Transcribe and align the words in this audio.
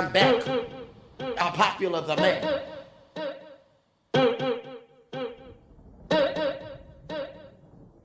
I'm 0.00 0.10
back. 0.12 0.42
How 1.36 1.50
popular 1.50 2.00
the 2.00 2.16
man? 2.16 2.62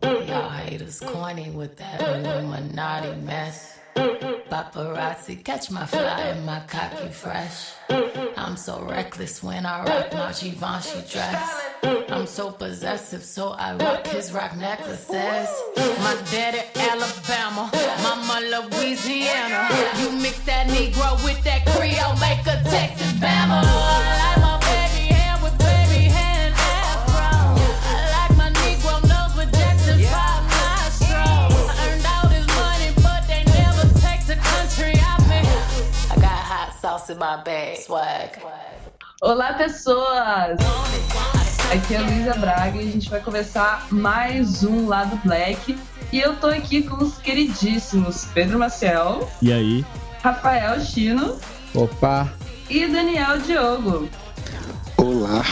Y'all 0.03 0.49
haters 0.49 0.99
corny 0.99 1.51
with 1.51 1.77
that 1.77 2.01
Illuminati 2.01 3.15
mess. 3.21 3.79
Paparazzi, 3.95 5.41
catch 5.41 5.71
my 5.71 5.85
fly 5.85 6.19
and 6.19 6.45
my 6.45 6.59
cocky 6.67 7.07
fresh. 7.07 7.71
I'm 8.35 8.57
so 8.57 8.81
reckless 8.81 9.41
when 9.41 9.65
I 9.65 9.85
rock 9.85 10.11
my 10.11 10.33
Givenchy 10.33 11.01
dress. 11.09 11.64
I'm 11.85 12.25
so 12.25 12.49
possessive, 12.49 13.23
so 13.23 13.49
I 13.49 13.75
rock 13.75 14.07
his 14.07 14.31
rock 14.33 14.55
necklaces. 14.57 15.49
My 15.77 16.17
daddy 16.31 16.61
Alabama, 16.75 17.69
mama 18.01 18.41
Louisiana. 18.41 19.69
You 19.99 20.11
mix 20.11 20.39
that 20.45 20.67
Negro 20.67 21.23
with 21.23 21.43
that 21.43 21.65
Creole, 21.67 22.17
make 22.17 22.41
a 22.47 22.57
Texas 22.69 23.13
Bama. 23.21 23.61
I 23.61 24.17
like 24.21 24.41
my 24.41 24.57
baby 24.65 25.13
hair 25.13 25.37
with 25.43 25.57
baby 25.59 26.09
hair 26.09 26.47
and 26.47 26.55
afro. 26.55 27.53
I 27.85 28.09
like 28.17 28.33
my 28.37 28.49
Negro 28.49 28.95
nose 29.05 29.35
with 29.37 29.53
Jackson 29.53 29.99
5 29.99 30.09
nostrils. 30.57 31.69
I 31.69 31.73
earned 31.85 32.05
all 32.09 32.27
this 32.33 32.47
money, 32.57 32.89
but 33.05 33.21
they 33.29 33.43
never 33.53 33.85
take 34.01 34.25
the 34.25 34.37
country 34.41 34.97
out 35.05 35.21
me. 35.29 35.45
I 36.09 36.15
got 36.15 36.39
hot 36.51 36.73
sauce 36.81 37.11
in 37.11 37.19
my 37.19 37.43
bag, 37.43 37.77
swag. 37.77 38.41
Olá, 39.21 39.53
pessoas! 39.57 41.44
Aqui 41.73 41.93
é 41.93 41.97
a 41.97 42.01
Luísa 42.01 42.33
Braga 42.35 42.81
e 42.81 42.87
a 42.87 42.91
gente 42.91 43.09
vai 43.09 43.19
começar 43.19 43.87
mais 43.91 44.63
um 44.63 44.87
Lado 44.87 45.19
Black. 45.23 45.77
E 46.11 46.19
eu 46.19 46.35
tô 46.37 46.47
aqui 46.47 46.83
com 46.83 47.03
os 47.03 47.17
queridíssimos 47.17 48.25
Pedro 48.33 48.57
Maciel, 48.59 49.29
E 49.41 49.51
aí? 49.51 49.85
Rafael 50.23 50.79
Chino 50.79 51.37
Opa! 51.73 52.31
e 52.69 52.87
Daniel 52.87 53.39
Diogo. 53.39 54.07
Olá! 54.97 55.43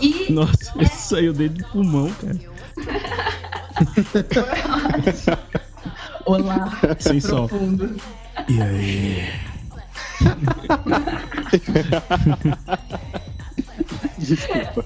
E 0.00 0.30
Nossa, 0.32 0.72
esse 0.80 1.08
saiu 1.08 1.32
dentro 1.32 1.64
do 1.64 1.68
pulmão, 1.70 2.10
cara. 2.20 2.38
olá, 6.26 6.70
Sem 6.98 7.20
som. 7.20 7.46
profundo. 7.48 7.96
E 8.48 8.62
aí? 8.62 9.28
Desculpa, 14.24 14.84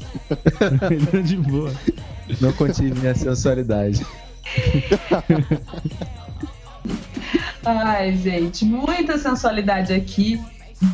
Não, 1.12 1.22
de 1.22 1.36
boa. 1.36 1.72
não 2.40 2.52
contive 2.52 2.98
minha 2.98 3.14
sensualidade. 3.14 4.04
Ai, 7.64 8.16
gente, 8.16 8.64
muita 8.64 9.18
sensualidade 9.18 9.92
aqui 9.92 10.40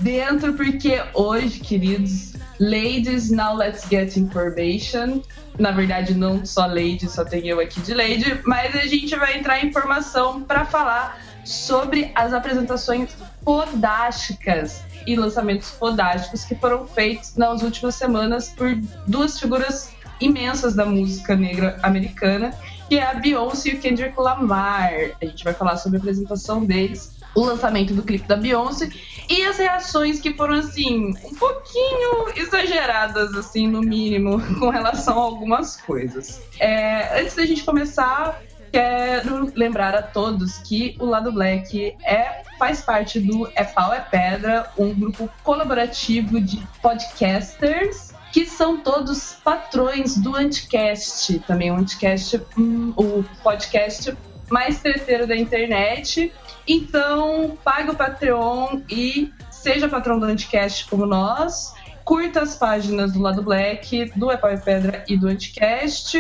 dentro, 0.03 0.55
porque 0.55 1.01
hoje, 1.13 1.61
queridos, 1.61 2.35
ladies, 2.59 3.31
now 3.31 3.55
let's 3.55 3.87
get 3.89 4.17
information. 4.17 5.23
Na 5.59 5.71
verdade, 5.71 6.15
não 6.15 6.45
só 6.45 6.67
lady, 6.67 7.09
só 7.09 7.25
tem 7.25 7.47
eu 7.47 7.61
aqui 7.61 7.81
de 7.81 7.95
lady, 7.95 8.41
mas 8.45 8.75
a 8.75 8.87
gente 8.87 9.15
vai 9.15 9.39
entrar 9.39 9.63
em 9.63 9.69
informação 9.69 10.43
para 10.43 10.65
falar 10.65 11.21
sobre 11.45 12.11
as 12.15 12.33
apresentações 12.33 13.11
fodásticas 13.45 14.83
e 15.07 15.17
lançamentos 15.17 15.71
fodásticos 15.71 16.45
que 16.45 16.55
foram 16.55 16.87
feitos 16.87 17.37
nas 17.37 17.63
últimas 17.63 17.95
semanas 17.95 18.49
por 18.51 18.75
duas 19.07 19.39
figuras 19.39 19.93
imensas 20.21 20.75
da 20.75 20.87
música 20.87 21.35
negra 21.37 21.79
americana, 21.83 22.55
que 22.89 22.97
é 22.97 23.05
a 23.05 23.15
Beyoncé 23.15 23.71
e 23.71 23.75
o 23.75 23.81
Kendrick 23.81 24.19
Lamar. 24.19 24.93
A 25.21 25.25
gente 25.25 25.45
vai 25.45 25.55
falar 25.55 25.77
sobre 25.77 25.99
a 25.99 26.01
apresentação 26.01 26.65
deles, 26.65 27.13
o 27.35 27.45
lançamento 27.45 27.93
do 27.93 28.03
clipe 28.03 28.27
da 28.29 28.37
Beyoncé 28.37 28.91
e 29.29 29.45
as 29.45 29.59
reações 29.59 30.21
que 30.21 30.35
foram 30.35 30.55
assim 30.55 31.15
um 31.25 31.35
pouquinho 31.35 32.29
exageradas 32.37 33.35
assim 33.35 33.67
no 33.67 33.81
mínimo 33.81 34.41
com 34.61 34.69
relação 34.69 35.19
a 35.19 35.23
algumas 35.23 35.77
coisas. 35.77 36.41
É, 36.61 37.21
antes 37.21 37.35
da 37.35 37.45
gente 37.45 37.65
começar 37.65 38.41
Quero 38.75 39.53
lembrar 39.55 39.95
a 39.95 40.03
todos 40.03 40.59
que 40.59 40.97
o 40.99 41.05
Lado 41.05 41.31
Black 41.31 41.95
é, 42.05 42.43
faz 42.59 42.81
parte 42.81 43.21
do 43.21 43.49
É 43.55 43.63
Pau 43.63 43.95
é 43.95 44.01
Pedra, 44.01 44.69
um 44.77 44.93
grupo 44.93 45.31
colaborativo 45.45 46.41
de 46.41 46.61
podcasters 46.83 48.13
que 48.33 48.45
são 48.45 48.79
todos 48.79 49.37
patrões 49.45 50.17
do 50.17 50.35
Anticast, 50.35 51.39
também 51.47 51.71
o 51.71 51.77
Anticast, 51.77 52.43
hum, 52.59 52.93
o 52.97 53.23
podcast 53.45 54.13
mais 54.51 54.81
treteiro 54.81 55.25
da 55.25 55.37
internet. 55.37 56.33
Então, 56.67 57.57
pague 57.63 57.91
o 57.91 57.95
Patreon 57.95 58.81
e 58.91 59.33
seja 59.53 59.89
patrão 59.89 60.19
do 60.19 60.27
Anticast 60.27 60.89
como 60.91 61.07
nós. 61.07 61.73
Curta 62.05 62.43
as 62.43 62.57
páginas 62.57 63.13
do 63.13 63.21
Lado 63.21 63.41
Black, 63.41 64.11
do 64.17 64.33
É 64.33 64.37
Pau 64.37 64.51
é 64.51 64.57
Pedra 64.57 65.05
e 65.07 65.17
do 65.17 65.29
Anticast. 65.29 66.19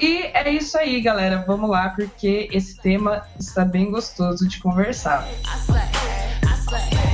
E 0.00 0.30
é 0.32 0.50
isso 0.50 0.78
aí, 0.78 1.00
galera. 1.00 1.44
Vamos 1.46 1.68
lá, 1.68 1.90
porque 1.90 2.48
esse 2.52 2.76
tema 2.76 3.22
está 3.38 3.64
bem 3.64 3.90
gostoso 3.90 4.48
de 4.48 4.58
conversar. 4.58 5.28
I 6.72 7.09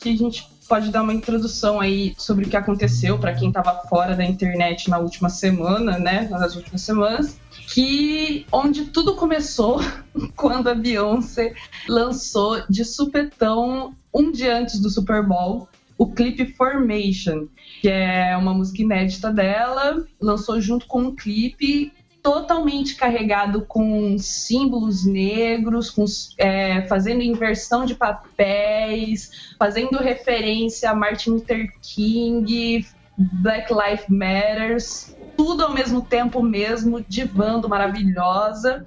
que 0.00 0.08
a 0.08 0.16
gente 0.16 0.48
pode 0.68 0.90
dar 0.90 1.02
uma 1.02 1.12
introdução 1.12 1.80
aí 1.80 2.14
sobre 2.16 2.44
o 2.44 2.48
que 2.48 2.56
aconteceu 2.56 3.18
para 3.18 3.34
quem 3.34 3.48
estava 3.48 3.74
fora 3.88 4.14
da 4.14 4.24
internet 4.24 4.88
na 4.88 4.98
última 4.98 5.28
semana, 5.28 5.98
né? 5.98 6.28
Nas 6.30 6.54
últimas 6.54 6.82
semanas. 6.82 7.38
Que 7.72 8.46
onde 8.52 8.86
tudo 8.86 9.14
começou 9.14 9.80
quando 10.36 10.68
a 10.68 10.74
Beyoncé 10.74 11.54
lançou 11.88 12.62
de 12.68 12.84
supetão 12.84 13.94
um 14.14 14.30
dia 14.30 14.56
antes 14.56 14.80
do 14.80 14.88
Super 14.88 15.26
Bowl 15.26 15.68
o 16.00 16.06
clipe 16.06 16.46
Formation, 16.46 17.46
que 17.82 17.88
é 17.88 18.34
uma 18.34 18.54
música 18.54 18.80
inédita 18.80 19.30
dela, 19.30 20.02
lançou 20.18 20.58
junto 20.58 20.86
com 20.86 21.02
um 21.02 21.14
clipe 21.14 21.92
totalmente 22.22 22.96
carregado 22.96 23.62
com 23.66 24.16
símbolos 24.18 25.04
negros, 25.04 25.90
com, 25.90 26.04
é, 26.38 26.82
fazendo 26.82 27.22
inversão 27.22 27.84
de 27.84 27.94
papéis, 27.94 29.54
fazendo 29.58 29.98
referência 29.98 30.90
a 30.90 30.94
Martin 30.94 31.30
Luther 31.30 31.72
King, 31.80 32.86
Black 33.16 33.72
Lives 33.72 34.06
Matters, 34.08 35.16
tudo 35.36 35.64
ao 35.64 35.72
mesmo 35.72 36.02
tempo 36.02 36.42
mesmo, 36.42 37.04
divando 37.06 37.68
maravilhosa. 37.68 38.86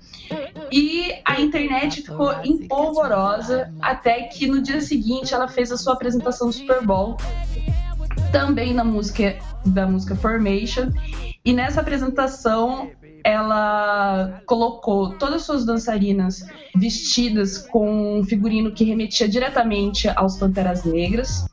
E 0.72 1.14
a 1.26 1.40
internet 1.40 2.02
ficou 2.02 2.34
empolvorosa 2.44 3.74
até 3.82 4.24
que 4.24 4.48
no 4.48 4.62
dia 4.62 4.82
seguinte 4.82 5.34
ela 5.34 5.48
fez 5.48 5.72
a 5.72 5.78
sua 5.78 5.94
apresentação 5.94 6.48
do 6.48 6.54
Super 6.54 6.84
Bowl, 6.84 7.18
também 8.32 8.74
na 8.74 8.84
música 8.84 9.38
da 9.66 9.88
música 9.88 10.16
Formation. 10.16 10.92
E 11.46 11.54
nessa 11.54 11.82
apresentação 11.82 12.90
ela 13.24 14.42
colocou 14.46 15.12
todas 15.14 15.36
as 15.36 15.42
suas 15.44 15.66
dançarinas 15.66 16.46
vestidas 16.76 17.58
com 17.58 18.20
um 18.20 18.24
figurino 18.24 18.72
que 18.72 18.84
remetia 18.84 19.28
diretamente 19.30 20.10
aos 20.10 20.38
Panteras 20.38 20.84
Negras. 20.84 21.48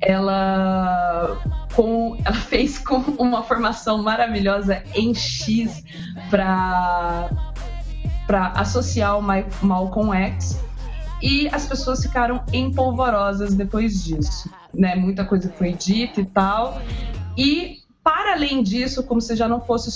Ela, 0.00 1.38
com, 1.74 2.16
ela 2.24 2.34
fez 2.36 2.78
com 2.78 2.96
uma 2.96 3.42
formação 3.42 4.02
maravilhosa 4.02 4.82
em 4.94 5.14
X 5.14 5.84
para 6.30 7.30
associar 8.54 9.18
o 9.18 9.22
Ma- 9.22 9.44
Malcolm 9.62 10.12
X. 10.14 10.58
e 11.22 11.48
as 11.52 11.66
pessoas 11.66 12.02
ficaram 12.02 12.42
empolvorosas 12.52 13.54
depois 13.54 14.02
disso, 14.02 14.50
né? 14.74 14.96
Muita 14.96 15.24
coisa 15.24 15.52
foi 15.56 15.72
dita 15.72 16.20
e 16.20 16.24
tal. 16.26 16.80
E 17.36 17.78
para 18.02 18.32
além 18.32 18.62
disso, 18.62 19.04
como 19.04 19.20
se 19.20 19.36
já 19.36 19.46
não 19.46 19.60
fosse 19.60 19.92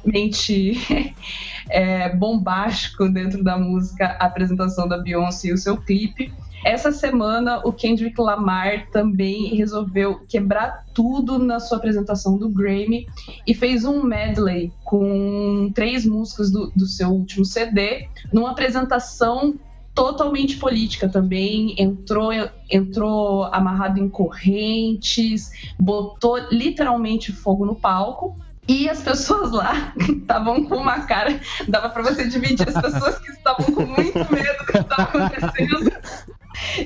suficientemente 0.00 1.14
é, 1.68 2.14
bombástico 2.14 3.08
dentro 3.08 3.42
da 3.42 3.58
música 3.58 4.16
a 4.18 4.26
apresentação 4.26 4.88
da 4.88 4.98
Beyoncé 4.98 5.48
e 5.48 5.52
o 5.52 5.58
seu 5.58 5.76
clipe, 5.76 6.32
essa 6.64 6.92
semana 6.92 7.62
o 7.64 7.72
Kendrick 7.72 8.20
Lamar 8.20 8.88
também 8.90 9.54
resolveu 9.54 10.20
quebrar 10.28 10.84
tudo 10.92 11.38
na 11.38 11.58
sua 11.58 11.78
apresentação 11.78 12.36
do 12.36 12.50
Grammy 12.50 13.06
e 13.46 13.54
fez 13.54 13.84
um 13.84 14.02
medley 14.02 14.70
com 14.84 15.70
três 15.74 16.04
músicas 16.04 16.50
do, 16.50 16.70
do 16.76 16.86
seu 16.86 17.08
último 17.08 17.46
CD, 17.46 18.08
numa 18.30 18.50
apresentação 18.50 19.58
totalmente 19.94 20.56
política 20.56 21.08
também, 21.08 21.74
entrou, 21.78 22.30
entrou 22.70 23.44
amarrado 23.44 23.98
em 23.98 24.08
correntes, 24.08 25.50
botou 25.78 26.38
literalmente 26.50 27.32
fogo 27.32 27.64
no 27.66 27.74
palco. 27.74 28.36
E 28.70 28.88
as 28.88 29.02
pessoas 29.02 29.50
lá 29.50 29.92
estavam 29.98 30.64
com 30.64 30.76
uma 30.76 31.00
cara, 31.00 31.40
dava 31.66 31.88
para 31.88 32.04
você 32.04 32.28
dividir 32.28 32.68
as 32.68 32.80
pessoas 32.80 33.18
que 33.18 33.32
estavam 33.32 33.66
com 33.66 33.84
muito 33.84 34.32
medo 34.32 34.58
do 34.58 34.64
que 34.64 34.78
estava 34.78 35.02
acontecendo 35.02 35.92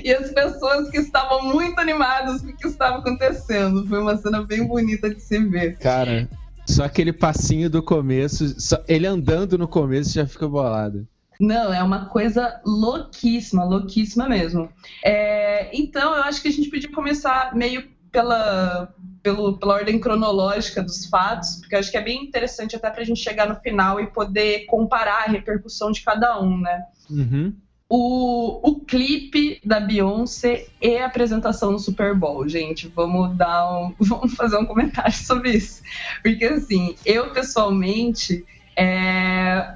e 0.03 0.11
as 0.11 0.31
pessoas 0.31 0.89
que 0.89 0.97
estavam 0.97 1.43
muito 1.43 1.79
animadas 1.79 2.41
com 2.41 2.47
o 2.47 2.57
que 2.57 2.67
estava 2.67 2.97
acontecendo. 2.97 3.85
Foi 3.85 4.01
uma 4.01 4.17
cena 4.17 4.41
bem 4.41 4.65
bonita 4.65 5.13
de 5.13 5.21
se 5.21 5.37
ver. 5.37 5.77
Cara, 5.77 6.27
só 6.65 6.85
aquele 6.85 7.13
passinho 7.13 7.69
do 7.69 7.83
começo, 7.83 8.59
só 8.59 8.83
ele 8.87 9.05
andando 9.05 9.55
no 9.55 9.67
começo 9.67 10.11
já 10.11 10.25
fica 10.25 10.47
bolado. 10.47 11.07
Não, 11.39 11.71
é 11.71 11.83
uma 11.83 12.05
coisa 12.05 12.61
louquíssima, 12.65 13.63
louquíssima 13.63 14.27
mesmo. 14.27 14.69
É, 15.03 15.69
então, 15.77 16.15
eu 16.15 16.23
acho 16.23 16.41
que 16.41 16.47
a 16.47 16.51
gente 16.51 16.69
podia 16.69 16.91
começar 16.91 17.53
meio 17.55 17.93
pela, 18.15 18.95
pelo, 19.21 19.57
pela 19.57 19.73
ordem 19.73 19.99
cronológica 19.99 20.81
dos 20.81 21.05
fatos, 21.07 21.57
porque 21.57 21.75
eu 21.75 21.79
acho 21.79 21.91
que 21.91 21.97
é 21.97 22.01
bem 22.01 22.23
interessante 22.23 22.77
até 22.77 22.89
para 22.89 23.01
a 23.01 23.05
gente 23.05 23.19
chegar 23.19 23.45
no 23.45 23.55
final 23.55 23.99
e 23.99 24.07
poder 24.07 24.65
comparar 24.67 25.25
a 25.27 25.31
repercussão 25.31 25.91
de 25.91 26.01
cada 26.01 26.41
um, 26.41 26.57
né? 26.57 26.85
Uhum. 27.09 27.53
O, 27.89 28.69
o 28.69 28.79
clipe 28.79 29.59
da 29.65 29.81
Beyoncé 29.81 30.67
e 30.81 30.97
a 30.97 31.05
apresentação 31.05 31.71
no 31.71 31.77
Super 31.77 32.15
Bowl, 32.15 32.47
gente. 32.47 32.87
Vamos 32.87 33.35
dar 33.35 33.69
um, 33.77 33.93
vamos 33.99 34.33
fazer 34.33 34.57
um 34.57 34.65
comentário 34.65 35.13
sobre 35.13 35.51
isso. 35.51 35.83
Porque 36.23 36.45
assim, 36.45 36.95
eu 37.05 37.33
pessoalmente 37.33 38.45
é, 38.77 39.75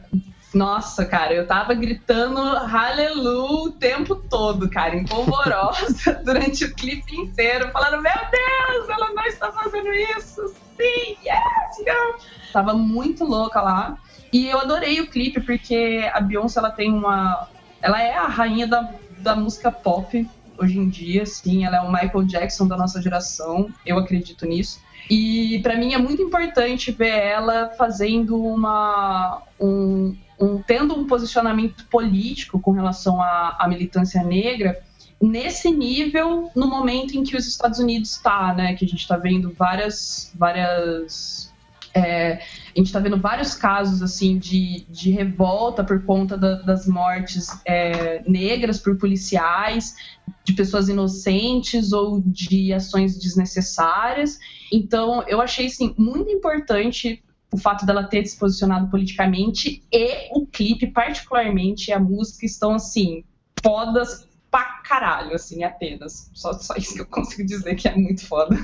nossa, 0.53 1.05
cara, 1.05 1.33
eu 1.33 1.45
tava 1.45 1.73
gritando 1.75 2.39
aleluia 2.39 3.67
o 3.67 3.71
tempo 3.71 4.15
todo, 4.15 4.69
cara, 4.69 4.95
empolvorosa 4.95 6.15
durante 6.25 6.65
o 6.65 6.73
clipe 6.73 7.15
inteiro, 7.15 7.69
falando: 7.71 8.01
Meu 8.01 8.11
Deus, 8.31 8.89
ela 8.89 9.13
não 9.13 9.23
está 9.25 9.51
fazendo 9.51 9.93
isso! 9.93 10.47
Sim, 10.75 11.17
yes, 11.23 11.77
girl! 11.77 12.17
Tava 12.51 12.73
muito 12.73 13.23
louca 13.23 13.61
lá. 13.61 13.97
E 14.31 14.47
eu 14.47 14.59
adorei 14.59 15.01
o 15.01 15.09
clipe 15.09 15.41
porque 15.41 16.09
a 16.13 16.19
Beyoncé 16.19 16.59
ela 16.59 16.71
tem 16.71 16.91
uma. 16.91 17.47
Ela 17.81 18.01
é 18.01 18.15
a 18.15 18.27
rainha 18.27 18.67
da, 18.67 18.93
da 19.19 19.35
música 19.35 19.71
pop 19.71 20.27
hoje 20.57 20.77
em 20.77 20.89
dia, 20.89 21.25
sim. 21.25 21.65
Ela 21.65 21.77
é 21.77 21.81
o 21.81 21.91
Michael 21.91 22.23
Jackson 22.23 22.67
da 22.67 22.77
nossa 22.77 23.01
geração, 23.01 23.69
eu 23.85 23.97
acredito 23.97 24.45
nisso. 24.45 24.81
E 25.09 25.59
para 25.63 25.75
mim 25.75 25.93
é 25.93 25.97
muito 25.97 26.21
importante 26.21 26.91
ver 26.91 27.17
ela 27.17 27.69
fazendo 27.77 28.41
uma. 28.43 29.41
Um, 29.59 30.15
um, 30.39 30.61
tendo 30.61 30.95
um 30.95 31.05
posicionamento 31.05 31.85
político 31.87 32.59
com 32.59 32.71
relação 32.71 33.21
à, 33.21 33.57
à, 33.59 33.67
militância 33.67 34.23
negra 34.23 34.79
nesse 35.21 35.69
nível 35.69 36.49
no 36.55 36.67
momento 36.67 37.17
em 37.17 37.23
que 37.23 37.35
os 37.35 37.45
Estados 37.45 37.79
Unidos 37.79 38.11
está, 38.11 38.53
né? 38.53 38.73
Que 38.75 38.85
a 38.85 38.87
gente 38.87 39.01
está 39.01 39.17
vendo 39.17 39.53
várias, 39.53 40.31
várias 40.35 41.49
é, 41.93 42.33
a 42.33 42.77
gente 42.77 42.87
está 42.87 42.99
vendo 42.99 43.17
vários 43.17 43.55
casos 43.55 44.01
assim 44.01 44.37
de, 44.37 44.85
de 44.89 45.11
revolta 45.11 45.83
por 45.83 46.03
conta 46.05 46.37
da, 46.37 46.55
das 46.61 46.87
mortes 46.87 47.47
é, 47.65 48.21
negras 48.27 48.79
por 48.79 48.97
policiais, 48.97 49.95
de 50.43 50.53
pessoas 50.53 50.87
inocentes 50.87 51.91
ou 51.91 52.21
de 52.25 52.71
ações 52.73 53.17
desnecessárias. 53.17 54.39
Então, 54.71 55.23
eu 55.27 55.41
achei 55.41 55.67
assim, 55.67 55.93
muito 55.97 56.29
importante 56.29 57.23
o 57.51 57.57
fato 57.57 57.85
dela 57.85 58.03
ter 58.03 58.25
se 58.25 58.37
posicionado 58.37 58.89
politicamente 58.89 59.83
e 59.91 60.29
o 60.31 60.45
clipe, 60.45 60.87
particularmente, 60.87 61.89
e 61.89 61.93
a 61.93 61.99
música 61.99 62.45
estão 62.45 62.75
assim, 62.75 63.23
fodas 63.63 64.27
pra 64.51 64.81
caralho, 64.83 65.35
assim, 65.35 65.63
apenas. 65.63 66.29
Só, 66.33 66.53
só 66.53 66.75
isso 66.75 66.95
que 66.95 67.01
eu 67.01 67.05
consigo 67.05 67.45
dizer 67.47 67.75
que 67.75 67.87
é 67.87 67.95
muito 67.95 68.25
foda. 68.25 68.55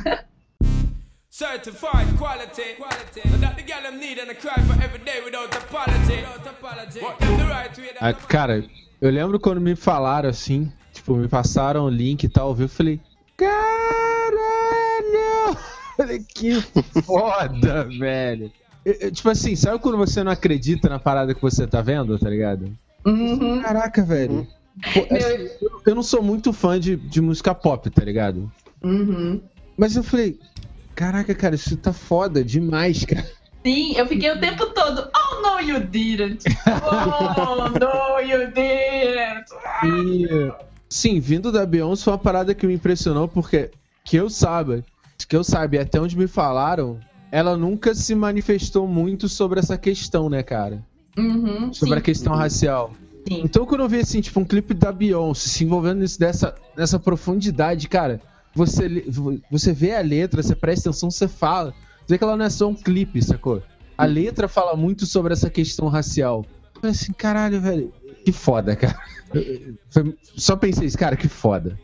Certified 1.29 2.17
quality, 2.17 2.75
quality. 2.77 3.21
That 3.41 3.55
the 3.57 3.63
girl 3.63 3.81
them 3.81 3.99
need 3.99 4.19
and 4.19 4.31
I 4.31 4.35
cry 4.35 4.63
for 4.63 4.81
every 4.81 5.03
day 5.03 5.21
without 5.21 5.53
apology. 5.53 6.21
Without 6.21 6.47
apology. 6.47 7.01
What 7.01 7.19
them 7.19 7.37
the 7.37 7.43
right 7.43 7.77
way 7.77 7.89
Ah, 7.99 8.13
cara, 8.13 8.63
eu 9.01 9.11
lembro 9.11 9.37
quando 9.37 9.59
me 9.59 9.75
falaram 9.75 10.29
assim, 10.29 10.71
tipo, 10.93 11.13
me 11.15 11.27
passaram 11.27 11.83
o 11.83 11.89
link 11.89 12.23
e 12.23 12.29
tal, 12.29 12.55
eu 12.57 12.69
falei, 12.69 13.01
caralho! 13.35 14.35
Que 16.35 16.61
foda, 17.03 17.85
velho. 17.99 18.51
Tipo 19.11 19.29
assim, 19.29 19.55
sabe 19.55 19.79
quando 19.79 19.97
você 19.97 20.23
não 20.23 20.31
acredita 20.31 20.87
na 20.87 20.99
parada 20.99 21.33
que 21.33 21.41
você 21.41 21.65
tá 21.65 21.81
vendo, 21.81 22.17
tá 22.19 22.29
ligado? 22.29 22.71
Uhum. 23.05 23.61
Caraca, 23.61 24.03
velho. 24.03 24.47
Pô, 24.93 25.07
assim, 25.09 25.49
eu- 25.87 25.95
não 25.95 26.03
sou 26.03 26.21
muito 26.21 26.51
fã 26.53 26.79
de, 26.79 26.95
de 26.95 27.19
música 27.21 27.55
pop, 27.55 27.89
tá 27.89 28.03
ligado? 28.03 28.51
Uhum. 28.83 29.41
Mas 29.77 29.95
eu 29.95 30.03
falei, 30.03 30.37
caraca, 30.93 31.33
cara, 31.33 31.55
isso 31.55 31.75
tá 31.77 31.91
foda 31.91 32.43
demais, 32.43 33.03
cara. 33.05 33.25
Sim, 33.65 33.95
eu 33.97 34.05
fiquei 34.05 34.31
o 34.31 34.39
tempo 34.39 34.67
todo. 34.67 35.09
Oh, 35.15 35.41
no, 35.41 35.59
you 35.59 35.79
didn't. 35.79 36.43
Oh, 36.67 37.69
no, 37.69 38.19
you 38.21 38.47
didn't. 38.51 39.45
E, 39.83 40.51
sim, 40.87 41.19
vindo 41.19 41.51
da 41.51 41.65
Beyoncé 41.65 42.03
foi 42.03 42.13
uma 42.13 42.19
parada 42.19 42.53
que 42.53 42.67
me 42.67 42.73
impressionou, 42.75 43.27
porque 43.27 43.71
que 44.03 44.17
eu 44.17 44.29
saiba, 44.29 44.83
que 45.27 45.35
eu 45.35 45.43
saiba, 45.43 45.81
até 45.81 45.99
onde 45.99 46.15
me 46.15 46.27
falaram, 46.27 46.99
ela 47.37 47.57
nunca 47.57 47.93
se 47.93 48.15
manifestou 48.15 48.87
muito 48.87 49.27
sobre 49.27 49.59
essa 49.59 49.77
questão, 49.77 50.29
né, 50.29 50.41
cara? 50.41 50.81
Uhum, 51.17 51.73
Sobre 51.73 51.95
sim, 51.95 51.99
a 51.99 52.01
questão 52.01 52.33
racial. 52.33 52.93
sim. 53.27 53.41
Então, 53.43 53.65
quando 53.65 53.81
eu 53.81 53.89
vi 53.89 53.99
assim, 53.99 54.21
tipo, 54.21 54.39
um 54.39 54.45
clipe 54.45 54.73
da 54.73 54.89
Beyoncé 54.91 55.49
se 55.49 55.63
envolvendo 55.65 55.99
nisso 55.99 56.17
dessa, 56.17 56.55
nessa 56.77 56.97
profundidade, 56.97 57.89
cara, 57.89 58.21
você, 58.55 59.03
você 59.51 59.73
vê 59.73 59.93
a 59.95 59.99
letra, 60.01 60.41
você 60.41 60.55
presta 60.55 60.89
atenção, 60.89 61.11
você 61.11 61.27
fala. 61.27 61.71
Você 62.05 62.13
vê 62.13 62.17
que 62.17 62.23
ela 62.23 62.37
não 62.37 62.45
é 62.45 62.49
só 62.49 62.69
um 62.69 62.73
clipe, 62.75 63.21
sacou? 63.21 63.61
A 63.97 64.05
letra 64.05 64.47
fala 64.47 64.75
muito 64.77 65.05
sobre 65.05 65.33
essa 65.33 65.49
questão 65.49 65.87
racial. 65.89 66.45
Eu 66.75 66.81
falei 66.81 66.91
assim, 66.91 67.11
caralho, 67.11 67.59
velho, 67.59 67.91
que 68.23 68.31
foda, 68.31 68.75
cara. 68.77 68.97
Foi- 69.91 70.15
Só 70.37 70.55
pensei 70.55 70.87
isso, 70.87 70.97
cara, 70.97 71.17
que 71.17 71.27
foda. 71.27 71.77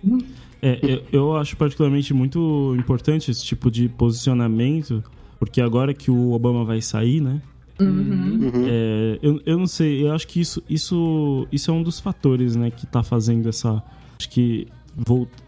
É, 0.62 0.80
eu, 0.82 1.04
eu 1.12 1.36
acho 1.38 1.58
particularmente 1.58 2.14
muito 2.14 2.74
importante 2.78 3.32
esse 3.32 3.44
tipo 3.44 3.70
de 3.70 3.90
posicionamento, 3.90 5.04
porque 5.42 5.60
agora 5.60 5.92
que 5.92 6.12
o 6.12 6.34
Obama 6.34 6.64
vai 6.64 6.84
sair, 6.84 7.20
né? 7.20 7.42
Uhum. 7.80 8.52
É, 8.64 9.18
eu, 9.24 9.42
eu 9.44 9.58
não 9.58 9.66
sei, 9.66 10.04
eu 10.06 10.12
acho 10.14 10.28
que 10.28 10.40
isso, 10.40 10.62
isso, 10.70 11.48
isso 11.52 11.72
é 11.72 11.74
um 11.74 11.82
dos 11.82 12.00
fatores, 12.00 12.56
né, 12.56 12.70
que 12.70 12.86
tá 12.86 13.02
fazendo 13.02 13.50
essa. 13.50 13.82
Acho 14.20 14.30
que 14.30 14.68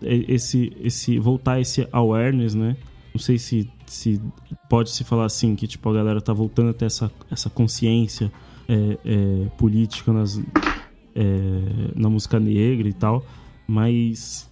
é, 0.01 0.15
esse, 0.33 0.75
esse, 0.81 1.19
voltar 1.19 1.62
esse 1.62 1.88
awareness, 1.91 2.55
né? 2.55 2.75
Não 3.13 3.21
sei 3.21 3.38
se, 3.38 3.69
se 3.85 4.19
pode 4.67 4.89
se 4.89 5.03
falar 5.03 5.25
assim, 5.25 5.55
que 5.55 5.67
tipo, 5.67 5.88
a 5.91 5.93
galera 5.93 6.19
tá 6.19 6.33
voltando 6.33 6.71
a 6.71 6.73
ter 6.73 6.85
essa, 6.85 7.12
essa 7.29 7.51
consciência 7.51 8.31
é, 8.67 8.97
é, 9.05 9.45
política 9.59 10.12
nas, 10.12 10.41
é, 11.13 11.21
na 11.95 12.09
música 12.09 12.39
negra 12.39 12.89
e 12.89 12.93
tal, 12.93 13.23
mas. 13.67 14.50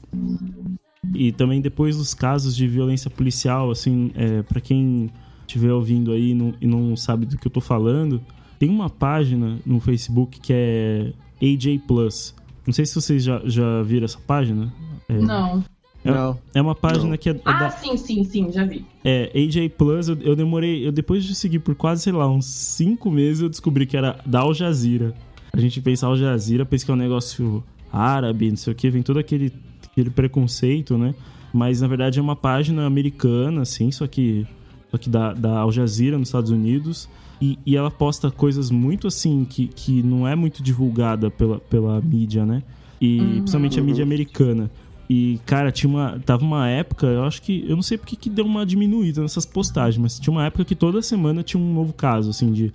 E 1.15 1.31
também 1.31 1.61
depois 1.61 1.97
dos 1.97 2.13
casos 2.13 2.55
de 2.55 2.67
violência 2.67 3.09
policial, 3.09 3.71
assim, 3.71 4.11
é, 4.13 4.43
para 4.43 4.61
quem 4.61 5.09
estiver 5.55 5.71
ouvindo 5.73 6.11
aí 6.11 6.31
e 6.31 6.33
não, 6.33 6.53
e 6.61 6.67
não 6.67 6.95
sabe 6.95 7.25
do 7.25 7.37
que 7.37 7.47
eu 7.47 7.51
tô 7.51 7.61
falando, 7.61 8.21
tem 8.59 8.69
uma 8.69 8.89
página 8.89 9.57
no 9.65 9.79
Facebook 9.79 10.39
que 10.39 10.53
é 10.53 11.13
AJ 11.41 11.79
Plus. 11.87 12.35
Não 12.65 12.73
sei 12.73 12.85
se 12.85 12.93
vocês 12.95 13.23
já, 13.23 13.41
já 13.45 13.81
viram 13.81 14.05
essa 14.05 14.19
página. 14.19 14.71
É, 15.09 15.17
Não. 15.19 15.63
É, 16.03 16.11
Não. 16.11 16.39
é 16.55 16.61
uma 16.61 16.73
página 16.73 17.15
que 17.17 17.29
é, 17.29 17.33
é 17.33 17.41
Ah, 17.45 17.59
da, 17.59 17.69
sim, 17.71 17.95
sim, 17.97 18.23
sim, 18.23 18.51
já 18.51 18.65
vi. 18.65 18.83
é, 19.03 19.31
AJ 19.35 19.69
Plus, 19.77 20.07
eu, 20.09 20.17
eu 20.21 20.35
demorei. 20.35 20.87
Eu, 20.87 20.91
depois 20.91 21.23
de 21.23 21.35
seguir 21.35 21.59
por 21.59 21.75
quase, 21.75 22.01
sei 22.03 22.13
lá, 22.13 22.27
uns 22.27 22.45
5 22.45 23.09
meses, 23.11 23.41
eu 23.41 23.49
descobri 23.49 23.85
que 23.85 23.95
era 23.97 24.19
da 24.25 24.39
Al 24.41 24.53
Jazeera. 24.53 25.13
A 25.53 25.59
gente 25.59 25.79
pensa 25.81 26.07
Al 26.07 26.15
Jazeera, 26.17 26.65
pensa 26.65 26.85
que 26.85 26.91
é 26.91 26.93
um 26.93 26.97
negócio 26.97 27.63
árabe, 27.91 28.49
não 28.49 28.55
sei 28.57 28.73
o 28.73 28.75
que, 28.75 28.89
vem 28.89 29.03
todo 29.03 29.19
aquele, 29.19 29.51
aquele 29.91 30.09
preconceito, 30.09 30.97
né? 30.97 31.13
Mas 31.53 31.81
na 31.81 31.87
verdade 31.87 32.17
é 32.17 32.21
uma 32.21 32.35
página 32.35 32.85
americana, 32.85 33.61
assim, 33.63 33.91
só 33.91 34.07
que, 34.07 34.47
que 34.97 35.09
da, 35.09 35.33
da 35.33 35.59
Al 35.59 35.71
Jazeera 35.71 36.17
nos 36.17 36.29
Estados 36.29 36.51
Unidos. 36.51 37.09
E, 37.41 37.57
e 37.65 37.75
ela 37.75 37.89
posta 37.89 38.29
coisas 38.29 38.69
muito 38.69 39.07
assim 39.07 39.45
que, 39.45 39.67
que 39.67 40.03
não 40.03 40.27
é 40.27 40.35
muito 40.35 40.61
divulgada 40.61 41.31
pela, 41.31 41.59
pela 41.59 41.99
mídia, 41.99 42.45
né? 42.45 42.61
E 42.99 43.17
principalmente 43.17 43.79
a 43.79 43.83
mídia 43.83 44.03
americana. 44.03 44.69
E, 45.09 45.39
cara, 45.45 45.71
tinha 45.71 45.89
uma. 45.89 46.19
Tava 46.25 46.45
uma 46.45 46.69
época, 46.69 47.07
eu 47.07 47.23
acho 47.23 47.41
que. 47.41 47.65
Eu 47.67 47.75
não 47.75 47.83
sei 47.83 47.97
porque 47.97 48.15
que 48.15 48.29
deu 48.29 48.45
uma 48.45 48.65
diminuída 48.65 49.21
nessas 49.21 49.45
postagens, 49.45 50.01
mas 50.01 50.17
tinha 50.17 50.31
uma 50.31 50.45
época 50.45 50.63
que 50.63 50.75
toda 50.75 51.01
semana 51.01 51.43
tinha 51.43 51.61
um 51.61 51.73
novo 51.73 51.91
caso, 51.91 52.29
assim, 52.29 52.53
de, 52.53 52.71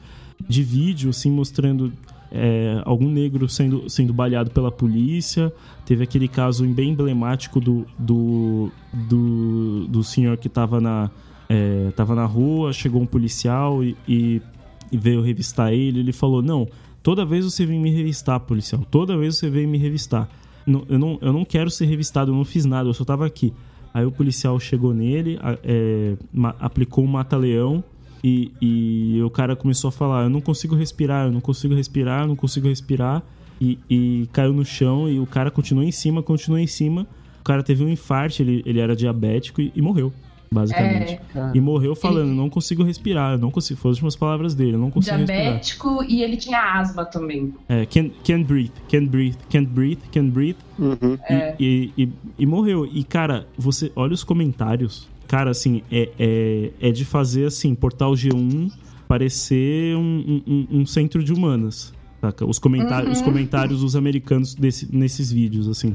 de 0.46 0.62
vídeo, 0.62 1.08
assim, 1.08 1.30
mostrando 1.30 1.90
é, 2.30 2.82
algum 2.84 3.10
negro 3.10 3.48
sendo, 3.48 3.88
sendo 3.88 4.12
baleado 4.12 4.50
pela 4.50 4.70
polícia. 4.70 5.50
Teve 5.86 6.04
aquele 6.04 6.28
caso 6.28 6.66
bem 6.66 6.90
emblemático 6.90 7.58
do, 7.58 7.86
do, 7.98 8.70
do, 8.92 9.86
do 9.86 10.04
senhor 10.04 10.36
que 10.36 10.50
tava 10.50 10.78
na, 10.78 11.10
é, 11.48 11.90
tava 11.94 12.14
na 12.14 12.24
rua, 12.24 12.72
chegou 12.72 13.00
um 13.00 13.06
policial 13.06 13.82
e, 13.82 13.96
e, 14.08 14.42
e 14.90 14.96
veio 14.96 15.20
revistar 15.22 15.72
ele. 15.72 16.00
Ele 16.00 16.12
falou: 16.12 16.42
Não, 16.42 16.66
toda 17.02 17.24
vez 17.24 17.44
você 17.44 17.64
vem 17.64 17.80
me 17.80 17.90
revistar, 17.90 18.40
policial, 18.40 18.84
toda 18.90 19.16
vez 19.16 19.36
você 19.36 19.48
vem 19.48 19.66
me 19.66 19.78
revistar. 19.78 20.28
Não, 20.66 20.84
eu, 20.88 20.98
não, 20.98 21.18
eu 21.20 21.32
não 21.32 21.44
quero 21.44 21.70
ser 21.70 21.86
revistado, 21.86 22.32
eu 22.32 22.34
não 22.34 22.44
fiz 22.44 22.64
nada, 22.64 22.88
eu 22.88 22.94
só 22.94 23.04
tava 23.04 23.24
aqui. 23.24 23.52
Aí 23.94 24.04
o 24.04 24.10
policial 24.10 24.58
chegou 24.60 24.92
nele, 24.92 25.38
é, 25.64 26.16
aplicou 26.60 27.04
um 27.04 27.06
mata-leão 27.06 27.82
e, 28.22 28.52
e 28.60 29.22
o 29.22 29.30
cara 29.30 29.54
começou 29.54 29.88
a 29.88 29.92
falar: 29.92 30.24
Eu 30.24 30.30
não 30.30 30.40
consigo 30.40 30.74
respirar, 30.74 31.26
eu 31.26 31.32
não 31.32 31.40
consigo 31.40 31.74
respirar, 31.74 32.22
eu 32.22 32.28
não 32.28 32.36
consigo 32.36 32.68
respirar. 32.68 33.22
E, 33.58 33.78
e 33.88 34.28
caiu 34.32 34.52
no 34.52 34.66
chão 34.66 35.08
e 35.08 35.18
o 35.18 35.26
cara 35.26 35.50
continuou 35.50 35.86
em 35.86 35.92
cima, 35.92 36.22
continuou 36.22 36.58
em 36.58 36.66
cima. 36.66 37.06
O 37.40 37.44
cara 37.44 37.62
teve 37.62 37.84
um 37.84 37.88
infarto, 37.88 38.42
ele, 38.42 38.62
ele 38.66 38.80
era 38.80 38.94
diabético 38.94 39.62
e, 39.62 39.72
e 39.74 39.80
morreu, 39.80 40.12
basicamente. 40.50 41.20
É. 41.34 41.50
E 41.54 41.60
morreu 41.60 41.94
falando: 41.94 42.28
Não 42.32 42.48
consigo 42.50 42.82
respirar, 42.82 43.32
eu 43.32 43.38
não 43.38 43.50
consigo. 43.50 43.78
Foram 43.80 43.90
as 43.92 43.96
últimas 43.98 44.16
palavras 44.16 44.54
dele, 44.54 44.74
eu 44.74 44.78
não 44.78 44.90
consigo 44.90 45.16
respirar. 45.16 45.42
Diabético 45.42 46.04
e 46.08 46.22
ele 46.22 46.36
tinha 46.36 46.60
asma 46.80 47.04
também. 47.04 47.54
É, 47.68 47.84
can't, 47.86 48.12
can't 48.24 48.44
breathe, 48.44 48.72
can't 48.88 49.06
breathe, 49.08 49.36
can't 49.50 49.66
breathe, 49.70 50.00
can't 50.12 50.30
breathe. 50.30 50.56
Uhum. 50.78 51.18
É. 51.28 51.54
E, 51.58 51.92
e, 51.96 52.02
e, 52.04 52.12
e 52.40 52.46
morreu. 52.46 52.86
E, 52.86 53.02
cara, 53.04 53.46
você 53.58 53.90
olha 53.96 54.12
os 54.14 54.22
comentários. 54.24 55.08
Cara, 55.28 55.50
assim, 55.50 55.82
é, 55.90 56.08
é, 56.18 56.70
é 56.80 56.90
de 56.92 57.04
fazer, 57.04 57.46
assim, 57.46 57.74
Portal 57.74 58.12
G1 58.12 58.70
parecer 59.08 59.96
um, 59.96 60.42
um- 60.46 60.66
um 60.80 60.86
centro 60.86 61.22
de 61.22 61.32
humanas. 61.32 61.92
Saca? 62.20 62.46
Os, 62.46 62.58
comentários, 62.58 63.18
os 63.18 63.22
comentários 63.22 63.80
dos 63.80 63.94
americanos 63.96 64.54
desse- 64.54 64.88
nesses 64.94 65.30
vídeos, 65.32 65.68
assim. 65.68 65.94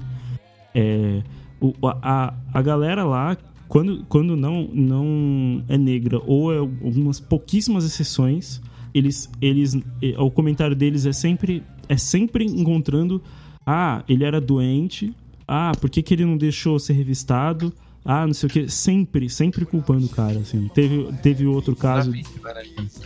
É, 0.74 1.22
o- 1.60 1.74
a, 1.84 2.34
a 2.54 2.62
galera 2.62 3.04
lá, 3.04 3.38
quando, 3.72 4.04
quando 4.10 4.36
não, 4.36 4.68
não 4.74 5.64
é 5.70 5.78
negra, 5.78 6.22
ou 6.26 6.54
é 6.54 6.58
algumas 6.58 7.22
pouquíssimas 7.22 7.86
exceções, 7.86 8.62
eles, 8.94 9.30
eles, 9.42 9.78
o 10.18 10.30
comentário 10.30 10.76
deles 10.76 11.06
é 11.06 11.14
sempre, 11.14 11.64
é 11.88 11.96
sempre 11.96 12.44
encontrando: 12.44 13.22
ah, 13.66 14.04
ele 14.10 14.26
era 14.26 14.42
doente, 14.42 15.16
ah, 15.48 15.72
por 15.80 15.90
que, 15.90 16.04
que 16.04 16.14
ele 16.14 16.26
não 16.26 16.36
deixou 16.36 16.78
ser 16.80 16.92
revistado? 16.92 17.72
Ah, 18.04 18.28
não 18.28 18.34
sei 18.34 18.48
o 18.48 18.52
que, 18.52 18.68
sempre, 18.68 19.30
sempre 19.30 19.66
culpando 19.66 20.06
o 20.06 20.10
cara, 20.10 20.40
assim. 20.40 20.70
Teve, 20.74 21.08
teve 21.24 21.48
outro 21.48 21.74
caso. 21.74 22.12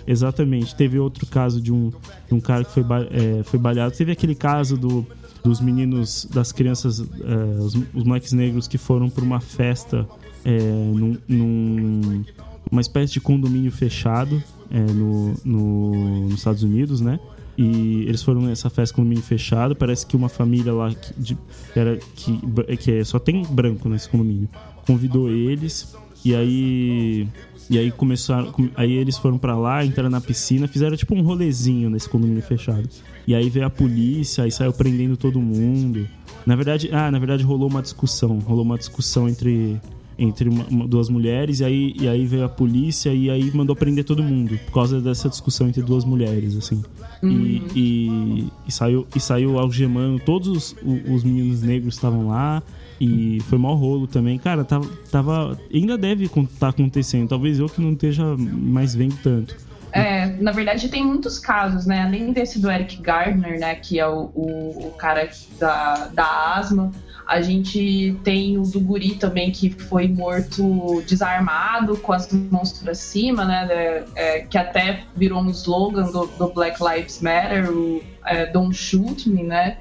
Exatamente. 0.08 0.76
Teve 0.76 0.98
outro 0.98 1.28
caso 1.28 1.62
de 1.62 1.72
um, 1.72 1.92
de 2.28 2.34
um 2.34 2.40
cara 2.40 2.64
que 2.66 2.72
foi, 2.72 2.84
é, 3.12 3.44
foi 3.44 3.60
baleado. 3.60 3.96
Teve 3.96 4.14
aquele 4.14 4.34
caso 4.34 4.76
do, 4.78 5.06
dos 5.44 5.62
meninos, 5.62 6.28
das 6.34 6.52
crianças, 6.52 7.02
é, 7.02 7.60
os, 7.60 7.76
os 7.94 8.04
moleques 8.04 8.32
negros 8.32 8.68
que 8.68 8.80
foram 8.80 9.12
para 9.12 9.24
uma 9.24 9.40
festa 9.40 10.08
é, 10.46 10.60
num, 10.94 11.18
num- 11.28 12.24
uma 12.72 12.82
espécie 12.82 13.14
de 13.14 13.20
condomínio 13.20 13.72
fechado 13.72 14.42
é, 14.72 14.80
no, 14.80 15.34
no- 15.44 16.24
nos 16.26 16.36
Estados 16.36 16.64
Unidos, 16.64 17.02
né? 17.02 17.20
E 17.58 18.04
eles 18.08 18.22
foram 18.22 18.42
nessa 18.42 18.70
festa 18.70 18.94
condomínio 18.96 19.24
fechado. 19.24 19.76
Parece 19.76 20.06
que 20.06 20.16
uma 20.16 20.28
família 20.30 20.74
lá 20.74 20.94
que, 20.94 21.14
de- 21.18 21.38
era, 21.76 21.98
que, 22.16 22.40
que 22.78 22.92
é, 22.92 23.04
só 23.04 23.18
tem 23.18 23.42
branco 23.44 23.88
nesse 23.90 24.10
condomínio 24.10 24.50
convidou 24.86 25.30
eles. 25.30 25.96
E 26.24 26.36
aí 26.36 27.28
e 27.70 27.78
aí 27.80 27.92
começaram, 27.92 28.52
com- 28.52 28.70
aí 28.76 28.92
eles 28.94 29.18
foram 29.18 29.38
pra 29.40 29.58
lá, 29.58 29.84
entraram 29.86 30.10
na 30.10 30.22
piscina, 30.22 30.68
fizeram 30.68 30.96
tipo 30.98 31.16
um 31.16 31.22
rolezinho 31.24 31.90
nesse 31.90 32.08
condomínio 32.10 32.44
fechado. 32.44 32.88
E 33.28 33.34
aí 33.34 33.50
veio 33.50 33.66
a 33.66 33.70
polícia, 33.72 34.44
aí 34.44 34.52
saiu 34.52 34.72
prendendo 34.74 35.16
todo 35.18 35.40
mundo. 35.42 36.08
Na 36.46 36.56
verdade, 36.56 36.90
ah, 36.92 37.10
na 37.10 37.18
verdade 37.18 37.44
rolou 37.44 37.68
uma 37.70 37.82
discussão, 37.82 38.38
rolou 38.40 38.64
uma 38.64 38.78
discussão 38.78 39.28
entre 39.30 39.80
entre 40.18 40.48
uma- 40.50 40.66
uma- 40.70 40.88
duas 40.88 41.10
mulheres 41.10 41.60
e 41.60 41.66
aí, 41.66 41.94
e 42.00 42.08
aí 42.08 42.26
veio 42.26 42.46
a 42.46 42.50
polícia 42.50 43.14
e 43.14 43.30
aí 43.30 43.52
mandou 43.54 43.76
prender 43.76 44.04
todo 44.06 44.24
mundo 44.24 44.58
por 44.66 44.72
causa 44.74 45.02
dessa 45.02 45.28
discussão 45.30 45.68
entre 45.68 45.82
duas 45.82 46.06
mulheres 46.06 46.56
assim 46.56 46.82
e, 47.24 47.62
e, 47.76 48.48
e 48.68 48.72
saiu 48.72 49.06
e 49.16 49.20
saiu 49.20 49.60
algemando 49.60 50.20
todos 50.20 50.48
os, 50.48 50.76
os 51.10 51.24
meninos 51.24 51.62
negros 51.62 51.96
estavam 51.96 52.28
lá 52.28 52.62
e 53.00 53.40
foi 53.50 53.58
mau 53.58 53.76
rolo 53.76 54.08
também 54.08 54.38
cara 54.38 54.64
tava, 54.64 54.88
tava 55.12 55.60
ainda 55.74 55.98
deve 55.98 56.26
estar 56.26 56.70
acontecendo 56.70 57.28
talvez 57.28 57.60
eu 57.60 57.68
que 57.68 57.82
não 57.82 57.92
esteja 57.94 58.24
mais 58.38 58.96
vendo 58.96 59.16
tanto 59.22 59.56
É, 59.92 60.36
na 60.42 60.52
verdade 60.52 60.90
tem 60.90 61.06
muitos 61.06 61.40
casos, 61.40 61.86
né? 61.86 62.02
Além 62.02 62.34
desse 62.34 62.60
do 62.60 62.70
Eric 62.70 63.02
Gardner, 63.02 63.58
né? 63.58 63.76
Que 63.76 63.98
é 63.98 64.06
o, 64.06 64.30
o, 64.36 64.88
o 64.88 64.92
cara 64.98 65.30
da, 65.58 66.08
da 66.14 66.58
asma. 66.58 66.92
A 67.28 67.42
gente 67.42 68.16
tem 68.24 68.58
o 68.58 68.64
do 68.64 68.80
guri 68.80 69.16
também, 69.16 69.52
que 69.52 69.70
foi 69.70 70.08
morto 70.08 71.04
desarmado, 71.08 71.98
com 71.98 72.14
as 72.14 72.32
mãos 72.32 72.74
pra 72.74 72.94
cima, 72.94 73.44
né? 73.46 73.68
é, 73.70 74.04
é, 74.16 74.40
que 74.42 74.58
até 74.58 75.04
virou 75.16 75.42
um 75.42 75.50
slogan 75.50 76.12
do, 76.12 76.28
do 76.28 76.54
Black 76.54 76.78
Lives 76.84 77.22
Matter, 77.22 77.72
o 77.72 78.04
é, 78.26 78.46
Don't 78.46 78.76
Shoot 78.76 79.28
Me, 79.28 79.44
né? 79.44 79.78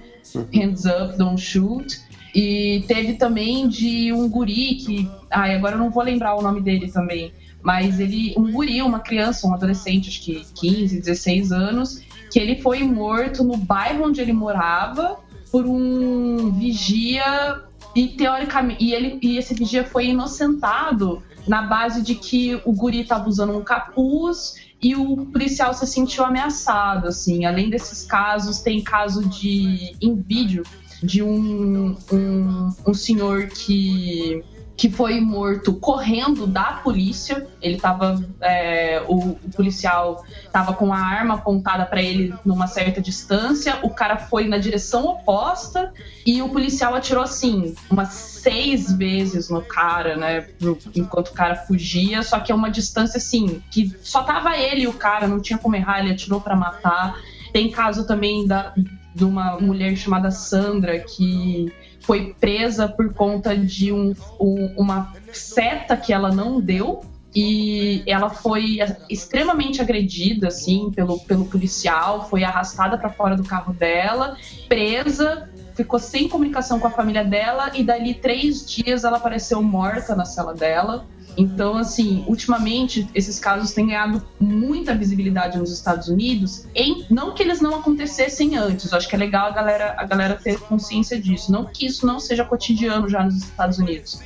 Hands 0.54 0.84
up, 0.86 1.18
don't 1.18 1.40
shoot. 1.40 2.00
E 2.34 2.82
teve 2.88 3.14
também 3.14 3.68
de 3.68 4.12
um 4.12 4.28
guri 4.28 4.74
que. 4.74 5.08
Ai, 5.30 5.54
agora 5.54 5.76
eu 5.76 5.78
não 5.78 5.90
vou 5.90 6.02
lembrar 6.02 6.34
o 6.34 6.42
nome 6.42 6.60
dele 6.60 6.90
também. 6.90 7.32
Mas 7.62 8.00
ele. 8.00 8.34
Um 8.36 8.50
guri, 8.50 8.82
uma 8.82 8.98
criança, 9.00 9.46
um 9.46 9.54
adolescente, 9.54 10.08
acho 10.08 10.22
que 10.22 10.44
15, 10.54 11.00
16 11.00 11.52
anos, 11.52 12.02
que 12.32 12.40
ele 12.40 12.60
foi 12.60 12.82
morto 12.82 13.44
no 13.44 13.56
bairro 13.56 14.06
onde 14.06 14.20
ele 14.20 14.32
morava 14.32 15.18
por 15.54 15.66
um 15.66 16.50
vigia. 16.50 17.62
E 17.94 18.08
teoricamente. 18.08 18.82
E, 18.82 18.92
ele, 18.92 19.20
e 19.22 19.38
esse 19.38 19.54
vigia 19.54 19.84
foi 19.84 20.06
inocentado 20.06 21.22
na 21.46 21.62
base 21.62 22.02
de 22.02 22.16
que 22.16 22.60
o 22.64 22.72
guri 22.72 23.02
estava 23.02 23.28
usando 23.28 23.56
um 23.56 23.62
capuz 23.62 24.56
e 24.82 24.96
o 24.96 25.26
policial 25.26 25.72
se 25.72 25.86
sentiu 25.86 26.24
ameaçado, 26.24 27.06
assim. 27.06 27.44
Além 27.44 27.70
desses 27.70 28.04
casos, 28.04 28.58
tem 28.58 28.82
caso 28.82 29.28
de 29.28 29.94
em 30.02 30.16
vídeo 30.16 30.64
de 31.00 31.22
um, 31.22 31.96
um, 32.12 32.74
um 32.84 32.94
senhor 32.94 33.46
que 33.46 34.42
que 34.76 34.90
foi 34.90 35.20
morto 35.20 35.74
correndo 35.74 36.46
da 36.46 36.80
polícia. 36.82 37.46
Ele 37.62 37.78
tava. 37.78 38.22
é, 38.40 39.02
o, 39.06 39.30
o 39.30 39.50
policial 39.54 40.24
tava 40.52 40.72
com 40.72 40.92
a 40.92 40.98
arma 40.98 41.34
apontada 41.34 41.86
para 41.86 42.02
ele 42.02 42.34
numa 42.44 42.66
certa 42.66 43.00
distância. 43.00 43.78
O 43.82 43.90
cara 43.90 44.16
foi 44.16 44.48
na 44.48 44.58
direção 44.58 45.06
oposta 45.06 45.92
e 46.26 46.42
o 46.42 46.48
policial 46.48 46.94
atirou 46.94 47.22
assim, 47.22 47.74
umas 47.90 48.08
seis 48.08 48.92
vezes 48.92 49.48
no 49.48 49.62
cara, 49.62 50.16
né? 50.16 50.48
Enquanto 50.94 51.28
o 51.28 51.34
cara 51.34 51.54
fugia. 51.54 52.22
Só 52.22 52.40
que 52.40 52.50
é 52.50 52.54
uma 52.54 52.70
distância 52.70 53.18
assim, 53.18 53.62
que 53.70 53.94
só 54.02 54.24
tava 54.24 54.56
ele 54.56 54.82
e 54.82 54.88
o 54.88 54.92
cara, 54.92 55.28
não 55.28 55.40
tinha 55.40 55.58
como 55.58 55.76
errar, 55.76 56.00
ele 56.00 56.12
atirou 56.12 56.40
para 56.40 56.56
matar. 56.56 57.16
Tem 57.52 57.70
caso 57.70 58.04
também 58.04 58.44
da, 58.44 58.74
de 59.14 59.24
uma 59.24 59.60
mulher 59.60 59.96
chamada 59.96 60.32
Sandra 60.32 60.98
que 60.98 61.72
foi 62.06 62.34
presa 62.38 62.88
por 62.88 63.12
conta 63.14 63.56
de 63.56 63.92
um, 63.92 64.14
um- 64.40 64.74
uma 64.76 65.12
seta 65.32 65.96
que 65.96 66.12
ela 66.12 66.30
não 66.30 66.60
deu 66.60 67.02
e 67.34 68.02
ela 68.06 68.30
foi 68.30 68.78
extremamente 69.10 69.80
agredida 69.80 70.48
assim 70.48 70.90
pelo, 70.94 71.18
pelo 71.20 71.46
policial, 71.46 72.28
foi 72.28 72.44
arrastada 72.44 72.96
para 72.96 73.10
fora 73.10 73.36
do 73.36 73.42
carro 73.42 73.72
dela, 73.72 74.36
presa, 74.68 75.48
ficou 75.74 75.98
sem 75.98 76.28
comunicação 76.28 76.78
com 76.78 76.86
a 76.86 76.90
família 76.90 77.24
dela 77.24 77.72
e 77.74 77.82
dali 77.82 78.14
três 78.14 78.64
dias 78.64 79.02
ela 79.02 79.16
apareceu 79.16 79.60
morta 79.62 80.14
na 80.14 80.24
cela 80.24 80.54
dela. 80.54 81.04
Então, 81.36 81.76
assim, 81.76 82.24
ultimamente 82.26 83.08
esses 83.14 83.38
casos 83.38 83.72
têm 83.72 83.88
ganhado 83.88 84.22
muita 84.38 84.94
visibilidade 84.94 85.58
nos 85.58 85.72
Estados 85.72 86.08
Unidos, 86.08 86.66
em, 86.74 87.06
não 87.10 87.34
que 87.34 87.42
eles 87.42 87.60
não 87.60 87.76
acontecessem 87.76 88.56
antes, 88.56 88.92
acho 88.92 89.08
que 89.08 89.14
é 89.14 89.18
legal 89.18 89.48
a 89.48 89.50
galera, 89.50 89.94
a 89.98 90.04
galera 90.04 90.34
ter 90.36 90.58
consciência 90.60 91.20
disso, 91.20 91.50
não 91.50 91.64
que 91.64 91.86
isso 91.86 92.06
não 92.06 92.20
seja 92.20 92.44
cotidiano 92.44 93.08
já 93.08 93.24
nos 93.24 93.36
Estados 93.36 93.78
Unidos. 93.78 94.20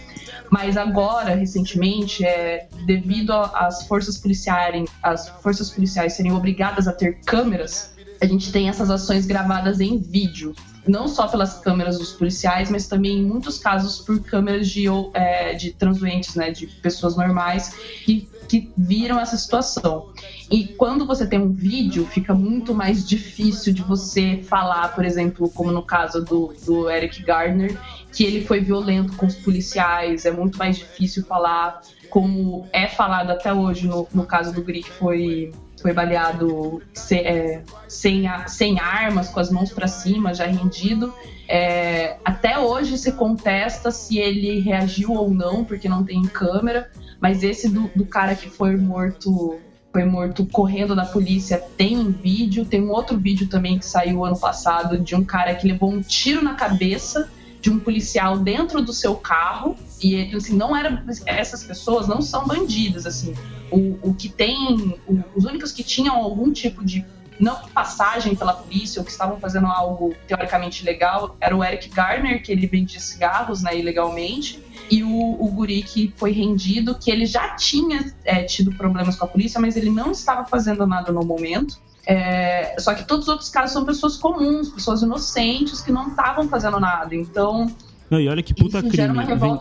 Mas 0.50 0.76
agora, 0.76 1.34
recentemente, 1.34 2.24
é, 2.24 2.68
devido 2.86 3.32
às 3.32 3.86
forças 3.86 4.16
policiais, 4.16 4.88
as 5.02 5.28
forças 5.42 5.70
policiais 5.70 6.14
serem 6.14 6.32
obrigadas 6.32 6.88
a 6.88 6.92
ter 6.92 7.20
câmeras 7.24 7.97
a 8.20 8.26
gente 8.26 8.50
tem 8.50 8.68
essas 8.68 8.90
ações 8.90 9.26
gravadas 9.26 9.80
em 9.80 9.98
vídeo. 9.98 10.54
Não 10.86 11.06
só 11.06 11.28
pelas 11.28 11.58
câmeras 11.58 11.98
dos 11.98 12.12
policiais, 12.12 12.70
mas 12.70 12.86
também 12.86 13.18
em 13.18 13.24
muitos 13.24 13.58
casos 13.58 14.00
por 14.00 14.20
câmeras 14.20 14.68
de, 14.68 14.86
é, 15.12 15.54
de 15.54 15.72
transuentes, 15.72 16.34
né? 16.34 16.50
De 16.50 16.66
pessoas 16.66 17.16
normais 17.16 17.74
que, 18.04 18.28
que 18.48 18.72
viram 18.76 19.20
essa 19.20 19.36
situação. 19.36 20.10
E 20.50 20.68
quando 20.68 21.04
você 21.04 21.26
tem 21.26 21.38
um 21.38 21.52
vídeo, 21.52 22.06
fica 22.06 22.34
muito 22.34 22.74
mais 22.74 23.06
difícil 23.06 23.72
de 23.72 23.82
você 23.82 24.40
falar, 24.42 24.94
por 24.94 25.04
exemplo, 25.04 25.50
como 25.50 25.70
no 25.70 25.82
caso 25.82 26.24
do, 26.24 26.54
do 26.64 26.88
Eric 26.88 27.22
Gardner, 27.22 27.78
que 28.10 28.24
ele 28.24 28.44
foi 28.44 28.60
violento 28.60 29.14
com 29.16 29.26
os 29.26 29.34
policiais, 29.34 30.24
é 30.24 30.30
muito 30.30 30.58
mais 30.58 30.78
difícil 30.78 31.24
falar 31.24 31.82
como 32.08 32.66
é 32.72 32.88
falado 32.88 33.30
até 33.30 33.52
hoje 33.52 33.86
no, 33.86 34.08
no 34.14 34.24
caso 34.24 34.52
do 34.52 34.62
Gri, 34.62 34.82
que 34.82 34.90
foi, 34.90 35.52
foi 35.80 35.92
baleado 35.92 36.82
sem, 36.92 37.20
é, 37.20 37.62
sem, 37.86 38.26
a, 38.26 38.46
sem 38.46 38.78
armas, 38.80 39.28
com 39.28 39.40
as 39.40 39.50
mãos 39.50 39.70
para 39.70 39.86
cima, 39.86 40.34
já 40.34 40.46
rendido. 40.46 41.12
É, 41.48 42.16
até 42.24 42.58
hoje 42.58 42.98
se 42.98 43.12
contesta 43.12 43.90
se 43.90 44.18
ele 44.18 44.60
reagiu 44.60 45.12
ou 45.12 45.30
não, 45.30 45.64
porque 45.64 45.88
não 45.88 46.04
tem 46.04 46.22
câmera, 46.22 46.90
mas 47.20 47.42
esse 47.42 47.68
do, 47.68 47.90
do 47.94 48.04
cara 48.04 48.34
que 48.34 48.48
foi 48.50 48.76
morto 48.76 49.58
foi 49.90 50.04
morto 50.04 50.44
correndo 50.44 50.94
da 50.94 51.06
polícia 51.06 51.58
tem 51.76 52.10
vídeo, 52.10 52.66
tem 52.66 52.82
um 52.82 52.90
outro 52.90 53.16
vídeo 53.16 53.48
também 53.48 53.78
que 53.78 53.86
saiu 53.86 54.22
ano 54.22 54.38
passado 54.38 54.98
de 54.98 55.14
um 55.14 55.24
cara 55.24 55.54
que 55.54 55.66
levou 55.66 55.90
um 55.90 56.02
tiro 56.02 56.44
na 56.44 56.54
cabeça 56.54 57.28
de 57.60 57.70
um 57.70 57.78
policial 57.78 58.38
dentro 58.38 58.82
do 58.82 58.92
seu 58.92 59.16
carro 59.16 59.76
e 60.02 60.34
assim 60.34 60.56
não 60.56 60.76
era 60.76 61.04
essas 61.26 61.64
pessoas 61.64 62.06
não 62.06 62.20
são 62.22 62.46
bandidas 62.46 63.06
assim 63.06 63.34
o, 63.70 63.98
o 64.02 64.14
que 64.14 64.28
tem 64.28 64.96
o, 65.06 65.22
os 65.34 65.44
únicos 65.44 65.72
que 65.72 65.82
tinham 65.82 66.16
algum 66.16 66.52
tipo 66.52 66.84
de 66.84 67.04
não 67.38 67.68
passagem 67.68 68.34
pela 68.34 68.52
polícia 68.52 69.00
ou 69.00 69.04
que 69.04 69.12
estavam 69.12 69.38
fazendo 69.38 69.66
algo 69.66 70.14
teoricamente 70.26 70.84
legal 70.84 71.36
era 71.40 71.56
o 71.56 71.62
Eric 71.62 71.88
Garner 71.90 72.42
que 72.42 72.50
ele 72.50 72.66
vendia 72.66 73.00
cigarros 73.00 73.62
né 73.62 73.78
ilegalmente 73.78 74.62
e 74.90 75.02
o, 75.02 75.10
o 75.10 75.48
guri 75.48 75.82
que 75.82 76.12
foi 76.16 76.32
rendido 76.32 76.96
que 76.96 77.10
ele 77.10 77.26
já 77.26 77.54
tinha 77.54 78.12
é, 78.24 78.42
tido 78.42 78.72
problemas 78.72 79.16
com 79.16 79.24
a 79.24 79.28
polícia 79.28 79.60
mas 79.60 79.76
ele 79.76 79.90
não 79.90 80.10
estava 80.10 80.44
fazendo 80.46 80.86
nada 80.86 81.12
no 81.12 81.24
momento 81.24 81.78
é, 82.10 82.74
só 82.78 82.94
que 82.94 83.04
todos 83.04 83.24
os 83.24 83.28
outros 83.28 83.50
casos 83.50 83.72
são 83.72 83.84
pessoas 83.84 84.16
comuns, 84.16 84.70
pessoas 84.70 85.02
inocentes 85.02 85.82
que 85.82 85.92
não 85.92 86.08
estavam 86.08 86.48
fazendo 86.48 86.80
nada. 86.80 87.14
Então. 87.14 87.70
Não, 88.10 88.20
e 88.20 88.28
olha 88.28 88.42
que 88.42 88.54
puta 88.54 88.82
crime. 88.82 89.18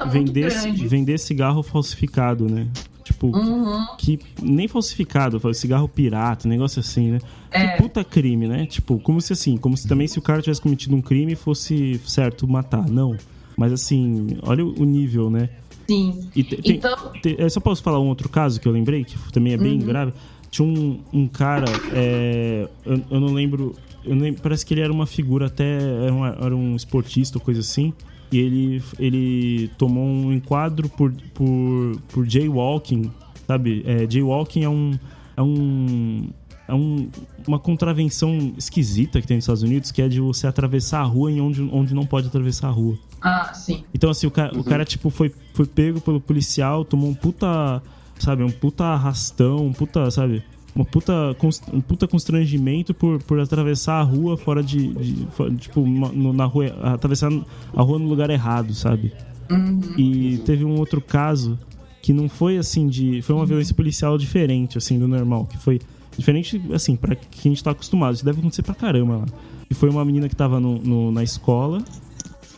Vender, 0.10 0.52
vender 0.88 1.18
cigarro 1.20 1.62
falsificado, 1.62 2.50
né? 2.50 2.68
Tipo, 3.04 3.28
uhum. 3.28 3.86
que 3.98 4.20
nem 4.42 4.68
falsificado, 4.68 5.42
cigarro 5.54 5.88
pirata, 5.88 6.48
negócio 6.48 6.82
assim, 6.82 7.12
né? 7.12 7.20
É. 7.50 7.68
Que 7.68 7.82
puta 7.82 8.04
crime, 8.04 8.48
né? 8.48 8.66
Tipo, 8.66 9.00
como 9.00 9.22
se 9.22 9.32
assim, 9.32 9.56
como 9.56 9.78
se 9.78 9.88
também 9.88 10.08
se 10.08 10.20
o 10.20 10.22
cara 10.22 10.42
tivesse 10.42 10.62
cometido 10.62 10.96
um 10.96 11.02
crime 11.02 11.34
fosse 11.34 12.00
certo 12.06 12.48
matar. 12.48 12.88
Não. 12.90 13.16
Mas 13.56 13.72
assim, 13.72 14.38
olha 14.44 14.66
o 14.66 14.84
nível, 14.84 15.30
né? 15.30 15.50
Sim. 15.88 16.30
E 16.36 16.44
tem, 16.44 16.60
então... 16.76 16.96
tem, 17.22 17.36
eu 17.40 17.50
só 17.50 17.60
posso 17.60 17.82
falar 17.82 18.00
um 18.00 18.08
outro 18.08 18.28
caso 18.28 18.60
que 18.60 18.68
eu 18.68 18.72
lembrei, 18.72 19.06
que 19.06 19.18
também 19.32 19.54
é 19.54 19.58
bem 19.58 19.80
uhum. 19.80 19.86
grave. 19.86 20.14
Tinha 20.52 20.68
um, 20.68 21.00
um 21.14 21.28
cara, 21.28 21.66
é, 21.94 22.68
eu, 22.86 23.02
eu, 23.10 23.20
não 23.20 23.34
lembro, 23.34 23.74
eu 24.04 24.16
não 24.16 24.24
lembro, 24.24 24.42
parece 24.42 24.66
que 24.66 24.74
ele 24.74 24.82
era 24.82 24.92
uma 24.92 25.06
figura 25.06 25.48
até, 25.48 25.80
era, 26.04 26.14
uma, 26.14 26.28
era 26.28 26.56
um 26.56 26.76
esportista 26.76 27.38
ou 27.38 27.44
coisa 27.44 27.62
assim. 27.62 27.94
E 28.32 28.38
ele, 28.38 28.84
ele 29.00 29.72
tomou 29.78 30.04
um 30.04 30.34
enquadro 30.34 30.90
por, 30.90 31.14
por, 31.34 32.02
por 32.10 32.30
jaywalking, 32.30 33.12
sabe? 33.46 33.84
É, 33.86 34.10
jaywalking 34.10 34.64
é 34.64 34.70
um, 34.70 35.00
é 35.36 35.42
um 35.42 36.30
é 36.68 36.74
um, 36.74 37.10
uma 37.48 37.58
contravenção 37.58 38.54
esquisita 38.58 39.22
que 39.22 39.28
tem 39.28 39.38
nos 39.38 39.46
Estados 39.46 39.64
Unidos, 39.64 39.90
que 39.90 40.02
é 40.02 40.10
de 40.10 40.20
você 40.20 40.48
atravessar 40.48 41.00
a 41.00 41.04
rua 41.04 41.32
em 41.32 41.40
onde, 41.40 41.62
onde 41.72 41.94
não 41.94 42.06
pode 42.06 42.28
atravessar 42.28 42.68
a 42.68 42.72
rua. 42.72 43.00
Ah, 43.22 43.54
sim. 43.54 43.86
Então, 43.94 44.10
assim, 44.10 44.28
o 44.28 44.32
cara, 44.32 44.54
uhum. 44.54 44.60
o 44.60 44.64
cara 44.66 44.84
tipo, 44.84 45.10
foi, 45.10 45.34
foi 45.54 45.66
pego 45.66 46.02
pelo 46.02 46.20
policial, 46.20 46.84
tomou 46.84 47.10
um 47.10 47.14
puta 47.14 47.82
sabe? 48.20 48.44
Um 48.44 48.50
puta 48.50 48.84
arrastão, 48.86 49.66
um 49.66 49.74
puta, 49.74 50.10
sabe? 50.12 50.44
Uma 50.78 50.86
puta, 50.86 51.36
um 51.74 51.82
puta 51.82 52.08
constrangimento 52.08 52.94
por, 52.94 53.18
por 53.24 53.40
atravessar 53.40 54.00
a 54.00 54.04
rua 54.04 54.38
fora 54.38 54.62
de. 54.62 54.94
de 54.94 55.28
tipo, 55.58 55.82
no, 55.82 56.32
na 56.32 56.46
rua. 56.46 56.68
Atravessar 56.84 57.32
a 57.76 57.82
rua 57.82 57.98
no 57.98 58.08
lugar 58.08 58.30
errado, 58.30 58.76
sabe? 58.76 59.12
Uhum. 59.50 59.82
E 59.98 60.38
teve 60.46 60.64
um 60.64 60.78
outro 60.78 61.02
caso 61.02 61.58
que 62.00 62.14
não 62.14 62.30
foi 62.30 62.60
assim 62.60 62.88
de. 62.88 63.24
Foi 63.24 63.36
uma 63.36 63.44
violência 63.44 63.74
policial 63.74 64.20
diferente, 64.20 64.78
assim, 64.78 65.00
do 65.00 65.08
normal. 65.08 65.48
Que 65.48 65.58
foi. 65.58 65.82
Diferente, 66.16 66.62
assim, 66.72 66.96
para 66.96 67.16
quem 67.16 67.52
a 67.52 67.56
gente 67.56 67.64
tá 67.64 67.72
acostumado. 67.72 68.14
Isso 68.14 68.26
deve 68.26 68.40
acontecer 68.40 68.62
pra 68.62 68.76
caramba 68.76 69.18
lá. 69.18 69.26
E 69.72 69.74
foi 69.74 69.90
uma 69.90 70.06
menina 70.06 70.30
que 70.30 70.36
tava 70.36 70.60
no, 70.60 70.78
no 70.78 71.12
na 71.12 71.24
escola. 71.24 71.84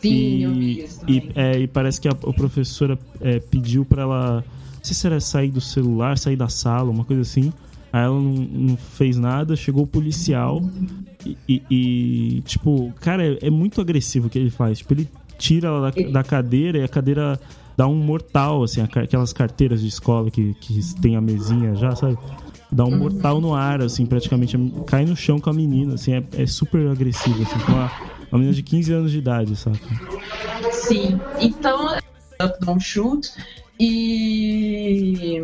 Sim, 0.02 0.08
e, 0.08 0.88
e, 1.08 1.30
é, 1.34 1.58
e 1.58 1.66
parece 1.66 1.98
que 1.98 2.08
a, 2.08 2.12
a 2.12 2.32
professora 2.34 2.98
é, 3.18 3.38
pediu 3.38 3.82
para 3.86 4.02
ela 4.02 4.44
não 4.80 4.84
sei 4.84 4.94
se 4.94 5.06
era 5.06 5.20
sair 5.20 5.50
do 5.50 5.60
celular, 5.60 6.16
sair 6.16 6.36
da 6.36 6.48
sala, 6.48 6.90
uma 6.90 7.04
coisa 7.04 7.20
assim. 7.22 7.52
Aí 7.92 8.04
ela 8.04 8.14
não, 8.14 8.32
não 8.32 8.76
fez 8.76 9.16
nada, 9.16 9.56
chegou 9.56 9.84
o 9.84 9.86
policial 9.86 10.62
e, 11.26 11.36
e, 11.48 11.62
e 11.70 12.40
tipo, 12.42 12.92
cara, 13.00 13.24
é, 13.24 13.38
é, 13.42 13.50
muito 13.50 13.80
agressivo 13.80 14.28
o 14.28 14.30
que 14.30 14.38
ele 14.38 14.50
faz. 14.50 14.78
Tipo, 14.78 14.94
ele 14.94 15.08
tira 15.38 15.68
ela 15.68 15.90
da, 15.90 16.10
da 16.10 16.22
cadeira 16.22 16.78
e 16.78 16.82
a 16.82 16.88
cadeira 16.88 17.38
dá 17.76 17.86
um 17.86 17.96
mortal, 17.96 18.62
assim, 18.62 18.82
aquelas 18.82 19.32
carteiras 19.32 19.80
de 19.80 19.88
escola 19.88 20.30
que, 20.30 20.54
que 20.54 20.80
tem 21.00 21.16
a 21.16 21.20
mesinha 21.20 21.74
já, 21.74 21.96
sabe? 21.96 22.18
Dá 22.70 22.84
um 22.84 22.96
mortal 22.96 23.40
no 23.40 23.54
ar, 23.54 23.80
assim, 23.80 24.06
praticamente. 24.06 24.56
Cai 24.86 25.04
no 25.04 25.16
chão 25.16 25.40
com 25.40 25.50
a 25.50 25.52
menina, 25.52 25.94
assim, 25.94 26.12
é, 26.12 26.24
é 26.36 26.46
super 26.46 26.86
agressivo, 26.88 27.42
assim, 27.42 27.58
com 27.64 27.72
uma, 27.72 27.90
uma 28.30 28.38
menina 28.38 28.52
de 28.52 28.62
15 28.62 28.92
anos 28.92 29.10
de 29.10 29.18
idade, 29.18 29.56
sabe? 29.56 29.80
Sim, 30.70 31.18
então, 31.40 31.96
Up 32.40 32.64
Don't 32.64 32.82
Shoot 32.82 33.28
e 33.78 35.42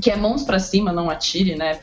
que 0.00 0.10
é 0.10 0.16
mãos 0.16 0.42
para 0.42 0.58
cima, 0.58 0.92
não 0.92 1.10
atire, 1.10 1.56
né? 1.56 1.80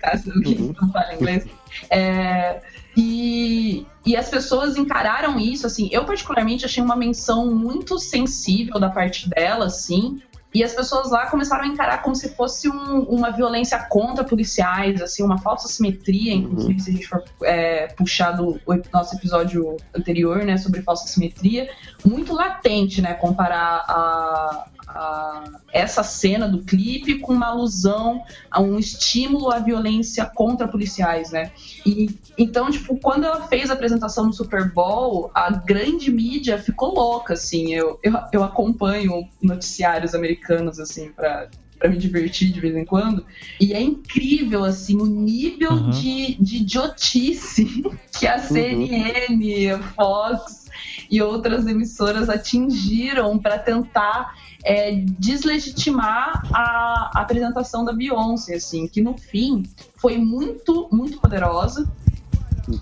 Caso 0.00 0.30
alguém 0.32 0.58
uhum. 0.58 0.74
não 0.80 0.92
fale 0.92 1.16
inglês. 1.16 1.46
É, 1.90 2.60
e, 2.96 3.86
e 4.06 4.16
as 4.16 4.28
pessoas 4.28 4.76
encararam 4.76 5.38
isso, 5.38 5.66
assim, 5.66 5.88
eu 5.90 6.04
particularmente 6.04 6.64
achei 6.64 6.82
uma 6.82 6.96
menção 6.96 7.54
muito 7.54 7.98
sensível 7.98 8.78
da 8.78 8.88
parte 8.88 9.28
dela, 9.28 9.66
assim, 9.66 10.20
e 10.54 10.62
as 10.62 10.72
pessoas 10.72 11.10
lá 11.10 11.26
começaram 11.26 11.64
a 11.64 11.66
encarar 11.66 12.00
como 12.00 12.14
se 12.14 12.28
fosse 12.36 12.68
um, 12.68 13.00
uma 13.00 13.32
violência 13.32 13.76
contra 13.90 14.22
policiais, 14.22 15.02
assim, 15.02 15.24
uma 15.24 15.36
falsa 15.36 15.66
simetria, 15.66 16.32
inclusive 16.32 16.74
uhum. 16.74 16.78
se 16.78 16.90
a 16.90 16.92
gente 16.92 17.08
for 17.08 17.24
é, 17.42 17.88
puxar 17.88 18.30
do 18.30 18.60
nosso 18.92 19.16
episódio 19.16 19.76
anterior, 19.92 20.44
né, 20.44 20.56
sobre 20.56 20.80
falsa 20.80 21.08
simetria, 21.08 21.68
muito 22.06 22.32
latente, 22.32 23.02
né, 23.02 23.14
comparar 23.14 23.84
a, 23.88 24.66
a, 24.94 25.44
essa 25.72 26.02
cena 26.02 26.48
do 26.48 26.62
clipe 26.62 27.18
com 27.18 27.32
uma 27.32 27.48
alusão 27.48 28.22
a 28.50 28.60
um 28.60 28.78
estímulo 28.78 29.50
à 29.50 29.58
violência 29.58 30.24
contra 30.24 30.68
policiais, 30.68 31.30
né? 31.30 31.50
E 31.84 32.08
então, 32.38 32.70
tipo, 32.70 32.96
quando 32.96 33.24
ela 33.24 33.46
fez 33.48 33.70
a 33.70 33.74
apresentação 33.74 34.26
no 34.26 34.32
Super 34.32 34.72
Bowl, 34.72 35.30
a 35.34 35.50
grande 35.50 36.10
mídia 36.10 36.58
ficou 36.58 36.94
louca, 36.94 37.34
assim. 37.34 37.74
Eu, 37.74 37.98
eu, 38.02 38.12
eu 38.32 38.44
acompanho 38.44 39.28
noticiários 39.42 40.14
americanos, 40.14 40.78
assim, 40.78 41.10
para 41.10 41.48
para 41.78 41.90
me 41.90 41.98
divertir 41.98 42.50
de 42.50 42.60
vez 42.60 42.74
em 42.74 42.84
quando. 42.84 43.26
E 43.60 43.74
é 43.74 43.82
incrível, 43.82 44.64
assim, 44.64 44.96
o 44.96 45.04
nível 45.04 45.72
uhum. 45.72 45.90
de, 45.90 46.34
de 46.42 46.56
idiotice 46.58 47.84
que 48.18 48.26
a 48.26 48.38
CNN, 48.38 49.74
uhum. 49.74 49.82
Fox 49.94 50.63
e 51.10 51.22
outras 51.22 51.66
emissoras 51.66 52.28
atingiram 52.28 53.38
para 53.38 53.58
tentar 53.58 54.34
é, 54.64 54.92
deslegitimar 55.18 56.42
a, 56.52 57.10
a 57.14 57.20
apresentação 57.20 57.84
da 57.84 57.92
Beyoncé, 57.92 58.54
assim, 58.54 58.88
que 58.88 59.00
no 59.00 59.16
fim 59.16 59.64
foi 59.96 60.16
muito, 60.16 60.88
muito 60.90 61.20
poderosa, 61.20 61.90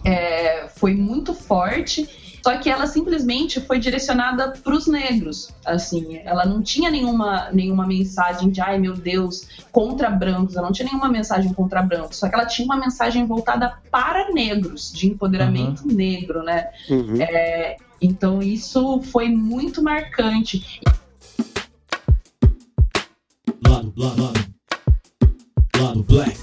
é, 0.04 0.68
foi 0.68 0.94
muito 0.94 1.34
forte, 1.34 2.08
só 2.42 2.56
que 2.58 2.68
ela 2.68 2.86
simplesmente 2.86 3.60
foi 3.60 3.78
direcionada 3.78 4.50
para 4.50 4.74
os 4.74 4.86
negros, 4.86 5.50
assim, 5.64 6.20
ela 6.24 6.44
não 6.44 6.60
tinha 6.60 6.90
nenhuma, 6.90 7.50
nenhuma 7.52 7.86
mensagem 7.86 8.50
de 8.50 8.60
ai 8.60 8.78
meu 8.78 8.94
Deus, 8.94 9.46
contra 9.70 10.10
brancos, 10.10 10.56
ela 10.56 10.66
não 10.66 10.72
tinha 10.72 10.86
nenhuma 10.86 11.08
mensagem 11.08 11.52
contra 11.52 11.82
brancos, 11.82 12.16
só 12.16 12.28
que 12.28 12.34
ela 12.34 12.46
tinha 12.46 12.64
uma 12.64 12.76
mensagem 12.76 13.26
voltada 13.26 13.78
para 13.90 14.32
negros, 14.32 14.92
de 14.92 15.08
empoderamento 15.08 15.82
uhum. 15.86 15.94
negro, 15.94 16.42
né? 16.42 16.68
Uhum. 16.90 17.20
É, 17.20 17.76
então 18.02 18.42
isso 18.42 19.00
foi 19.02 19.28
muito 19.28 19.80
marcante. 19.80 20.80
Lado, 23.64 23.94
lado 25.78 26.02
black. 26.02 26.36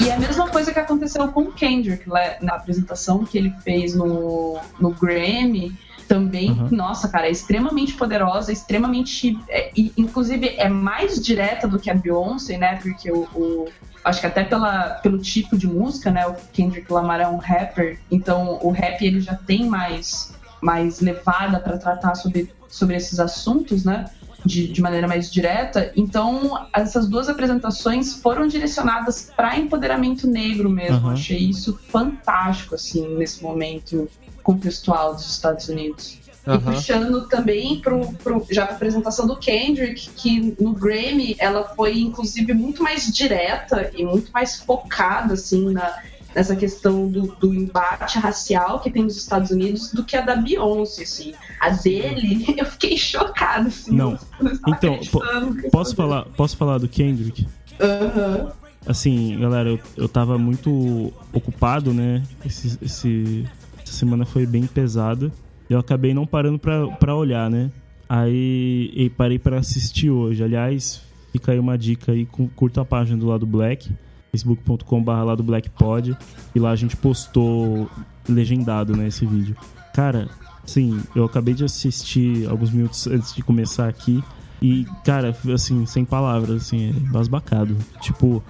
E 0.00 0.10
é 0.10 0.14
a 0.14 0.18
mesma 0.20 0.48
coisa 0.48 0.72
que 0.72 0.78
aconteceu 0.78 1.28
com 1.28 1.42
o 1.42 1.52
Kendrick 1.52 2.08
na 2.40 2.54
apresentação 2.54 3.24
que 3.24 3.38
ele 3.38 3.50
fez 3.62 3.94
no, 3.94 4.58
no 4.78 4.90
Grammy 4.90 5.76
também, 6.08 6.50
Uhum. 6.52 6.68
nossa, 6.70 7.06
cara, 7.08 7.28
é 7.28 7.30
extremamente 7.30 7.92
poderosa, 7.94 8.50
extremamente. 8.50 9.38
é, 9.48 9.70
e, 9.76 9.92
inclusive, 9.96 10.54
é 10.56 10.68
mais 10.68 11.22
direta 11.22 11.68
do 11.68 11.78
que 11.78 11.90
a 11.90 11.94
Beyoncé, 11.94 12.56
né? 12.56 12.76
Porque 12.82 13.12
o. 13.12 13.28
o- 13.34 13.68
acho 14.04 14.20
que 14.20 14.26
até 14.26 14.42
pela, 14.42 14.94
pelo 15.02 15.18
tipo 15.18 15.56
de 15.56 15.66
música, 15.66 16.10
né? 16.10 16.26
O 16.26 16.34
Kendrick 16.52 16.90
Lamar 16.90 17.20
é 17.20 17.28
um 17.28 17.36
rapper, 17.36 17.98
então 18.10 18.58
o 18.62 18.70
rap 18.70 19.02
ele 19.04 19.20
já 19.20 19.34
tem 19.34 19.66
mais, 19.68 20.32
mais 20.62 21.00
levada 21.00 21.60
para 21.60 21.76
tratar 21.76 22.14
sobre, 22.14 22.50
sobre 22.70 22.96
esses 22.96 23.20
assuntos, 23.20 23.84
né? 23.84 24.06
De, 24.46 24.68
de 24.68 24.80
maneira 24.80 25.06
mais 25.06 25.30
direta. 25.30 25.92
Então, 25.94 26.66
essas 26.74 27.06
duas 27.06 27.28
apresentações 27.28 28.14
foram 28.22 28.46
direcionadas 28.46 29.30
para 29.36 29.58
empoderamento 29.58 30.26
negro 30.26 30.70
mesmo. 30.70 31.08
Aham. 31.08 31.12
Achei 31.12 31.38
isso 31.50 31.78
fantástico, 31.88 32.76
assim, 32.76 33.06
nesse 33.16 33.42
momento 33.42 34.08
contextual 34.52 35.14
dos 35.14 35.28
Estados 35.30 35.68
Unidos. 35.68 36.18
E 36.46 36.50
Aham. 36.50 36.72
puxando 36.72 37.28
também 37.28 37.78
pro, 37.80 38.10
pro, 38.14 38.46
já 38.50 38.64
a 38.64 38.70
apresentação 38.70 39.26
do 39.26 39.36
Kendrick, 39.36 40.08
que 40.16 40.56
no 40.58 40.72
Grammy 40.72 41.36
ela 41.38 41.64
foi 41.76 41.98
inclusive 41.98 42.54
muito 42.54 42.82
mais 42.82 43.12
direta 43.12 43.90
e 43.94 44.02
muito 44.06 44.32
mais 44.32 44.56
focada 44.56 45.34
assim 45.34 45.70
na, 45.70 45.98
nessa 46.34 46.56
questão 46.56 47.06
do, 47.06 47.26
do 47.38 47.52
embate 47.52 48.18
racial 48.18 48.80
que 48.80 48.90
tem 48.90 49.02
nos 49.02 49.18
Estados 49.18 49.50
Unidos 49.50 49.92
do 49.92 50.02
que 50.02 50.16
a 50.16 50.22
da 50.22 50.36
Beyoncé, 50.36 51.02
assim. 51.02 51.34
A 51.60 51.68
dele, 51.68 52.46
eu 52.56 52.64
fiquei 52.64 52.96
chocada, 52.96 53.68
assim. 53.68 53.94
Não. 53.94 54.18
Então, 54.66 54.98
po- 55.12 55.22
Posso 55.70 55.94
falar, 55.94 56.24
posso 56.34 56.56
falar 56.56 56.78
do 56.78 56.88
Kendrick? 56.88 57.46
Aham. 57.78 58.52
Assim, 58.86 59.38
galera, 59.38 59.68
eu, 59.68 59.78
eu 59.98 60.08
tava 60.08 60.38
muito 60.38 61.12
ocupado, 61.30 61.92
né? 61.92 62.22
Esse, 62.42 62.78
esse- 62.80 63.44
essa 63.88 63.96
semana 63.98 64.24
foi 64.24 64.46
bem 64.46 64.66
pesada. 64.66 65.32
Eu 65.68 65.78
acabei 65.78 66.12
não 66.14 66.26
parando 66.26 66.58
pra, 66.58 66.86
pra 66.96 67.14
olhar, 67.16 67.50
né? 67.50 67.70
Aí 68.08 68.90
e 68.94 69.10
parei 69.10 69.38
pra 69.38 69.58
assistir 69.58 70.10
hoje. 70.10 70.42
Aliás, 70.42 71.00
fica 71.32 71.52
aí 71.52 71.58
uma 71.58 71.76
dica 71.76 72.12
aí, 72.12 72.24
cu- 72.26 72.50
curta 72.56 72.80
a 72.80 72.84
página 72.84 73.18
do 73.18 73.26
lado 73.26 73.46
Black, 73.46 73.90
facebook.com.br 74.32 75.10
lado 75.10 75.42
Black 75.42 75.68
Pod. 75.70 76.16
E 76.54 76.58
lá 76.58 76.70
a 76.70 76.76
gente 76.76 76.96
postou 76.96 77.88
legendado, 78.28 78.96
né, 78.96 79.08
esse 79.08 79.24
vídeo. 79.26 79.56
Cara, 79.94 80.28
sim, 80.64 81.00
eu 81.14 81.24
acabei 81.24 81.54
de 81.54 81.64
assistir 81.64 82.48
alguns 82.48 82.70
minutos 82.70 83.06
antes 83.06 83.34
de 83.34 83.42
começar 83.42 83.88
aqui. 83.88 84.22
E, 84.60 84.86
cara, 85.04 85.36
assim, 85.54 85.86
sem 85.86 86.04
palavras, 86.04 86.62
assim, 86.62 86.86
é 86.86 86.90
embasbacado. 86.90 87.76
Tipo, 88.00 88.42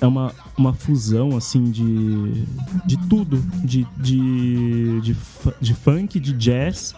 é 0.00 0.06
uma, 0.06 0.32
uma 0.56 0.74
fusão, 0.74 1.36
assim, 1.36 1.64
de, 1.64 2.44
de 2.84 2.96
tudo. 3.08 3.38
De, 3.64 3.86
de, 3.96 5.00
de, 5.00 5.16
de 5.60 5.74
funk, 5.74 6.20
de 6.20 6.32
jazz 6.32 6.94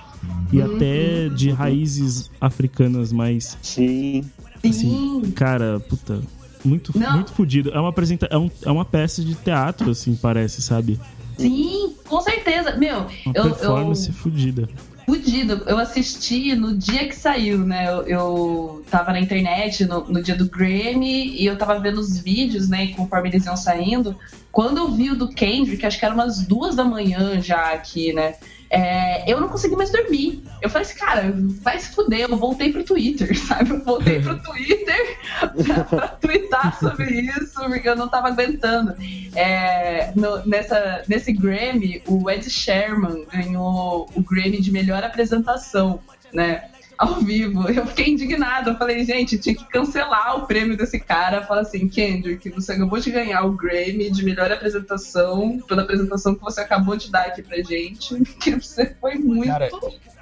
e 0.52 0.60
até 0.60 1.28
de 1.28 1.50
raízes 1.50 2.30
africanas 2.40 3.12
mais, 3.12 3.56
Sim. 3.62 4.24
assim, 4.56 4.72
Sim. 4.72 5.32
cara, 5.32 5.80
puta, 5.80 6.20
muito, 6.64 6.96
Não. 6.98 7.14
muito 7.14 7.32
fodido. 7.32 7.70
É 7.70 7.80
uma, 7.80 7.90
apresenta 7.90 8.26
é, 8.30 8.36
um, 8.36 8.50
é 8.62 8.70
uma 8.70 8.84
peça 8.84 9.22
de 9.22 9.34
teatro, 9.34 9.90
assim, 9.90 10.14
parece, 10.16 10.62
sabe? 10.62 10.98
Sim, 11.36 11.94
com 12.06 12.20
certeza. 12.20 12.76
Meu, 12.76 13.06
Uma 13.24 13.32
eu, 13.34 13.44
eu, 13.44 13.54
performance 13.54 14.12
fodida. 14.12 14.68
Fudido. 15.08 15.62
Eu 15.66 15.78
assisti 15.78 16.54
no 16.54 16.76
dia 16.76 17.08
que 17.08 17.16
saiu, 17.16 17.60
né? 17.60 17.88
Eu, 17.88 18.06
eu 18.06 18.84
tava 18.90 19.10
na 19.10 19.18
internet 19.18 19.86
no, 19.86 20.04
no 20.06 20.22
dia 20.22 20.34
do 20.34 20.44
Grammy 20.44 21.34
e 21.34 21.46
eu 21.46 21.56
tava 21.56 21.80
vendo 21.80 21.98
os 21.98 22.18
vídeos, 22.18 22.68
né? 22.68 22.88
Conforme 22.88 23.30
eles 23.30 23.46
iam 23.46 23.56
saindo. 23.56 24.14
Quando 24.52 24.76
eu 24.76 24.92
vi 24.92 25.10
o 25.10 25.16
do 25.16 25.30
Kendrick, 25.30 25.86
acho 25.86 25.98
que 25.98 26.04
era 26.04 26.12
umas 26.12 26.46
duas 26.46 26.76
da 26.76 26.84
manhã 26.84 27.40
já 27.40 27.72
aqui, 27.72 28.12
né? 28.12 28.34
É, 28.70 29.30
eu 29.30 29.40
não 29.40 29.48
consegui 29.48 29.76
mais 29.76 29.90
dormir. 29.90 30.42
Eu 30.60 30.68
falei 30.68 30.86
assim, 30.86 30.98
cara, 30.98 31.32
vai 31.62 31.78
se 31.78 31.90
fuder. 31.94 32.26
Eu 32.28 32.36
voltei 32.36 32.72
pro 32.72 32.84
Twitter, 32.84 33.36
sabe? 33.46 33.70
Eu 33.70 33.82
voltei 33.84 34.20
pro 34.20 34.38
Twitter 34.42 35.18
pra, 35.66 35.84
pra 35.84 36.08
twittar 36.08 36.78
sobre 36.78 37.20
isso, 37.20 37.54
porque 37.60 37.88
eu 37.88 37.96
não 37.96 38.08
tava 38.08 38.28
aguentando. 38.28 38.94
É, 39.34 40.12
no- 40.14 40.44
nessa, 40.46 41.02
nesse 41.08 41.32
Grammy, 41.32 42.02
o 42.06 42.28
Ed 42.30 42.48
Sherman 42.50 43.26
ganhou 43.32 44.08
o 44.14 44.22
Grammy 44.22 44.60
de 44.60 44.70
melhor 44.70 45.02
apresentação, 45.02 46.00
né? 46.32 46.64
Ao 46.98 47.14
vivo. 47.20 47.68
Eu 47.70 47.86
fiquei 47.86 48.08
indignada. 48.10 48.70
Eu 48.70 48.76
falei, 48.76 49.04
gente, 49.04 49.38
tinha 49.38 49.54
que 49.54 49.64
cancelar 49.66 50.36
o 50.36 50.46
prêmio 50.46 50.76
desse 50.76 50.98
cara. 50.98 51.42
Falar 51.46 51.60
assim, 51.60 51.88
Kendrick, 51.88 52.50
você 52.50 52.72
acabou 52.72 52.98
de 52.98 53.10
ganhar 53.10 53.44
o 53.44 53.52
Grammy 53.52 54.10
de 54.10 54.24
melhor 54.24 54.50
apresentação, 54.50 55.60
pela 55.68 55.82
apresentação 55.82 56.34
que 56.34 56.40
você 56.42 56.60
acabou 56.60 56.96
de 56.96 57.10
dar 57.10 57.26
aqui 57.26 57.42
pra 57.42 57.62
gente. 57.62 58.14
Que 58.40 58.54
você 58.56 58.94
foi 59.00 59.14
muito 59.14 59.46
Cara, 59.48 59.68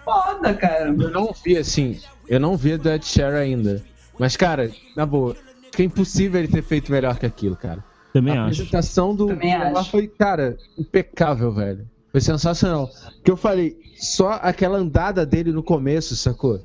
foda, 0.05 0.55
cara. 0.55 0.89
Eu 0.89 1.11
não 1.11 1.33
vi, 1.45 1.57
assim, 1.57 1.99
eu 2.29 2.39
não 2.39 2.57
vi 2.57 2.73
Ed 2.73 3.01
Sheeran 3.05 3.39
ainda. 3.39 3.83
Mas, 4.19 4.37
cara, 4.37 4.71
na 4.95 5.05
boa, 5.07 5.37
que 5.73 5.83
é 5.83 5.85
impossível 5.85 6.41
ele 6.41 6.49
ter 6.49 6.63
feito 6.63 6.91
melhor 6.93 7.19
que 7.19 7.27
aquilo, 7.27 7.57
cara. 7.57 7.83
Também 8.13 8.33
a 8.37 8.45
acho. 8.45 8.63
apresentação 8.63 9.15
do 9.15 9.27
Também 9.29 9.55
acho. 9.55 9.91
foi, 9.91 10.09
cara, 10.09 10.57
impecável, 10.79 11.53
velho. 11.53 11.87
Foi 12.17 12.21
sensacional. 12.23 12.89
Que 13.23 13.31
eu 13.31 13.37
falei, 13.37 13.77
só 13.99 14.41
aquela 14.41 14.79
andada 14.79 15.27
dele 15.27 15.53
no 15.53 15.63
começo, 15.63 16.17
sacou? 16.17 16.59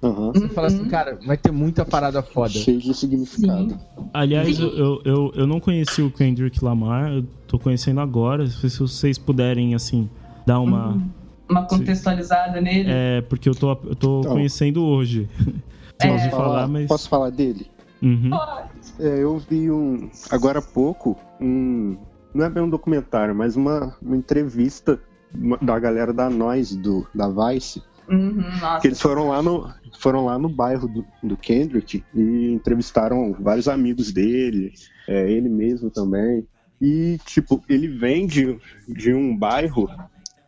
Aham. 0.00 0.30
Você 0.32 0.48
fala 0.50 0.68
assim, 0.68 0.84
cara, 0.84 1.18
vai 1.26 1.36
ter 1.36 1.50
muita 1.50 1.84
parada 1.84 2.22
foda. 2.22 2.50
Cheio 2.50 2.78
de 2.78 2.94
significado. 2.94 3.76
Aliás, 4.14 4.60
eu, 4.60 4.68
eu, 4.76 5.02
eu, 5.04 5.32
eu 5.34 5.44
não 5.44 5.58
conheci 5.58 6.02
o 6.02 6.10
Kendrick 6.12 6.64
Lamar, 6.64 7.10
eu 7.10 7.24
tô 7.48 7.58
conhecendo 7.58 7.98
agora. 8.00 8.46
Se 8.46 8.78
vocês 8.78 9.18
puderem, 9.18 9.74
assim, 9.74 10.08
dar 10.46 10.60
uma. 10.60 11.02
Uma 11.50 11.64
contextualizada 11.64 12.60
nele. 12.60 12.88
É, 12.88 13.22
porque 13.22 13.48
eu 13.48 13.56
tô, 13.56 13.72
eu 13.72 13.96
tô 13.96 14.20
Então. 14.20 14.34
conhecendo 14.34 14.84
hoje. 14.84 15.28
Não 16.00 16.12
ouvi 16.12 16.30
falar, 16.30 16.68
mas. 16.68 16.86
Posso 16.86 17.08
falar 17.08 17.30
dele? 17.30 17.66
Uhum. 18.00 18.30
É, 19.00 19.20
eu 19.20 19.36
vi 19.50 19.68
um. 19.68 20.08
Agora 20.30 20.60
há 20.60 20.62
pouco, 20.62 21.16
um. 21.40 21.96
Não 22.36 22.44
é 22.44 22.50
bem 22.50 22.62
um 22.62 22.68
documentário, 22.68 23.34
mas 23.34 23.56
uma, 23.56 23.96
uma 24.02 24.14
entrevista 24.14 25.00
da 25.62 25.78
galera 25.78 26.12
da 26.12 26.28
Noise, 26.28 26.76
do, 26.76 27.06
da 27.14 27.28
Vice. 27.28 27.82
Uhum. 28.06 28.44
Que 28.80 28.88
eles 28.88 29.00
foram 29.00 29.28
lá 29.28 29.42
no, 29.42 29.72
foram 29.98 30.26
lá 30.26 30.38
no 30.38 30.48
bairro 30.48 30.86
do, 30.86 31.04
do 31.22 31.36
Kendrick 31.36 32.04
e 32.14 32.52
entrevistaram 32.52 33.32
vários 33.40 33.68
amigos 33.68 34.12
dele, 34.12 34.74
é, 35.08 35.30
ele 35.30 35.48
mesmo 35.48 35.90
também. 35.90 36.46
E, 36.78 37.18
tipo, 37.24 37.64
ele 37.70 37.88
vem 37.88 38.26
de, 38.26 38.58
de 38.86 39.14
um 39.14 39.34
bairro, 39.34 39.88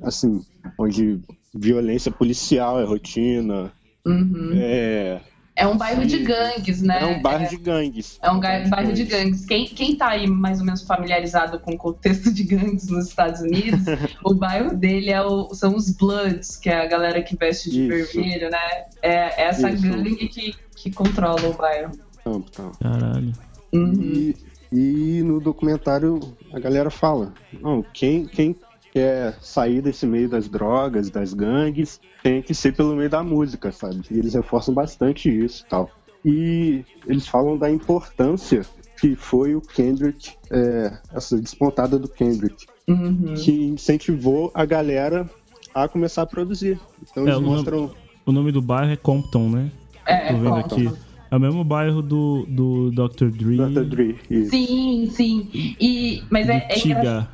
assim, 0.02 0.42
onde 0.78 1.18
violência 1.54 2.12
policial 2.12 2.78
é 2.78 2.84
rotina. 2.84 3.72
Uhum. 4.06 4.50
É, 4.54 5.22
É 5.58 5.66
um 5.66 5.76
bairro 5.76 6.06
de 6.06 6.18
gangues, 6.18 6.80
né? 6.82 7.00
é 7.02 7.06
um 7.06 7.20
bairro 7.20 7.48
de 7.48 7.56
gangues. 7.56 8.16
É 8.22 8.30
um 8.30 8.38
ga- 8.38 8.64
bairro 8.68 8.92
de 8.92 9.04
gangues. 9.04 9.44
Quem, 9.44 9.66
quem 9.66 9.96
tá 9.96 10.10
aí 10.10 10.26
mais 10.28 10.60
ou 10.60 10.64
menos 10.64 10.82
familiarizado 10.82 11.58
com 11.58 11.72
o 11.72 11.76
contexto 11.76 12.32
de 12.32 12.44
gangues 12.44 12.86
nos 12.88 13.08
Estados 13.08 13.40
Unidos, 13.40 13.80
o 14.24 14.34
bairro 14.34 14.76
dele 14.76 15.10
é 15.10 15.20
o- 15.20 15.52
são 15.52 15.74
os 15.74 15.90
Bloods, 15.90 16.56
que 16.56 16.70
é 16.70 16.80
a 16.80 16.86
galera 16.86 17.20
que 17.22 17.36
veste 17.36 17.70
de 17.70 17.88
Isso. 17.88 18.14
vermelho, 18.14 18.50
né? 18.50 18.58
É 19.02 19.42
essa 19.48 19.68
Isso. 19.70 19.82
gangue 19.82 20.28
que, 20.28 20.54
que 20.76 20.90
controla 20.92 21.48
o 21.48 21.52
bairro. 21.54 21.90
Então, 22.20 22.44
então. 22.48 22.72
Caralho. 22.80 23.32
Uhum. 23.72 23.92
E, 24.00 24.36
e 24.70 25.22
no 25.24 25.40
documentário 25.40 26.20
a 26.52 26.60
galera 26.60 26.88
fala: 26.90 27.32
não, 27.60 27.82
quem, 27.92 28.26
quem 28.26 28.54
quer 28.92 29.36
sair 29.40 29.80
desse 29.82 30.06
meio 30.06 30.28
das 30.28 30.48
drogas, 30.48 31.10
das 31.10 31.32
gangues, 31.34 32.00
tem 32.22 32.42
que 32.42 32.54
ser 32.54 32.74
pelo 32.74 32.96
meio 32.96 33.10
da 33.10 33.22
música, 33.22 33.70
sabe? 33.72 34.00
E 34.10 34.18
eles 34.18 34.34
reforçam 34.34 34.74
bastante 34.74 35.28
isso 35.28 35.64
e 35.66 35.68
tal. 35.70 35.90
E 36.24 36.84
eles 37.06 37.26
falam 37.28 37.56
da 37.56 37.70
importância 37.70 38.62
que 39.00 39.14
foi 39.14 39.54
o 39.54 39.60
Kendrick, 39.60 40.32
é, 40.50 40.92
essa 41.14 41.40
despontada 41.40 41.98
do 41.98 42.08
Kendrick, 42.08 42.66
Uhum. 42.88 43.34
que 43.36 43.52
incentivou 43.66 44.50
a 44.54 44.64
galera 44.64 45.28
a 45.74 45.86
começar 45.86 46.22
a 46.22 46.26
produzir. 46.26 46.80
Então 47.08 47.22
É, 47.24 47.26
eles 47.28 47.36
o 47.36 47.40
nome- 47.40 47.54
mostram. 47.56 47.90
O 48.26 48.32
nome 48.32 48.50
do 48.50 48.60
bairro 48.60 48.90
é 48.90 48.96
Compton, 48.96 49.48
né? 49.50 49.70
É, 50.06 50.32
Tô 50.32 50.38
vendo 50.38 50.50
Compton. 50.62 50.74
aqui. 50.88 50.90
É 51.30 51.36
o 51.36 51.40
mesmo 51.40 51.62
bairro 51.62 52.00
do, 52.02 52.46
do 52.48 52.90
Dr. 52.90 53.26
Dre. 53.30 53.56
Dr. 53.58 53.84
Dre. 53.84 54.18
isso. 54.30 54.50
Sim, 54.50 55.10
sim. 55.12 55.48
E, 55.78 56.22
mas 56.30 56.46
do 56.46 56.52
é, 56.52 56.56
é 56.70 56.78
engra- 56.78 56.78
Tiga. 56.80 57.28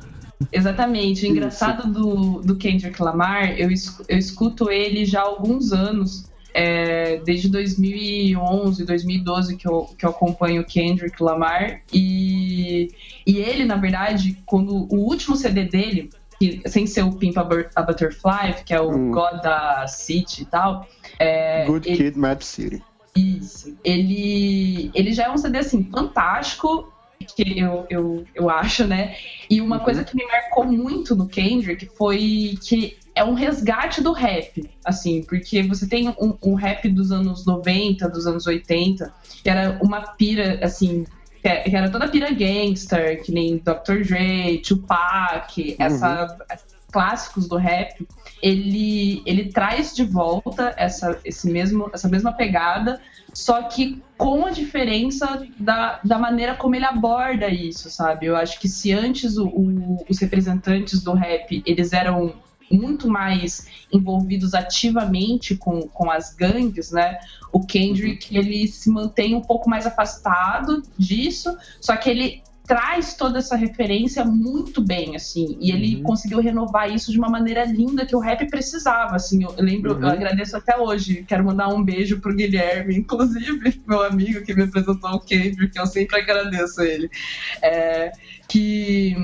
Exatamente. 0.51 1.25
O 1.25 1.29
engraçado 1.29 1.91
do, 1.91 2.41
do 2.41 2.55
Kendrick 2.55 3.01
Lamar, 3.01 3.51
eu, 3.59 3.69
eu 4.07 4.17
escuto 4.17 4.69
ele 4.69 5.05
já 5.05 5.21
há 5.21 5.25
alguns 5.25 5.71
anos. 5.71 6.29
é, 6.53 7.17
desde 7.25 7.49
2011, 7.49 8.85
2012 8.85 9.57
que 9.57 9.67
eu, 9.67 9.89
que 9.97 10.05
eu 10.05 10.09
acompanho 10.09 10.61
o 10.61 10.65
Kendrick 10.65 11.21
Lamar. 11.21 11.81
E, 11.91 12.87
e 13.27 13.37
ele, 13.37 13.65
na 13.65 13.75
verdade, 13.75 14.41
quando 14.45 14.87
o 14.89 14.95
último 14.99 15.35
CD 15.35 15.65
dele, 15.65 16.09
que, 16.39 16.61
sem 16.67 16.85
ser 16.87 17.03
o 17.03 17.13
Pimp 17.13 17.37
a, 17.37 17.43
Butterfly, 17.83 18.63
que 18.65 18.73
é 18.73 18.79
o 18.79 18.89
Hum. 18.89 19.11
God 19.11 19.41
da 19.41 19.85
City 19.87 20.43
e 20.43 20.45
tal. 20.45 20.87
é, 21.19 21.65
Good 21.65 21.87
ele- 21.89 21.97
Kid, 21.97 22.17
Mad 22.17 22.41
City. 22.41 22.81
isso. 23.15 23.75
Ele, 23.83 24.91
ele 24.93 25.11
já 25.13 25.25
é 25.25 25.31
um 25.31 25.37
CD 25.37 25.57
assim 25.59 25.83
fantástico. 25.91 26.91
Que 27.23 27.59
eu, 27.59 27.85
eu, 27.89 28.25
eu 28.33 28.49
acho, 28.49 28.85
né? 28.85 29.15
E 29.49 29.61
uma 29.61 29.79
coisa 29.79 30.03
que 30.03 30.15
me 30.15 30.25
marcou 30.25 30.65
muito 30.65 31.15
no 31.15 31.27
Kendrick 31.27 31.89
foi 31.95 32.57
que 32.61 32.97
é 33.15 33.23
um 33.23 33.33
resgate 33.33 34.01
do 34.01 34.11
rap, 34.11 34.69
assim, 34.83 35.23
porque 35.23 35.63
você 35.63 35.87
tem 35.87 36.09
um, 36.09 36.37
um 36.43 36.53
rap 36.53 36.89
dos 36.89 37.11
anos 37.11 37.45
90, 37.45 38.09
dos 38.09 38.27
anos 38.27 38.45
80, 38.45 39.13
que 39.41 39.49
era 39.49 39.79
uma 39.81 40.01
pira, 40.01 40.59
assim, 40.61 41.05
que 41.41 41.47
é, 41.47 41.63
era 41.73 41.89
toda 41.89 42.09
pira 42.09 42.31
gangster, 42.31 43.23
que 43.23 43.31
nem 43.31 43.57
Dr. 43.57 44.03
Dre, 44.05 44.57
Tupac, 44.57 45.75
essa, 45.79 46.37
esses 46.51 46.75
clássicos 46.91 47.47
do 47.47 47.55
rap, 47.55 48.05
ele, 48.41 49.21
ele 49.25 49.49
traz 49.51 49.95
de 49.95 50.03
volta 50.03 50.73
essa, 50.77 51.17
esse 51.23 51.49
mesmo, 51.49 51.89
essa 51.93 52.09
mesma 52.09 52.33
pegada, 52.33 52.99
só 53.33 53.63
que 53.63 54.01
com 54.17 54.45
a 54.45 54.51
diferença 54.51 55.45
da, 55.59 55.99
da 56.03 56.17
maneira 56.17 56.55
como 56.55 56.75
ele 56.75 56.85
aborda 56.85 57.49
isso, 57.49 57.89
sabe? 57.89 58.27
Eu 58.27 58.35
acho 58.35 58.59
que 58.59 58.67
se 58.67 58.93
antes 58.93 59.37
o, 59.37 59.47
o, 59.47 60.05
os 60.09 60.19
representantes 60.19 61.03
do 61.03 61.13
rap, 61.13 61.61
eles 61.65 61.91
eram 61.91 62.33
muito 62.71 63.07
mais 63.07 63.67
envolvidos 63.91 64.53
ativamente 64.53 65.55
com, 65.55 65.87
com 65.87 66.09
as 66.09 66.33
gangues, 66.33 66.91
né? 66.91 67.19
O 67.51 67.65
Kendrick, 67.65 68.35
ele 68.35 68.67
se 68.67 68.89
mantém 68.89 69.35
um 69.35 69.41
pouco 69.41 69.69
mais 69.69 69.85
afastado 69.85 70.81
disso, 70.97 71.55
só 71.79 71.95
que 71.95 72.09
ele 72.09 72.44
traz 72.65 73.13
toda 73.13 73.39
essa 73.39 73.55
referência 73.55 74.25
muito 74.25 74.81
bem, 74.81 75.15
assim, 75.15 75.57
e 75.59 75.71
ele 75.71 75.97
uhum. 75.97 76.03
conseguiu 76.03 76.39
renovar 76.39 76.91
isso 76.91 77.11
de 77.11 77.17
uma 77.17 77.29
maneira 77.29 77.63
linda 77.65 78.05
que 78.05 78.15
o 78.15 78.19
rap 78.19 78.45
precisava, 78.49 79.15
assim, 79.15 79.43
eu 79.43 79.53
lembro, 79.57 79.93
uhum. 79.93 80.01
eu 80.01 80.07
agradeço 80.07 80.57
até 80.57 80.77
hoje, 80.77 81.23
quero 81.27 81.45
mandar 81.45 81.67
um 81.67 81.83
beijo 81.83 82.19
pro 82.19 82.35
Guilherme, 82.35 82.97
inclusive, 82.97 83.81
meu 83.87 84.01
amigo 84.01 84.43
que 84.43 84.53
me 84.53 84.63
apresentou 84.63 85.11
o 85.11 85.19
Kendrick, 85.19 85.73
que 85.73 85.79
eu 85.79 85.85
sempre 85.85 86.19
agradeço 86.19 86.81
ele, 86.81 87.09
é, 87.61 88.11
que 88.49 89.15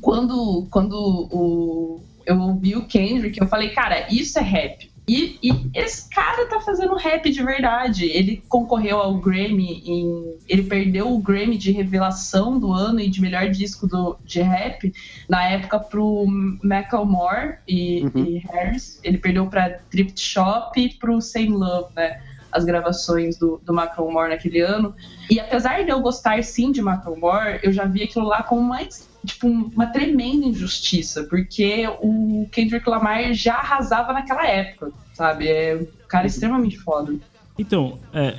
quando, 0.00 0.66
quando 0.70 0.94
o, 0.94 2.00
eu 2.26 2.38
ouvi 2.40 2.74
o 2.74 2.86
Kendrick, 2.86 3.40
eu 3.40 3.46
falei, 3.46 3.70
cara, 3.70 4.08
isso 4.12 4.38
é 4.38 4.42
rap, 4.42 4.90
e, 5.08 5.38
e, 5.40 5.70
esse 5.72 6.08
cara 6.10 6.46
tá 6.46 6.60
fazendo 6.60 6.96
rap 6.96 7.30
de 7.30 7.42
verdade. 7.42 8.06
Ele 8.06 8.42
concorreu 8.48 8.98
ao 8.98 9.14
Grammy 9.14 9.82
em. 9.86 10.36
Ele 10.48 10.64
perdeu 10.64 11.12
o 11.12 11.18
Grammy 11.18 11.56
de 11.56 11.70
revelação 11.70 12.58
do 12.58 12.72
ano 12.72 12.98
e 12.98 13.08
de 13.08 13.20
melhor 13.20 13.48
disco 13.48 13.86
do, 13.86 14.18
de 14.24 14.42
rap 14.42 14.92
na 15.28 15.44
época 15.44 15.78
pro 15.78 16.26
Macklemore 16.62 17.58
e, 17.68 18.02
uhum. 18.02 18.24
e 18.24 18.38
Harris. 18.38 18.98
Ele 19.04 19.18
perdeu 19.18 19.46
pra 19.46 19.78
Thrift 19.90 20.20
Shop 20.20 20.80
e 20.80 20.92
pro 20.94 21.20
Same 21.20 21.50
Love, 21.50 21.92
né? 21.94 22.20
As 22.50 22.64
gravações 22.64 23.36
do, 23.36 23.60
do 23.64 23.72
Macklemore 23.72 24.30
naquele 24.30 24.60
ano. 24.60 24.92
E 25.30 25.38
apesar 25.38 25.84
de 25.84 25.90
eu 25.90 26.00
gostar 26.00 26.42
sim 26.42 26.72
de 26.72 26.82
Macklemore, 26.82 27.60
eu 27.62 27.72
já 27.72 27.84
vi 27.84 28.02
aquilo 28.02 28.26
lá 28.26 28.42
como 28.42 28.62
mais 28.62 29.08
tipo, 29.26 29.46
uma 29.46 29.86
tremenda 29.86 30.46
injustiça, 30.46 31.24
porque 31.24 31.86
o 32.00 32.48
Kendrick 32.50 32.88
Lamar 32.88 33.32
já 33.34 33.56
arrasava 33.56 34.12
naquela 34.12 34.46
época, 34.46 34.92
sabe? 35.12 35.48
É 35.48 35.76
um 35.76 35.86
cara 36.08 36.26
extremamente 36.26 36.78
foda. 36.78 37.14
Então, 37.58 37.98
é, 38.12 38.38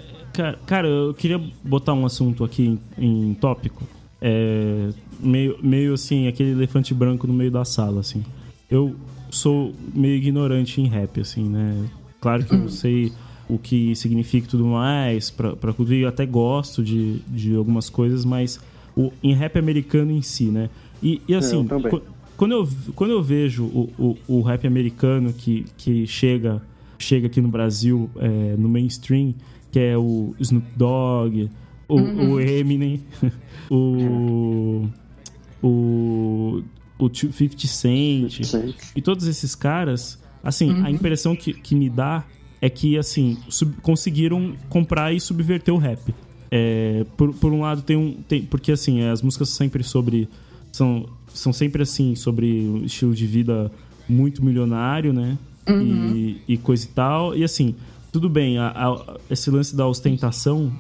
cara, 0.65 0.87
eu 0.87 1.13
queria 1.13 1.39
botar 1.63 1.93
um 1.93 2.05
assunto 2.05 2.43
aqui 2.43 2.79
em, 2.97 3.29
em 3.29 3.33
tópico. 3.33 3.83
É, 4.21 4.89
meio, 5.19 5.57
meio 5.61 5.93
assim, 5.93 6.27
aquele 6.27 6.51
elefante 6.51 6.93
branco 6.93 7.27
no 7.27 7.33
meio 7.33 7.51
da 7.51 7.65
sala, 7.65 7.99
assim. 7.99 8.23
Eu 8.69 8.95
sou 9.29 9.73
meio 9.93 10.15
ignorante 10.15 10.81
em 10.81 10.87
rap, 10.87 11.19
assim, 11.19 11.47
né? 11.47 11.87
Claro 12.19 12.45
que 12.45 12.53
eu 12.53 12.59
hum. 12.59 12.69
sei 12.69 13.11
o 13.49 13.57
que 13.57 13.95
significa 13.95 14.45
e 14.45 14.49
tudo 14.49 14.65
mais, 14.65 15.29
pra, 15.29 15.55
pra 15.55 15.73
cultura, 15.73 15.97
eu 15.97 16.07
até 16.09 16.25
gosto 16.25 16.83
de, 16.83 17.19
de 17.27 17.55
algumas 17.55 17.89
coisas, 17.89 18.25
mas 18.25 18.59
o, 18.97 19.13
em 19.21 19.33
rap 19.33 19.57
americano 19.57 20.11
em 20.11 20.21
si, 20.21 20.45
né? 20.45 20.69
E, 21.01 21.21
e 21.27 21.35
assim, 21.35 21.67
eu 21.69 22.01
quando, 22.35 22.51
eu, 22.51 22.69
quando 22.95 23.11
eu 23.11 23.21
vejo 23.21 23.63
o, 23.65 23.89
o, 23.97 24.17
o, 24.27 24.41
rap 24.41 24.65
americano 24.67 25.31
que, 25.31 25.65
que 25.77 26.05
chega, 26.05 26.61
chega 26.97 27.27
aqui 27.27 27.39
no 27.39 27.47
Brasil, 27.47 28.09
é, 28.17 28.55
no 28.57 28.67
mainstream, 28.67 29.33
que 29.71 29.79
é 29.79 29.97
o 29.97 30.35
Snoop 30.39 30.67
Dogg, 30.75 31.49
o, 31.87 31.95
uhum. 31.95 32.31
o 32.33 32.39
Eminem, 32.39 33.01
o, 33.69 34.87
o, 35.63 36.63
o 36.99 37.09
50 37.13 37.67
Cent, 37.67 38.41
e 38.95 39.01
todos 39.01 39.27
esses 39.27 39.55
caras, 39.55 40.19
assim, 40.43 40.71
uhum. 40.71 40.85
a 40.85 40.91
impressão 40.91 41.35
que, 41.35 41.53
que 41.53 41.75
me 41.75 41.89
dá 41.89 42.23
é 42.61 42.69
que, 42.69 42.97
assim, 42.97 43.37
sub, 43.49 43.75
conseguiram 43.81 44.55
comprar 44.69 45.13
e 45.13 45.19
subverter 45.19 45.73
o 45.73 45.77
rap. 45.77 46.13
É, 46.51 47.05
por, 47.15 47.33
por 47.33 47.51
um 47.51 47.61
lado, 47.61 47.81
tem 47.81 47.97
um. 47.97 48.13
Tem, 48.27 48.41
porque 48.43 48.71
assim, 48.71 49.03
as 49.03 49.21
músicas 49.21 49.49
sempre 49.49 49.83
sobre. 49.83 50.27
São, 50.71 51.07
são 51.33 51.51
sempre 51.51 51.83
assim, 51.83 52.15
sobre 52.15 52.47
um 52.67 52.83
estilo 52.83 53.13
de 53.13 53.25
vida 53.25 53.71
muito 54.07 54.43
milionário, 54.43 55.13
né? 55.13 55.37
Uhum. 55.67 56.15
E, 56.15 56.41
e, 56.47 56.57
coisa 56.57 56.85
e 56.85 56.89
tal. 56.89 57.35
E 57.35 57.43
assim, 57.43 57.75
tudo 58.11 58.29
bem, 58.29 58.57
a, 58.57 58.69
a, 58.69 59.17
esse 59.29 59.49
lance 59.51 59.75
da 59.75 59.87
ostentação, 59.87 60.71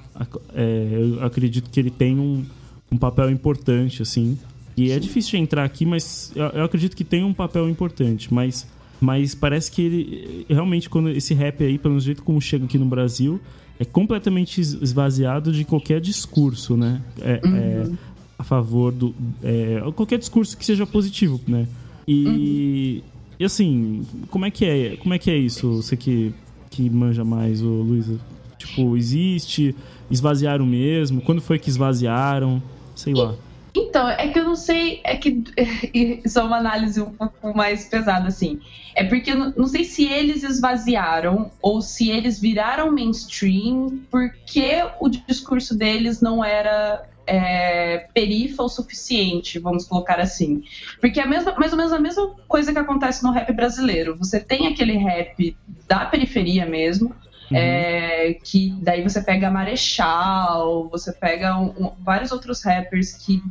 é, 0.53 0.87
eu 0.91 1.23
acredito 1.25 1.69
que 1.69 1.79
ele 1.79 1.91
tem 1.91 2.17
um, 2.17 2.45
um 2.91 2.97
papel 2.97 3.29
importante, 3.29 4.01
assim. 4.01 4.37
E 4.75 4.91
é 4.91 4.99
difícil 4.99 5.31
de 5.31 5.37
entrar 5.37 5.63
aqui, 5.63 5.85
mas 5.85 6.31
eu, 6.35 6.45
eu 6.45 6.63
acredito 6.63 6.95
que 6.95 7.03
tem 7.03 7.23
um 7.23 7.33
papel 7.33 7.67
importante. 7.67 8.33
Mas, 8.33 8.67
mas 9.01 9.33
parece 9.33 9.71
que 9.71 9.81
ele. 9.81 10.45
Realmente, 10.47 10.89
quando 10.89 11.09
esse 11.09 11.33
rap 11.33 11.63
aí, 11.63 11.77
pelo 11.77 11.99
jeito 11.99 12.23
como 12.23 12.39
chega 12.39 12.65
aqui 12.65 12.77
no 12.77 12.85
Brasil, 12.85 13.41
é 13.79 13.85
completamente 13.85 14.59
esvaziado 14.59 15.51
de 15.51 15.63
qualquer 15.63 16.01
discurso, 16.01 16.75
né? 16.75 17.01
É, 17.21 17.41
uhum. 17.43 17.55
é 17.55 17.91
a 18.37 18.43
favor 18.43 18.91
do. 18.91 19.15
É, 19.43 19.81
qualquer 19.95 20.19
discurso 20.19 20.57
que 20.57 20.65
seja 20.65 20.85
positivo, 20.85 21.39
né? 21.47 21.67
E, 22.07 22.25
uhum. 22.25 23.11
e 23.39 23.45
assim, 23.45 24.05
como 24.29 24.45
é 24.45 24.51
que 24.51 24.65
é? 24.65 24.97
Como 24.97 25.13
é 25.13 25.19
que 25.19 25.29
é 25.29 25.37
isso? 25.37 25.81
Você 25.81 25.97
que, 25.97 26.33
que 26.69 26.89
manja 26.89 27.23
mais, 27.23 27.61
o 27.61 27.67
Luísa? 27.67 28.19
Tipo, 28.57 28.95
existe? 28.97 29.75
Esvaziaram 30.09 30.65
mesmo? 30.65 31.21
Quando 31.21 31.41
foi 31.41 31.59
que 31.59 31.69
esvaziaram? 31.69 32.61
Sei 32.95 33.13
lá. 33.13 33.35
Então, 33.77 34.09
é 34.09 34.27
que 34.29 34.39
eu 34.39 34.43
não 34.43 34.55
sei, 34.55 35.01
é 35.03 35.15
que 35.15 35.43
isso 36.25 36.39
é 36.39 36.43
uma 36.43 36.57
análise 36.57 36.99
um 36.99 37.11
pouco 37.11 37.55
mais 37.55 37.85
pesada, 37.85 38.27
assim. 38.27 38.59
É 38.95 39.03
porque 39.03 39.31
eu 39.31 39.53
não 39.55 39.67
sei 39.67 39.83
se 39.83 40.05
eles 40.05 40.43
esvaziaram 40.43 41.51
ou 41.61 41.81
se 41.81 42.09
eles 42.09 42.39
viraram 42.39 42.91
mainstream 42.91 43.99
porque 44.09 44.83
o 44.99 45.07
discurso 45.07 45.77
deles 45.77 46.19
não 46.19 46.43
era 46.43 47.07
é, 47.27 48.07
perifa 48.11 48.63
o 48.63 48.69
suficiente, 48.69 49.59
vamos 49.59 49.85
colocar 49.85 50.19
assim. 50.19 50.63
Porque 50.99 51.19
é 51.19 51.23
a 51.23 51.27
mesma, 51.27 51.53
mais 51.59 51.71
ou 51.71 51.77
menos 51.77 51.93
a 51.93 51.99
mesma 51.99 52.33
coisa 52.47 52.73
que 52.73 52.79
acontece 52.79 53.23
no 53.23 53.31
rap 53.31 53.53
brasileiro. 53.53 54.17
Você 54.17 54.39
tem 54.39 54.65
aquele 54.65 54.97
rap 54.97 55.55
da 55.87 56.05
periferia 56.05 56.65
mesmo, 56.65 57.13
Uhum. 57.49 57.57
É, 57.57 58.33
que 58.43 58.73
daí 58.81 59.01
você 59.01 59.21
pega 59.21 59.49
Marechal, 59.49 60.89
você 60.89 61.13
pega 61.13 61.57
um, 61.57 61.67
um, 61.67 61.91
vários 61.99 62.31
outros 62.31 62.61
rappers 62.61 63.13
que 63.13 63.41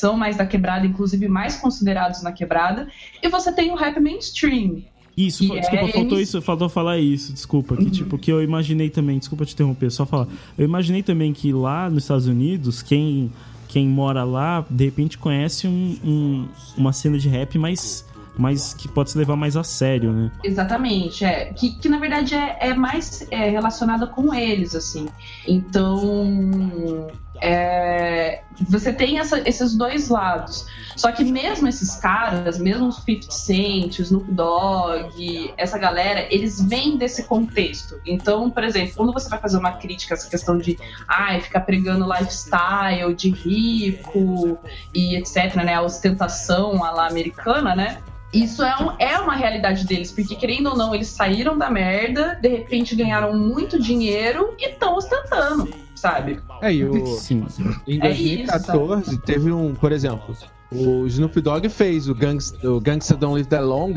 são 0.00 0.16
mais 0.16 0.36
da 0.36 0.46
quebrada, 0.46 0.86
inclusive 0.86 1.28
mais 1.28 1.56
considerados 1.56 2.22
na 2.22 2.32
quebrada, 2.32 2.88
e 3.22 3.28
você 3.28 3.52
tem 3.52 3.70
o 3.70 3.74
rap 3.74 4.00
mainstream. 4.00 4.82
Isso, 5.16 5.46
desculpa, 5.46 5.84
é 5.84 5.92
faltou 5.92 6.20
isso, 6.20 6.40
faltou 6.40 6.68
falar 6.68 6.98
isso, 6.98 7.32
desculpa, 7.32 7.76
que 7.76 7.84
uhum. 7.84 7.90
tipo, 7.90 8.18
que 8.18 8.32
eu 8.32 8.42
imaginei 8.42 8.88
também, 8.88 9.18
desculpa 9.18 9.44
te 9.44 9.52
interromper, 9.52 9.90
só 9.90 10.06
falar. 10.06 10.26
Eu 10.56 10.64
imaginei 10.64 11.02
também 11.02 11.32
que 11.32 11.52
lá 11.52 11.90
nos 11.90 12.04
Estados 12.04 12.26
Unidos, 12.26 12.82
quem 12.82 13.30
quem 13.68 13.86
mora 13.86 14.24
lá, 14.24 14.64
de 14.68 14.84
repente 14.84 15.16
conhece 15.16 15.68
um, 15.68 15.96
um, 16.04 16.48
uma 16.76 16.92
cena 16.92 17.16
de 17.16 17.28
rap 17.28 17.56
mais 17.56 18.04
mas 18.36 18.72
que 18.72 18.88
pode 18.88 19.10
se 19.10 19.18
levar 19.18 19.36
mais 19.36 19.56
a 19.56 19.62
sério, 19.62 20.12
né? 20.12 20.32
Exatamente, 20.42 21.24
é. 21.24 21.52
Que, 21.52 21.78
que 21.78 21.88
na 21.88 21.98
verdade 21.98 22.34
é, 22.34 22.70
é 22.70 22.74
mais 22.74 23.26
é, 23.30 23.50
relacionada 23.50 24.06
com 24.06 24.32
eles, 24.32 24.74
assim. 24.74 25.06
Então. 25.46 27.08
É, 27.40 28.42
você 28.68 28.92
tem 28.92 29.18
essa, 29.18 29.40
esses 29.48 29.74
dois 29.74 30.08
lados. 30.08 30.66
Só 30.96 31.10
que 31.10 31.24
mesmo 31.24 31.66
esses 31.66 31.96
caras, 31.96 32.58
mesmo 32.58 32.88
os 32.88 32.96
50 32.96 33.30
Cent, 33.30 33.98
o 33.98 34.02
Snoop 34.02 34.30
Dogg, 34.32 35.54
essa 35.56 35.78
galera, 35.78 36.26
eles 36.30 36.60
vêm 36.60 36.98
desse 36.98 37.24
contexto. 37.24 37.98
Então, 38.04 38.50
por 38.50 38.62
exemplo, 38.62 38.94
quando 38.96 39.12
você 39.12 39.28
vai 39.28 39.38
fazer 39.38 39.56
uma 39.56 39.72
crítica 39.72 40.14
a 40.14 40.16
essa 40.16 40.28
questão 40.28 40.58
de 40.58 40.78
ai, 41.08 41.40
ficar 41.40 41.60
pregando 41.60 42.06
lifestyle 42.06 43.14
de 43.14 43.30
rico 43.30 44.58
e 44.94 45.16
etc, 45.16 45.54
né, 45.56 45.74
a 45.74 45.82
ostentação 45.82 46.84
à 46.84 46.90
la 46.90 47.06
americana, 47.06 47.74
né? 47.74 47.98
isso 48.32 48.62
é, 48.62 48.76
um, 48.76 48.92
é 48.98 49.18
uma 49.18 49.34
realidade 49.34 49.84
deles, 49.84 50.12
porque 50.12 50.36
querendo 50.36 50.70
ou 50.70 50.76
não, 50.76 50.94
eles 50.94 51.08
saíram 51.08 51.58
da 51.58 51.68
merda, 51.68 52.38
de 52.40 52.48
repente 52.48 52.94
ganharam 52.94 53.36
muito 53.36 53.80
dinheiro 53.80 54.54
e 54.58 54.68
estão 54.68 54.94
ostentando, 54.94 55.68
sabe? 56.00 56.40
É, 56.62 56.72
e 56.72 56.84
o, 56.84 57.06
Sim. 57.16 57.46
em 57.86 57.98
2014 57.98 59.10
é 59.10 59.12
isso, 59.14 59.20
teve 59.22 59.52
um, 59.52 59.74
por 59.74 59.92
exemplo, 59.92 60.34
o 60.72 61.06
Snoop 61.06 61.40
Dogg 61.40 61.68
fez 61.68 62.08
o, 62.08 62.14
Gangs, 62.14 62.54
o 62.66 62.80
Gangsta 62.80 63.14
Don't 63.16 63.34
Live 63.34 63.48
That 63.48 63.62
Long, 63.64 63.92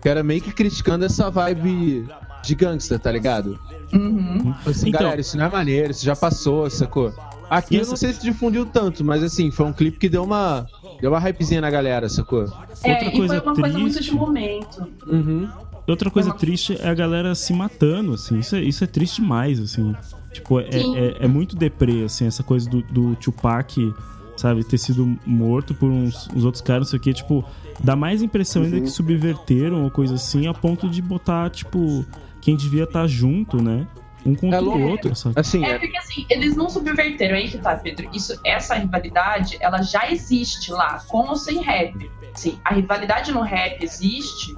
que 0.00 0.08
era 0.08 0.22
meio 0.22 0.40
que 0.42 0.52
criticando 0.52 1.04
essa 1.04 1.30
vibe 1.30 2.06
de 2.42 2.54
gangsta, 2.54 2.98
tá 2.98 3.10
ligado? 3.10 3.58
Uhum. 3.92 4.54
Assim, 4.66 4.88
então... 4.88 5.00
galera, 5.02 5.20
isso 5.20 5.36
não 5.36 5.44
é 5.46 5.48
maneiro, 5.50 5.90
isso 5.92 6.04
já 6.04 6.16
passou, 6.16 6.68
sacou? 6.68 7.12
Aqui 7.48 7.76
eu 7.76 7.86
não 7.86 7.96
sei 7.96 8.12
se 8.12 8.22
difundiu 8.22 8.66
tanto, 8.66 9.04
mas 9.04 9.22
assim, 9.22 9.50
foi 9.50 9.66
um 9.66 9.72
clipe 9.72 9.98
que 9.98 10.08
deu 10.08 10.24
uma. 10.24 10.66
Deu 11.00 11.10
uma 11.10 11.18
hypezinha 11.20 11.60
na 11.60 11.70
galera, 11.70 12.08
sacou? 12.08 12.44
É, 12.82 12.92
Outra 12.92 13.08
e 13.08 13.12
coisa 13.12 13.40
foi 13.40 13.52
uma 13.52 13.54
coisa 13.60 13.78
muito 13.78 13.94
triste- 13.94 14.10
de 14.10 14.16
momento. 14.16 14.86
Uhum. 15.06 15.48
Outra 15.86 16.10
coisa 16.10 16.30
Uma- 16.30 16.36
triste 16.36 16.78
é 16.80 16.88
a 16.88 16.94
galera 16.94 17.34
se 17.34 17.52
matando, 17.52 18.14
assim. 18.14 18.38
Isso 18.38 18.56
é, 18.56 18.62
isso 18.62 18.82
é 18.82 18.86
triste 18.86 19.20
demais, 19.20 19.60
assim. 19.60 19.94
Tipo, 20.34 20.60
é, 20.60 20.68
é, 20.68 21.24
é 21.24 21.28
muito 21.28 21.56
deprê, 21.56 22.04
assim, 22.04 22.26
essa 22.26 22.42
coisa 22.42 22.68
do, 22.68 22.82
do 22.82 23.16
Tupac, 23.16 23.94
sabe, 24.36 24.64
ter 24.64 24.78
sido 24.78 25.18
morto 25.24 25.74
por 25.74 25.88
uns, 25.88 26.28
uns 26.34 26.44
outros 26.44 26.60
caras, 26.60 26.86
não 26.86 26.90
sei 26.90 26.98
o 26.98 27.02
quê. 27.02 27.14
Tipo, 27.14 27.44
dá 27.82 27.96
mais 27.96 28.22
impressão 28.22 28.62
ainda 28.62 28.80
que 28.80 28.88
subverteram 28.88 29.84
ou 29.84 29.90
coisa 29.90 30.14
assim, 30.16 30.46
a 30.46 30.52
ponto 30.52 30.88
de 30.88 31.00
botar, 31.00 31.50
tipo, 31.50 32.04
quem 32.40 32.56
devia 32.56 32.84
estar 32.84 33.06
junto, 33.06 33.62
né? 33.62 33.86
Um 34.26 34.34
contra 34.34 34.58
É 34.58 34.62
o 34.62 34.88
outro, 34.88 35.14
sabe? 35.14 35.38
Assim, 35.38 35.64
É 35.64 35.72
é, 35.72 35.78
porque 35.78 35.96
assim, 35.98 36.26
eles 36.30 36.56
não 36.56 36.68
subverteram, 36.70 37.36
é 37.36 37.40
aí 37.40 37.48
que 37.50 37.58
tá, 37.58 37.76
Pedro. 37.76 38.08
Isso, 38.12 38.38
essa 38.44 38.74
rivalidade, 38.74 39.56
ela 39.60 39.82
já 39.82 40.10
existe 40.10 40.72
lá, 40.72 41.00
com 41.06 41.28
ou 41.28 41.36
sem 41.36 41.60
rap. 41.62 42.10
Sim, 42.32 42.58
a 42.64 42.74
rivalidade 42.74 43.32
no 43.32 43.42
rap 43.42 43.82
existe, 43.82 44.54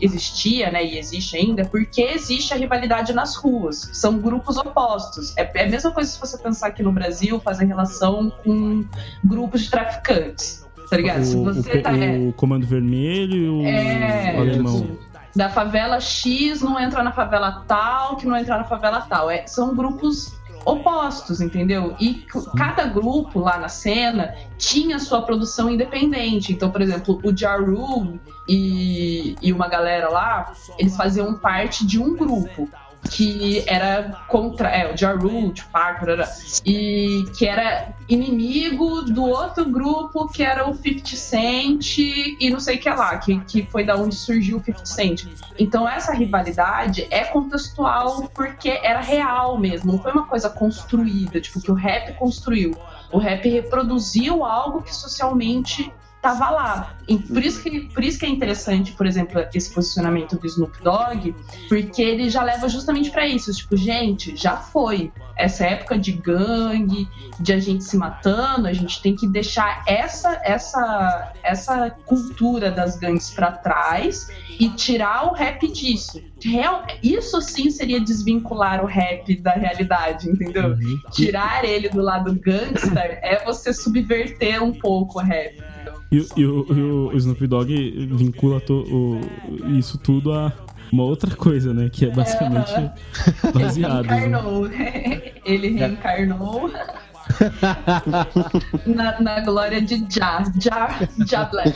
existia, 0.00 0.70
né, 0.70 0.84
e 0.84 0.98
existe 0.98 1.36
ainda, 1.36 1.64
porque 1.64 2.00
existe 2.02 2.54
a 2.54 2.56
rivalidade 2.56 3.12
nas 3.12 3.34
ruas. 3.36 3.90
São 3.92 4.18
grupos 4.18 4.56
opostos. 4.56 5.36
É, 5.36 5.50
é 5.54 5.66
a 5.66 5.68
mesma 5.68 5.90
coisa 5.90 6.10
se 6.10 6.20
você 6.20 6.38
pensar 6.38 6.68
aqui 6.68 6.82
no 6.82 6.92
Brasil, 6.92 7.40
fazer 7.40 7.64
relação 7.64 8.30
com 8.44 8.84
grupos 9.24 9.62
de 9.62 9.70
traficantes. 9.70 10.64
Tá 10.88 10.96
ligado? 10.98 11.24
se 11.24 11.36
O, 11.36 11.44
você 11.44 11.78
o, 11.78 11.82
tá. 11.82 11.96
é, 11.96 12.18
o 12.18 12.32
Comando 12.34 12.66
Vermelho 12.66 13.36
e 13.36 13.48
o, 13.48 13.66
É, 13.66 14.34
o 14.36 14.40
Alemão. 14.42 14.98
da 15.34 15.48
favela 15.48 15.98
X 15.98 16.60
não 16.60 16.78
entra 16.78 17.02
na 17.02 17.10
favela 17.10 17.64
tal, 17.66 18.16
que 18.16 18.26
não 18.26 18.36
entra 18.36 18.58
na 18.58 18.64
favela 18.64 19.00
tal. 19.00 19.30
É, 19.30 19.46
são 19.46 19.74
grupos 19.74 20.34
opostos, 20.64 21.40
entendeu? 21.40 21.94
E 22.00 22.24
cada 22.56 22.84
grupo 22.84 23.38
lá 23.38 23.58
na 23.58 23.68
cena 23.68 24.34
tinha 24.56 24.98
sua 24.98 25.22
produção 25.22 25.70
independente. 25.70 26.52
Então, 26.52 26.70
por 26.70 26.80
exemplo, 26.80 27.20
o 27.22 27.36
Ja 27.36 27.56
Rule 27.56 28.20
e, 28.48 29.36
e 29.42 29.52
uma 29.52 29.68
galera 29.68 30.08
lá, 30.08 30.52
eles 30.78 30.96
faziam 30.96 31.34
parte 31.34 31.86
de 31.86 31.98
um 31.98 32.16
grupo 32.16 32.68
que 33.10 33.64
era 33.66 34.24
contra, 34.28 34.68
é, 34.68 34.92
o 34.92 34.96
Ja 34.96 35.12
Rule, 35.12 35.52
Tupac, 35.52 36.04
e 36.64 37.24
que 37.36 37.46
era 37.46 37.94
inimigo 38.08 39.02
do 39.02 39.24
outro 39.24 39.64
grupo 39.64 40.28
que 40.28 40.42
era 40.42 40.68
o 40.68 40.74
50 40.74 41.16
Cent 41.16 41.98
e 41.98 42.50
não 42.50 42.60
sei 42.60 42.76
o 42.76 42.80
que 42.80 42.90
lá, 42.90 43.16
que, 43.18 43.38
que 43.40 43.66
foi 43.66 43.84
da 43.84 43.96
onde 43.96 44.14
surgiu 44.14 44.58
o 44.58 44.64
50 44.64 44.86
Cent. 44.86 45.26
Então 45.58 45.88
essa 45.88 46.12
rivalidade 46.12 47.06
é 47.10 47.24
contextual 47.24 48.28
porque 48.34 48.68
era 48.68 49.00
real 49.00 49.58
mesmo, 49.58 49.92
não 49.92 49.98
foi 49.98 50.12
uma 50.12 50.26
coisa 50.26 50.50
construída, 50.50 51.40
tipo, 51.40 51.60
que 51.60 51.70
o 51.70 51.74
rap 51.74 52.14
construiu. 52.14 52.76
O 53.12 53.18
rap 53.18 53.48
reproduziu 53.48 54.44
algo 54.44 54.82
que 54.82 54.94
socialmente 54.94 55.92
tava 56.24 56.48
lá. 56.48 56.96
E 57.06 57.18
por 57.18 57.44
isso 57.44 57.62
que 57.62 57.80
por 57.92 58.02
isso 58.02 58.18
que 58.18 58.24
é 58.24 58.28
interessante, 58.30 58.92
por 58.92 59.06
exemplo, 59.06 59.44
esse 59.52 59.70
posicionamento 59.70 60.38
do 60.38 60.46
Snoop 60.46 60.82
Dogg, 60.82 61.34
porque 61.68 62.00
ele 62.00 62.30
já 62.30 62.42
leva 62.42 62.66
justamente 62.66 63.10
pra 63.10 63.26
isso, 63.26 63.52
tipo, 63.52 63.76
gente, 63.76 64.34
já 64.34 64.56
foi 64.56 65.12
essa 65.36 65.66
época 65.66 65.98
de 65.98 66.12
gangue, 66.12 67.06
de 67.38 67.52
a 67.52 67.58
gente 67.58 67.84
se 67.84 67.98
matando, 67.98 68.66
a 68.66 68.72
gente 68.72 69.02
tem 69.02 69.14
que 69.14 69.26
deixar 69.26 69.84
essa 69.86 70.40
essa 70.42 71.34
essa 71.42 71.90
cultura 71.90 72.70
das 72.70 72.96
gangues 72.96 73.28
pra 73.28 73.52
trás 73.52 74.28
e 74.58 74.70
tirar 74.70 75.26
o 75.26 75.34
rap 75.34 75.70
disso. 75.70 76.22
Real, 76.42 76.86
isso 77.02 77.38
sim 77.42 77.70
seria 77.70 78.00
desvincular 78.00 78.82
o 78.82 78.86
rap 78.86 79.36
da 79.42 79.52
realidade, 79.52 80.30
entendeu? 80.30 80.70
Uhum. 80.70 81.00
Tirar 81.12 81.66
ele 81.66 81.90
do 81.90 82.00
lado 82.00 82.34
gangster 82.34 83.18
é 83.22 83.44
você 83.44 83.74
subverter 83.74 84.62
um 84.62 84.72
pouco 84.72 85.18
o 85.18 85.22
rap. 85.22 85.73
E, 86.10 86.20
o- 86.20 86.26
e 86.36 86.46
o, 86.46 86.66
e 86.72 86.82
o 86.82 87.12
Snoop 87.16 87.46
Dogg 87.46 88.06
vincula 88.12 88.60
to- 88.60 88.84
o- 88.90 89.20
isso 89.78 89.98
tudo 89.98 90.32
a 90.32 90.52
uma 90.92 91.02
outra 91.02 91.34
coisa, 91.34 91.74
né? 91.74 91.90
Que 91.92 92.06
é 92.06 92.10
basicamente 92.10 92.72
baseado. 93.52 94.06
né? 94.06 94.16
Reencarnou. 94.18 94.66
Ele 95.44 95.68
reencarnou 95.76 96.70
na, 98.86 99.20
na 99.20 99.40
glória 99.40 99.80
de 99.80 100.04
Já. 100.08 100.42
Já, 100.60 101.08
Já 101.26 101.44
Black. 101.46 101.72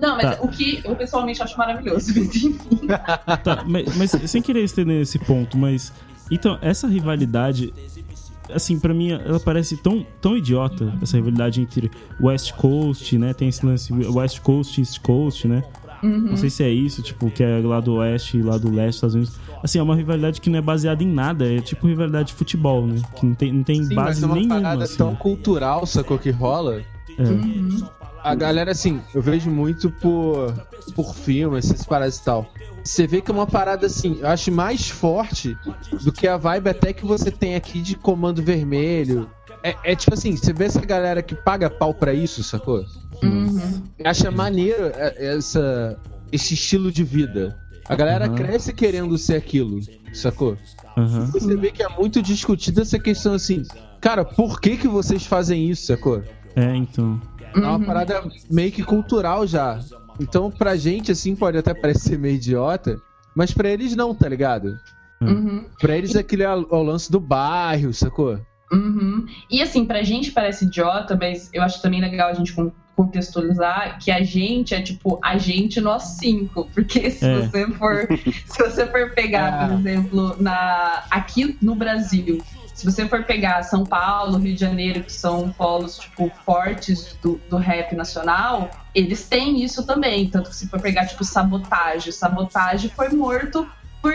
Não, 0.00 0.16
mas 0.16 0.36
Tá. 0.36 0.42
o 0.42 0.48
que 0.48 0.80
eu 0.84 0.94
pessoalmente 0.94 1.42
acho 1.42 1.56
maravilhoso. 1.56 2.12
Tá, 3.42 3.64
mas, 3.66 3.96
mas 3.96 4.10
sem 4.30 4.42
querer 4.42 4.62
estender 4.64 5.00
esse 5.00 5.18
ponto, 5.18 5.56
mas. 5.56 5.92
Então, 6.30 6.58
essa 6.60 6.86
rivalidade. 6.88 7.72
Assim, 8.52 8.78
pra 8.78 8.94
mim, 8.94 9.10
ela 9.10 9.40
parece 9.40 9.76
tão, 9.76 10.06
tão 10.20 10.36
idiota, 10.36 10.92
essa 11.02 11.16
rivalidade 11.16 11.60
entre 11.60 11.90
West 12.20 12.52
Coast, 12.54 13.18
né? 13.18 13.34
Tem 13.34 13.48
esse 13.48 13.64
lance 13.64 13.92
West 13.92 14.40
Coast 14.40 14.80
e 14.80 14.82
East 14.82 15.00
Coast, 15.00 15.48
né? 15.48 15.62
Não 16.02 16.36
sei 16.36 16.50
se 16.50 16.62
é 16.62 16.70
isso, 16.70 17.02
tipo, 17.02 17.30
que 17.30 17.42
é 17.42 17.58
lá 17.58 17.80
do 17.80 17.94
oeste 17.94 18.38
e 18.38 18.42
lá 18.42 18.58
do 18.58 18.70
leste 18.70 18.88
dos 18.88 18.94
Estados 18.96 19.14
Unidos. 19.14 19.36
Assim, 19.62 19.78
é 19.78 19.82
uma 19.82 19.96
rivalidade 19.96 20.40
que 20.40 20.50
não 20.50 20.58
é 20.58 20.62
baseada 20.62 21.02
em 21.02 21.08
nada, 21.08 21.50
é 21.50 21.60
tipo 21.60 21.86
rivalidade 21.86 22.28
de 22.28 22.34
futebol, 22.34 22.86
né? 22.86 23.00
Que 23.16 23.26
não 23.26 23.34
tem, 23.34 23.52
não 23.52 23.62
tem 23.62 23.82
sim, 23.82 23.94
mas 23.94 24.04
base 24.04 24.22
é 24.22 24.26
uma 24.26 24.34
nenhuma, 24.36 24.54
parada 24.60 24.84
assim. 24.84 24.96
tão 24.98 25.14
cultural, 25.16 25.86
sacou, 25.86 26.18
que 26.18 26.30
rola. 26.30 26.82
É. 27.18 27.24
A 28.26 28.34
galera, 28.34 28.72
assim, 28.72 29.00
eu 29.14 29.22
vejo 29.22 29.48
muito 29.48 29.88
por, 29.88 30.52
por 30.96 31.14
filme, 31.14 31.58
essas 31.58 31.84
paradas 31.84 32.16
e 32.16 32.24
tal. 32.24 32.50
Você 32.82 33.06
vê 33.06 33.20
que 33.20 33.30
é 33.30 33.34
uma 33.34 33.46
parada, 33.46 33.86
assim, 33.86 34.18
eu 34.20 34.26
acho 34.26 34.50
mais 34.50 34.88
forte 34.90 35.56
do 36.02 36.10
que 36.10 36.26
a 36.26 36.36
vibe 36.36 36.68
até 36.68 36.92
que 36.92 37.06
você 37.06 37.30
tem 37.30 37.54
aqui 37.54 37.80
de 37.80 37.94
Comando 37.94 38.42
Vermelho. 38.42 39.30
É, 39.62 39.76
é 39.84 39.94
tipo 39.94 40.14
assim, 40.14 40.36
você 40.36 40.52
vê 40.52 40.64
essa 40.64 40.80
galera 40.80 41.22
que 41.22 41.36
paga 41.36 41.70
pau 41.70 41.94
pra 41.94 42.12
isso, 42.12 42.42
sacou? 42.42 42.84
Uhum. 43.22 43.84
Acha 44.04 44.28
maneiro 44.32 44.86
é, 44.94 45.14
essa, 45.36 45.96
esse 46.32 46.54
estilo 46.54 46.90
de 46.90 47.04
vida. 47.04 47.56
A 47.88 47.94
galera 47.94 48.28
Uhum. 48.28 48.34
cresce 48.34 48.72
querendo 48.72 49.16
ser 49.16 49.36
aquilo, 49.36 49.78
sacou? 50.12 50.58
Aham. 50.96 51.26
Você 51.26 51.56
vê 51.56 51.70
que 51.70 51.82
é 51.84 51.88
muito 51.88 52.20
discutida 52.20 52.82
essa 52.82 52.98
questão 52.98 53.34
assim, 53.34 53.62
cara, 54.00 54.24
por 54.24 54.60
que 54.60 54.76
que 54.76 54.88
vocês 54.88 55.24
fazem 55.24 55.70
isso, 55.70 55.86
sacou? 55.86 56.24
É, 56.56 56.74
então. 56.74 57.20
É 57.54 57.58
uma 57.60 57.80
parada 57.80 58.22
meio 58.50 58.70
que 58.72 58.82
cultural 58.82 59.46
já. 59.46 59.80
Então, 60.20 60.50
pra 60.50 60.76
gente, 60.76 61.12
assim, 61.12 61.34
pode 61.36 61.56
até 61.58 61.72
parecer 61.74 62.18
meio 62.18 62.36
idiota, 62.36 62.96
mas 63.34 63.52
pra 63.52 63.68
eles 63.68 63.94
não, 63.96 64.14
tá 64.14 64.28
ligado? 64.28 64.76
Uhum. 65.20 65.64
Pra 65.80 65.96
eles 65.96 66.14
aquele 66.16 66.42
é 66.42 66.54
o 66.54 66.82
lance 66.82 67.10
do 67.10 67.18
bairro, 67.20 67.92
sacou? 67.92 68.38
Uhum. 68.72 69.26
E 69.50 69.62
assim, 69.62 69.84
pra 69.84 70.02
gente 70.02 70.32
parece 70.32 70.64
idiota, 70.64 71.16
mas 71.18 71.48
eu 71.54 71.62
acho 71.62 71.80
também 71.80 72.00
legal 72.00 72.28
a 72.30 72.34
gente 72.34 72.52
con- 72.52 72.72
contextualizar 72.96 73.98
que 73.98 74.10
a 74.10 74.22
gente 74.22 74.74
é 74.74 74.80
tipo 74.82 75.18
a 75.22 75.38
gente 75.38 75.80
nós 75.80 76.02
cinco. 76.18 76.68
Porque 76.74 77.10
se 77.10 77.24
É. 77.24 77.40
você 77.42 77.66
for 77.72 78.08
se 78.46 78.58
você 78.62 78.86
for 78.86 79.10
pegar, 79.14 79.68
por 79.68 79.78
exemplo, 79.78 80.36
na, 80.40 81.04
aqui 81.10 81.56
no 81.62 81.74
Brasil, 81.74 82.42
se 82.76 82.84
você 82.84 83.08
for 83.08 83.24
pegar 83.24 83.62
São 83.62 83.84
Paulo, 83.84 84.36
Rio 84.38 84.54
de 84.54 84.60
Janeiro, 84.60 85.02
que 85.02 85.12
são 85.12 85.50
polos 85.50 85.98
tipo 85.98 86.30
fortes 86.44 87.16
do, 87.22 87.40
do 87.48 87.56
rap 87.56 87.94
nacional, 87.96 88.70
eles 88.94 89.26
têm 89.26 89.62
isso 89.64 89.84
também. 89.86 90.28
Tanto 90.28 90.50
que 90.50 90.56
se 90.56 90.68
for 90.68 90.80
pegar, 90.80 91.06
tipo, 91.06 91.24
sabotagem, 91.24 92.12
sabotagem 92.12 92.90
foi 92.90 93.08
morto 93.08 93.66
por 94.02 94.12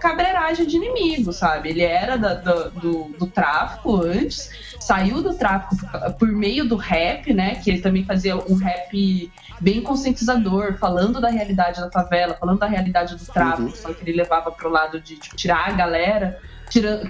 cabreiragem 0.00 0.66
de 0.66 0.76
inimigo, 0.76 1.32
sabe? 1.32 1.70
Ele 1.70 1.82
era 1.82 2.16
da- 2.18 2.34
da- 2.34 2.68
do, 2.68 3.04
do 3.18 3.26
tráfico 3.26 3.96
antes, 4.02 4.50
saiu 4.80 5.22
do 5.22 5.32
tráfico 5.34 5.76
por, 5.76 6.12
por 6.14 6.28
meio 6.28 6.66
do 6.68 6.76
rap, 6.76 7.32
né? 7.32 7.54
Que 7.56 7.70
ele 7.70 7.80
também 7.80 8.04
fazia 8.04 8.36
um 8.36 8.54
rap 8.56 9.32
bem 9.60 9.80
conscientizador, 9.82 10.76
falando 10.78 11.20
da 11.20 11.28
realidade 11.30 11.80
da 11.80 11.90
favela, 11.90 12.34
falando 12.34 12.58
da 12.58 12.66
realidade 12.66 13.14
do 13.16 13.24
tráfico, 13.24 13.76
só 13.76 13.92
que 13.94 14.02
ele 14.02 14.16
levava 14.16 14.50
pro 14.50 14.68
lado 14.68 15.00
de 15.00 15.16
tipo, 15.16 15.36
tirar 15.36 15.68
a 15.68 15.72
galera, 15.72 16.38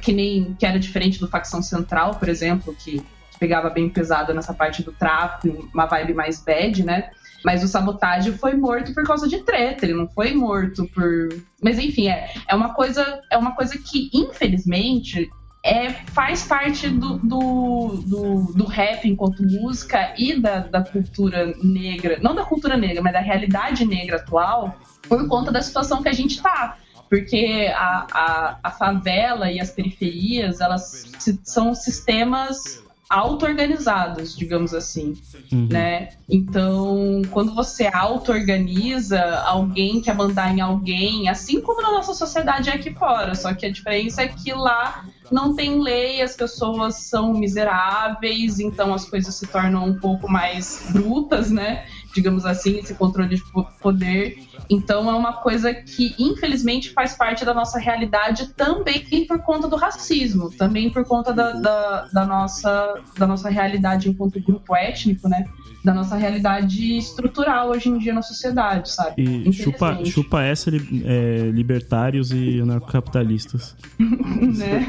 que 0.01 0.13
nem 0.13 0.55
que 0.55 0.67
era 0.67 0.79
diferente 0.79 1.19
do 1.19 1.29
facção 1.29 1.63
central, 1.63 2.17
por 2.17 2.29
exemplo, 2.29 2.75
que 2.75 3.05
pegava 3.39 3.69
bem 3.71 3.89
pesado 3.89 4.33
nessa 4.33 4.55
parte 4.55 4.83
do 4.83 4.93
tráfico, 4.93 5.69
uma 5.73 5.87
vibe 5.87 6.15
mais 6.15 6.43
bad, 6.43 6.85
né? 6.85 7.11
Mas 7.45 7.63
o 7.63 7.69
sabotagem 7.69 8.33
foi 8.33 8.55
morto 8.55 8.95
por 8.95 9.05
causa 9.05 9.29
de 9.29 9.39
treta, 9.43 9.85
ele 9.85 9.95
não 9.95 10.09
foi 10.09 10.33
morto 10.33 10.89
por. 10.95 11.29
Mas 11.63 11.79
enfim, 11.79 12.09
é, 12.09 12.33
é 12.49 12.55
uma 12.55 12.73
coisa, 12.73 13.21
é 13.31 13.37
uma 13.37 13.55
coisa 13.55 13.77
que, 13.77 14.11
infelizmente, 14.15 15.31
é, 15.63 15.91
faz 15.91 16.45
parte 16.45 16.89
do, 16.89 17.19
do, 17.19 18.03
do, 18.07 18.53
do 18.55 18.65
rap 18.67 19.09
enquanto 19.09 19.43
música 19.43 20.15
e 20.17 20.41
da, 20.41 20.61
da 20.61 20.83
cultura 20.83 21.55
negra, 21.63 22.19
não 22.23 22.35
da 22.35 22.45
cultura 22.45 22.77
negra, 22.77 23.03
mas 23.03 23.13
da 23.13 23.21
realidade 23.21 23.85
negra 23.85 24.17
atual, 24.17 24.79
por 25.09 25.27
conta 25.29 25.51
da 25.51 25.61
situação 25.61 26.03
que 26.03 26.09
a 26.09 26.13
gente 26.13 26.41
tá. 26.41 26.79
Porque 27.09 27.71
a, 27.75 28.07
a, 28.13 28.59
a 28.65 28.71
favela 28.71 29.51
e 29.51 29.61
as 29.61 29.71
periferias, 29.71 30.61
elas 30.61 31.05
se- 31.19 31.41
são 31.45 31.75
sistemas 31.75 32.83
auto-organizados, 33.09 34.37
digamos 34.37 34.73
assim 34.75 35.15
Uhum. 35.53 35.69
né? 35.71 36.09
Então, 36.29 37.21
quando 37.31 37.55
você 37.55 37.87
auto-organiza, 37.87 39.21
alguém 39.45 40.01
quer 40.01 40.15
mandar 40.15 40.53
em 40.57 40.61
alguém, 40.61 41.29
assim 41.29 41.61
como 41.61 41.83
na 41.83 41.93
nossa 41.93 42.15
sociedade 42.15 42.71
é 42.71 42.75
aqui 42.75 42.93
fora, 42.95 43.35
só 43.35 43.53
que 43.55 43.67
a 43.67 43.71
diferença 43.71 44.23
é 44.23 44.29
que 44.29 44.53
lá 44.53 45.05
não 45.31 45.55
tem 45.55 45.81
lei, 45.81 46.23
as 46.23 46.35
pessoas 46.35 46.97
são 47.09 47.35
miseráveis, 47.35 48.59
então 48.59 48.93
as 48.95 49.05
coisas 49.05 49.35
se 49.35 49.47
tornam 49.47 49.85
um 49.87 49.99
pouco 49.99 50.31
mais 50.31 50.81
brutas, 50.91 51.51
né? 51.51 51.85
Digamos 52.15 52.45
assim, 52.47 52.79
esse 52.79 52.95
controle 52.95 53.37
de 53.37 53.43
po- 53.53 53.67
poder. 53.81 54.39
Então 54.69 55.11
é 55.11 55.15
uma 55.15 55.35
coisa 55.35 55.73
que, 55.75 56.15
infelizmente, 56.19 56.91
faz 56.91 57.15
parte 57.15 57.45
da 57.45 57.55
nossa 57.55 57.79
realidade 57.79 58.49
também 58.55 59.27
por 59.27 59.39
conta 59.41 59.69
do 59.69 59.77
racismo, 59.77 60.51
também 60.51 60.91
por 60.91 61.05
conta 61.05 61.33
da, 61.33 61.53
da, 61.53 62.09
da 62.13 62.25
nossa, 62.25 63.01
da 63.19 63.27
nossa 63.27 63.49
realidade 63.49 64.09
enquanto 64.09 64.41
grupo 64.41 64.75
étnico, 64.75 65.29
né? 65.29 65.45
Da 65.85 65.93
nossa 65.93 66.17
realidade 66.17 66.97
estrutural 66.97 67.71
hoje 67.71 67.91
em 67.91 67.99
dia 67.99 68.15
na 68.15 68.23
sociedade, 68.23 68.91
sabe? 68.91 69.23
E 69.23 69.53
chupa, 69.53 70.03
chupa 70.05 70.43
essa 70.43 70.71
é, 70.71 71.51
libertários 71.53 72.31
e 72.33 72.61
anarcocapitalistas. 72.61 73.77
né? 73.99 74.87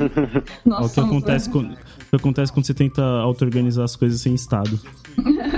É 0.65 0.69
Nós 0.69 0.91
o 0.91 0.93
que 0.93 0.99
acontece, 0.99 1.47
né? 1.47 1.53
quando, 1.53 1.73
o 1.73 2.09
que 2.09 2.15
acontece 2.15 2.53
quando 2.53 2.65
você 2.65 2.73
tenta 2.73 3.03
auto-organizar 3.03 3.83
as 3.83 3.95
coisas 3.95 4.21
sem 4.21 4.33
Estado. 4.33 4.79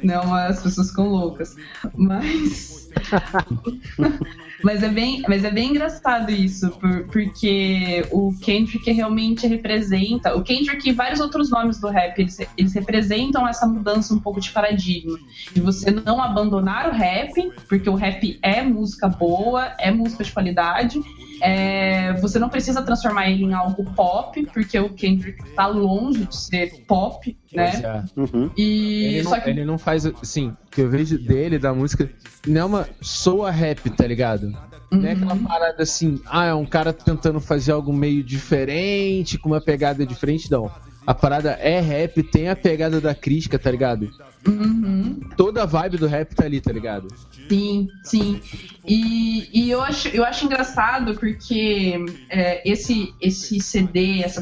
Não, 0.04 0.34
as 0.34 0.62
pessoas 0.62 0.90
ficam 0.90 1.08
loucas. 1.08 1.56
Mas. 1.94 2.88
mas, 4.62 4.82
é 4.82 4.88
bem, 4.88 5.22
mas 5.28 5.44
é 5.44 5.50
bem 5.50 5.70
engraçado 5.70 6.30
isso, 6.30 6.70
por- 6.70 7.04
porque 7.04 8.04
o 8.10 8.34
Kendrick 8.40 8.90
realmente 8.90 9.46
representa. 9.46 10.36
O 10.36 10.42
Kendrick 10.42 10.88
e 10.88 10.92
vários 10.92 11.20
outros 11.20 11.50
nomes 11.50 11.78
do 11.78 11.88
rap, 11.88 12.18
eles, 12.18 12.38
eles 12.56 12.72
representam 12.74 13.46
essa 13.46 13.66
mudança 13.66 14.12
um 14.14 14.18
pouco 14.18 14.40
de 14.40 14.50
paradigma. 14.50 15.18
De 15.52 15.60
você 15.60 15.90
não 15.90 16.20
abandonar 16.22 16.88
o 16.88 16.92
rap, 16.92 17.32
porque 17.68 17.88
o 17.88 17.94
rap 17.94 18.38
é 18.42 18.62
música 18.62 19.08
boa, 19.08 19.72
é 19.78 19.90
música 19.90 20.24
de 20.24 20.32
qualidade. 20.32 21.00
É, 21.40 22.12
você 22.14 22.38
não 22.38 22.48
precisa 22.48 22.82
transformar 22.82 23.30
ele 23.30 23.44
em 23.44 23.54
algo 23.54 23.84
pop, 23.94 24.44
porque 24.46 24.78
o 24.78 24.90
Kendrick 24.90 25.42
tá 25.54 25.66
longe 25.66 26.24
de 26.24 26.36
ser 26.36 26.84
pop, 26.86 27.36
né? 27.52 27.72
É. 27.82 28.20
Uhum. 28.20 28.50
E 28.56 29.04
Ele 29.04 29.22
não, 29.22 29.30
só 29.30 29.40
que 29.40 29.50
ele 29.50 29.64
não 29.64 29.78
faz, 29.78 30.06
assim, 30.06 30.48
o 30.48 30.70
que 30.70 30.80
eu 30.80 30.90
vejo 30.90 31.18
dele, 31.18 31.58
da 31.58 31.72
música, 31.72 32.10
não 32.46 32.60
é 32.60 32.64
uma 32.64 32.88
soa 33.00 33.50
rap, 33.50 33.88
tá 33.90 34.06
ligado? 34.06 34.52
Não 34.90 35.06
é 35.06 35.12
aquela 35.12 35.36
parada 35.36 35.82
assim, 35.82 36.20
ah, 36.26 36.46
é 36.46 36.54
um 36.54 36.66
cara 36.66 36.92
tentando 36.92 37.40
fazer 37.40 37.72
algo 37.72 37.92
meio 37.92 38.24
diferente, 38.24 39.38
com 39.38 39.50
uma 39.50 39.60
pegada 39.60 40.04
diferente, 40.04 40.50
não. 40.50 40.70
A 41.06 41.14
parada 41.14 41.52
é 41.52 41.80
rap, 41.80 42.22
tem 42.24 42.48
a 42.48 42.56
pegada 42.56 43.00
da 43.00 43.14
crítica, 43.14 43.58
tá 43.58 43.70
ligado? 43.70 44.10
Uhum. 44.46 45.20
Toda 45.36 45.62
a 45.62 45.66
vibe 45.66 45.98
do 45.98 46.06
rap 46.06 46.34
tá 46.34 46.44
ali, 46.44 46.60
tá 46.60 46.72
ligado? 46.72 47.08
Sim, 47.50 47.88
sim. 48.04 48.40
E, 48.86 49.48
e 49.52 49.70
eu, 49.70 49.82
acho, 49.82 50.06
eu 50.06 50.24
acho 50.24 50.44
engraçado 50.44 51.14
porque 51.16 51.96
é, 52.28 52.62
esse, 52.70 53.12
esse 53.20 53.58
CD, 53.58 54.22
essa 54.22 54.40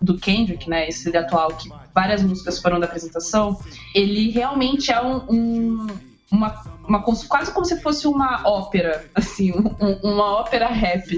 do 0.00 0.16
Kendrick, 0.16 0.66
né? 0.66 0.88
Esse 0.88 1.00
CD 1.04 1.18
atual, 1.18 1.48
que 1.48 1.70
várias 1.94 2.22
músicas 2.22 2.58
foram 2.58 2.80
da 2.80 2.86
apresentação, 2.86 3.60
ele 3.94 4.30
realmente 4.30 4.90
é 4.90 4.98
um. 5.02 5.16
um- 5.30 5.86
uma, 6.28 6.60
uma, 6.88 7.02
quase 7.02 7.52
como 7.52 7.64
se 7.64 7.80
fosse 7.80 8.08
uma 8.08 8.42
ópera, 8.48 9.04
assim, 9.14 9.52
um- 9.52 10.00
uma 10.02 10.24
ópera 10.40 10.66
rap. 10.68 11.16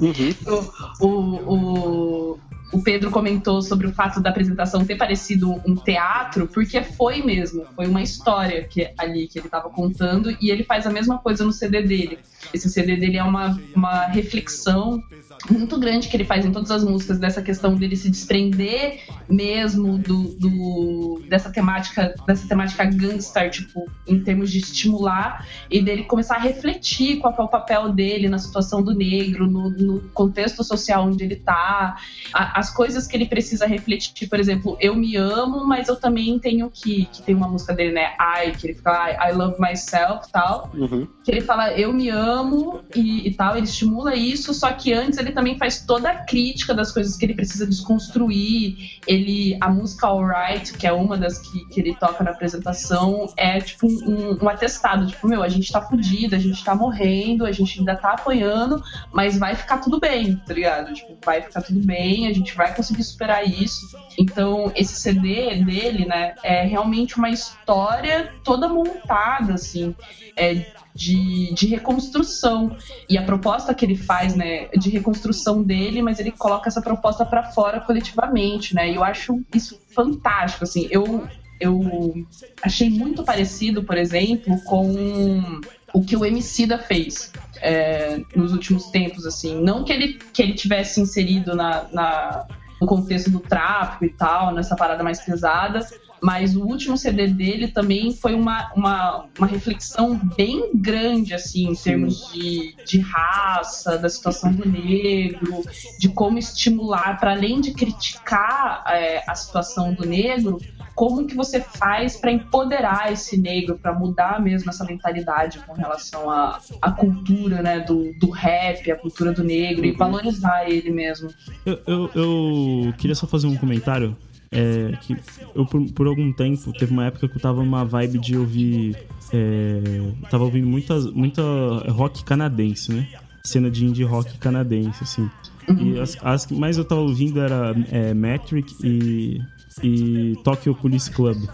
Uhum. 0.00 0.34
o, 1.00 1.06
o, 1.06 2.32
o 2.34 2.40
Pedro 2.78 3.10
comentou 3.10 3.60
sobre 3.62 3.86
o 3.86 3.92
fato 3.92 4.20
da 4.20 4.30
apresentação 4.30 4.84
ter 4.84 4.96
parecido 4.96 5.60
um 5.66 5.74
teatro, 5.74 6.46
porque 6.46 6.82
foi 6.82 7.20
mesmo, 7.22 7.66
foi 7.74 7.86
uma 7.86 8.02
história 8.02 8.62
que, 8.64 8.92
ali 8.96 9.26
que 9.26 9.38
ele 9.38 9.46
estava 9.46 9.68
contando, 9.68 10.30
e 10.40 10.50
ele 10.50 10.62
faz 10.62 10.86
a 10.86 10.90
mesma 10.90 11.18
coisa 11.18 11.44
no 11.44 11.52
CD 11.52 11.82
dele. 11.82 12.18
Esse 12.54 12.70
CD 12.70 12.96
dele 12.96 13.16
é 13.16 13.24
uma, 13.24 13.60
uma 13.74 14.06
reflexão 14.06 15.02
muito 15.48 15.78
grande 15.78 16.08
que 16.08 16.16
ele 16.16 16.24
faz 16.24 16.44
em 16.44 16.52
todas 16.52 16.70
as 16.70 16.84
músicas 16.84 17.18
dessa 17.18 17.40
questão 17.40 17.74
dele 17.76 17.96
se 17.96 18.10
desprender 18.10 19.00
mesmo 19.28 19.96
do, 19.96 20.24
do- 20.38 21.22
dessa 21.28 21.50
temática 21.50 22.14
dessa 22.26 22.46
temática 22.48 22.84
gangster 22.84 23.50
tipo 23.50 23.86
em 24.06 24.20
termos 24.22 24.50
de 24.50 24.58
estimular 24.58 25.46
e 25.70 25.80
dele 25.80 26.04
começar 26.04 26.36
a 26.36 26.40
refletir 26.40 27.18
qual 27.18 27.34
é 27.38 27.42
o 27.42 27.48
papel 27.48 27.90
dele 27.92 28.28
na 28.28 28.38
situação 28.38 28.82
do 28.82 28.92
negro 28.94 29.46
no, 29.50 29.70
no 29.70 30.00
contexto 30.12 30.62
social 30.64 31.06
onde 31.06 31.24
ele 31.24 31.36
tá. 31.36 31.96
A- 32.32 32.58
as 32.60 32.70
coisas 32.70 33.06
que 33.06 33.16
ele 33.16 33.26
precisa 33.26 33.66
refletir 33.66 34.28
por 34.28 34.38
exemplo 34.40 34.76
eu 34.80 34.94
me 34.94 35.16
amo 35.16 35.64
mas 35.66 35.88
eu 35.88 35.96
também 35.96 36.38
tenho 36.38 36.68
que 36.70 37.06
que 37.06 37.22
tem 37.22 37.34
uma 37.34 37.48
música 37.48 37.72
dele 37.72 37.92
né? 37.92 38.12
I 38.20 38.50
que 38.52 38.66
ele 38.68 38.74
fala 38.74 39.10
I, 39.10 39.30
I 39.30 39.32
love 39.34 39.56
myself 39.60 40.30
tal. 40.32 40.70
Uhum. 40.74 41.06
que 41.24 41.30
ele 41.30 41.40
fala 41.40 41.72
eu 41.72 41.92
me 41.92 42.08
amo 42.08 42.80
e, 42.94 43.28
e 43.28 43.34
tal, 43.34 43.56
ele 43.56 43.66
estimula 43.66 44.14
isso, 44.14 44.52
só 44.52 44.72
que 44.72 44.92
antes 44.92 45.18
ele 45.18 45.29
também 45.30 45.58
faz 45.58 45.84
toda 45.84 46.10
a 46.10 46.14
crítica 46.24 46.74
das 46.74 46.92
coisas 46.92 47.16
que 47.16 47.24
ele 47.24 47.34
precisa 47.34 47.66
desconstruir. 47.66 49.00
Ele, 49.06 49.56
a 49.60 49.68
música 49.68 50.06
Alright, 50.06 50.72
que 50.74 50.86
é 50.86 50.92
uma 50.92 51.16
das 51.16 51.38
que, 51.38 51.64
que 51.66 51.80
ele 51.80 51.94
toca 51.94 52.22
na 52.24 52.30
apresentação, 52.30 53.32
é 53.36 53.60
tipo 53.60 53.86
um, 53.86 54.38
um 54.42 54.48
atestado, 54.48 55.06
tipo, 55.06 55.28
meu, 55.28 55.42
a 55.42 55.48
gente 55.48 55.70
tá 55.70 55.80
fudido, 55.80 56.34
a 56.34 56.38
gente 56.38 56.64
tá 56.64 56.74
morrendo, 56.74 57.46
a 57.46 57.52
gente 57.52 57.78
ainda 57.78 57.96
tá 57.96 58.12
apanhando, 58.12 58.82
mas 59.12 59.38
vai 59.38 59.54
ficar 59.54 59.78
tudo 59.78 59.98
bem, 59.98 60.36
tá 60.36 60.54
ligado? 60.54 60.92
Tipo, 60.92 61.16
vai 61.24 61.42
ficar 61.42 61.62
tudo 61.62 61.80
bem, 61.80 62.26
a 62.26 62.32
gente 62.32 62.54
vai 62.54 62.74
conseguir 62.74 63.04
superar 63.04 63.46
isso. 63.46 63.96
Então, 64.18 64.72
esse 64.74 64.94
CD 64.94 65.62
dele, 65.64 66.06
né, 66.06 66.34
é 66.42 66.62
realmente 66.64 67.16
uma 67.16 67.30
história 67.30 68.32
toda 68.44 68.68
montada, 68.68 69.54
assim, 69.54 69.94
é, 70.36 70.66
de, 70.94 71.52
de 71.54 71.66
reconstrução. 71.66 72.76
E 73.08 73.16
a 73.18 73.22
proposta 73.22 73.74
que 73.74 73.84
ele 73.84 73.96
faz, 73.96 74.34
né, 74.34 74.68
de 74.76 74.90
reconstrução 74.90 75.62
dele, 75.62 76.02
mas 76.02 76.18
ele 76.18 76.30
coloca 76.32 76.68
essa 76.68 76.82
proposta 76.82 77.24
para 77.24 77.44
fora 77.44 77.80
coletivamente, 77.80 78.74
né? 78.74 78.90
E 78.90 78.94
eu 78.96 79.04
acho 79.04 79.40
isso 79.54 79.80
fantástico, 79.94 80.64
assim. 80.64 80.88
Eu, 80.90 81.26
eu 81.60 82.24
achei 82.62 82.90
muito 82.90 83.22
parecido, 83.24 83.82
por 83.84 83.96
exemplo, 83.96 84.60
com 84.64 85.60
o 85.92 86.04
que 86.04 86.16
o 86.16 86.24
Emicida 86.24 86.78
fez 86.78 87.32
é, 87.60 88.20
nos 88.34 88.52
últimos 88.52 88.86
tempos, 88.86 89.26
assim. 89.26 89.60
Não 89.60 89.84
que 89.84 89.92
ele, 89.92 90.18
que 90.32 90.42
ele 90.42 90.54
tivesse 90.54 91.00
inserido 91.00 91.54
na, 91.54 91.84
na- 91.92 92.46
no 92.80 92.86
contexto 92.86 93.28
do 93.30 93.40
tráfico 93.40 94.06
e 94.06 94.08
tal, 94.08 94.54
nessa 94.54 94.74
parada 94.74 95.02
mais 95.04 95.20
pesada, 95.20 95.80
mas 96.22 96.54
o 96.54 96.62
último 96.62 96.96
CD 96.96 97.28
dele 97.28 97.68
também 97.68 98.12
foi 98.12 98.34
uma, 98.34 98.70
uma, 98.74 99.26
uma 99.36 99.46
reflexão 99.46 100.20
bem 100.36 100.70
grande, 100.74 101.34
assim, 101.34 101.70
em 101.70 101.74
termos 101.74 102.30
de, 102.32 102.74
de 102.84 103.00
raça, 103.00 103.98
da 103.98 104.08
situação 104.08 104.52
do 104.52 104.68
negro, 104.68 105.64
de 105.98 106.08
como 106.08 106.38
estimular, 106.38 107.18
para 107.18 107.32
além 107.32 107.60
de 107.60 107.72
criticar 107.72 108.84
é, 108.86 109.22
a 109.26 109.34
situação 109.34 109.94
do 109.94 110.06
negro, 110.06 110.58
como 110.94 111.26
que 111.26 111.34
você 111.34 111.60
faz 111.60 112.16
para 112.16 112.30
empoderar 112.30 113.10
esse 113.10 113.38
negro, 113.38 113.78
para 113.78 113.94
mudar 113.94 114.38
mesmo 114.42 114.68
essa 114.68 114.84
mentalidade 114.84 115.58
com 115.60 115.72
relação 115.72 116.30
à, 116.30 116.60
à 116.82 116.90
cultura 116.90 117.62
né, 117.62 117.80
do, 117.80 118.12
do 118.18 118.28
rap, 118.30 118.90
a 118.90 118.96
cultura 118.96 119.32
do 119.32 119.42
negro, 119.42 119.86
e 119.86 119.92
valorizar 119.92 120.68
ele 120.68 120.90
mesmo. 120.90 121.30
Eu, 121.64 121.80
eu, 121.86 122.10
eu 122.14 122.92
queria 122.98 123.14
só 123.14 123.26
fazer 123.26 123.46
um 123.46 123.56
comentário. 123.56 124.14
É, 124.52 124.96
que 125.02 125.16
eu, 125.54 125.64
por, 125.64 125.84
por 125.92 126.06
algum 126.06 126.32
tempo, 126.32 126.72
teve 126.72 126.92
uma 126.92 127.06
época 127.06 127.28
que 127.28 127.36
eu 127.36 127.40
tava 127.40 127.62
numa 127.62 127.84
vibe 127.84 128.18
de 128.18 128.36
ouvir. 128.36 128.96
É, 129.32 129.80
tava 130.28 130.44
ouvindo 130.44 130.66
muita, 130.66 130.98
muita 131.12 131.42
rock 131.88 132.24
canadense, 132.24 132.92
né? 132.92 133.08
Cena 133.44 133.70
de 133.70 133.86
indie 133.86 134.04
rock 134.04 134.36
canadense, 134.38 135.02
assim. 135.02 135.30
E 135.78 135.98
as, 136.00 136.16
as 136.22 136.46
que 136.46 136.54
mais 136.54 136.78
eu 136.78 136.84
tava 136.84 137.00
ouvindo 137.00 137.40
era 137.40 137.74
é, 137.90 138.12
Metric 138.12 138.74
e, 138.82 139.40
e 139.82 140.36
Tokyo 140.42 140.74
Police 140.74 141.10
Club. 141.10 141.48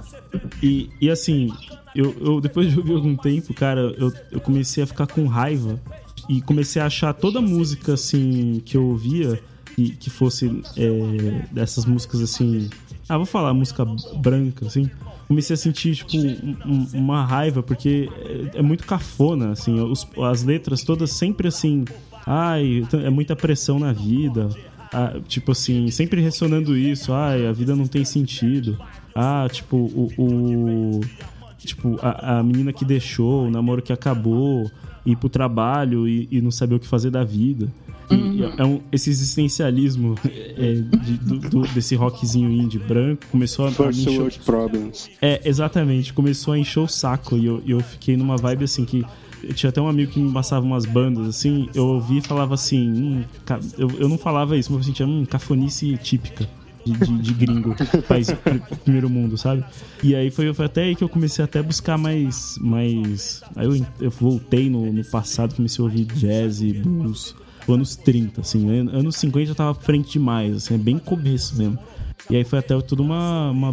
E, 0.62 0.88
e 1.00 1.10
assim, 1.10 1.52
eu, 1.94 2.14
eu 2.20 2.40
depois 2.40 2.70
de 2.70 2.78
ouvir 2.78 2.94
algum 2.94 3.16
tempo, 3.16 3.52
cara, 3.54 3.94
eu, 3.98 4.12
eu 4.30 4.40
comecei 4.40 4.82
a 4.82 4.86
ficar 4.86 5.06
com 5.06 5.26
raiva 5.26 5.80
e 6.28 6.40
comecei 6.42 6.80
a 6.80 6.86
achar 6.86 7.12
toda 7.12 7.40
música 7.40 7.94
assim 7.94 8.60
que 8.64 8.76
eu 8.76 8.84
ouvia 8.84 9.40
e 9.76 9.90
que 9.90 10.08
fosse 10.08 10.62
é, 10.76 11.46
dessas 11.52 11.84
músicas 11.84 12.20
assim. 12.20 12.68
Ah, 13.08 13.16
vou 13.16 13.26
falar 13.26 13.54
música 13.54 13.84
branca, 14.16 14.66
assim. 14.66 14.90
Comecei 15.28 15.54
a 15.54 15.56
sentir, 15.56 15.94
tipo, 15.96 16.16
um- 16.16 16.56
um- 16.64 16.86
uma 16.94 17.24
raiva, 17.24 17.62
porque 17.62 18.08
é, 18.54 18.58
é 18.58 18.62
muito 18.62 18.84
cafona, 18.84 19.50
assim. 19.52 19.78
os- 19.80 20.06
as 20.22 20.42
letras 20.42 20.82
todas 20.82 21.10
sempre 21.12 21.48
assim. 21.48 21.84
Ai, 22.26 22.84
é 23.04 23.10
muita 23.10 23.34
pressão 23.36 23.78
na 23.78 23.92
vida. 23.92 24.48
Ah, 24.92 25.14
tipo 25.28 25.52
assim, 25.52 25.90
sempre 25.90 26.20
ressonando 26.20 26.76
isso. 26.76 27.12
Ai, 27.12 27.46
a 27.46 27.52
vida 27.52 27.74
não 27.76 27.86
tem 27.86 28.04
sentido. 28.04 28.78
Ah, 29.14 29.48
tipo, 29.50 29.76
o. 29.76 30.10
o- 30.18 31.00
tipo, 31.58 31.98
a, 32.02 32.38
a 32.38 32.42
menina 32.42 32.72
que 32.72 32.84
deixou, 32.84 33.46
o 33.46 33.50
namoro 33.50 33.82
que 33.82 33.92
acabou, 33.92 34.70
ir 35.04 35.16
pro 35.16 35.28
trabalho 35.28 36.06
e, 36.08 36.28
e 36.30 36.40
não 36.40 36.50
saber 36.50 36.76
o 36.76 36.80
que 36.80 36.86
fazer 36.86 37.10
da 37.10 37.24
vida. 37.24 37.68
E 38.10 38.42
é 38.60 38.64
um, 38.64 38.80
esse 38.92 39.10
existencialismo 39.10 40.14
é, 40.24 40.74
de- 40.74 41.16
do- 41.18 41.38
do- 41.38 41.68
desse 41.74 41.94
rockzinho 41.94 42.50
indie 42.50 42.78
branco 42.78 43.22
começou 43.30 43.66
a, 43.66 43.70
First 43.72 44.00
encher- 44.00 44.18
World 44.18 44.38
Problems. 44.44 45.08
é, 45.20 45.40
exatamente. 45.44 46.12
Começou 46.12 46.54
a 46.54 46.58
encher 46.58 46.80
o 46.80 46.86
saco 46.88 47.36
e 47.36 47.46
eu, 47.46 47.62
eu 47.66 47.80
fiquei 47.80 48.16
numa 48.16 48.36
vibe 48.36 48.64
assim 48.64 48.84
que 48.84 49.04
tinha 49.54 49.70
até 49.70 49.80
um 49.80 49.88
amigo 49.88 50.12
que 50.12 50.20
me 50.20 50.32
passava 50.32 50.64
umas 50.64 50.84
bandas, 50.86 51.26
assim, 51.28 51.68
eu 51.74 51.86
ouvi 51.86 52.18
e 52.18 52.20
falava 52.20 52.54
assim, 52.54 52.88
hum, 52.90 53.24
eu, 53.78 53.90
eu 53.98 54.08
não 54.08 54.18
falava 54.18 54.56
isso, 54.56 54.72
mas 54.72 54.80
eu 54.80 54.84
sentia, 54.86 55.06
hum, 55.06 55.24
cafonice 55.24 55.96
típica. 56.02 56.48
De, 56.84 56.92
de, 56.92 57.18
de 57.18 57.34
gringo, 57.34 57.74
país 58.06 58.30
pr- 58.30 58.76
primeiro 58.84 59.10
mundo, 59.10 59.36
sabe? 59.36 59.64
E 60.04 60.14
aí 60.14 60.30
foi, 60.30 60.54
foi 60.54 60.66
até 60.66 60.84
aí 60.84 60.94
que 60.94 61.02
eu 61.02 61.08
comecei 61.08 61.44
até 61.44 61.58
a 61.58 61.62
buscar 61.64 61.98
mais. 61.98 62.56
mais... 62.60 63.42
Aí 63.56 63.66
eu, 63.66 63.86
eu 64.00 64.10
voltei 64.12 64.70
no, 64.70 64.92
no 64.92 65.04
passado, 65.04 65.56
comecei 65.56 65.82
a 65.82 65.84
ouvir 65.84 66.04
jazz 66.04 66.60
e 66.62 66.72
blues, 66.74 67.34
anos 67.72 67.96
30, 67.96 68.40
assim, 68.40 68.68
an- 68.68 68.90
anos 68.92 69.16
50 69.16 69.46
já 69.46 69.54
tava 69.54 69.74
frente 69.74 70.12
demais, 70.12 70.56
assim, 70.56 70.74
é 70.74 70.78
bem 70.78 70.98
começo 70.98 71.56
mesmo. 71.56 71.78
E 72.30 72.36
aí 72.36 72.44
foi 72.44 72.58
até 72.58 72.78
tudo 72.80 73.02
uma, 73.02 73.50
uma, 73.50 73.70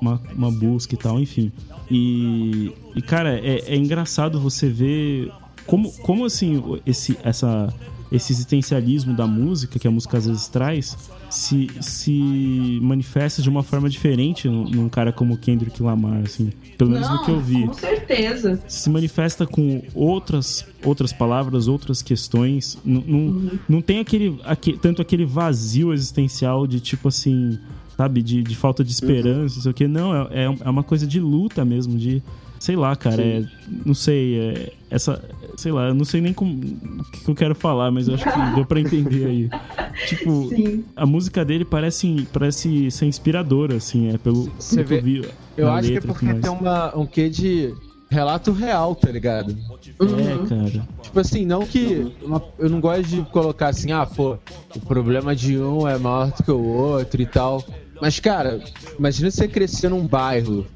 uma, 0.00 0.20
uma 0.34 0.50
busca 0.50 0.94
e 0.94 0.98
tal, 0.98 1.20
enfim. 1.20 1.52
E, 1.90 2.72
e 2.96 3.02
cara, 3.02 3.38
é, 3.38 3.62
é 3.66 3.76
engraçado 3.76 4.40
você 4.40 4.68
ver 4.68 5.30
como, 5.66 5.92
como 5.98 6.24
assim, 6.24 6.62
esse, 6.84 7.16
essa, 7.22 7.72
esse 8.12 8.32
existencialismo 8.32 9.14
da 9.14 9.26
música, 9.26 9.78
que 9.78 9.88
a 9.88 9.90
música 9.90 10.18
às 10.18 10.26
vezes 10.26 10.46
traz, 10.48 10.96
se, 11.30 11.68
se 11.80 12.78
manifesta 12.82 13.40
de 13.40 13.48
uma 13.48 13.62
forma 13.62 13.88
diferente 13.88 14.48
num, 14.48 14.64
num 14.68 14.88
cara 14.88 15.12
como 15.12 15.36
Kendrick 15.36 15.82
Lamar, 15.82 16.22
assim. 16.24 16.52
Pelo 16.76 16.90
menos 16.90 17.08
no 17.08 17.24
que 17.24 17.30
eu 17.30 17.40
vi 17.40 17.66
Com 17.66 17.72
certeza. 17.74 18.60
se 18.68 18.90
manifesta 18.90 19.46
com 19.46 19.82
outras 19.94 20.66
outras 20.84 21.12
palavras, 21.12 21.68
outras 21.68 22.02
questões. 22.02 22.76
Não, 22.84 23.00
não, 23.06 23.50
não 23.68 23.80
tem 23.82 24.00
aquele, 24.00 24.38
aque- 24.44 24.76
tanto 24.76 25.00
aquele 25.00 25.24
vazio 25.24 25.92
existencial 25.92 26.66
de 26.66 26.80
tipo 26.80 27.06
assim, 27.08 27.56
sabe, 27.96 28.20
de, 28.20 28.42
de 28.42 28.56
falta 28.56 28.82
de 28.82 28.90
esperança, 28.90 29.54
não 29.56 29.62
sei 29.62 29.70
o 29.70 29.74
que. 29.74 29.86
Não, 29.86 30.14
é, 30.14 30.28
é 30.32 30.56
é 30.64 30.68
uma 30.70 30.82
coisa 30.82 31.06
de 31.06 31.20
luta 31.20 31.64
mesmo, 31.64 31.96
de. 31.96 32.22
Sei 32.58 32.76
lá, 32.76 32.94
cara, 32.94 33.20
é, 33.22 33.44
não 33.84 33.92
sei, 33.94 34.38
é, 34.38 34.72
essa, 34.88 35.20
sei 35.56 35.72
lá, 35.72 35.88
eu 35.88 35.94
não 35.94 36.04
sei 36.04 36.20
nem 36.20 36.32
como, 36.32 36.52
o 36.54 37.04
que 37.10 37.20
que 37.24 37.30
eu 37.30 37.34
quero 37.34 37.54
falar, 37.54 37.90
mas 37.90 38.08
eu 38.08 38.14
acho 38.14 38.24
que 38.24 38.54
deu 38.54 38.64
pra 38.64 38.80
entender 38.80 39.26
aí. 39.26 39.50
Tipo, 40.06 40.48
Sim. 40.48 40.84
a 40.96 41.04
música 41.04 41.44
dele 41.44 41.64
parece, 41.64 42.26
parece 42.32 42.90
ser 42.90 43.06
inspiradora, 43.06 43.76
assim, 43.76 44.08
é 44.12 44.18
pelo, 44.18 44.50
Você 44.58 44.76
que 44.82 44.88
vê- 44.88 44.98
eu 44.98 45.02
vi. 45.02 45.28
Eu 45.56 45.70
acho 45.70 45.88
que 45.88 45.92
é 45.92 45.94
letra 45.96 46.10
e 46.10 46.14
tudo 46.14 46.26
porque 46.26 46.34
tem 46.40 46.50
uma, 46.50 46.96
um 46.98 47.04
quê 47.06 47.28
de 47.28 47.74
relato 48.10 48.52
real, 48.52 48.94
tá 48.94 49.10
ligado? 49.10 49.54
É, 50.00 50.48
cara. 50.48 50.88
Tipo 51.02 51.20
assim, 51.20 51.44
não 51.44 51.66
que. 51.66 52.10
uma- 52.22 52.42
eu 52.58 52.68
não 52.70 52.80
gosto 52.80 53.02
de 53.04 53.22
colocar 53.30 53.68
assim, 53.68 53.92
ah, 53.92 54.06
pô, 54.06 54.36
o 54.74 54.80
problema 54.80 55.36
de 55.36 55.58
um 55.58 55.86
é 55.86 55.98
maior 55.98 56.30
do 56.32 56.42
que 56.42 56.50
o 56.50 56.62
outro 56.64 57.20
e 57.20 57.26
tal. 57.26 57.62
Mas, 58.00 58.18
cara, 58.18 58.58
imagina 58.98 59.30
você 59.30 59.46
crescer 59.46 59.88
num 59.90 60.06
bairro, 60.06 60.66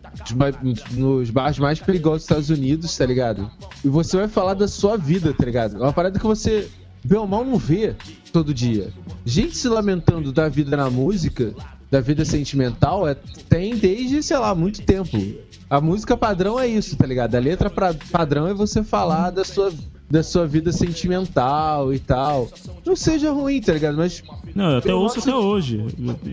nos 0.93 1.31
bairros 1.31 1.59
mais 1.59 1.81
perigosos 1.81 2.19
dos 2.19 2.25
Estados 2.25 2.51
Unidos, 2.51 2.97
tá 2.97 3.07
ligado? 3.07 3.51
E 3.85 3.89
você 3.89 4.17
vai 4.17 4.29
falar 4.29 4.55
da 4.55 4.69
sua 4.69 4.97
vida, 4.97 5.33
tá 5.33 5.45
ligado? 5.45 5.77
É 5.77 5.81
uma 5.81 5.93
parada 5.93 6.19
que 6.19 6.27
você, 6.27 6.69
bem 7.05 7.19
ou 7.19 7.27
mal, 7.27 7.45
não 7.45 7.57
vê 7.57 7.95
todo 8.33 8.53
dia. 8.55 8.93
Gente 9.25 9.57
se 9.57 9.69
lamentando 9.69 10.33
da 10.33 10.49
vida 10.49 10.77
na 10.77 10.91
música, 10.91 11.55
da 11.91 12.01
vida 12.01 12.25
sentimental, 12.25 13.07
é, 13.09 13.15
tem 13.49 13.77
desde, 13.77 14.23
sei 14.23 14.37
lá, 14.39 14.55
muito 14.55 14.83
tempo. 14.83 15.17
A 15.71 15.81
música 15.81 16.17
padrão 16.17 16.59
é 16.59 16.67
isso, 16.67 16.97
tá 16.97 17.07
ligado? 17.07 17.35
A 17.35 17.39
letra 17.41 17.69
pra- 17.71 17.95
padrão 18.11 18.47
é 18.47 18.55
você 18.55 18.83
falar 18.83 19.31
da 19.31 19.45
sua, 19.45 19.73
da 20.11 20.23
sua 20.23 20.47
vida 20.47 20.73
sentimental 20.73 21.93
e 21.93 21.99
tal. 21.99 22.49
Não 22.85 22.95
seja 22.97 23.33
ruim, 23.33 23.61
tá 23.61 23.73
ligado? 23.73 23.97
Mas 23.97 24.23
Não, 24.55 24.71
eu 24.73 24.79
até 24.79 24.91
Eu 24.93 24.99
ouço 24.99 25.17
gosto- 25.17 25.29
até 25.31 25.39
hoje. 25.39 25.85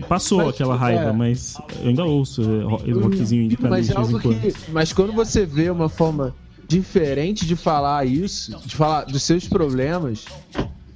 Passou 0.08 0.38
Mas, 0.38 0.48
aquela 0.48 0.76
raiva, 0.76 1.10
é. 1.10 1.12
mas 1.12 1.56
eu 1.82 1.88
ainda 1.88 2.04
ouço 2.04 2.42
é, 2.42 2.92
rockzinho 2.92 3.48
de 3.48 3.58
Mas 3.60 3.70
é 3.70 3.74
vez 3.74 3.90
em 3.90 3.96
algo 3.96 4.20
quando. 4.20 4.40
que. 4.40 4.70
Mas 4.72 4.92
quando 4.92 5.12
você 5.12 5.44
vê 5.44 5.68
uma 5.70 5.88
forma 5.88 6.34
diferente 6.66 7.44
de 7.46 7.54
falar 7.56 8.06
isso, 8.06 8.56
de 8.64 8.74
falar 8.76 9.04
dos 9.04 9.22
seus 9.22 9.46
problemas, 9.46 10.24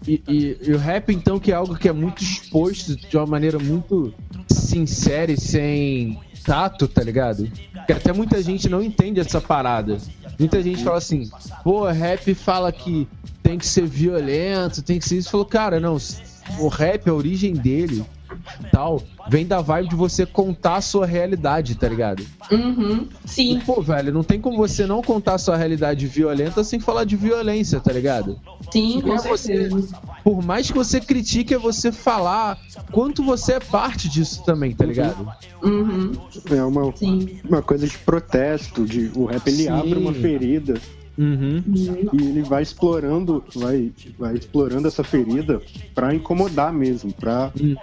e, 0.09 0.22
e- 0.26 0.56
e 0.68 0.72
o 0.72 0.78
rap, 0.78 1.12
então, 1.12 1.38
que 1.38 1.52
é 1.52 1.54
algo 1.54 1.76
que 1.76 1.88
é 1.88 1.92
muito 1.92 2.22
exposto 2.22 2.96
de 2.96 3.16
uma 3.16 3.26
maneira 3.26 3.59
muito 3.59 4.12
sincera 4.50 5.30
e 5.30 5.36
sem 5.38 6.18
tato, 6.44 6.88
tá 6.88 7.02
ligado? 7.02 7.50
Que 7.86 7.92
até 7.92 8.12
muita 8.12 8.42
gente 8.42 8.68
não 8.68 8.82
entende 8.82 9.20
essa 9.20 9.40
parada. 9.40 9.98
Muita 10.38 10.62
gente 10.62 10.82
fala 10.82 10.96
assim, 10.98 11.28
pô, 11.62 11.86
rap 11.86 12.32
fala 12.34 12.72
que 12.72 13.06
tem 13.42 13.59
que 13.59 13.66
ser 13.66 13.86
violento, 13.86 14.82
tem 14.82 14.98
que 14.98 15.06
ser 15.09 15.18
isso. 15.18 15.30
Falou, 15.30 15.44
cara, 15.46 15.78
não, 15.78 15.96
o 16.59 16.68
rap, 16.68 17.09
a 17.09 17.12
origem 17.14 17.52
dele 17.52 18.04
tal, 18.70 19.03
vem 19.29 19.47
da 19.47 19.61
vibe 19.61 19.89
de 19.91 19.95
você 19.97 20.24
contar 20.26 20.76
a 20.76 20.81
sua 20.81 21.07
realidade, 21.07 21.74
tá 21.74 21.89
ligado? 21.89 22.24
Uhum. 22.51 23.07
E, 23.24 23.29
Sim. 23.29 23.61
pô, 23.61 23.81
velho, 23.83 24.12
não 24.12 24.22
tem 24.22 24.41
como 24.41 24.57
você 24.57 24.87
não 24.87 25.03
contar 25.03 25.35
a 25.35 25.39
sua 25.39 25.57
realidade 25.57 26.07
violenta 26.07 26.62
sem 26.64 26.81
falar 26.81 27.05
de 27.05 27.16
violência, 27.16 27.81
tá 27.81 27.93
ligado? 27.93 28.39
Sim, 28.72 29.01
com 29.01 29.12
É 29.14 29.18
você- 29.18 29.39
certeza. 29.39 29.97
Por 30.24 30.43
mais 30.45 30.66
que 30.70 30.76
você 30.76 31.01
critique, 31.01 31.55
é 31.55 31.59
você 31.59 31.91
falar 31.91 32.59
quanto 32.93 33.22
você 33.24 33.55
é 33.55 33.61
parte 33.61 34.09
disso 34.09 34.43
também, 34.45 34.74
tá 34.74 34.85
ligado? 34.85 35.26
Uhum. 35.62 36.12
É 36.51 36.62
uma, 36.62 36.93
Sim. 36.97 37.41
uma 37.49 37.62
coisa 37.62 37.87
de 37.87 37.97
protesto, 37.99 38.85
de 38.85 39.11
o 39.14 39.24
rap 39.26 39.47
ele 39.47 39.64
Sim. 39.64 39.68
abre 39.68 39.95
uma 39.99 40.12
ferida 40.12 40.74
Uhum. 41.18 41.62
Uhum. 41.66 42.08
e 42.12 42.22
ele 42.28 42.42
vai 42.42 42.62
explorando, 42.62 43.42
vai, 43.56 43.90
vai 44.16 44.34
explorando 44.36 44.86
essa 44.86 45.02
ferida 45.02 45.60
pra 45.94 46.14
incomodar 46.14 46.72
mesmo, 46.72 47.12
pra 47.12 47.50
Uhum. 47.60 47.76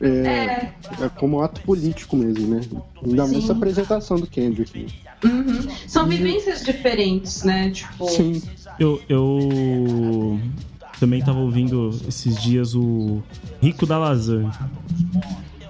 é, 0.00 0.06
É. 0.08 0.72
é 1.02 1.08
como 1.18 1.42
ato 1.42 1.60
político 1.62 2.16
mesmo, 2.16 2.46
né? 2.54 2.60
Ainda 3.04 3.16
mais 3.22 3.30
Sim. 3.30 3.38
essa 3.42 3.52
apresentação 3.52 4.16
do 4.18 4.26
Kendrick. 4.28 4.78
né? 4.78 4.88
Uhum. 5.24 5.58
São 5.88 6.06
vivências 6.06 6.64
diferentes, 6.64 7.42
né? 7.42 7.70
Tipo. 7.70 8.08
Sim. 8.08 8.40
Eu, 8.78 9.00
eu 9.08 10.38
também 11.00 11.20
tava 11.20 11.40
ouvindo 11.40 11.90
esses 12.06 12.40
dias 12.40 12.76
o 12.76 13.20
Rico 13.60 13.84
da 13.86 13.98
Lasanha. 13.98 14.52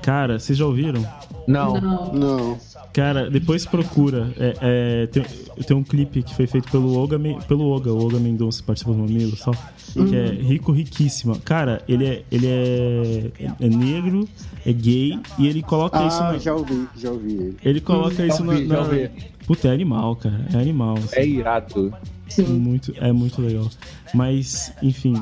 Cara, 0.02 0.38
vocês 0.38 0.59
já 0.59 0.66
ouviram? 0.66 1.02
Não. 1.46 1.80
Não. 1.80 2.12
Não. 2.12 2.59
Cara, 2.93 3.30
depois 3.30 3.64
procura. 3.66 4.32
É, 4.39 4.57
é, 4.61 5.07
tem, 5.07 5.22
tem 5.66 5.76
um 5.76 5.84
clipe 5.84 6.22
que 6.22 6.34
foi 6.34 6.47
feito 6.47 6.70
pelo 6.70 6.97
Olga, 6.97 7.18
Men- 7.18 7.39
pelo 7.47 7.66
Olga, 7.68 7.93
o 7.93 8.03
Olga 8.03 8.18
Mendonça 8.18 8.62
participou 8.62 8.95
do 8.95 9.03
Mamilo 9.03 9.36
só. 9.36 9.53
Que 9.93 10.16
é 10.16 10.26
Rico 10.30 10.72
Riquíssima. 10.72 11.36
Cara, 11.45 11.82
ele 11.89 12.07
é, 12.07 12.22
ele 12.30 12.47
é, 12.47 13.30
é 13.61 13.68
negro, 13.68 14.28
é 14.66 14.72
gay 14.72 15.18
e 15.39 15.47
ele 15.47 15.62
coloca 15.62 16.05
isso 16.07 16.20
Ah, 16.22 16.32
na. 16.32 16.39
já 16.39 16.55
ouvi, 16.55 16.86
já 16.97 17.11
ouvi 17.11 17.32
ele. 17.32 17.57
Ele 17.64 17.80
coloca 17.80 18.26
isso 18.26 18.43
ouvi, 18.45 18.64
na. 18.66 18.74
na- 18.76 18.82
ouvi. 18.82 19.11
Puta, 19.47 19.68
é 19.68 19.72
animal, 19.72 20.16
cara. 20.16 20.47
É 20.53 20.57
animal. 20.59 20.99
assim. 20.99 21.16
É 21.16 21.26
irado. 21.26 21.95
Sim. 22.28 22.45
Muito, 22.45 22.93
é 22.99 23.11
muito 23.12 23.41
legal. 23.41 23.68
Mas, 24.12 24.72
enfim, 24.82 25.14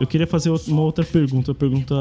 eu 0.00 0.06
queria 0.06 0.26
fazer 0.26 0.50
uma 0.68 0.82
outra 0.82 1.04
pergunta, 1.04 1.50
uma 1.52 1.54
pergunta 1.54 1.94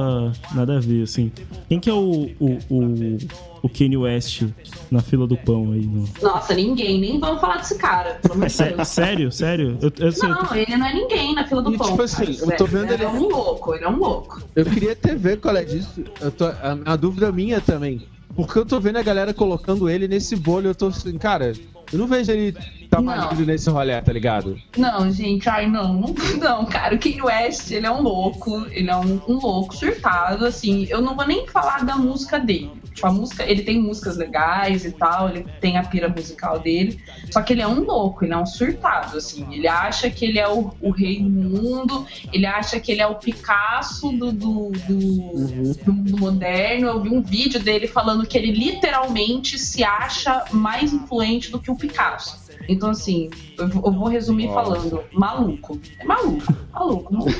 nada 0.56 0.78
a 0.78 0.80
ver, 0.80 1.04
assim. 1.04 1.32
Quem 1.70 1.80
que 1.80 1.90
é 1.90 1.94
o, 1.94 2.30
o, 2.40 2.58
o, 2.70 3.18
o 3.64 3.70
Kanye 3.70 3.98
West 3.98 4.44
na 4.90 5.02
fila 5.02 5.28
do 5.28 5.38
pão 5.38 5.72
aí? 5.72 5.82
No... 5.86 6.08
Nossa, 6.22 6.54
ninguém. 6.56 7.00
Nem 7.00 7.20
vamos 7.20 7.40
falar 7.40 7.58
desse 7.58 7.78
cara. 7.78 8.20
É 8.44 8.50
sé- 8.50 8.84
sério? 8.86 9.32
Sério? 9.32 9.78
Eu, 9.82 9.92
eu, 10.00 10.12
sei, 10.12 10.30
eu 10.30 10.36
tô- 10.36 10.44
Não, 10.46 10.56
ele 10.56 10.78
não 10.78 10.86
é 10.88 10.94
ninguém 10.94 11.36
na 11.36 11.46
fila 11.48 11.62
do 11.62 11.74
E, 11.74 11.78
pão. 11.78 11.90
tipo 11.92 12.02
assim, 12.02 12.34
cara. 12.34 12.54
eu 12.54 12.58
tô 12.58 12.66
vendo 12.66 12.86
ele. 12.86 12.94
ele- 12.96 13.04
é 13.04 13.10
um 13.10 13.28
louco, 13.28 13.76
ele 13.76 13.84
é 13.84 13.90
um 13.90 13.98
louco. 13.98 14.42
Eu 14.56 14.66
queria 14.66 14.94
até 14.94 15.14
ver 15.16 15.40
qual 15.40 15.56
é 15.56 15.64
disso. 15.64 16.04
Eu 16.20 16.32
tô, 16.32 16.46
a, 16.46 16.78
a 16.86 16.96
dúvida 16.96 17.32
minha 17.32 17.62
também. 17.62 18.02
Porque 18.36 18.58
eu 18.58 18.66
tô 18.66 18.80
vendo 18.80 18.96
a 18.98 19.04
galera 19.04 19.34
colocando 19.34 19.90
ele 19.90 20.08
nesse 20.08 20.36
bolho, 20.38 20.68
eu 20.70 20.76
tô 20.76 20.88
assim, 20.88 21.18
cara, 21.18 21.52
eu 21.92 22.00
não 22.00 22.08
vejo 22.08 22.32
ele 22.32 22.56
tá 22.92 23.02
Não. 23.02 23.06
marido 23.06 23.46
nesse 23.46 23.70
rolê, 23.70 24.00
tá 24.02 24.12
ligado? 24.12 24.62
Não, 24.78 25.10
gente, 25.10 25.50
ai 25.50 25.66
não, 25.66 25.94
não, 25.94 26.14
não, 26.38 26.66
cara, 26.66 26.94
o 26.94 27.00
Kanye 27.00 27.22
West, 27.22 27.72
ele 27.72 27.88
é 27.88 27.92
um 27.92 28.02
louco, 28.02 28.68
ele 28.70 28.90
é 28.90 28.96
um, 28.98 29.22
um 29.28 29.40
louco 29.40 29.74
surtado, 29.74 30.46
assim, 30.46 30.86
eu 30.90 31.02
não 31.02 31.16
vou 31.16 31.26
nem 31.26 31.48
falar 31.48 31.86
da 31.86 31.96
música 31.96 32.38
dele, 32.38 32.70
tipo, 32.94 33.08
a 33.08 33.12
música, 33.12 33.50
ele 33.50 33.64
tem 33.64 33.82
músicas 33.82 34.18
legais 34.18 34.84
e 34.84 34.92
tal, 34.92 35.30
ele 35.30 35.46
tem 35.62 35.78
a 35.78 35.84
pira 35.84 36.10
musical 36.10 36.60
dele, 36.60 37.00
só 37.32 37.42
que 37.42 37.54
ele 37.54 37.62
é 37.62 37.68
um 37.68 37.82
louco, 37.86 38.26
ele 38.26 38.34
é 38.34 38.38
um 38.38 38.46
surtado, 38.46 39.18
assim, 39.18 39.48
ele 39.54 39.70
acha 39.70 40.10
que 40.10 40.26
ele 40.26 40.38
é 40.38 40.50
o, 40.50 40.74
o 40.82 40.92
rei 40.92 41.22
do 41.22 41.30
mundo, 41.30 42.06
ele 42.34 42.46
acha 42.46 42.78
que 42.78 42.92
ele 42.92 43.02
é 43.02 43.08
o 43.08 43.16
Picasso 43.16 44.12
do, 44.12 44.34
do, 44.34 44.72
do, 44.72 45.74
do 45.86 45.94
mundo 45.94 46.18
moderno, 46.18 46.88
eu 46.88 47.02
vi 47.02 47.10
um 47.10 47.22
vídeo 47.22 47.62
dele 47.62 47.88
falando 47.88 48.28
que 48.28 48.38
ele 48.38 48.52
literalmente 48.52 49.58
se 49.58 49.82
acha 49.82 50.44
mais 50.52 50.92
influente 50.92 51.50
do 51.50 51.60
que 51.60 51.72
o 51.72 51.76
Picasso. 51.76 52.41
Então, 52.68 52.90
assim, 52.90 53.30
eu 53.58 53.68
vou 53.68 54.08
resumir 54.08 54.48
falando, 54.48 55.04
maluco. 55.12 55.80
É 56.00 56.06
maluco, 56.06 56.56
maluco, 56.72 57.14
maluco. 57.14 57.32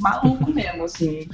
maluco 0.00 0.52
mesmo, 0.52 0.84
assim. 0.84 1.28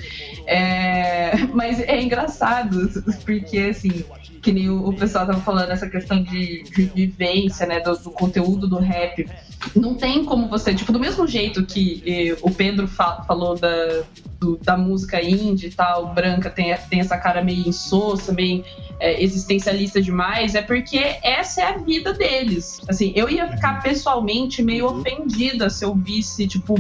É, 0.47 1.37
Mas 1.53 1.81
é 1.81 2.01
engraçado, 2.03 2.89
porque 3.25 3.59
assim, 3.59 4.05
que 4.41 4.53
nem 4.53 4.69
o, 4.69 4.89
o 4.89 4.95
pessoal 4.97 5.27
tava 5.27 5.41
falando, 5.41 5.71
essa 5.71 5.89
questão 5.89 6.23
de, 6.23 6.63
de 6.65 6.83
vivência, 6.87 7.67
né, 7.67 7.81
do, 7.81 7.97
do 7.97 8.11
conteúdo 8.11 8.69
do 8.69 8.79
rap. 8.79 9.29
Não 9.75 9.95
tem 9.95 10.25
como 10.25 10.49
você, 10.49 10.73
tipo, 10.75 10.93
do 10.93 11.01
mesmo 11.01 11.27
jeito 11.27 11.67
que 11.67 12.03
eh, 12.07 12.37
o 12.43 12.51
Pedro 12.51 12.87
fa- 12.87 13.23
falou 13.27 13.57
da, 13.59 14.05
do- 14.39 14.57
da 14.59 14.77
música 14.77 15.21
indie 15.23 15.67
e 15.67 15.71
tal, 15.71 16.15
branca 16.15 16.49
tem, 16.49 16.75
tem 16.89 17.01
essa 17.01 17.17
cara 17.19 17.43
meio 17.43 17.69
insossa, 17.69 18.33
meio 18.33 18.65
é, 19.01 19.21
existencialista 19.23 20.01
demais, 20.01 20.55
é 20.55 20.63
porque 20.63 20.99
essa 21.23 21.61
é 21.61 21.65
a 21.65 21.79
vida 21.79 22.13
deles. 22.15 22.81
Assim, 22.89 23.13
eu 23.17 23.29
ia 23.29 23.49
ficar 23.51 23.83
pessoalmente 23.83 24.63
meio 24.63 24.87
ofendida 24.87 25.69
se 25.69 25.85
eu 25.85 25.95
visse, 25.95 26.47
tipo, 26.47 26.77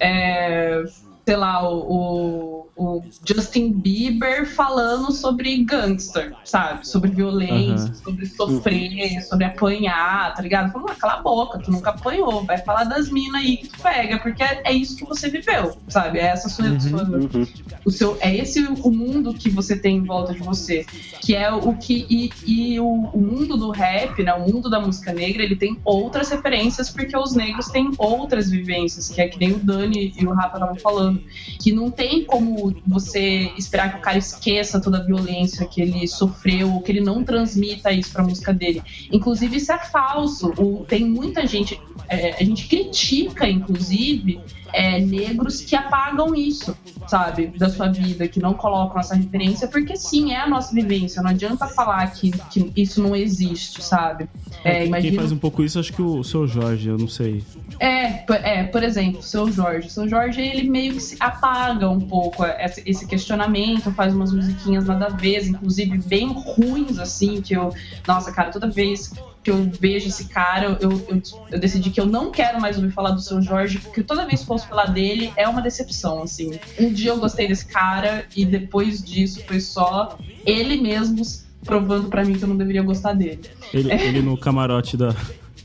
é, 0.00 0.82
sei 1.24 1.36
lá, 1.36 1.68
o, 1.68 1.76
o- 1.78 2.65
o 2.76 3.02
Justin 3.26 3.72
Bieber 3.72 4.46
falando 4.46 5.10
sobre 5.10 5.64
gangster, 5.64 6.34
sabe? 6.44 6.86
Sobre 6.86 7.10
violência, 7.10 7.86
Aham. 7.86 7.94
sobre 7.94 8.26
sofrer, 8.26 9.22
sobre 9.22 9.46
apanhar, 9.46 10.34
tá 10.34 10.42
ligado? 10.42 10.72
Falando, 10.72 10.90
ah, 10.90 10.94
cala 10.94 11.14
a 11.14 11.22
boca, 11.22 11.58
tu 11.58 11.70
nunca 11.70 11.90
apanhou, 11.90 12.44
vai 12.44 12.58
falar 12.58 12.84
das 12.84 13.10
minas 13.10 13.40
aí 13.40 13.56
que 13.56 13.68
tu 13.68 13.82
pega, 13.82 14.18
porque 14.18 14.42
é, 14.42 14.62
é 14.64 14.72
isso 14.72 14.96
que 14.96 15.04
você 15.06 15.30
viveu, 15.30 15.76
sabe? 15.88 16.18
É 16.18 16.26
essa 16.26 16.48
sua, 16.48 16.78
sua 16.78 17.06
Uhum. 17.06 17.46
o 17.84 17.90
seu 17.90 18.16
é 18.20 18.34
esse 18.36 18.60
o 18.66 18.90
mundo 18.90 19.32
que 19.34 19.48
você 19.48 19.76
tem 19.76 19.96
em 19.98 20.04
volta 20.04 20.32
de 20.34 20.40
você 20.40 20.84
que 21.22 21.34
é 21.34 21.50
o 21.52 21.74
que 21.76 22.06
e, 22.10 22.30
e 22.46 22.80
o, 22.80 22.86
o 22.86 23.20
mundo 23.20 23.56
do 23.56 23.70
rap 23.70 24.22
né 24.22 24.34
o 24.34 24.40
mundo 24.40 24.68
da 24.68 24.80
música 24.80 25.12
negra 25.12 25.42
ele 25.42 25.56
tem 25.56 25.78
outras 25.84 26.30
referências 26.30 26.90
porque 26.90 27.16
os 27.16 27.34
negros 27.34 27.68
têm 27.68 27.92
outras 27.96 28.50
vivências 28.50 29.08
que 29.08 29.20
é 29.20 29.28
que 29.28 29.38
nem 29.38 29.52
o 29.52 29.58
Dani 29.58 30.12
e 30.16 30.26
o 30.26 30.32
Rafa 30.32 30.56
estavam 30.56 30.76
falando 30.76 31.22
que 31.60 31.72
não 31.72 31.90
tem 31.90 32.24
como 32.24 32.65
você 32.86 33.50
esperar 33.56 33.92
que 33.92 33.98
o 33.98 34.02
cara 34.02 34.18
esqueça 34.18 34.80
toda 34.80 34.98
a 34.98 35.02
violência 35.02 35.66
que 35.66 35.80
ele 35.80 36.06
sofreu 36.06 36.72
ou 36.72 36.80
que 36.80 36.92
ele 36.92 37.00
não 37.00 37.24
transmita 37.24 37.92
isso 37.92 38.12
pra 38.12 38.22
música 38.22 38.52
dele. 38.52 38.82
Inclusive 39.12 39.56
isso 39.56 39.72
é 39.72 39.78
falso. 39.78 40.52
O, 40.56 40.84
tem 40.86 41.04
muita 41.04 41.46
gente 41.46 41.80
é, 42.08 42.36
a 42.40 42.44
gente 42.44 42.68
critica 42.68 43.48
inclusive 43.48 44.40
é, 44.72 45.00
negros 45.00 45.60
que 45.60 45.74
apagam 45.74 46.34
isso, 46.34 46.76
sabe, 47.06 47.48
da 47.48 47.68
sua 47.68 47.88
vida, 47.88 48.26
que 48.28 48.40
não 48.40 48.54
colocam 48.54 49.00
essa 49.00 49.14
referência, 49.14 49.68
porque 49.68 49.96
sim, 49.96 50.32
é 50.32 50.40
a 50.40 50.48
nossa 50.48 50.74
vivência. 50.74 51.22
Não 51.22 51.30
adianta 51.30 51.66
falar 51.66 52.06
que, 52.12 52.30
que 52.30 52.72
isso 52.76 53.02
não 53.02 53.14
existe, 53.14 53.82
sabe? 53.82 54.28
É, 54.64 54.78
Quem 54.78 54.86
imagina. 54.88 55.16
faz 55.20 55.32
um 55.32 55.38
pouco 55.38 55.62
isso, 55.62 55.78
acho 55.78 55.92
que 55.92 56.02
o 56.02 56.22
seu 56.24 56.46
Jorge, 56.46 56.88
eu 56.88 56.98
não 56.98 57.08
sei. 57.08 57.44
É, 57.78 58.24
é, 58.42 58.64
por 58.64 58.82
exemplo, 58.82 59.20
o 59.20 59.22
seu 59.22 59.50
Jorge. 59.50 59.88
O 59.88 59.90
seu 59.90 60.08
Jorge, 60.08 60.40
ele 60.40 60.68
meio 60.68 60.94
que 60.94 61.00
se 61.00 61.16
apaga 61.20 61.88
um 61.88 62.00
pouco 62.00 62.44
esse, 62.44 62.82
esse 62.86 63.06
questionamento, 63.06 63.92
faz 63.92 64.14
umas 64.14 64.32
musiquinhas 64.32 64.86
nada 64.86 65.06
a 65.06 65.10
ver, 65.10 65.46
inclusive 65.46 65.98
bem 65.98 66.32
ruins, 66.32 66.98
assim, 66.98 67.40
que 67.40 67.54
eu. 67.54 67.72
Nossa, 68.06 68.32
cara, 68.32 68.50
toda 68.50 68.68
vez 68.68 69.12
que 69.46 69.50
eu 69.52 69.70
vejo 69.80 70.08
esse 70.08 70.24
cara, 70.24 70.76
eu, 70.80 70.90
eu, 71.08 71.22
eu 71.52 71.60
decidi 71.60 71.90
que 71.90 72.00
eu 72.00 72.06
não 72.06 72.32
quero 72.32 72.60
mais 72.60 72.76
ouvir 72.76 72.90
falar 72.90 73.12
do 73.12 73.20
seu 73.20 73.40
Jorge, 73.40 73.78
porque 73.78 74.02
toda 74.02 74.26
vez 74.26 74.42
que 74.42 74.50
ouço 74.50 74.66
falar 74.66 74.86
dele 74.86 75.32
é 75.36 75.46
uma 75.46 75.62
decepção, 75.62 76.24
assim. 76.24 76.58
Um 76.76 76.92
dia 76.92 77.12
eu 77.12 77.18
gostei 77.18 77.46
desse 77.46 77.64
cara 77.64 78.26
e 78.34 78.44
depois 78.44 79.00
disso 79.00 79.40
foi 79.46 79.60
só 79.60 80.18
ele 80.44 80.80
mesmo 80.80 81.22
provando 81.64 82.08
pra 82.08 82.24
mim 82.24 82.36
que 82.36 82.42
eu 82.42 82.48
não 82.48 82.56
deveria 82.56 82.82
gostar 82.82 83.12
dele. 83.12 83.42
Ele, 83.72 83.92
ele 83.92 84.20
no 84.20 84.36
camarote 84.36 84.96
da. 84.96 85.14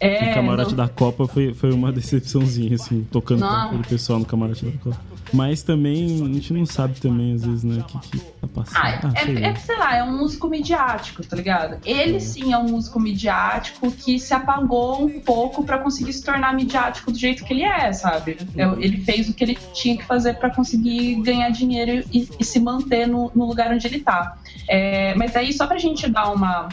É, 0.02 0.28
no 0.30 0.34
camarote 0.34 0.70
não- 0.72 0.78
da 0.78 0.90
Copa 0.90 1.28
foi, 1.28 1.54
foi 1.54 1.72
uma 1.72 1.92
decepçãozinha, 1.92 2.76
assim, 2.76 3.08
tocando 3.12 3.42
com 3.42 3.46
Não. 3.46 3.68
aquele 3.68 3.84
pessoal 3.84 4.20
no 4.20 4.26
camarote 4.26 4.66
da 4.66 4.72
Copa. 4.80 4.98
Mas 5.34 5.64
também, 5.64 6.22
a 6.26 6.28
gente 6.34 6.52
não 6.52 6.66
sabe 6.66 7.00
também, 7.00 7.34
às 7.36 7.46
vezes, 7.46 7.64
né, 7.64 7.80
o 7.80 7.84
que, 7.86 8.00
que 8.00 8.18
tá 8.20 8.48
passando. 8.54 8.76
Ah, 8.84 9.00
Ah, 9.16 9.24
sei 9.24 9.38
é, 9.38 9.40
lá. 9.40 9.48
é, 9.48 9.56
sei 9.56 9.78
lá, 9.78 9.96
é 9.96 10.04
um 10.04 10.18
músico 10.18 10.50
midiático, 10.50 11.26
tá 11.26 11.38
ligado? 11.38 11.78
Ele 11.86 12.20
sim 12.20 12.52
é 12.52 12.58
um 12.58 12.68
músico 12.68 13.00
midiático 13.00 13.90
que 13.92 14.20
se 14.20 14.34
apagou 14.34 15.06
um 15.06 15.22
pouco 15.22 15.64
pra 15.64 15.78
conseguir 15.78 16.12
se 16.12 16.22
tornar 16.24 16.54
midiático 16.54 17.12
do 17.14 17.18
jeito 17.18 17.46
que 17.46 17.54
ele 17.54 17.64
é, 17.64 17.94
sabe? 17.94 18.40
É, 18.58 18.64
Ele 18.84 18.98
fez 19.06 19.30
o 19.30 19.34
que 19.34 19.44
ele 19.44 19.58
tinha 19.74 19.96
que 19.96 20.04
fazer 20.04 20.34
pra 20.34 20.50
conseguir 20.50 21.16
ganhar 21.22 21.50
dinheiro 21.50 22.04
e, 22.12 22.28
e 22.38 22.44
se 22.44 22.60
manter 22.60 23.08
no, 23.08 23.32
no 23.34 23.46
lugar 23.46 23.72
onde 23.72 23.88
ele 23.88 24.00
tá. 24.00 24.38
É, 24.68 25.14
mas 25.16 25.36
aí, 25.36 25.52
só 25.54 25.68
pra 25.68 25.78
gente 25.78 26.10
dar 26.10 26.32
uma 26.32 26.70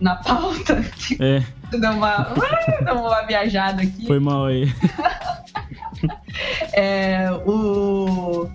na 0.00 0.16
pauta, 0.16 0.84
É, 1.18 1.42
dar 1.78 1.94
uma, 1.94 2.16
dar 2.84 2.94
uma 2.94 3.22
viajada 3.22 3.82
aqui. 3.82 4.06
foi 4.06 4.20
mal 4.20 4.46
aí. 4.46 4.66
É, 6.72 7.30
o, 7.44 8.48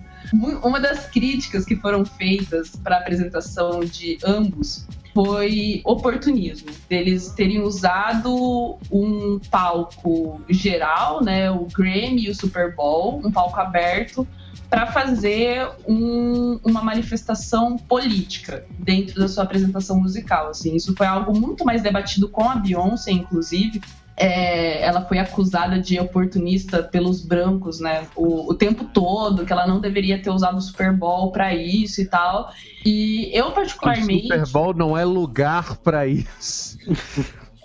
uma 0.64 0.80
das 0.80 1.06
críticas 1.06 1.64
que 1.64 1.76
foram 1.76 2.04
feitas 2.04 2.70
para 2.74 2.96
a 2.96 2.98
apresentação 2.98 3.80
de 3.80 4.18
ambos 4.24 4.86
foi 5.14 5.80
oportunismo, 5.84 6.68
deles 6.90 7.30
terem 7.30 7.62
usado 7.62 8.76
um 8.90 9.40
palco 9.50 10.42
geral, 10.48 11.24
né, 11.24 11.50
o 11.50 11.66
Grammy 11.72 12.24
e 12.24 12.30
o 12.30 12.34
Super 12.34 12.74
Bowl, 12.74 13.22
um 13.24 13.30
palco 13.30 13.58
aberto, 13.58 14.26
para 14.68 14.86
fazer 14.86 15.68
um- 15.88 16.58
uma 16.64 16.82
manifestação 16.82 17.76
política 17.76 18.64
dentro 18.78 19.20
da 19.20 19.28
sua 19.28 19.44
apresentação 19.44 20.00
musical. 20.00 20.48
Assim, 20.48 20.74
isso 20.74 20.94
foi 20.96 21.06
algo 21.06 21.38
muito 21.38 21.64
mais 21.64 21.82
debatido 21.82 22.28
com 22.28 22.48
a 22.48 22.56
Beyoncé, 22.56 23.12
inclusive, 23.12 23.80
é, 24.18 24.82
ela 24.82 25.02
foi 25.04 25.18
acusada 25.18 25.78
de 25.78 26.00
oportunista 26.00 26.82
pelos 26.82 27.20
brancos, 27.22 27.80
né? 27.80 28.06
O, 28.16 28.50
o 28.50 28.54
tempo 28.54 28.84
todo, 28.84 29.44
que 29.44 29.52
ela 29.52 29.66
não 29.66 29.78
deveria 29.78 30.20
ter 30.22 30.30
usado 30.30 30.56
o 30.56 30.60
Super 30.60 30.90
Bowl 30.92 31.30
pra 31.30 31.54
isso 31.54 32.00
e 32.00 32.06
tal. 32.06 32.50
E 32.84 33.30
eu, 33.36 33.48
O 33.48 33.52
particularmente. 33.52 34.22
Super 34.22 34.46
Bowl 34.48 34.72
não 34.74 34.96
é 34.96 35.04
lugar 35.04 35.76
pra 35.76 36.06
isso. 36.06 36.78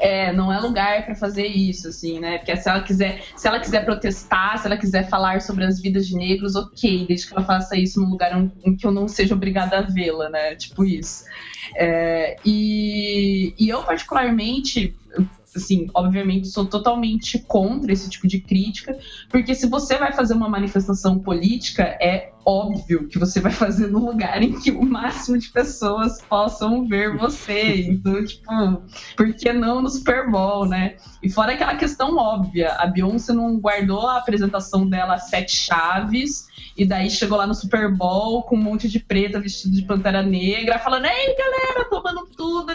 É, 0.03 0.33
não 0.33 0.51
é 0.51 0.59
lugar 0.59 1.05
pra 1.05 1.13
fazer 1.13 1.45
isso, 1.45 1.87
assim, 1.89 2.19
né? 2.19 2.39
Porque 2.39 2.55
se 2.57 2.67
ela 2.67 2.81
quiser, 2.81 3.23
se 3.35 3.47
ela 3.47 3.59
quiser 3.59 3.85
protestar, 3.85 4.57
se 4.57 4.65
ela 4.65 4.75
quiser 4.75 5.07
falar 5.09 5.41
sobre 5.41 5.63
as 5.63 5.79
vidas 5.79 6.07
de 6.07 6.15
negros, 6.15 6.55
ok, 6.55 7.05
desde 7.07 7.27
que 7.27 7.33
ela 7.35 7.45
faça 7.45 7.77
isso 7.77 8.01
num 8.01 8.09
lugar 8.09 8.35
em- 8.35 8.51
em 8.65 8.75
que 8.75 8.87
eu 8.87 8.91
não 8.91 9.07
seja 9.07 9.35
obrigada 9.35 9.77
a 9.77 9.81
vê-la, 9.81 10.27
né? 10.29 10.55
Tipo 10.55 10.83
isso. 10.85 11.23
É, 11.77 12.39
e, 12.43 13.53
e 13.59 13.69
eu, 13.69 13.83
particularmente, 13.83 14.97
assim, 15.55 15.89
obviamente, 15.93 16.47
sou 16.47 16.65
totalmente 16.65 17.39
contra 17.39 17.91
esse 17.91 18.09
tipo 18.09 18.27
de 18.27 18.39
crítica, 18.39 18.97
porque 19.29 19.53
se 19.53 19.67
você 19.67 19.97
vai 19.97 20.13
fazer 20.13 20.33
uma 20.33 20.49
manifestação 20.49 21.19
política, 21.19 21.83
é 22.01 22.31
óbvio 22.45 23.07
que 23.07 23.19
você 23.19 23.39
vai 23.39 23.51
fazer 23.51 23.87
num 23.87 24.05
lugar 24.05 24.41
em 24.41 24.59
que 24.59 24.71
o 24.71 24.83
máximo 24.83 25.37
de 25.37 25.49
pessoas 25.49 26.21
possam 26.21 26.87
ver 26.87 27.17
você. 27.17 27.81
Então, 27.81 28.23
tipo, 28.25 28.83
por 29.15 29.33
que 29.33 29.53
não 29.53 29.81
no 29.81 29.89
Super 29.89 30.29
Bowl, 30.29 30.65
né? 30.65 30.95
E 31.21 31.29
fora 31.29 31.53
aquela 31.53 31.75
questão 31.75 32.17
óbvia, 32.17 32.73
a 32.73 32.87
Beyoncé 32.87 33.33
não 33.33 33.59
guardou 33.59 34.07
a 34.07 34.17
apresentação 34.17 34.87
dela 34.87 35.17
sete 35.17 35.55
chaves, 35.55 36.47
e 36.77 36.85
daí 36.85 37.09
chegou 37.09 37.37
lá 37.37 37.45
no 37.45 37.53
Super 37.53 37.93
Bowl 37.93 38.43
com 38.43 38.55
um 38.55 38.61
monte 38.61 38.87
de 38.87 38.99
preta 38.99 39.39
vestido 39.39 39.75
de 39.75 39.83
pantera 39.83 40.23
negra, 40.23 40.79
falando: 40.79 41.05
Ei, 41.05 41.35
galera, 41.35 41.81
a 41.81 41.89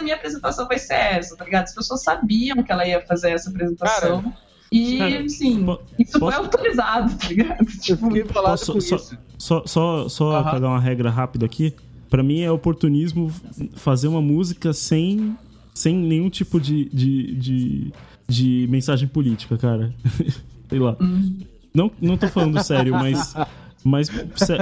minha 0.07 0.15
apresentação 0.15 0.67
vai 0.67 0.79
ser 0.79 0.93
essa, 0.95 1.35
tá 1.35 1.43
ligado? 1.45 1.65
As 1.65 1.75
pessoas 1.75 2.01
sabiam 2.03 2.63
que 2.63 2.71
ela 2.71 2.87
ia 2.87 3.01
fazer 3.05 3.31
essa 3.31 3.49
apresentação. 3.49 4.33
e, 4.71 4.97
cara, 4.99 5.29
sim, 5.29 5.65
po- 5.65 5.79
isso 5.99 6.19
posso- 6.19 6.35
foi 6.37 6.45
autorizado, 6.45 7.15
tá 7.17 7.27
ligado? 7.27 7.59
Eu 7.61 7.65
Tipo, 7.79 8.09
bolado 8.09 8.33
Posso- 8.59 8.73
com 8.73 8.81
só, 8.81 8.95
isso. 8.95 9.17
só, 9.37 9.63
só, 9.65 10.09
só 10.09 10.31
Aham. 10.37 10.49
pra 10.49 10.59
dar 10.59 10.67
uma 10.69 10.79
regra 10.79 11.09
rápida 11.09 11.45
aqui, 11.45 11.73
pra 12.09 12.23
mim 12.23 12.41
é 12.41 12.49
oportunismo 12.51 13.31
fazer 13.75 14.07
uma 14.07 14.21
música 14.21 14.71
sem, 14.73 15.37
sem 15.73 15.95
nenhum 15.95 16.29
tipo 16.29 16.59
de, 16.59 16.85
de, 16.89 17.35
de, 17.35 17.93
de 18.27 18.67
mensagem 18.69 19.07
política, 19.07 19.57
cara. 19.57 19.93
Sei 20.69 20.79
lá. 20.79 20.97
Não, 21.73 21.91
não 22.01 22.17
tô 22.17 22.27
falando 22.27 22.61
sério, 22.63 22.93
mas. 22.93 23.33
Mas 23.83 24.09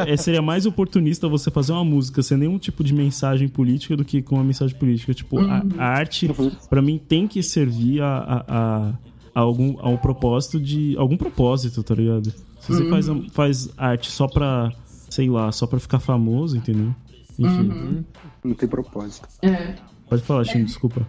é, 0.07 0.17
seria 0.17 0.41
mais 0.41 0.65
oportunista 0.65 1.27
você 1.27 1.49
fazer 1.49 1.71
uma 1.71 1.83
música 1.85 2.21
sem 2.21 2.37
nenhum 2.37 2.59
tipo 2.59 2.83
de 2.83 2.93
mensagem 2.93 3.47
política 3.47 3.95
do 3.97 4.05
que 4.05 4.21
com 4.21 4.35
uma 4.35 4.43
mensagem 4.43 4.77
política. 4.77 5.13
Tipo, 5.13 5.39
a, 5.39 5.63
a 5.77 5.85
arte, 5.85 6.29
pra 6.69 6.81
mim, 6.81 6.97
tem 6.99 7.27
que 7.27 7.41
servir 7.41 8.01
a, 8.01 8.17
a, 8.17 8.43
a- 8.47 8.93
a 9.33 9.39
algum, 9.41 9.77
a 9.79 9.89
um 9.89 9.97
propósito 9.97 10.59
de. 10.59 10.95
algum 10.97 11.17
propósito, 11.17 11.81
tá 11.83 11.93
ligado? 11.95 12.29
Se 12.59 12.71
você 12.73 12.89
faz, 12.89 13.09
a- 13.09 13.21
faz 13.31 13.69
arte 13.77 14.11
só 14.11 14.27
pra, 14.27 14.71
sei 15.09 15.29
lá, 15.29 15.51
só 15.51 15.65
pra 15.67 15.79
ficar 15.79 15.99
famoso, 15.99 16.55
entendeu? 16.57 16.93
Enfim. 17.37 18.05
Não 18.43 18.53
tem 18.53 18.69
propósito. 18.69 19.27
é. 19.41 19.75
Pode 20.07 20.21
falar, 20.21 20.43
Chino, 20.45 20.65
desculpa. 20.65 21.05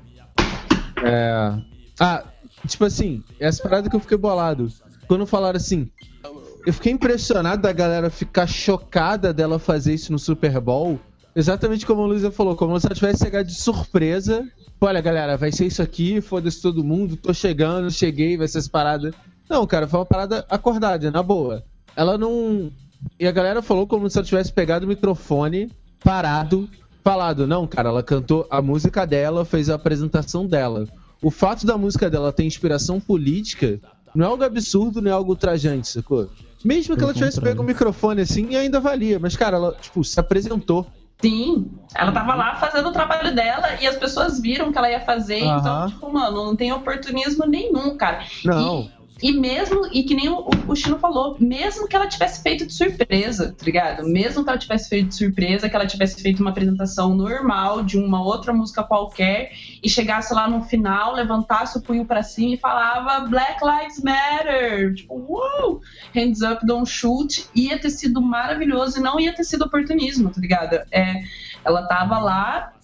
É. 1.04 1.58
Ah, 2.00 2.24
tipo 2.66 2.84
assim, 2.84 3.22
essa 3.38 3.62
parada 3.62 3.88
que 3.90 3.96
eu 3.96 4.00
fiquei 4.00 4.16
bolado. 4.16 4.68
Quando 5.06 5.26
falaram 5.26 5.56
assim. 5.56 5.88
Eu 6.66 6.72
fiquei 6.72 6.90
impressionado 6.90 7.62
da 7.62 7.72
galera 7.72 8.10
ficar 8.10 8.48
chocada 8.48 9.32
dela 9.32 9.56
fazer 9.56 9.94
isso 9.94 10.10
no 10.10 10.18
Super 10.18 10.60
Bowl. 10.60 10.98
Exatamente 11.34 11.86
como 11.86 12.02
a 12.02 12.06
Luísa 12.06 12.28
falou, 12.32 12.56
como 12.56 12.78
se 12.80 12.86
ela 12.86 12.94
tivesse 12.94 13.22
chegado 13.22 13.46
de 13.46 13.54
surpresa. 13.54 14.44
Olha, 14.80 15.00
galera, 15.00 15.36
vai 15.36 15.52
ser 15.52 15.66
isso 15.66 15.80
aqui, 15.80 16.20
foda-se 16.20 16.60
todo 16.60 16.82
mundo, 16.82 17.16
tô 17.16 17.32
chegando, 17.32 17.88
cheguei, 17.88 18.36
vai 18.36 18.48
ser 18.48 18.58
essa 18.58 18.68
parada. 18.68 19.14
Não, 19.48 19.64
cara, 19.64 19.86
foi 19.86 20.00
uma 20.00 20.06
parada 20.06 20.44
acordada, 20.50 21.08
na 21.08 21.22
boa. 21.22 21.62
Ela 21.94 22.18
não. 22.18 22.72
E 23.20 23.28
a 23.28 23.32
galera 23.32 23.62
falou 23.62 23.86
como 23.86 24.10
se 24.10 24.18
ela 24.18 24.26
tivesse 24.26 24.52
pegado 24.52 24.86
o 24.86 24.88
microfone, 24.88 25.70
parado, 26.02 26.68
falado, 27.04 27.46
não, 27.46 27.64
cara, 27.64 27.90
ela 27.90 28.02
cantou 28.02 28.44
a 28.50 28.60
música 28.60 29.06
dela, 29.06 29.44
fez 29.44 29.70
a 29.70 29.76
apresentação 29.76 30.44
dela. 30.44 30.88
O 31.22 31.30
fato 31.30 31.64
da 31.64 31.78
música 31.78 32.10
dela 32.10 32.32
ter 32.32 32.42
inspiração 32.42 32.98
política 32.98 33.80
não 34.12 34.26
é 34.26 34.28
algo 34.28 34.42
absurdo, 34.42 35.00
não 35.00 35.10
é 35.12 35.14
algo 35.14 35.30
ultrajante, 35.30 35.86
sacou? 35.86 36.28
Mesmo 36.64 36.96
que 36.96 37.02
ela 37.02 37.12
tivesse 37.12 37.36
contrário. 37.36 37.56
pego 37.56 37.62
o 37.62 37.66
microfone 37.66 38.22
assim, 38.22 38.56
ainda 38.56 38.80
valia. 38.80 39.18
Mas, 39.18 39.36
cara, 39.36 39.56
ela, 39.56 39.76
tipo, 39.80 40.02
se 40.02 40.18
apresentou. 40.18 40.86
Sim, 41.20 41.70
ela 41.94 42.12
tava 42.12 42.34
lá 42.34 42.56
fazendo 42.56 42.90
o 42.90 42.92
trabalho 42.92 43.34
dela 43.34 43.68
e 43.80 43.86
as 43.86 43.96
pessoas 43.96 44.38
viram 44.38 44.70
que 44.70 44.76
ela 44.76 44.90
ia 44.90 45.00
fazer, 45.00 45.38
então, 45.38 45.88
tipo, 45.88 46.12
mano, 46.12 46.44
não 46.44 46.54
tem 46.54 46.72
oportunismo 46.72 47.46
nenhum, 47.46 47.96
cara. 47.96 48.22
Não. 48.44 48.82
E, 48.82 48.90
e 49.22 49.32
mesmo, 49.32 49.86
e 49.92 50.02
que 50.02 50.14
nem 50.14 50.28
o, 50.28 50.46
o 50.68 50.76
Chino 50.76 50.98
falou, 50.98 51.36
mesmo 51.40 51.88
que 51.88 51.96
ela 51.96 52.06
tivesse 52.06 52.42
feito 52.42 52.66
de 52.66 52.74
surpresa, 52.74 53.54
tá 53.56 53.64
ligado? 53.64 54.06
Mesmo 54.06 54.44
que 54.44 54.50
ela 54.50 54.58
tivesse 54.58 54.90
feito 54.90 55.08
de 55.08 55.14
surpresa, 55.14 55.70
que 55.70 55.74
ela 55.74 55.86
tivesse 55.86 56.22
feito 56.22 56.40
uma 56.40 56.50
apresentação 56.50 57.14
normal 57.14 57.82
de 57.82 57.96
uma 57.96 58.22
outra 58.22 58.52
música 58.52 58.82
qualquer 58.82 59.52
e 59.82 59.88
chegasse 59.88 60.34
lá 60.34 60.46
no 60.48 60.62
final, 60.62 61.14
levantasse 61.14 61.78
o 61.78 61.80
punho 61.80 62.04
pra 62.04 62.22
cima 62.22 62.54
e 62.54 62.58
falava 62.58 63.26
Black 63.26 63.58
Lives 63.64 64.02
Matter, 64.02 64.94
tipo, 64.94 65.14
uou, 65.14 65.80
hands 66.14 66.42
up, 66.42 66.66
don't 66.66 66.88
shoot, 66.88 67.46
ia 67.54 67.78
ter 67.78 67.90
sido 67.90 68.20
maravilhoso 68.20 68.98
e 68.98 69.02
não 69.02 69.18
ia 69.18 69.34
ter 69.34 69.44
sido 69.44 69.62
oportunismo, 69.64 70.28
tá 70.28 70.40
ligado? 70.40 70.74
É, 70.90 71.22
ela 71.64 71.86
tava 71.86 72.18
lá 72.18 72.74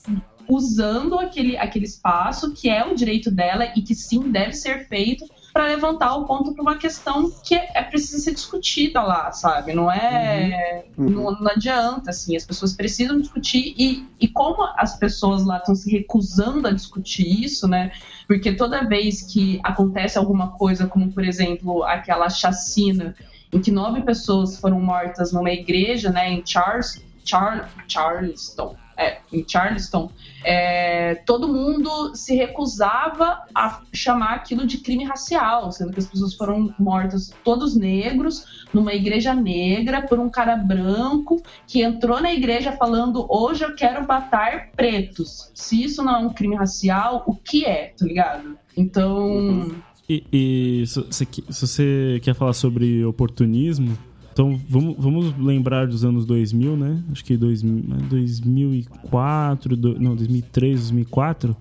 usando 0.49 1.19
aquele, 1.19 1.59
aquele 1.59 1.85
espaço 1.85 2.55
que 2.55 2.71
é 2.71 2.85
o 2.85 2.95
direito 2.95 3.31
dela 3.31 3.71
e 3.77 3.83
que 3.83 3.95
sim 3.95 4.31
deve 4.31 4.55
ser 4.55 4.89
feito 4.89 5.27
para 5.53 5.67
levantar 5.67 6.17
o 6.17 6.25
ponto 6.25 6.55
para 6.55 6.63
uma 6.63 6.79
questão 6.79 7.31
que 7.45 7.55
é, 7.55 7.71
é 7.75 7.83
precisa 7.83 8.19
ser 8.23 8.33
discutida 8.33 9.03
lá, 9.03 9.31
sabe? 9.33 9.75
Não 9.75 9.91
é. 9.93 10.85
Uhum. 10.97 11.11
Não, 11.11 11.31
não 11.33 11.51
adianta, 11.51 12.11
assim, 12.11 12.35
as 12.35 12.45
pessoas 12.45 12.73
precisam 12.73 13.21
discutir 13.21 13.75
e, 13.77 14.07
e 14.19 14.29
como 14.29 14.63
as 14.77 14.97
pessoas 14.99 15.45
lá 15.45 15.59
estão 15.59 15.75
se 15.75 15.91
recusando 15.91 16.67
a 16.67 16.73
discutir 16.73 17.45
isso, 17.45 17.69
né? 17.69 17.93
Porque 18.27 18.53
toda 18.53 18.87
vez 18.89 19.23
que 19.23 19.61
acontece 19.63 20.17
alguma 20.17 20.53
coisa, 20.53 20.87
como 20.87 21.13
por 21.13 21.25
exemplo 21.25 21.85
aquela 21.85 22.31
chacina 22.31 23.15
em 23.53 23.61
que 23.61 23.71
nove 23.71 24.01
pessoas 24.01 24.59
foram 24.59 24.81
mortas 24.81 25.33
numa 25.33 25.51
igreja, 25.51 26.11
né, 26.11 26.31
em 26.33 26.43
Charles, 26.45 27.05
Char, 27.25 27.71
Charleston, 27.87 28.75
é, 28.97 29.19
em 29.31 29.45
Charleston, 29.47 30.11
é, 30.45 31.15
todo 31.27 31.49
mundo 31.49 32.15
se 32.15 32.35
recusava 32.35 33.43
a 33.55 33.81
chamar 33.93 34.35
aquilo 34.35 34.67
de 34.67 34.79
crime 34.79 35.05
racial, 35.05 35.71
sendo 35.73 35.93
que 35.93 36.01
as 36.01 36.07
pessoas 36.07 36.35
foram 36.35 36.75
mortas 36.79 37.33
todos 37.45 37.77
negros, 37.77 38.67
numa 38.73 38.93
igreja 38.95 39.35
negra, 39.35 40.03
por 40.03 40.19
um 40.19 40.29
cara 40.31 40.57
branco 40.57 41.43
que 41.67 41.83
entrou 41.83 42.21
na 42.21 42.33
igreja 42.33 42.73
falando 42.73 43.27
hoje 43.29 43.65
eu 43.65 43.75
quero 43.75 44.07
matar 44.07 44.71
pretos. 44.77 45.51
Se 45.55 45.83
isso 45.83 46.03
não 46.03 46.15
é 46.17 46.19
um 46.19 46.33
crime 46.33 46.57
racial, 46.57 47.23
o 47.27 47.35
que 47.35 47.65
é, 47.65 47.93
tá 47.99 48.05
ligado? 48.07 48.57
Então. 48.77 49.71
E, 50.09 50.25
e 50.33 50.85
se, 50.87 51.25
que- 51.27 51.45
se 51.51 51.67
você 51.67 52.21
quer 52.23 52.35
falar 52.35 52.53
sobre 52.53 53.05
oportunismo, 53.05 53.97
então 54.33 54.59
vamos, 54.69 54.97
vamos 54.99 55.39
lembrar 55.39 55.87
dos 55.87 56.05
anos 56.05 56.25
2000, 56.27 56.77
né? 56.77 57.03
Acho 57.13 57.25
que 57.25 57.37
2000, 57.37 57.75
né, 57.87 57.97
2004, 58.09 59.77
do- 59.77 59.99
não, 60.01 60.15
2003, 60.17 60.81
2004. 60.81 61.57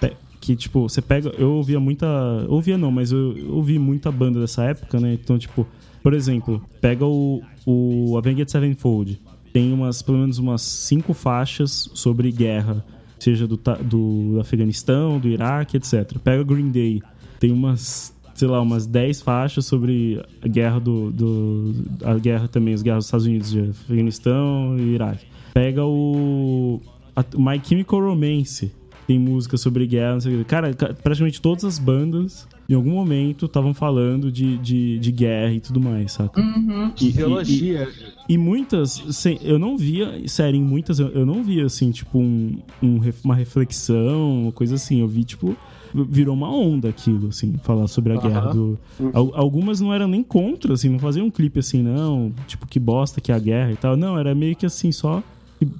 pe- 0.00 0.12
Que, 0.40 0.54
tipo, 0.56 0.88
você 0.88 1.00
pega. 1.02 1.30
Eu 1.38 1.52
ouvia 1.54 1.80
muita. 1.80 2.06
Ouvia 2.48 2.76
não, 2.78 2.90
mas 2.90 3.10
eu, 3.12 3.36
eu 3.36 3.54
ouvi 3.54 3.78
muita 3.78 4.10
banda 4.12 4.40
dessa 4.40 4.62
época, 4.64 5.00
né? 5.00 5.14
Então, 5.14 5.38
tipo, 5.38 5.66
por 6.02 6.12
exemplo, 6.14 6.62
pega 6.80 7.04
o, 7.06 7.42
o 7.66 8.16
Avenged 8.18 8.50
Sevenfold. 8.50 9.18
Tem 9.52 9.72
umas, 9.72 10.02
pelo 10.02 10.18
menos 10.18 10.38
umas 10.38 10.62
cinco 10.62 11.14
faixas 11.14 11.88
sobre 11.94 12.30
guerra, 12.32 12.84
seja 13.18 13.46
do, 13.46 13.58
do 13.84 14.38
Afeganistão, 14.40 15.18
do 15.18 15.28
Iraque, 15.28 15.76
etc. 15.76 16.18
Pega 16.18 16.42
Green 16.42 16.70
Day, 16.70 17.00
tem 17.40 17.50
umas, 17.52 18.13
sei 18.34 18.48
lá, 18.48 18.60
umas 18.60 18.86
10 18.86 19.22
faixas 19.22 19.64
sobre 19.66 20.20
a 20.42 20.48
guerra 20.48 20.78
do, 20.80 21.10
do 21.12 21.74
a 22.04 22.14
guerra 22.14 22.48
também, 22.48 22.74
as 22.74 22.82
guerras 22.82 22.98
dos 22.98 23.06
Estados 23.06 23.26
Unidos 23.26 23.50
de 23.50 23.60
Afeganistão 23.70 24.76
e 24.78 24.94
Iraque. 24.94 25.24
Pega 25.52 25.84
o 25.84 26.80
a- 27.14 27.24
My 27.36 27.60
Chemical 27.62 28.00
Romance, 28.00 28.72
tem 29.06 29.18
música 29.18 29.56
sobre 29.56 29.86
guerra, 29.86 30.14
não 30.14 30.20
sei 30.20 30.34
o 30.34 30.38
que. 30.38 30.44
Cara, 30.44 30.74
ca- 30.74 30.94
praticamente 30.94 31.40
todas 31.40 31.64
as 31.64 31.78
bandas 31.78 32.48
em 32.68 32.74
algum 32.74 32.92
momento 32.92 33.44
estavam 33.44 33.74
falando 33.74 34.32
de, 34.32 34.56
de, 34.56 34.98
de 34.98 35.12
guerra 35.12 35.52
e 35.52 35.60
tudo 35.60 35.78
mais, 35.80 36.12
saca? 36.12 36.40
Uhum. 36.40 36.90
E- 37.00 37.04
e- 37.04 37.08
Ideologia. 37.10 37.88
e 38.28 38.38
muitas, 38.38 39.02
sem- 39.10 39.38
eu 39.42 39.58
não 39.58 39.76
via, 39.76 40.26
sério, 40.26 40.58
em 40.58 40.62
muitas, 40.64 40.98
eu, 40.98 41.08
eu 41.08 41.26
não 41.26 41.42
via, 41.44 41.66
assim, 41.66 41.90
tipo, 41.90 42.18
um, 42.18 42.58
um 42.82 42.98
uma 43.22 43.34
reflexão, 43.34 44.42
uma 44.44 44.52
coisa 44.52 44.74
assim. 44.76 45.00
Eu 45.00 45.06
vi, 45.08 45.24
tipo, 45.24 45.54
virou 45.94 46.34
uma 46.34 46.50
onda 46.50 46.88
aquilo, 46.88 47.28
assim, 47.28 47.54
falar 47.62 47.86
sobre 47.86 48.12
a 48.12 48.16
Aham. 48.16 48.28
guerra 48.28 48.52
do. 48.52 48.78
Al- 49.12 49.30
algumas 49.34 49.80
não 49.80 49.92
eram 49.94 50.08
nem 50.08 50.22
contra, 50.22 50.74
assim, 50.74 50.88
não 50.88 50.98
faziam 50.98 51.26
um 51.26 51.30
clipe 51.30 51.60
assim, 51.60 51.82
não, 51.82 52.32
tipo, 52.46 52.66
que 52.66 52.80
bosta 52.80 53.20
que 53.20 53.30
é 53.30 53.34
a 53.34 53.38
guerra 53.38 53.72
e 53.72 53.76
tal. 53.76 53.96
Não, 53.96 54.18
era 54.18 54.34
meio 54.34 54.56
que 54.56 54.66
assim, 54.66 54.90
só, 54.90 55.22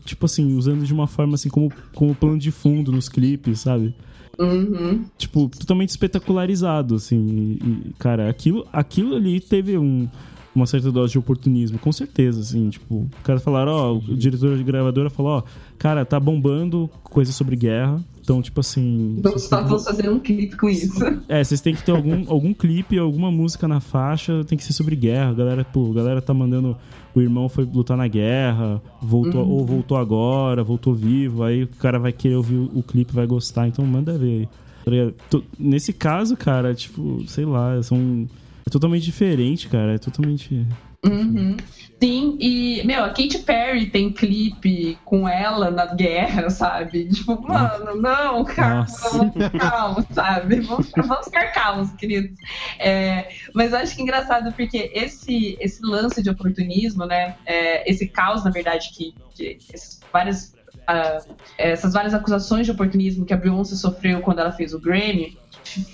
tipo 0.05 0.27
assim, 0.27 0.57
usando 0.57 0.85
de 0.85 0.93
uma 0.95 1.07
forma 1.07 1.35
assim, 1.35 1.49
como, 1.49 1.73
como 1.95 2.15
plano 2.15 2.39
de 2.39 2.51
fundo 2.51 2.93
nos 2.93 3.09
clipes, 3.09 3.61
sabe? 3.61 3.95
Uhum. 4.39 5.05
tipo, 5.17 5.49
totalmente 5.49 5.91
espetacularizado, 5.91 6.95
assim. 6.97 7.59
E, 7.61 7.93
cara, 7.99 8.29
aquilo, 8.29 8.67
aquilo 8.73 9.15
ali 9.15 9.39
teve 9.41 9.79
um, 9.79 10.09
uma 10.55 10.67
certa 10.67 10.91
dose 10.91 11.13
de 11.13 11.19
oportunismo, 11.19 11.79
com 11.79 11.93
certeza, 11.93 12.41
assim. 12.41 12.69
Tipo, 12.69 12.97
o 12.97 13.11
cara 13.23 13.39
falaram, 13.41 13.73
ó, 13.73 13.93
o 13.95 14.17
diretor 14.17 14.57
de 14.57 14.65
gravadora 14.65 15.09
falou, 15.11 15.39
ó, 15.39 15.43
cara, 15.79 16.05
tá 16.05 16.19
bombando 16.19 16.91
coisa 17.05 17.31
sobre 17.33 17.55
guerra. 17.57 18.03
Então, 18.25 18.41
tipo 18.41 18.59
assim. 18.61 19.19
Vamos, 19.23 19.43
vocês- 19.43 19.51
só- 19.51 19.63
vamos 19.63 19.85
fazer 19.85 20.09
um 20.09 20.19
clipe 20.19 20.57
com 20.57 20.67
isso. 20.69 20.99
é, 21.29 21.45
vocês 21.45 21.61
têm 21.61 21.75
que 21.75 21.83
ter 21.85 21.93
algum, 21.93 22.25
algum 22.27 22.55
clipe, 22.55 22.99
alguma 22.99 23.31
música 23.31 23.69
na 23.69 23.81
faixa, 23.81 24.43
tem 24.45 24.57
que 24.57 24.65
ser 24.65 24.73
sobre 24.73 24.97
guerra. 24.97 25.29
A 25.31 25.35
galera, 25.35 25.63
pô, 25.65 25.91
a 25.91 25.95
galera 25.95 26.23
tá 26.23 26.33
mandando. 26.33 26.75
O 27.15 27.21
irmão 27.21 27.49
foi 27.51 27.65
lutar 27.65 27.97
na 27.97 28.09
guerra, 28.09 28.83
voltou, 29.01 29.47
ou 29.47 29.65
voltou 29.65 29.97
agora, 29.99 30.65
voltou 30.65 30.95
vivo. 30.95 31.45
Aí 31.45 31.63
o 31.65 31.69
cara 31.69 31.99
vai 31.99 32.13
querer 32.13 32.35
ouvir 32.37 32.57
o, 32.57 32.71
o 32.79 32.83
clipe, 32.83 33.13
vai 33.13 33.27
gostar. 33.27 33.69
Então 33.69 33.85
manda 33.85 34.17
ver 34.19 34.49
aí. 34.87 35.09
Tá 35.31 35.39
Nesse 35.59 35.93
caso, 35.93 36.35
cara, 36.37 36.75
tipo, 36.75 37.23
sei 37.29 37.45
lá, 37.45 37.81
são. 37.83 38.27
É 38.67 38.71
totalmente 38.71 39.05
diferente, 39.05 39.69
cara. 39.69 39.93
É 39.95 39.99
totalmente. 39.99 40.67
Uhum. 41.05 41.57
Sim, 42.03 42.37
e, 42.39 42.83
meu, 42.85 43.03
a 43.03 43.09
Katy 43.09 43.39
Perry 43.41 43.87
tem 43.87 44.13
clipe 44.13 44.99
com 45.05 45.29
ela 45.29 45.71
na 45.71 45.87
guerra, 45.87 46.49
sabe? 46.51 47.09
Tipo, 47.09 47.41
mano, 47.41 47.97
não, 48.01 48.45
calma, 48.45 48.81
Nossa. 48.81 49.11
vamos, 49.11 49.35
calma, 49.59 50.07
sabe? 50.11 50.61
Vamos, 50.61 50.91
vamos 50.95 51.25
ficar 51.25 51.53
calmos, 51.53 51.93
queridos. 51.93 52.37
É, 52.79 53.29
mas 53.55 53.73
eu 53.73 53.79
acho 53.79 53.95
que 53.95 54.01
é 54.01 54.05
engraçado 54.05 54.53
porque 54.53 54.91
esse, 54.93 55.57
esse 55.61 55.83
lance 55.83 56.23
de 56.23 56.29
oportunismo, 56.29 57.07
né? 57.07 57.37
é, 57.47 57.91
esse 57.91 58.07
caos, 58.09 58.45
na 58.45 58.51
verdade, 58.51 58.91
que, 58.93 59.15
que 59.35 59.59
esses 59.73 60.01
várias, 60.13 60.55
ah, 60.87 61.19
essas 61.57 61.93
várias 61.93 62.13
acusações 62.13 62.67
de 62.67 62.73
oportunismo 62.73 63.25
que 63.25 63.33
a 63.33 63.37
Beyoncé 63.37 63.77
sofreu 63.77 64.21
quando 64.21 64.41
ela 64.41 64.53
fez 64.53 64.75
o 64.75 64.81
Grammy, 64.81 65.39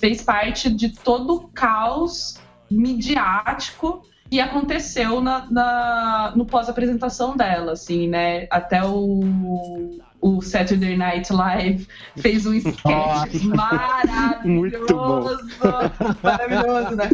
fez 0.00 0.22
parte 0.22 0.70
de 0.70 0.88
todo 0.88 1.34
o 1.34 1.48
caos 1.48 2.40
midiático 2.70 4.02
que 4.30 4.40
aconteceu 4.40 5.20
na, 5.20 5.50
na- 5.50 6.34
no 6.36 6.46
pós-apresentação 6.48 7.36
dela, 7.36 7.72
assim, 7.72 8.08
né? 8.08 8.46
Até 8.50 8.84
o, 8.84 10.00
o 10.20 10.42
Saturday 10.42 10.96
Night 10.96 11.32
Live 11.32 11.88
fez 12.18 12.46
um 12.46 12.54
sketch 12.54 13.42
maravilhoso. 13.44 14.48
Muito 14.48 14.86
bom. 14.86 15.26
Maravilhoso, 16.22 16.96
né? 16.96 17.10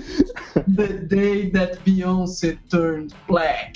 The 0.77 0.89
day 1.05 1.51
that 1.51 1.79
Beyoncé 1.85 2.59
turned 2.69 3.15
black. 3.29 3.73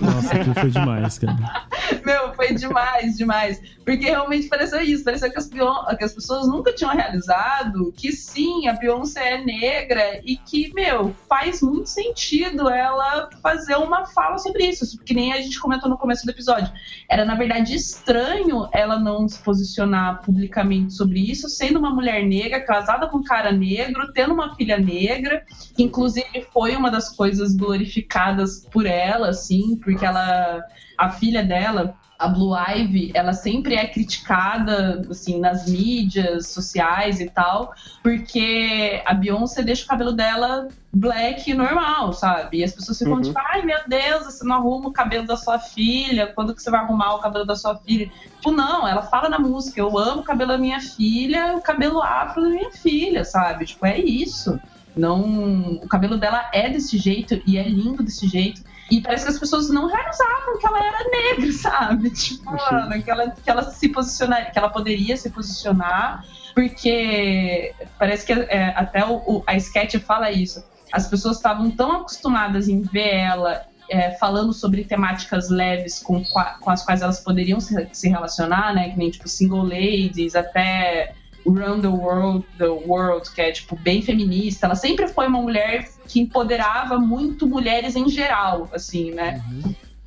Nossa, 0.00 0.36
aquilo 0.36 0.54
foi 0.54 0.70
demais, 0.70 1.18
cara. 1.18 1.66
Meu, 2.04 2.34
foi 2.34 2.54
demais, 2.54 3.16
demais. 3.16 3.60
Porque 3.84 4.06
realmente 4.06 4.48
pareceu 4.48 4.80
isso. 4.80 5.04
Pareceu 5.04 5.30
que 5.30 5.38
as, 5.38 5.48
que 5.48 6.04
as 6.04 6.12
pessoas 6.12 6.46
nunca 6.46 6.72
tinham 6.72 6.92
realizado 6.92 7.92
que 7.96 8.12
sim, 8.12 8.68
a 8.68 8.74
Beyoncé 8.74 9.34
é 9.34 9.44
negra 9.44 10.20
e 10.24 10.36
que, 10.36 10.72
meu, 10.74 11.14
faz 11.28 11.60
muito 11.60 11.88
sentido 11.88 12.68
ela 12.68 13.28
fazer 13.42 13.76
uma 13.76 14.06
fala 14.06 14.38
sobre 14.38 14.66
isso. 14.66 14.98
Que 15.04 15.14
nem 15.14 15.32
a 15.32 15.40
gente 15.40 15.58
comentou 15.58 15.90
no 15.90 15.98
começo 15.98 16.24
do 16.24 16.30
episódio. 16.30 16.72
Era, 17.08 17.24
na 17.24 17.34
verdade, 17.34 17.74
estranho 17.74 18.43
ela 18.72 18.98
não 18.98 19.28
se 19.28 19.38
posicionar 19.38 20.22
publicamente 20.22 20.94
sobre 20.94 21.20
isso, 21.20 21.48
sendo 21.48 21.78
uma 21.78 21.90
mulher 21.90 22.24
negra, 22.24 22.60
casada 22.60 23.06
com 23.06 23.18
um 23.18 23.22
cara 23.22 23.52
negro, 23.52 24.12
tendo 24.12 24.34
uma 24.34 24.54
filha 24.54 24.78
negra, 24.78 25.44
que 25.76 25.82
inclusive 25.82 26.46
foi 26.52 26.76
uma 26.76 26.90
das 26.90 27.08
coisas 27.08 27.54
glorificadas 27.54 28.66
por 28.70 28.86
ela, 28.86 29.28
assim, 29.28 29.76
porque 29.82 30.04
ela 30.04 30.62
a 30.96 31.10
filha 31.10 31.42
dela, 31.42 31.96
a 32.24 32.28
Blue 32.28 32.54
Ivy, 32.56 33.12
ela 33.14 33.34
sempre 33.34 33.74
é 33.74 33.86
criticada, 33.86 35.06
assim, 35.10 35.38
nas 35.38 35.68
mídias 35.68 36.48
sociais 36.48 37.20
e 37.20 37.28
tal, 37.28 37.74
porque 38.02 39.02
a 39.04 39.12
Beyoncé 39.12 39.62
deixa 39.62 39.84
o 39.84 39.88
cabelo 39.88 40.12
dela 40.12 40.68
black 40.92 41.52
normal, 41.52 42.12
sabe? 42.12 42.58
E 42.58 42.64
as 42.64 42.72
pessoas 42.72 42.98
ficam 42.98 43.14
Uhum. 43.14 43.22
tipo, 43.22 43.38
ai 43.52 43.62
meu 43.62 43.78
Deus, 43.86 44.24
você 44.24 44.44
não 44.44 44.56
arruma 44.56 44.88
o 44.88 44.92
cabelo 44.92 45.26
da 45.26 45.36
sua 45.36 45.58
filha, 45.58 46.32
quando 46.34 46.54
que 46.54 46.62
você 46.62 46.70
vai 46.70 46.80
arrumar 46.80 47.14
o 47.14 47.18
cabelo 47.18 47.44
da 47.44 47.56
sua 47.56 47.76
filha? 47.76 48.10
Tipo, 48.36 48.50
não, 48.52 48.88
ela 48.88 49.02
fala 49.02 49.28
na 49.28 49.38
música, 49.38 49.80
eu 49.80 49.98
amo 49.98 50.22
o 50.22 50.24
cabelo 50.24 50.52
da 50.52 50.58
minha 50.58 50.80
filha, 50.80 51.56
o 51.56 51.60
cabelo 51.60 52.00
afro 52.02 52.42
da 52.42 52.48
minha 52.48 52.70
filha, 52.70 53.24
sabe? 53.24 53.66
Tipo, 53.66 53.84
é 53.86 53.98
isso. 53.98 54.58
Não, 54.96 55.72
o 55.82 55.88
cabelo 55.88 56.16
dela 56.16 56.48
é 56.52 56.70
desse 56.70 56.96
jeito 56.96 57.42
e 57.46 57.58
é 57.58 57.68
lindo 57.68 58.02
desse 58.02 58.28
jeito. 58.28 58.62
E 58.90 59.00
parece 59.00 59.24
que 59.24 59.30
as 59.30 59.38
pessoas 59.38 59.70
não 59.70 59.86
realizavam 59.86 60.58
que 60.58 60.66
ela 60.66 60.78
era 60.78 60.98
negra, 61.10 61.52
sabe? 61.56 62.10
Tipo, 62.10 62.44
mano, 62.52 63.02
que 63.02 63.10
ela, 63.10 63.30
que 63.30 63.50
ela 63.50 63.62
se 63.70 63.88
posicionaria, 63.88 64.50
que 64.50 64.58
ela 64.58 64.68
poderia 64.68 65.16
se 65.16 65.30
posicionar, 65.30 66.22
porque 66.54 67.74
parece 67.98 68.26
que 68.26 68.32
é, 68.32 68.72
até 68.76 69.04
o, 69.04 69.14
o- 69.16 69.44
a 69.46 69.56
sketch 69.56 69.96
fala 70.00 70.30
isso. 70.30 70.62
As 70.92 71.06
pessoas 71.08 71.36
estavam 71.36 71.70
tão 71.70 71.92
acostumadas 71.92 72.68
em 72.68 72.82
ver 72.82 73.08
ela 73.16 73.64
é, 73.90 74.12
falando 74.12 74.52
sobre 74.52 74.84
temáticas 74.84 75.50
leves 75.50 75.98
com, 75.98 76.22
com 76.60 76.70
as 76.70 76.82
quais 76.84 77.02
elas 77.02 77.20
poderiam 77.20 77.60
se, 77.60 77.88
se 77.92 78.08
relacionar, 78.08 78.74
né? 78.74 78.90
Que 78.90 78.98
nem 78.98 79.10
tipo 79.10 79.28
single 79.28 79.62
ladies, 79.64 80.34
até 80.34 81.12
Run 81.46 81.80
the 81.80 81.88
World, 81.88 82.46
the 82.58 82.68
World, 82.68 83.30
que 83.32 83.40
é 83.40 83.52
tipo 83.52 83.76
bem 83.76 84.02
feminista. 84.02 84.66
Ela 84.66 84.74
sempre 84.74 85.08
foi 85.08 85.26
uma 85.26 85.40
mulher 85.40 85.88
que 86.08 86.20
empoderava 86.20 86.98
muito 86.98 87.46
mulheres 87.46 87.96
em 87.96 88.08
geral, 88.08 88.68
assim, 88.72 89.10
né? 89.10 89.42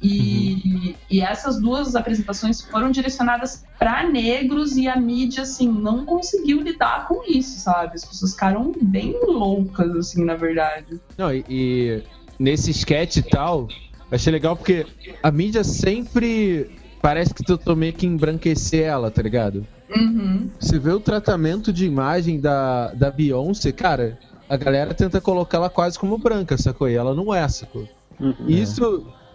E, 0.02 0.96
e 1.10 1.22
essas 1.22 1.60
duas 1.60 1.96
apresentações 1.96 2.62
foram 2.62 2.92
direcionadas 2.92 3.66
para 3.80 4.04
negros 4.04 4.78
e 4.78 4.88
a 4.88 4.96
mídia, 4.96 5.44
assim, 5.44 5.68
não 5.68 6.06
conseguiu 6.06 6.62
lidar 6.62 7.08
com 7.08 7.24
isso, 7.28 7.60
sabe? 7.60 7.96
As 7.96 8.06
pessoas 8.06 8.34
ficaram 8.34 8.72
bem 8.80 9.20
loucas, 9.26 9.96
assim, 9.96 10.24
na 10.24 10.36
verdade. 10.36 11.00
Não, 11.18 11.34
e, 11.34 11.44
e 11.50 12.04
nesse 12.38 12.72
sketch 12.72 13.18
e 13.18 13.24
tal, 13.24 13.68
achei 14.12 14.32
legal 14.32 14.56
porque 14.56 14.86
a 15.24 15.32
mídia 15.32 15.64
sempre 15.64 16.70
parece 17.02 17.34
que 17.34 17.44
tentou 17.44 17.76
meio 17.76 17.94
que 17.94 18.06
embranquecer 18.06 18.84
ela, 18.84 19.10
tá 19.10 19.22
ligado? 19.22 19.66
Uhum. 19.90 20.50
Você 20.60 20.78
vê 20.78 20.92
o 20.92 21.00
tratamento 21.00 21.72
de 21.72 21.86
imagem 21.86 22.40
da, 22.40 22.94
da 22.94 23.10
Beyoncé, 23.10 23.72
cara, 23.72 24.18
a 24.50 24.58
galera 24.58 24.94
tenta 24.94 25.22
colocar 25.22 25.58
ela 25.58 25.70
quase 25.70 25.98
como 25.98 26.18
branca, 26.18 26.58
sacou? 26.58 26.90
E 26.90 26.96
ela 26.96 27.14
não 27.14 27.34
é, 27.34 27.48
sacou? 27.48 27.88
Uhum. 28.20 28.36
E 28.48 28.62
Isso 28.62 28.84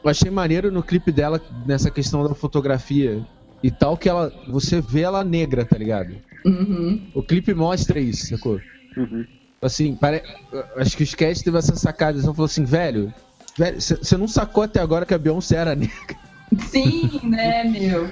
eu 0.02 0.10
achei 0.10 0.30
maneiro 0.30 0.70
no 0.70 0.82
clipe 0.82 1.12
dela, 1.12 1.40
nessa 1.66 1.90
questão 1.90 2.26
da 2.26 2.34
fotografia 2.34 3.24
e 3.62 3.70
tal, 3.70 3.96
que 3.96 4.08
ela 4.08 4.32
você 4.48 4.80
vê 4.80 5.02
ela 5.02 5.22
negra, 5.22 5.64
tá 5.64 5.78
ligado? 5.78 6.16
Uhum. 6.44 7.08
O 7.14 7.22
clipe 7.22 7.54
mostra 7.54 8.00
isso, 8.00 8.26
sacou? 8.28 8.60
Uhum. 8.96 9.24
Assim, 9.60 9.94
pare... 9.94 10.22
acho 10.76 10.96
que 10.96 11.02
o 11.02 11.04
sketch 11.04 11.42
teve 11.42 11.56
essa 11.56 11.76
sacada, 11.76 12.18
então 12.18 12.34
falou 12.34 12.46
assim, 12.46 12.64
velho, 12.64 13.14
velho, 13.56 13.80
você 13.80 14.16
não 14.16 14.26
sacou 14.26 14.64
até 14.64 14.80
agora 14.80 15.06
que 15.06 15.14
a 15.14 15.18
Beyoncé 15.18 15.56
era 15.56 15.74
negra. 15.76 16.16
Sim, 16.60 17.20
né, 17.24 17.64
meu? 17.64 18.08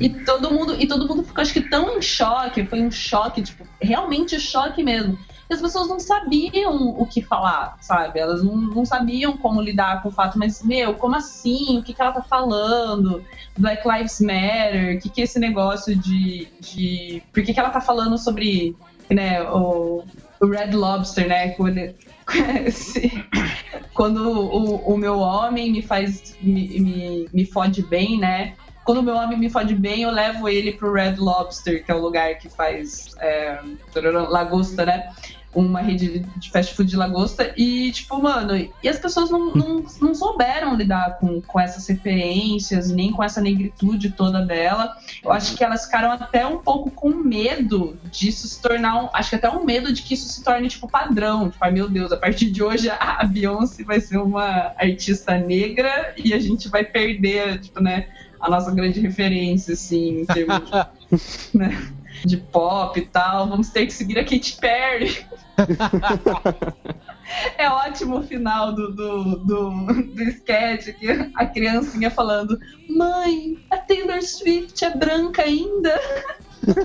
E 0.00 0.08
todo 0.08 0.50
mundo, 0.50 0.74
e 0.78 0.86
todo 0.86 1.06
mundo 1.06 1.22
ficou, 1.22 1.42
acho 1.42 1.52
que, 1.52 1.60
tão 1.60 1.96
em 1.96 2.02
choque, 2.02 2.64
foi 2.64 2.80
um 2.80 2.90
choque, 2.90 3.42
tipo, 3.42 3.66
realmente 3.80 4.40
choque 4.40 4.82
mesmo. 4.82 5.18
E 5.50 5.54
as 5.54 5.62
pessoas 5.62 5.88
não 5.88 5.98
sabiam 5.98 6.76
o 6.98 7.06
que 7.06 7.22
falar, 7.22 7.76
sabe? 7.80 8.18
Elas 8.20 8.42
não, 8.42 8.54
não 8.56 8.84
sabiam 8.84 9.36
como 9.36 9.62
lidar 9.62 10.02
com 10.02 10.10
o 10.10 10.12
fato, 10.12 10.38
mas, 10.38 10.62
meu, 10.62 10.94
como 10.94 11.16
assim? 11.16 11.78
O 11.78 11.82
que, 11.82 11.94
que 11.94 12.02
ela 12.02 12.12
tá 12.12 12.22
falando? 12.22 13.24
Black 13.56 13.86
Lives 13.88 14.20
Matter? 14.20 14.96
O 14.96 15.00
que, 15.00 15.08
que 15.08 15.20
é 15.22 15.24
esse 15.24 15.38
negócio 15.38 15.96
de. 15.96 16.48
de... 16.60 17.22
Por 17.32 17.42
que, 17.42 17.54
que 17.54 17.60
ela 17.60 17.70
tá 17.70 17.80
falando 17.80 18.18
sobre 18.18 18.76
né, 19.10 19.42
o, 19.42 20.04
o 20.38 20.46
Red 20.46 20.72
Lobster, 20.72 21.26
né? 21.26 21.54
Quando, 23.94 24.30
o, 24.30 24.94
o 24.94 24.96
meu 24.96 25.18
homem 25.18 25.72
me 25.72 25.82
faz. 25.82 26.36
Me, 26.40 26.80
me, 26.80 27.28
me 27.32 27.44
fode 27.44 27.82
bem, 27.82 28.18
né? 28.18 28.54
Quando 28.84 28.98
o 28.98 29.02
meu 29.02 29.16
homem 29.16 29.38
me 29.38 29.50
fode 29.50 29.74
bem, 29.74 30.02
eu 30.02 30.10
levo 30.10 30.48
ele 30.48 30.72
pro 30.72 30.92
Red 30.92 31.16
Lobster, 31.18 31.84
que 31.84 31.90
é 31.90 31.94
o 31.94 32.00
lugar 32.00 32.38
que 32.38 32.48
faz 32.48 33.14
é, 33.18 33.60
lagosta, 34.28 34.86
né? 34.86 35.10
Uma 35.54 35.80
rede 35.80 36.26
de 36.36 36.50
fast 36.50 36.74
food 36.74 36.90
de 36.90 36.96
lagosta. 36.96 37.52
E, 37.56 37.90
tipo, 37.90 38.20
mano, 38.22 38.54
e 38.56 38.88
as 38.88 38.98
pessoas 38.98 39.30
não, 39.30 39.54
não, 39.54 39.84
não 40.00 40.14
souberam 40.14 40.76
lidar 40.76 41.18
com, 41.18 41.40
com 41.40 41.58
essas 41.58 41.86
referências, 41.86 42.90
nem 42.90 43.10
com 43.10 43.24
essa 43.24 43.40
negritude 43.40 44.10
toda 44.10 44.44
dela. 44.44 44.94
Eu 45.24 45.32
acho 45.32 45.56
que 45.56 45.64
elas 45.64 45.86
ficaram 45.86 46.12
até 46.12 46.46
um 46.46 46.58
pouco 46.58 46.90
com 46.90 47.10
medo 47.10 47.98
disso 48.04 48.46
se 48.46 48.60
tornar 48.60 49.02
um. 49.02 49.08
Acho 49.12 49.30
que 49.30 49.36
até 49.36 49.50
um 49.50 49.64
medo 49.64 49.92
de 49.92 50.02
que 50.02 50.14
isso 50.14 50.28
se 50.28 50.44
torne, 50.44 50.68
tipo, 50.68 50.86
padrão. 50.86 51.50
Tipo, 51.50 51.64
ai 51.64 51.70
meu 51.70 51.88
Deus, 51.88 52.12
a 52.12 52.16
partir 52.16 52.50
de 52.50 52.62
hoje 52.62 52.90
a 52.90 53.24
Beyoncé 53.26 53.84
vai 53.84 54.00
ser 54.00 54.18
uma 54.18 54.74
artista 54.76 55.38
negra 55.38 56.14
e 56.16 56.34
a 56.34 56.38
gente 56.38 56.68
vai 56.68 56.84
perder, 56.84 57.60
tipo, 57.60 57.82
né, 57.82 58.08
a 58.40 58.48
nossa 58.50 58.70
grande 58.70 59.00
referência, 59.00 59.74
assim, 59.74 60.20
em 60.20 60.26
termos 60.26 60.60
de, 60.60 61.56
né, 61.58 61.92
de 62.24 62.36
pop 62.36 62.98
e 62.98 63.06
tal. 63.06 63.48
Vamos 63.48 63.70
ter 63.70 63.86
que 63.86 63.92
seguir 63.92 64.18
a 64.18 64.24
Katy 64.24 64.56
Perry. 64.60 65.26
É 67.58 67.68
ótimo 67.68 68.18
o 68.18 68.22
final 68.22 68.72
do, 68.72 68.90
do, 68.90 69.36
do, 69.44 69.70
do 70.14 70.22
sketch 70.30 70.94
que 70.98 71.08
a 71.34 71.46
criancinha 71.46 72.10
falando: 72.10 72.58
Mãe, 72.88 73.58
a 73.70 73.76
Taylor 73.76 74.22
Swift 74.22 74.82
é 74.84 74.96
branca 74.96 75.42
ainda. 75.42 76.00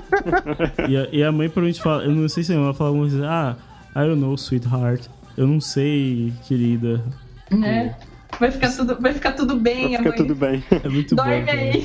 E 0.88 0.96
a, 0.96 1.08
e 1.10 1.22
a 1.22 1.32
mãe 1.32 1.48
provavelmente 1.48 1.82
fala, 1.82 2.04
eu 2.04 2.10
não 2.10 2.28
sei 2.28 2.42
se 2.42 2.54
ela 2.54 2.72
fala 2.72 2.90
alguma 2.90 3.08
coisa, 3.08 3.26
ah, 3.28 3.56
I 3.90 4.06
don't 4.06 4.20
know, 4.20 4.34
sweetheart. 4.34 5.08
Eu 5.36 5.46
não 5.46 5.60
sei, 5.60 6.32
querida. 6.46 7.04
Né? 7.50 7.94
Vai 8.38 8.50
ficar 8.50 8.70
tudo, 8.70 8.98
vai 9.00 9.12
ficar 9.12 9.32
tudo 9.32 9.56
bem, 9.56 9.96
a 9.96 9.98
Fica 9.98 10.08
mãe. 10.10 10.16
tudo 10.18 10.34
bem. 10.34 10.64
É 10.70 10.88
muito 10.88 11.14
bom. 11.16 11.22
Dorme 11.22 11.50
aí. 11.50 11.84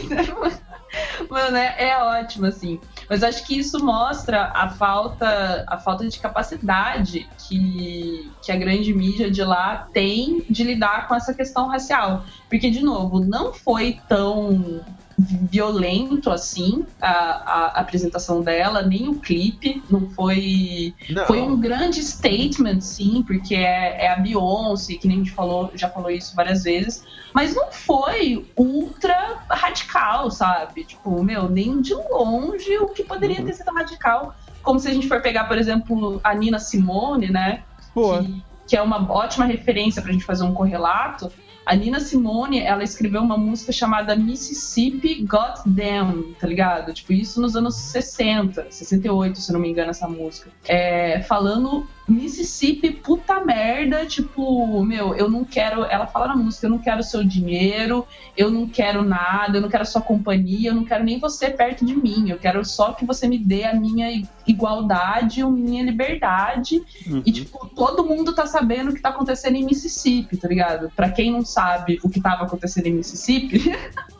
Mano, 1.29 1.57
é, 1.57 1.89
é 1.89 1.97
ótimo, 1.97 2.45
assim. 2.45 2.79
Mas 3.09 3.23
acho 3.23 3.45
que 3.45 3.57
isso 3.57 3.83
mostra 3.83 4.51
a 4.53 4.69
falta, 4.69 5.65
a 5.67 5.77
falta 5.77 6.07
de 6.07 6.19
capacidade 6.19 7.27
que, 7.47 8.31
que 8.41 8.51
a 8.51 8.55
grande 8.55 8.93
mídia 8.93 9.29
de 9.29 9.43
lá 9.43 9.87
tem 9.93 10.45
de 10.49 10.63
lidar 10.63 11.07
com 11.07 11.15
essa 11.15 11.33
questão 11.33 11.67
racial. 11.67 12.23
Porque, 12.49 12.69
de 12.69 12.81
novo, 12.81 13.19
não 13.19 13.53
foi 13.53 13.99
tão 14.07 14.81
violento 15.19 16.31
assim 16.31 16.85
a, 17.01 17.09
a 17.09 17.65
apresentação 17.81 18.41
dela, 18.41 18.81
nem 18.81 19.09
o 19.09 19.15
clipe. 19.15 19.83
Não 19.89 20.09
foi. 20.11 20.93
Não. 21.09 21.25
Foi 21.25 21.41
um 21.41 21.59
grande 21.59 22.01
statement, 22.03 22.81
sim, 22.81 23.23
porque 23.25 23.55
é, 23.55 24.05
é 24.05 24.13
a 24.13 24.15
Beyoncé, 24.15 24.95
que 24.95 25.07
nem 25.07 25.17
a 25.17 25.19
gente 25.19 25.31
falou, 25.31 25.71
já 25.75 25.89
falou 25.89 26.09
isso 26.09 26.35
várias 26.35 26.63
vezes. 26.63 27.03
Mas 27.33 27.53
não 27.53 27.71
foi 27.71 28.47
ultra 28.57 29.43
radical, 29.49 30.31
sabe? 30.31 30.83
Tipo, 30.83 31.23
meu, 31.23 31.49
nem 31.49 31.81
de 31.81 31.93
longe 31.93 32.77
o 32.77 32.87
que 32.87 33.03
poderia 33.03 33.43
ter 33.43 33.53
sido 33.53 33.71
radical. 33.71 34.35
Como 34.63 34.79
se 34.79 34.87
a 34.87 34.93
gente 34.93 35.07
for 35.07 35.21
pegar, 35.21 35.45
por 35.45 35.57
exemplo, 35.57 36.19
a 36.23 36.33
Nina 36.33 36.59
Simone, 36.59 37.29
né? 37.29 37.63
Pô, 37.93 38.19
que, 38.19 38.43
que 38.67 38.77
é 38.77 38.81
uma 38.81 39.11
ótima 39.11 39.45
referência 39.45 40.01
pra 40.01 40.11
gente 40.11 40.25
fazer 40.25 40.43
um 40.43 40.53
correlato. 40.53 41.31
A 41.65 41.75
Nina 41.75 41.99
Simone, 41.99 42.61
ela 42.61 42.83
escreveu 42.83 43.21
uma 43.21 43.37
música 43.37 43.71
chamada 43.71 44.15
Mississippi 44.15 45.23
Goddamn, 45.23 46.33
tá 46.39 46.47
ligado? 46.47 46.93
Tipo, 46.93 47.13
isso 47.13 47.39
nos 47.41 47.55
anos 47.55 47.75
60, 47.75 48.67
68, 48.69 49.39
se 49.39 49.53
não 49.53 49.59
me 49.59 49.69
engano, 49.69 49.91
essa 49.91 50.07
música. 50.07 50.49
É, 50.67 51.21
falando 51.21 51.87
Mississippi, 52.09 52.91
puta 52.91 53.43
merda, 53.43 54.05
tipo, 54.05 54.83
meu, 54.83 55.15
eu 55.15 55.29
não 55.29 55.43
quero. 55.43 55.83
Ela 55.85 56.07
fala 56.07 56.29
na 56.29 56.35
música, 56.35 56.65
eu 56.65 56.71
não 56.71 56.79
quero 56.79 57.03
seu 57.03 57.23
dinheiro, 57.23 58.05
eu 58.35 58.49
não 58.49 58.67
quero 58.67 59.03
nada, 59.03 59.57
eu 59.57 59.61
não 59.61 59.69
quero 59.69 59.85
sua 59.85 60.01
companhia, 60.01 60.69
eu 60.69 60.75
não 60.75 60.85
quero 60.85 61.03
nem 61.03 61.19
você 61.19 61.49
perto 61.49 61.85
de 61.85 61.95
mim, 61.95 62.29
eu 62.29 62.37
quero 62.37 62.63
só 62.65 62.93
que 62.93 63.05
você 63.05 63.27
me 63.27 63.37
dê 63.37 63.65
a 63.65 63.73
minha 63.73 64.23
igualdade, 64.47 65.41
a 65.41 65.49
minha 65.49 65.83
liberdade. 65.83 66.81
E, 67.25 67.31
tipo, 67.31 67.67
todo 67.75 68.05
mundo 68.05 68.33
tá 68.33 68.45
sabendo 68.45 68.91
o 68.91 68.93
que 68.93 69.01
tá 69.01 69.09
acontecendo 69.09 69.55
em 69.55 69.65
Mississippi, 69.65 70.37
tá 70.37 70.47
ligado? 70.47 70.91
Pra 70.95 71.09
quem 71.09 71.31
não 71.31 71.45
sabe 71.45 71.99
o 72.03 72.09
que 72.09 72.21
tava 72.21 72.43
acontecendo 72.43 72.87
em 72.87 72.93
Mississippi. 72.93 73.71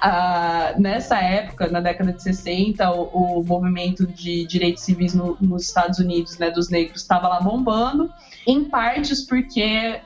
ah, 0.00 0.74
nessa 0.78 1.18
época, 1.18 1.68
na 1.68 1.80
década 1.80 2.12
de 2.12 2.22
60, 2.22 2.90
o, 2.90 3.40
o 3.40 3.44
movimento 3.44 4.06
de 4.06 4.46
direitos 4.46 4.82
civis 4.84 5.14
no- 5.14 5.36
nos 5.40 5.64
Estados 5.64 5.98
Unidos, 5.98 6.38
né, 6.38 6.50
dos 6.50 6.68
negros, 6.68 7.02
estava 7.02 7.28
lá 7.28 7.40
bombando, 7.40 8.10
em 8.46 8.64
partes 8.64 9.22
porque 9.22 10.00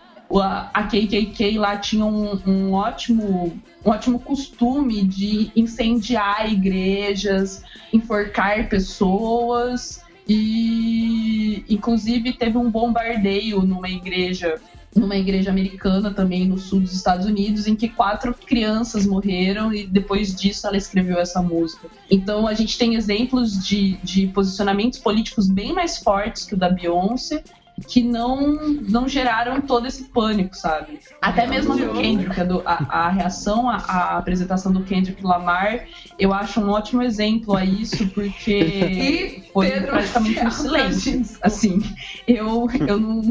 a 0.72 0.84
KKK 0.84 1.58
lá 1.58 1.76
tinha 1.76 2.04
um, 2.04 2.40
um 2.46 2.72
ótimo 2.72 3.52
um 3.84 3.90
ótimo 3.90 4.18
costume 4.20 5.02
de 5.02 5.50
incendiar 5.56 6.52
igrejas, 6.52 7.62
enforcar 7.92 8.68
pessoas 8.68 10.04
e 10.28 11.64
inclusive 11.68 12.32
teve 12.34 12.58
um 12.58 12.70
bombardeio 12.70 13.62
numa 13.62 13.88
igreja 13.88 14.60
numa 14.94 15.16
igreja 15.16 15.50
americana 15.50 16.12
também 16.12 16.48
no 16.48 16.58
sul 16.58 16.80
dos 16.80 16.92
Estados 16.92 17.26
Unidos, 17.26 17.66
em 17.66 17.76
que 17.76 17.88
quatro 17.88 18.34
crianças 18.34 19.06
morreram 19.06 19.72
e 19.72 19.86
depois 19.86 20.34
disso 20.34 20.66
ela 20.66 20.76
escreveu 20.76 21.18
essa 21.18 21.40
música. 21.40 21.88
Então 22.10 22.46
a 22.46 22.54
gente 22.54 22.76
tem 22.76 22.96
exemplos 22.96 23.64
de, 23.64 23.92
de 24.02 24.26
posicionamentos 24.28 24.98
políticos 24.98 25.48
bem 25.48 25.72
mais 25.72 25.98
fortes 25.98 26.44
que 26.44 26.54
o 26.54 26.56
da 26.56 26.68
Beyoncé 26.68 27.42
que 27.88 28.02
não, 28.02 28.54
não 28.88 29.08
geraram 29.08 29.60
todo 29.60 29.86
esse 29.86 30.04
pânico, 30.04 30.56
sabe? 30.56 30.98
Até 31.20 31.46
mesmo 31.46 31.76
do 31.76 31.92
Kendrick, 31.92 32.40
a, 32.40 32.44
do- 32.44 32.62
a, 32.64 32.74
a 32.88 33.08
reação 33.10 33.68
à, 33.68 33.76
à 33.76 34.18
apresentação 34.18 34.72
do 34.72 34.82
Kendrick 34.84 35.24
Lamar, 35.24 35.86
eu 36.18 36.32
acho 36.32 36.60
um 36.60 36.68
ótimo 36.70 37.02
exemplo 37.02 37.56
a 37.56 37.64
isso, 37.64 38.08
porque 38.08 39.42
foi 39.52 39.70
Pedro, 39.70 39.88
praticamente 39.92 40.44
um 40.46 40.50
silêncio. 40.50 41.22
Assim, 41.42 41.80
eu, 42.26 42.66
eu 42.86 42.98
não. 42.98 43.22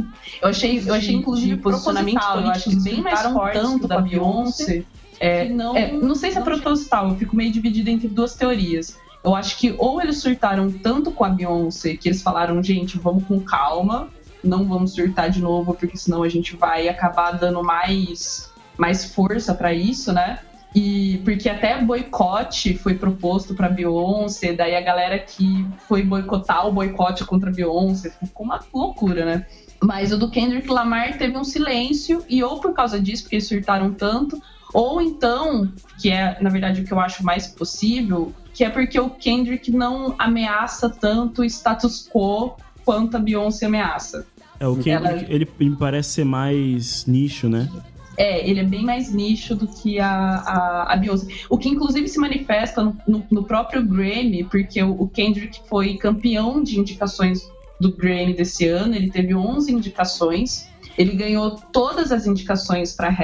Eu 0.41 0.50
achei, 0.50 0.82
eu 0.86 0.93
achei 0.93 1.16
inclusive 1.16 1.58
posicionamentos 1.58 2.26
políticos 2.26 2.84
bem 2.84 3.02
mais 3.02 3.22
fortes 3.22 3.62
tanto 3.62 3.88
da 3.88 3.95
da 3.97 4.02
Beyoncé. 4.02 4.84
É, 5.20 5.45
que 5.47 5.54
não- 5.54 5.76
é, 5.76 5.91
não 5.91 6.16
sei 6.16 6.32
se 6.32 6.38
é 6.38 6.41
proposital, 6.41 7.10
eu 7.10 7.16
fico 7.18 7.36
meio 7.36 7.52
dividida 7.52 7.89
entre 7.89 8.08
duas 8.08 8.36
teorias. 8.36 8.97
Eu 9.22 9.36
acho 9.36 9.58
que 9.58 9.76
ou 9.78 10.02
eles 10.02 10.20
surtaram 10.22 10.72
tanto 10.72 11.12
com 11.12 11.26
a 11.26 11.30
Beyoncé 11.30 11.97
que 11.97 12.08
eles 12.08 12.22
falaram, 12.22 12.64
gente, 12.64 12.97
vamos 12.97 13.26
com 13.26 13.38
calma, 13.41 14.08
não 14.44 14.66
vamos 14.68 14.94
surtar 14.94 15.30
de 15.30 15.42
novo, 15.42 15.74
porque 15.74 15.98
senão 15.98 16.24
a 16.24 16.30
gente 16.30 16.56
vai 16.56 16.88
acabar 16.88 17.32
dando 17.32 17.64
mais, 17.64 18.52
mais 18.78 19.14
força 19.14 19.54
pra 19.54 19.74
isso, 19.74 20.14
né? 20.14 20.40
E 20.74 21.20
porque 21.26 21.50
até 21.50 21.82
boicote 21.82 22.78
foi 22.78 22.94
proposto 22.94 23.56
pra 23.56 23.70
Beyoncé, 23.70 24.54
daí 24.54 24.76
a 24.76 24.82
galera 24.82 25.18
que 25.18 25.66
foi 25.88 26.04
boicotar 26.04 26.68
o 26.68 26.72
boicote 26.72 27.26
contra 27.26 27.52
Beyoncé 27.52 28.12
ficou 28.12 28.46
uma 28.46 28.60
loucura, 28.72 29.26
né? 29.26 29.46
Mas 29.82 30.12
o 30.12 30.18
do 30.18 30.30
Kendrick 30.30 30.70
Lamar 30.70 31.18
teve 31.18 31.38
um 31.38 31.44
silêncio, 31.44 32.24
e 32.30 32.44
ou 32.44 32.60
por 32.60 32.74
causa 32.74 33.00
disso, 33.00 33.24
porque 33.24 33.38
eles 33.38 33.48
surtaram 33.48 33.94
tanto, 33.94 34.40
ou 34.74 35.02
então, 35.02 35.72
que 36.00 36.12
é 36.12 36.38
na 36.40 36.50
verdade 36.50 36.82
o 36.82 36.86
que 36.86 36.92
eu 36.92 37.00
acho 37.00 37.24
mais 37.24 37.48
possível, 37.48 38.34
que 38.54 38.64
é 38.64 38.70
porque 38.70 39.00
o 39.00 39.10
Kendrick 39.10 39.72
não 39.72 40.14
ameaça 40.20 40.90
tanto 40.90 41.42
o 41.42 41.46
status 41.46 42.08
quo 42.08 42.58
quanto 42.90 43.18
a 43.18 43.20
Beyoncé 43.20 43.68
ameaça. 43.68 44.26
É, 44.60 44.68
o 44.68 44.76
Kendrick, 44.76 45.26
ele, 45.32 45.48
ele 45.60 45.70
me 45.70 45.76
parece 45.76 46.10
ser 46.10 46.24
mais 46.26 47.06
nicho, 47.06 47.48
né? 47.48 47.70
É, 48.18 48.50
ele 48.50 48.62
é 48.62 48.64
bem 48.64 48.84
mais 48.84 49.14
nicho 49.14 49.56
do 49.56 49.68
que 49.68 50.00
a, 50.00 50.10
a, 50.10 50.94
a 50.94 50.98
Beyoncé. 50.98 51.28
O 51.52 51.56
que 51.56 51.70
inclusive 51.70 52.08
se 52.08 52.18
manifesta 52.20 52.84
no, 52.84 52.98
no- 53.08 53.24
no 53.30 53.44
próprio 53.44 53.86
Grammy, 53.86 54.44
porque 54.44 54.82
o, 54.82 55.04
o 55.04 55.08
Kendrick 55.08 55.60
foi 55.70 55.98
campeão 55.98 56.64
de 56.64 56.80
indicações 56.80 57.48
do 57.80 57.96
Grammy 57.96 58.34
desse 58.34 58.68
ano, 58.68 58.96
ele 58.96 59.12
teve 59.12 59.36
11 59.36 59.72
indicações. 59.72 60.68
Ele 60.98 61.16
ganhou 61.16 61.52
todas 61.72 62.12
as 62.12 62.26
indicações 62.26 62.92
para 62.94 63.16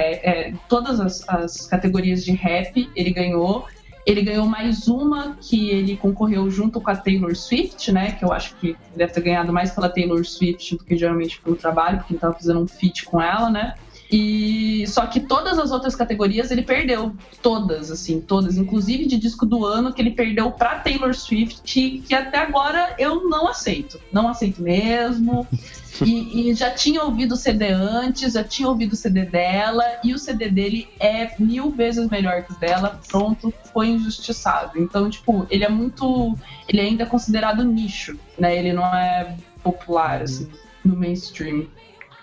todas 0.68 1.00
as, 1.00 1.28
as 1.28 1.66
categorias 1.66 2.24
de 2.24 2.30
rap, 2.30 2.88
ele 2.94 3.10
ganhou. 3.10 3.66
Ele 4.06 4.22
ganhou 4.22 4.46
mais 4.46 4.86
uma 4.86 5.36
que 5.40 5.68
ele 5.68 5.96
concorreu 5.96 6.48
junto 6.48 6.80
com 6.80 6.88
a 6.88 6.96
Taylor 6.96 7.34
Swift, 7.34 7.90
né? 7.90 8.12
Que 8.12 8.24
eu 8.24 8.32
acho 8.32 8.54
que 8.56 8.76
deve 8.94 9.12
ter 9.12 9.20
ganhado 9.20 9.52
mais 9.52 9.72
pela 9.72 9.88
Taylor 9.88 10.24
Swift 10.24 10.76
do 10.76 10.84
que 10.84 10.96
geralmente 10.96 11.40
pelo 11.40 11.56
trabalho, 11.56 11.98
porque 11.98 12.12
ele 12.12 12.20
tava 12.20 12.34
fazendo 12.34 12.60
um 12.60 12.68
feat 12.68 13.04
com 13.04 13.20
ela, 13.20 13.50
né? 13.50 13.74
E 14.10 14.86
só 14.86 15.06
que 15.06 15.20
todas 15.20 15.58
as 15.58 15.70
outras 15.72 15.96
categorias 15.96 16.50
ele 16.50 16.62
perdeu, 16.62 17.14
todas, 17.42 17.90
assim, 17.90 18.20
todas, 18.20 18.56
inclusive 18.56 19.06
de 19.06 19.16
disco 19.16 19.44
do 19.44 19.64
ano 19.64 19.92
que 19.92 20.00
ele 20.00 20.12
perdeu 20.12 20.50
pra 20.50 20.78
Taylor 20.78 21.14
Swift, 21.14 21.60
que, 21.64 22.00
que 22.02 22.14
até 22.14 22.38
agora 22.38 22.94
eu 22.98 23.28
não 23.28 23.48
aceito, 23.48 24.00
não 24.12 24.28
aceito 24.28 24.62
mesmo. 24.62 25.46
E, 26.04 26.50
e 26.50 26.54
já 26.54 26.70
tinha 26.70 27.02
ouvido 27.02 27.32
o 27.32 27.36
CD 27.36 27.68
antes, 27.68 28.34
já 28.34 28.44
tinha 28.44 28.68
ouvido 28.68 28.92
o 28.92 28.96
CD 28.96 29.24
dela, 29.24 29.82
e 30.04 30.12
o 30.12 30.18
CD 30.18 30.50
dele 30.50 30.88
é 31.00 31.34
mil 31.38 31.70
vezes 31.70 32.08
melhor 32.10 32.42
que 32.42 32.52
o 32.52 32.58
dela, 32.58 33.00
pronto, 33.08 33.52
foi 33.72 33.88
injustiçado. 33.88 34.78
Então, 34.78 35.08
tipo, 35.08 35.46
ele 35.48 35.64
é 35.64 35.68
muito. 35.68 36.36
Ele 36.68 36.80
ainda 36.80 37.04
é 37.04 37.06
considerado 37.06 37.64
nicho, 37.64 38.18
né? 38.38 38.58
Ele 38.58 38.72
não 38.72 38.84
é 38.94 39.36
popular, 39.62 40.22
assim, 40.22 40.48
no 40.84 40.96
mainstream. 40.96 41.66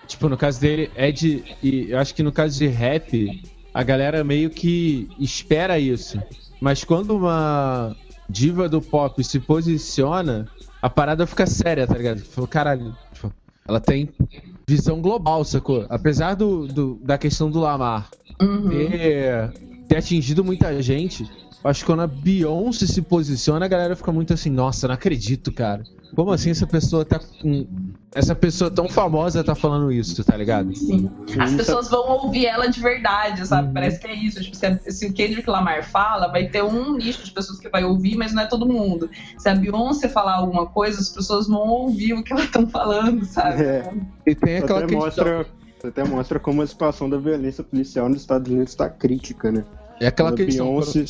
Tipo, 0.06 0.28
no 0.28 0.36
caso 0.36 0.60
dele, 0.60 0.90
é 0.94 1.10
de. 1.10 1.42
E 1.62 1.90
eu 1.90 1.98
acho 1.98 2.14
que 2.14 2.22
no 2.22 2.30
caso 2.32 2.58
de 2.58 2.66
rap, 2.66 3.42
a 3.72 3.82
galera 3.82 4.22
meio 4.22 4.50
que 4.50 5.08
espera 5.18 5.78
isso. 5.78 6.20
Mas 6.60 6.84
quando 6.84 7.16
uma 7.16 7.96
diva 8.28 8.68
do 8.68 8.80
pop 8.80 9.22
se 9.24 9.40
posiciona, 9.40 10.46
a 10.80 10.88
parada 10.88 11.26
fica 11.26 11.46
séria, 11.46 11.86
tá 11.86 11.94
ligado? 11.96 12.20
Falou, 12.20 12.48
caralho, 12.48 12.96
tipo, 13.12 13.32
ela 13.66 13.80
tem 13.80 14.08
visão 14.66 15.00
global, 15.00 15.44
sacou? 15.44 15.84
Apesar 15.90 16.34
do, 16.34 16.66
do- 16.66 16.98
da 17.02 17.18
questão 17.18 17.50
do 17.50 17.60
Lamar 17.60 18.08
Uhum. 18.40 18.68
ter, 18.68 19.52
ter 19.88 19.96
atingido 19.98 20.42
muita 20.44 20.80
gente, 20.82 21.28
acho 21.64 21.80
que 21.80 21.86
quando 21.86 22.02
a 22.02 22.06
Beyoncé 22.06 22.86
se 22.86 23.00
posiciona, 23.02 23.64
a 23.64 23.68
galera 23.68 23.96
fica 23.96 24.12
muito 24.12 24.32
assim, 24.32 24.50
nossa, 24.50 24.86
não 24.86 24.94
acredito, 24.94 25.50
cara. 25.52 25.82
Como 26.14 26.30
assim 26.30 26.50
essa 26.50 26.66
pessoa 26.66 27.04
tá 27.04 27.18
com. 27.18 27.66
Essa 28.14 28.36
pessoa 28.36 28.70
tão 28.70 28.88
famosa 28.88 29.42
tá 29.42 29.56
falando 29.56 29.90
isso, 29.90 30.22
tá 30.22 30.36
ligado? 30.36 30.72
Sim. 30.76 31.10
As 31.36 31.52
pessoas 31.54 31.88
vão 31.90 32.08
ouvir 32.08 32.46
ela 32.46 32.68
de 32.68 32.78
verdade, 32.80 33.44
sabe? 33.44 33.72
Parece 33.74 33.98
que 33.98 34.06
é 34.06 34.14
isso. 34.14 34.40
Tipo, 34.40 34.54
se, 34.56 34.64
a- 34.66 34.78
se 34.78 35.06
o 35.06 35.12
Kendrick 35.12 35.50
Lamar 35.50 35.82
fala, 35.90 36.28
vai 36.28 36.46
ter 36.46 36.62
um 36.62 36.96
nicho 36.96 37.24
de 37.24 37.32
pessoas 37.32 37.58
que 37.58 37.68
vai 37.68 37.82
ouvir, 37.82 38.16
mas 38.16 38.32
não 38.32 38.42
é 38.42 38.46
todo 38.46 38.64
mundo. 38.64 39.10
Se 39.36 39.48
a 39.48 39.56
Beyoncé 39.56 40.08
falar 40.08 40.36
alguma 40.36 40.66
coisa, 40.66 41.00
as 41.00 41.08
pessoas 41.08 41.48
vão 41.48 41.66
ouvir 41.68 42.12
o 42.12 42.22
que 42.22 42.32
elas 42.32 42.44
estão 42.44 42.68
falando, 42.68 43.24
sabe? 43.24 43.64
É. 43.64 43.92
E 44.24 44.34
tem 44.36 44.58
aquela 44.58 44.78
até 44.84 44.86
questão. 44.94 45.04
mostra, 45.06 45.46
até 45.82 46.04
mostra 46.04 46.38
como 46.38 46.62
a 46.62 46.66
situação 46.68 47.10
da 47.10 47.18
violência 47.18 47.64
policial 47.64 48.08
nos 48.08 48.20
Estados 48.20 48.48
Unidos 48.48 48.70
está 48.70 48.88
crítica, 48.88 49.50
né? 49.50 49.64
É 50.00 50.06
aquela 50.06 50.30
Quando 50.30 50.42
a 50.42 50.44
questão. 50.46 50.66
Beyoncé, 50.66 51.04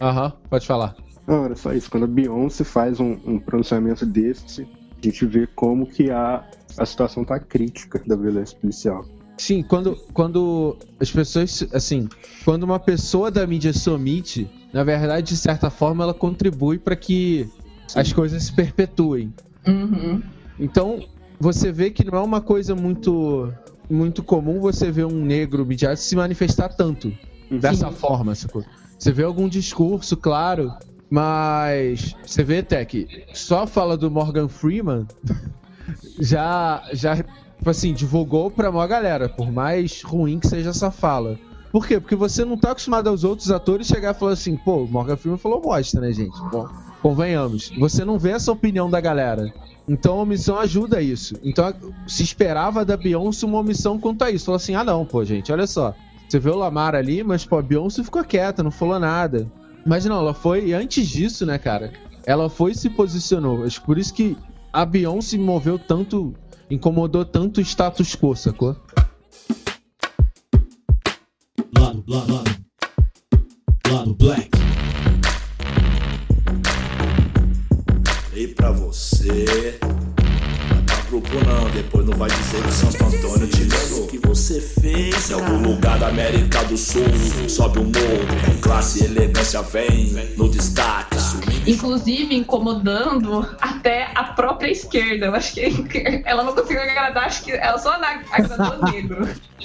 Aham, 0.00 0.32
pode 0.48 0.66
falar. 0.66 0.94
Não, 1.26 1.44
era 1.44 1.56
só 1.56 1.72
isso. 1.72 1.90
Quando 1.90 2.04
a 2.04 2.06
Beyoncé 2.06 2.64
faz 2.64 3.00
um, 3.00 3.18
um 3.24 3.38
pronunciamento 3.38 4.04
desse, 4.04 4.62
a 4.62 5.06
gente 5.06 5.24
vê 5.26 5.46
como 5.46 5.86
que 5.86 6.10
a, 6.10 6.44
a 6.76 6.86
situação 6.86 7.24
tá 7.24 7.38
crítica 7.38 8.02
da 8.06 8.16
violência 8.16 8.56
policial. 8.58 9.04
Sim, 9.36 9.62
quando, 9.62 9.96
quando 10.12 10.76
as 11.00 11.10
pessoas. 11.10 11.66
Assim, 11.72 12.08
quando 12.44 12.62
uma 12.62 12.78
pessoa 12.78 13.30
da 13.30 13.46
mídia 13.46 13.72
se 13.72 13.88
omite, 13.90 14.48
na 14.72 14.84
verdade, 14.84 15.28
de 15.28 15.36
certa 15.36 15.70
forma, 15.70 16.04
ela 16.04 16.14
contribui 16.14 16.78
para 16.78 16.94
que 16.94 17.48
as 17.94 18.12
coisas 18.12 18.44
se 18.44 18.52
perpetuem. 18.52 19.32
Uhum. 19.66 20.22
Então, 20.58 21.00
você 21.40 21.72
vê 21.72 21.90
que 21.90 22.04
não 22.04 22.18
é 22.18 22.20
uma 22.22 22.40
coisa 22.40 22.74
muito 22.74 23.52
muito 23.90 24.22
comum 24.22 24.60
você 24.60 24.90
ver 24.90 25.04
um 25.04 25.22
negro 25.22 25.66
midiático 25.66 26.06
se 26.06 26.16
manifestar 26.16 26.70
tanto 26.70 27.12
dessa 27.50 27.90
Sim. 27.90 27.96
forma, 27.96 28.34
sacou? 28.34 28.64
Você 29.04 29.12
vê 29.12 29.22
algum 29.22 29.50
discurso, 29.50 30.16
claro, 30.16 30.72
mas 31.10 32.16
você 32.24 32.42
vê 32.42 32.62
que 32.86 33.06
só 33.34 33.66
fala 33.66 33.98
do 33.98 34.10
Morgan 34.10 34.48
Freeman 34.48 35.06
já 36.18 36.82
já 36.90 37.16
tipo 37.16 37.68
assim, 37.68 37.92
divulgou 37.92 38.50
pra 38.50 38.72
maior 38.72 38.88
galera, 38.88 39.28
por 39.28 39.52
mais 39.52 40.00
ruim 40.00 40.38
que 40.38 40.48
seja 40.48 40.70
essa 40.70 40.90
fala. 40.90 41.38
Por 41.70 41.86
quê? 41.86 42.00
Porque 42.00 42.16
você 42.16 42.46
não 42.46 42.56
tá 42.56 42.70
acostumado 42.70 43.10
aos 43.10 43.24
outros 43.24 43.50
atores 43.50 43.88
chegar 43.88 44.14
e 44.14 44.18
falar 44.18 44.32
assim, 44.32 44.56
pô, 44.56 44.86
Morgan 44.86 45.18
Freeman 45.18 45.38
falou 45.38 45.60
bosta, 45.60 46.00
né, 46.00 46.10
gente? 46.10 46.40
Bom, 46.50 46.66
convenhamos. 47.02 47.70
Você 47.78 48.06
não 48.06 48.18
vê 48.18 48.30
essa 48.30 48.52
opinião 48.52 48.88
da 48.88 49.02
galera. 49.02 49.52
Então 49.86 50.18
a 50.18 50.22
omissão 50.22 50.58
ajuda 50.58 51.02
isso. 51.02 51.34
Então 51.44 51.74
se 52.06 52.22
esperava 52.22 52.86
da 52.86 52.96
Beyoncé 52.96 53.44
uma 53.44 53.58
omissão 53.58 53.98
quanto 53.98 54.22
a 54.22 54.30
isso. 54.30 54.46
Falou 54.46 54.56
assim: 54.56 54.74
ah, 54.74 54.82
não, 54.82 55.04
pô, 55.04 55.22
gente, 55.26 55.52
olha 55.52 55.66
só. 55.66 55.94
Você 56.34 56.40
vê 56.40 56.50
o 56.50 56.56
Lamar 56.56 56.96
ali, 56.96 57.22
mas, 57.22 57.44
pô, 57.44 57.58
a 57.58 57.62
Beyoncé 57.62 58.02
ficou 58.02 58.24
quieta, 58.24 58.60
não 58.60 58.72
falou 58.72 58.98
nada. 58.98 59.48
Mas 59.86 60.04
não, 60.04 60.18
ela 60.18 60.34
foi. 60.34 60.66
E 60.66 60.74
antes 60.74 61.06
disso, 61.06 61.46
né, 61.46 61.58
cara? 61.58 61.92
Ela 62.26 62.50
foi 62.50 62.72
e 62.72 62.74
se 62.74 62.90
posicionou. 62.90 63.62
Acho 63.62 63.78
que 63.78 63.86
por 63.86 63.98
isso 63.98 64.12
que 64.12 64.36
a 64.72 64.84
Beyoncé 64.84 65.38
moveu 65.38 65.78
tanto. 65.78 66.34
Incomodou 66.68 67.24
tanto 67.24 67.58
o 67.58 67.60
status 67.60 68.16
quo, 68.16 68.34
sacou? 68.34 68.74
Lado, 71.78 72.02
lado, 72.08 72.34
lado. 72.34 72.64
Lado 73.88 74.14
Black. 74.14 74.50
E 78.34 78.48
pra 78.48 78.72
você. 78.72 79.78
Grupo 81.14 81.30
não, 81.44 81.70
depois 81.70 82.04
não 82.04 82.18
vai 82.18 82.28
dizer 82.28 82.60
que 82.60 82.72
Santo 82.72 83.04
Antônio 83.04 83.46
te. 83.46 83.64
O 84.00 84.06
que 84.08 84.18
você 84.18 84.60
fez? 84.60 85.30
Em 85.30 85.34
algum 85.34 85.62
lugar 85.62 85.96
da 85.96 86.08
América 86.08 86.64
do 86.64 86.76
Sul. 86.76 87.04
Sobe 87.48 87.78
o 87.78 87.84
morro, 87.84 88.26
com 88.44 88.60
classe 88.60 89.04
e 89.04 89.06
elegância 89.06 89.62
vem 89.62 90.12
no 90.36 90.48
destaque. 90.48 91.16
sumindo 91.20 91.70
Inclusive 91.70 92.34
incomodando 92.34 93.48
até 93.60 94.10
a 94.12 94.24
própria 94.24 94.72
esquerda. 94.72 95.26
Eu 95.26 95.36
acho 95.36 95.54
que 95.54 95.62
ela 96.26 96.42
não 96.42 96.52
conseguiu 96.52 96.82
agradar, 96.82 97.26
acho 97.26 97.44
que 97.44 97.52
ela 97.52 97.78
só 97.78 97.92
agradou 97.92 98.90
negro. 98.90 99.28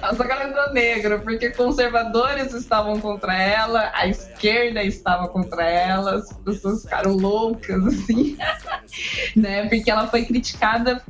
Ela 0.00 0.14
só 0.14 0.22
agradou 0.22 0.72
negro, 0.72 1.20
porque 1.20 1.50
conservadores 1.50 2.54
estavam 2.54 2.98
contra 2.98 3.36
ela, 3.36 3.90
a 3.92 4.06
esquerda 4.06 4.82
estava 4.82 5.28
contra 5.28 5.64
ela, 5.64 6.14
as 6.14 6.32
pessoas 6.32 6.82
ficaram 6.82 7.12
loucas, 7.12 7.84
assim, 7.84 8.38
né? 9.36 9.68
Porque 9.68 9.90
ela 9.90 10.06
foi 10.06 10.24
criticada 10.24 10.51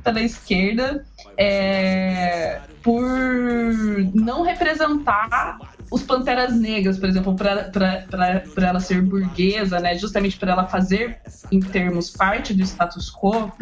pela 0.02 0.20
esquerda 0.20 1.04
é, 1.36 2.60
por 2.82 3.02
não 4.14 4.42
representar 4.42 5.58
os 5.90 6.02
Panteras 6.02 6.58
Negras, 6.58 6.98
por 6.98 7.08
exemplo, 7.08 7.36
para 7.36 8.42
ela 8.56 8.80
ser 8.80 9.02
burguesa, 9.02 9.78
né, 9.78 9.96
justamente 9.96 10.38
para 10.38 10.52
ela 10.52 10.66
fazer, 10.66 11.20
em 11.50 11.60
termos, 11.60 12.10
parte 12.10 12.54
do 12.54 12.62
status 12.62 13.12
quo, 13.12 13.52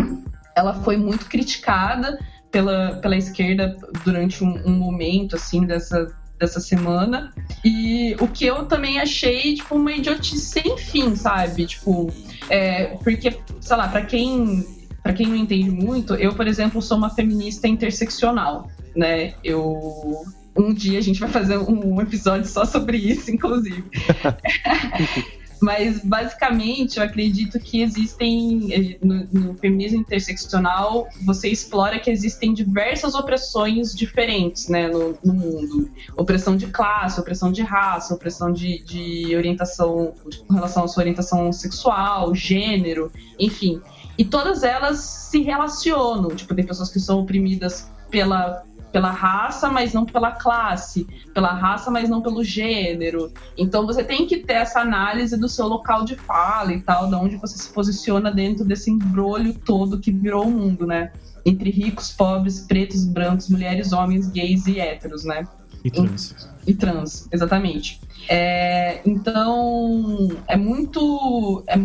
ela 0.56 0.74
foi 0.74 0.96
muito 0.96 1.26
criticada 1.26 2.18
pela, 2.50 2.96
pela 2.96 3.16
esquerda 3.16 3.76
durante 4.04 4.44
um, 4.44 4.62
um 4.64 4.78
momento, 4.78 5.36
assim, 5.36 5.64
dessa, 5.64 6.14
dessa 6.38 6.60
semana. 6.60 7.32
E 7.64 8.16
o 8.20 8.28
que 8.28 8.46
eu 8.46 8.66
também 8.66 9.00
achei, 9.00 9.54
tipo, 9.54 9.74
uma 9.74 9.92
idiotice 9.92 10.38
sem 10.40 10.76
fim, 10.78 11.16
sabe? 11.16 11.66
Tipo, 11.66 12.12
é, 12.48 12.96
porque, 13.02 13.38
sei 13.60 13.76
lá, 13.76 13.88
para 13.88 14.02
quem 14.02 14.79
para 15.02 15.12
quem 15.12 15.26
não 15.26 15.36
entende 15.36 15.70
muito, 15.70 16.14
eu, 16.14 16.34
por 16.34 16.46
exemplo, 16.46 16.80
sou 16.82 16.98
uma 16.98 17.10
feminista 17.10 17.66
interseccional, 17.66 18.68
né? 18.94 19.34
Eu 19.42 20.22
um 20.56 20.74
dia 20.74 20.98
a 20.98 21.02
gente 21.02 21.20
vai 21.20 21.28
fazer 21.28 21.58
um 21.58 22.00
episódio 22.00 22.46
só 22.46 22.64
sobre 22.64 22.98
isso, 22.98 23.30
inclusive. 23.30 23.84
Mas, 25.60 26.02
basicamente, 26.02 26.96
eu 26.96 27.04
acredito 27.04 27.60
que 27.60 27.82
existem, 27.82 28.72
eh, 28.72 28.98
no, 29.02 29.28
no, 29.30 29.54
feminismo 29.58 29.98
interseccional, 29.98 31.06
você 31.22 31.48
explora 31.48 31.98
que 31.98 32.10
existem 32.10 32.54
diversas 32.54 33.14
opressões 33.14 33.94
diferentes 33.94 34.68
né, 34.68 34.88
no, 34.88 35.18
no 35.22 35.34
mundo. 35.34 35.90
Opressão 36.16 36.56
de 36.56 36.66
classe, 36.68 37.20
opressão 37.20 37.52
de 37.52 37.60
raça, 37.60 38.14
opressão 38.14 38.50
de, 38.50 38.82
de 38.82 39.36
orientação, 39.36 40.14
com 40.48 40.54
relação 40.54 40.84
à 40.84 40.88
sua 40.88 41.02
orientação 41.02 41.52
sexual, 41.52 42.34
gênero, 42.34 43.12
enfim. 43.38 43.82
E 44.20 44.24
todas 44.26 44.62
elas 44.62 44.98
se 44.98 45.40
relacionam. 45.40 46.28
Tipo, 46.36 46.54
tem 46.54 46.66
pessoas 46.66 46.90
que 46.90 47.00
são 47.00 47.20
oprimidas 47.20 47.90
pela 48.10 48.62
pela 48.92 49.12
raça, 49.12 49.70
mas 49.70 49.92
não 49.92 50.04
pela 50.04 50.32
classe, 50.32 51.06
pela 51.32 51.52
raça, 51.52 51.92
mas 51.92 52.08
não 52.08 52.20
pelo 52.20 52.42
gênero. 52.42 53.32
Então 53.56 53.86
você 53.86 54.02
tem 54.02 54.26
que 54.26 54.38
ter 54.38 54.54
essa 54.54 54.80
análise 54.80 55.36
do 55.36 55.48
seu 55.48 55.68
local 55.68 56.04
de 56.04 56.16
fala 56.16 56.72
e 56.72 56.80
tal, 56.80 57.06
de 57.06 57.14
onde 57.14 57.36
você 57.36 57.56
se 57.56 57.72
posiciona 57.72 58.32
dentro 58.32 58.64
desse 58.64 58.90
embrulho 58.90 59.54
todo 59.54 60.00
que 60.00 60.10
virou 60.10 60.44
o 60.44 60.50
mundo, 60.50 60.88
né? 60.88 61.12
Entre 61.46 61.70
ricos, 61.70 62.10
pobres, 62.10 62.66
pretos, 62.66 63.04
brancos, 63.04 63.48
mulheres, 63.48 63.92
homens, 63.92 64.28
gays 64.28 64.66
e 64.66 64.80
héteros, 64.80 65.22
né? 65.22 65.46
E 65.84 65.90
trans. 65.90 66.34
E, 66.66 66.72
e 66.72 66.74
trans, 66.74 67.28
exatamente. 67.30 68.00
É, 68.28 69.00
então 69.06 70.36
é 70.48 70.56
muito, 70.56 71.62
é, 71.68 71.76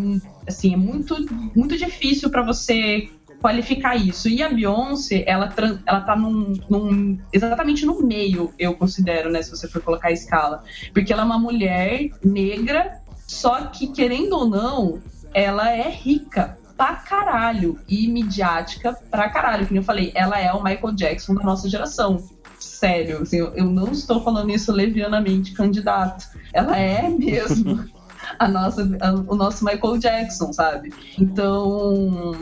assim, 0.48 0.74
é 0.74 0.78
muito, 0.78 1.16
muito 1.56 1.78
difícil 1.78 2.30
para 2.30 2.42
você 2.42 3.10
qualificar 3.42 3.96
isso. 3.96 4.28
E 4.28 4.42
a 4.42 4.50
Beyoncé, 4.50 5.24
ela, 5.28 5.54
ela 5.86 6.02
tá 6.02 6.16
num, 6.16 6.54
num, 6.70 7.20
exatamente 7.32 7.86
no 7.86 8.02
meio, 8.02 8.54
eu 8.58 8.76
considero, 8.76 9.32
né? 9.32 9.42
Se 9.42 9.52
você 9.52 9.68
for 9.68 9.82
colocar 9.82 10.08
a 10.08 10.12
escala. 10.12 10.64
Porque 10.94 11.14
ela 11.14 11.22
é 11.22 11.26
uma 11.26 11.38
mulher 11.38 12.10
negra, 12.24 13.02
só 13.28 13.66
que, 13.68 13.88
querendo 13.88 14.34
ou 14.34 14.48
não, 14.48 15.02
ela 15.34 15.72
é 15.72 15.90
rica 15.90 16.58
pra 16.78 16.96
caralho 16.96 17.80
e 17.88 18.08
midiática 18.08 18.94
pra 19.10 19.30
caralho. 19.30 19.68
Como 19.68 19.80
eu 19.80 19.84
falei, 19.84 20.12
ela 20.16 20.40
é 20.40 20.52
o 20.52 20.64
Michael 20.64 20.94
Jackson 20.94 21.36
da 21.36 21.44
nossa 21.44 21.70
geração. 21.70 22.18
Sério, 22.60 23.22
assim, 23.22 23.38
eu, 23.38 23.66
não 23.66 23.92
estou 23.92 24.24
falando 24.24 24.50
isso 24.50 24.72
levianamente, 24.72 25.54
candidato. 25.54 26.26
Ela 26.54 26.78
é 26.80 27.08
mesmo 27.10 27.86
a 28.38 28.48
nossa, 28.48 28.98
a, 29.02 29.12
o 29.14 29.36
nosso 29.36 29.64
Michael 29.64 29.98
Jackson, 29.98 30.52
sabe? 30.54 30.94
Então, 31.20 32.34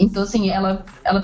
então, 0.00 0.22
assim, 0.22 0.48
ela, 0.48 0.84
ela 1.02 1.22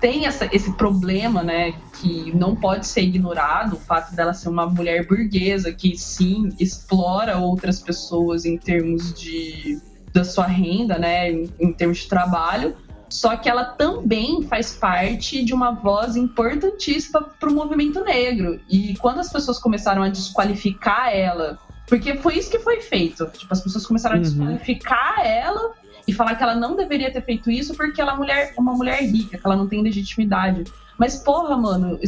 tem 0.00 0.26
essa, 0.26 0.48
esse 0.52 0.72
problema, 0.74 1.42
né, 1.42 1.74
que 2.00 2.34
não 2.36 2.54
pode 2.54 2.86
ser 2.86 3.02
ignorado, 3.02 3.74
o 3.74 3.80
fato 3.80 4.14
dela 4.14 4.32
ser 4.32 4.48
uma 4.48 4.66
mulher 4.66 5.06
burguesa 5.06 5.72
que, 5.72 5.96
sim, 5.96 6.50
explora 6.58 7.38
outras 7.38 7.80
pessoas 7.80 8.44
em 8.44 8.56
termos 8.56 9.12
de 9.14 9.80
da 10.12 10.24
sua 10.24 10.46
renda, 10.46 10.98
né, 10.98 11.32
em, 11.32 11.50
em 11.58 11.72
termos 11.72 11.98
de 11.98 12.08
trabalho, 12.08 12.76
só 13.08 13.36
que 13.36 13.48
ela 13.48 13.64
também 13.64 14.42
faz 14.42 14.74
parte 14.74 15.44
de 15.44 15.52
uma 15.52 15.72
voz 15.72 16.16
importantíssima 16.16 17.22
para 17.22 17.48
o 17.48 17.54
movimento 17.54 18.02
negro. 18.04 18.60
E 18.70 18.94
quando 18.96 19.20
as 19.20 19.32
pessoas 19.32 19.58
começaram 19.58 20.02
a 20.02 20.08
desqualificar 20.08 21.14
ela, 21.14 21.58
porque 21.92 22.16
foi 22.16 22.38
isso 22.38 22.50
que 22.50 22.58
foi 22.58 22.80
feito, 22.80 23.26
tipo, 23.36 23.52
as 23.52 23.60
pessoas 23.60 23.86
começaram 23.86 24.16
uhum. 24.16 24.22
a 24.22 24.24
desqualificar 24.24 25.20
ela 25.26 25.72
e 26.08 26.12
falar 26.14 26.34
que 26.36 26.42
ela 26.42 26.54
não 26.54 26.74
deveria 26.74 27.12
ter 27.12 27.22
feito 27.22 27.50
isso 27.50 27.74
porque 27.74 28.00
ela 28.00 28.14
é 28.14 28.16
mulher, 28.16 28.54
uma 28.56 28.72
mulher 28.72 29.02
rica, 29.02 29.36
que 29.36 29.46
ela 29.46 29.54
não 29.54 29.68
tem 29.68 29.82
legitimidade. 29.82 30.64
Mas, 30.96 31.16
porra, 31.16 31.54
mano, 31.54 32.00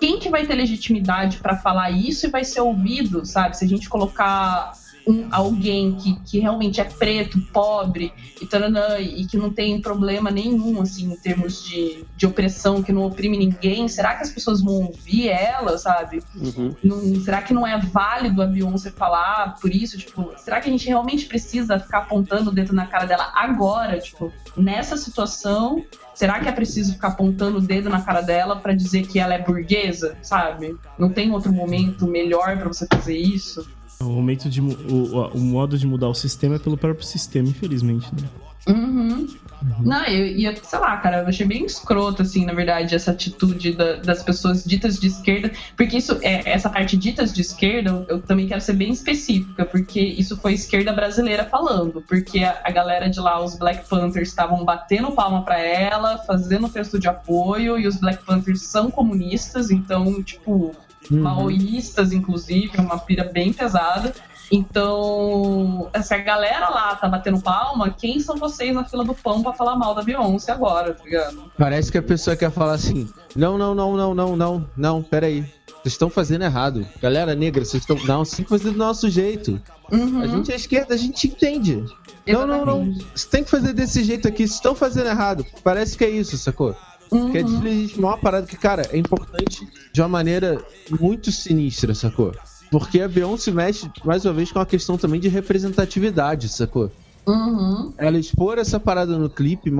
quem 0.00 0.18
que 0.18 0.28
vai 0.28 0.44
ter 0.44 0.56
legitimidade 0.56 1.36
para 1.36 1.56
falar 1.56 1.92
isso 1.92 2.26
e 2.26 2.30
vai 2.30 2.44
ser 2.44 2.62
ouvido, 2.62 3.24
sabe? 3.24 3.56
Se 3.56 3.64
a 3.64 3.68
gente 3.68 3.88
colocar 3.88 4.72
um, 5.08 5.26
alguém 5.30 5.94
que, 5.94 6.20
que 6.20 6.38
realmente 6.38 6.82
é 6.82 6.84
preto, 6.84 7.40
pobre 7.50 8.12
e, 8.40 8.46
taranã, 8.46 8.98
e 8.98 9.26
que 9.26 9.38
não 9.38 9.50
tem 9.50 9.80
problema 9.80 10.30
nenhum, 10.30 10.82
assim, 10.82 11.10
em 11.10 11.16
termos 11.16 11.64
de, 11.64 12.04
de 12.14 12.26
opressão, 12.26 12.82
que 12.82 12.92
não 12.92 13.06
oprime 13.06 13.38
ninguém, 13.38 13.88
será 13.88 14.14
que 14.14 14.22
as 14.22 14.30
pessoas 14.30 14.60
vão 14.60 14.74
ouvir 14.74 15.28
ela, 15.28 15.78
sabe? 15.78 16.22
Uhum. 16.36 16.74
Não, 16.84 17.20
será 17.22 17.40
que 17.40 17.54
não 17.54 17.66
é 17.66 17.78
válido 17.78 18.42
a 18.42 18.46
Beyoncé 18.46 18.90
falar 18.90 19.56
por 19.58 19.74
isso? 19.74 19.96
Tipo, 19.96 20.30
será 20.36 20.60
que 20.60 20.68
a 20.68 20.72
gente 20.72 20.86
realmente 20.86 21.24
precisa 21.24 21.78
ficar 21.78 21.98
apontando 21.98 22.50
o 22.50 22.52
dedo 22.52 22.74
na 22.74 22.86
cara 22.86 23.06
dela 23.06 23.32
agora, 23.34 23.98
tipo, 23.98 24.30
nessa 24.54 24.96
situação? 24.96 25.82
Será 26.14 26.40
que 26.40 26.48
é 26.48 26.52
preciso 26.52 26.94
ficar 26.94 27.08
apontando 27.08 27.58
o 27.58 27.60
dedo 27.60 27.88
na 27.88 28.02
cara 28.02 28.20
dela 28.20 28.56
para 28.56 28.74
dizer 28.74 29.06
que 29.06 29.20
ela 29.20 29.34
é 29.34 29.38
burguesa, 29.38 30.18
sabe? 30.20 30.76
Não 30.98 31.08
tem 31.08 31.30
outro 31.30 31.52
momento 31.52 32.06
melhor 32.06 32.58
para 32.58 32.66
você 32.66 32.86
fazer 32.92 33.16
isso? 33.16 33.64
O 34.00 34.04
momento 34.04 34.48
de 34.48 34.60
o, 34.60 35.30
o 35.34 35.38
modo 35.38 35.76
de 35.76 35.86
mudar 35.86 36.08
o 36.08 36.14
sistema 36.14 36.56
é 36.56 36.58
pelo 36.58 36.76
próprio 36.76 37.04
sistema, 37.04 37.48
infelizmente, 37.48 38.08
né? 38.14 38.28
Uhum. 38.68 39.26
Uhum. 39.62 39.82
Não, 39.82 40.04
eu 40.04 40.26
ia, 40.26 40.54
sei 40.62 40.78
lá, 40.78 40.96
cara, 40.98 41.22
eu 41.22 41.26
achei 41.26 41.44
bem 41.44 41.64
escroto, 41.64 42.22
assim, 42.22 42.44
na 42.44 42.52
verdade, 42.52 42.94
essa 42.94 43.10
atitude 43.10 43.72
da, 43.72 43.96
das 43.96 44.22
pessoas 44.22 44.62
ditas 44.64 45.00
de 45.00 45.08
esquerda, 45.08 45.50
porque 45.76 45.96
isso, 45.96 46.16
é, 46.22 46.48
essa 46.48 46.70
parte 46.70 46.96
ditas 46.96 47.32
de 47.32 47.40
esquerda, 47.40 48.06
eu, 48.08 48.22
também 48.22 48.46
quero 48.46 48.60
ser 48.60 48.74
bem 48.74 48.92
específica, 48.92 49.64
porque 49.64 50.00
isso 50.00 50.36
foi 50.36 50.52
esquerda 50.52 50.92
brasileira 50.92 51.44
falando, 51.44 52.02
porque 52.02 52.40
a, 52.44 52.60
a 52.62 52.70
galera 52.70 53.10
de 53.10 53.18
lá, 53.18 53.42
os 53.42 53.56
Black 53.56 53.88
Panthers, 53.88 54.28
estavam 54.28 54.64
batendo 54.64 55.10
palma 55.10 55.42
para 55.42 55.58
ela, 55.58 56.18
fazendo 56.18 56.68
texto 56.68 56.98
de 56.98 57.08
apoio, 57.08 57.78
e 57.78 57.86
os 57.86 57.96
Black 57.96 58.24
Panthers 58.24 58.62
são 58.62 58.90
comunistas, 58.90 59.70
então, 59.72 60.22
tipo, 60.22 60.74
uhum. 61.10 61.22
maoístas, 61.22 62.12
inclusive, 62.12 62.78
uma 62.78 62.98
pira 62.98 63.24
bem 63.24 63.52
pesada. 63.52 64.14
Então, 64.50 65.90
se 66.02 66.14
a 66.14 66.18
galera 66.18 66.70
lá 66.70 66.96
tá 66.96 67.06
batendo 67.06 67.40
palma, 67.40 67.90
quem 67.90 68.18
são 68.18 68.36
vocês 68.36 68.74
na 68.74 68.84
fila 68.84 69.04
do 69.04 69.14
pão 69.14 69.42
pra 69.42 69.52
falar 69.52 69.76
mal 69.76 69.94
da 69.94 70.02
Beyoncé 70.02 70.52
agora, 70.52 70.94
tá 70.94 71.04
ligado? 71.04 71.50
Parece 71.58 71.92
que 71.92 71.98
a 71.98 72.02
pessoa 72.02 72.34
quer 72.34 72.50
falar 72.50 72.72
assim: 72.72 73.08
não, 73.36 73.58
não, 73.58 73.74
não, 73.74 73.96
não, 73.96 74.14
não, 74.14 74.36
não, 74.36 74.66
não, 74.76 75.02
peraí. 75.02 75.42
Vocês 75.82 75.94
estão 75.94 76.10
fazendo 76.10 76.44
errado. 76.44 76.86
Galera 77.00 77.34
negra, 77.34 77.64
vocês 77.64 77.82
estão. 77.82 77.96
Não, 78.04 78.24
sim 78.24 78.44
fazer 78.44 78.70
do 78.70 78.78
nosso 78.78 79.08
jeito. 79.08 79.60
Uhum. 79.92 80.22
A 80.22 80.26
gente 80.26 80.50
é 80.50 80.56
esquerda, 80.56 80.94
a 80.94 80.96
gente 80.96 81.28
entende. 81.28 81.84
Exatamente. 82.26 82.32
Não, 82.32 82.46
não, 82.46 82.84
não. 82.84 82.98
Você 83.14 83.28
tem 83.28 83.44
que 83.44 83.50
fazer 83.50 83.72
desse 83.72 84.02
jeito 84.02 84.26
aqui. 84.26 84.46
Vocês 84.46 84.54
estão 84.54 84.74
fazendo 84.74 85.08
errado. 85.08 85.46
Parece 85.62 85.96
que 85.96 86.04
é 86.04 86.10
isso, 86.10 86.36
sacou? 86.36 86.74
Uhum. 87.10 87.30
Que 87.30 87.38
é 87.38 87.42
deslegitimar 87.42 88.12
uma 88.12 88.18
parada 88.18 88.46
que, 88.46 88.56
cara, 88.56 88.82
é 88.92 88.98
importante 88.98 89.66
de 89.92 90.00
uma 90.00 90.08
maneira 90.08 90.62
muito 91.00 91.32
sinistra, 91.32 91.94
sacou? 91.94 92.34
Porque 92.70 93.00
a 93.00 93.08
Beyoncé 93.08 93.50
mexe, 93.50 93.90
mais 94.04 94.24
uma 94.24 94.34
vez, 94.34 94.52
com 94.52 94.58
a 94.58 94.66
questão 94.66 94.98
também 94.98 95.20
de 95.20 95.28
representatividade, 95.28 96.48
sacou? 96.48 96.90
Uhum. 97.26 97.92
Ela 97.96 98.18
expor 98.18 98.58
essa 98.58 98.78
parada 98.78 99.18
no 99.18 99.28
clipe 99.28 99.70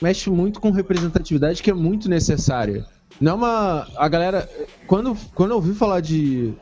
mexe 0.00 0.30
muito 0.30 0.60
com 0.60 0.70
representatividade 0.70 1.62
que 1.62 1.70
é 1.70 1.74
muito 1.74 2.08
necessária. 2.08 2.84
Não 3.20 3.32
é 3.32 3.34
uma. 3.34 3.88
A 3.96 4.08
galera. 4.08 4.48
Quando, 4.86 5.16
quando 5.34 5.50
eu 5.50 5.56
ouvi 5.56 5.74
falar 5.74 6.00
de 6.00 6.52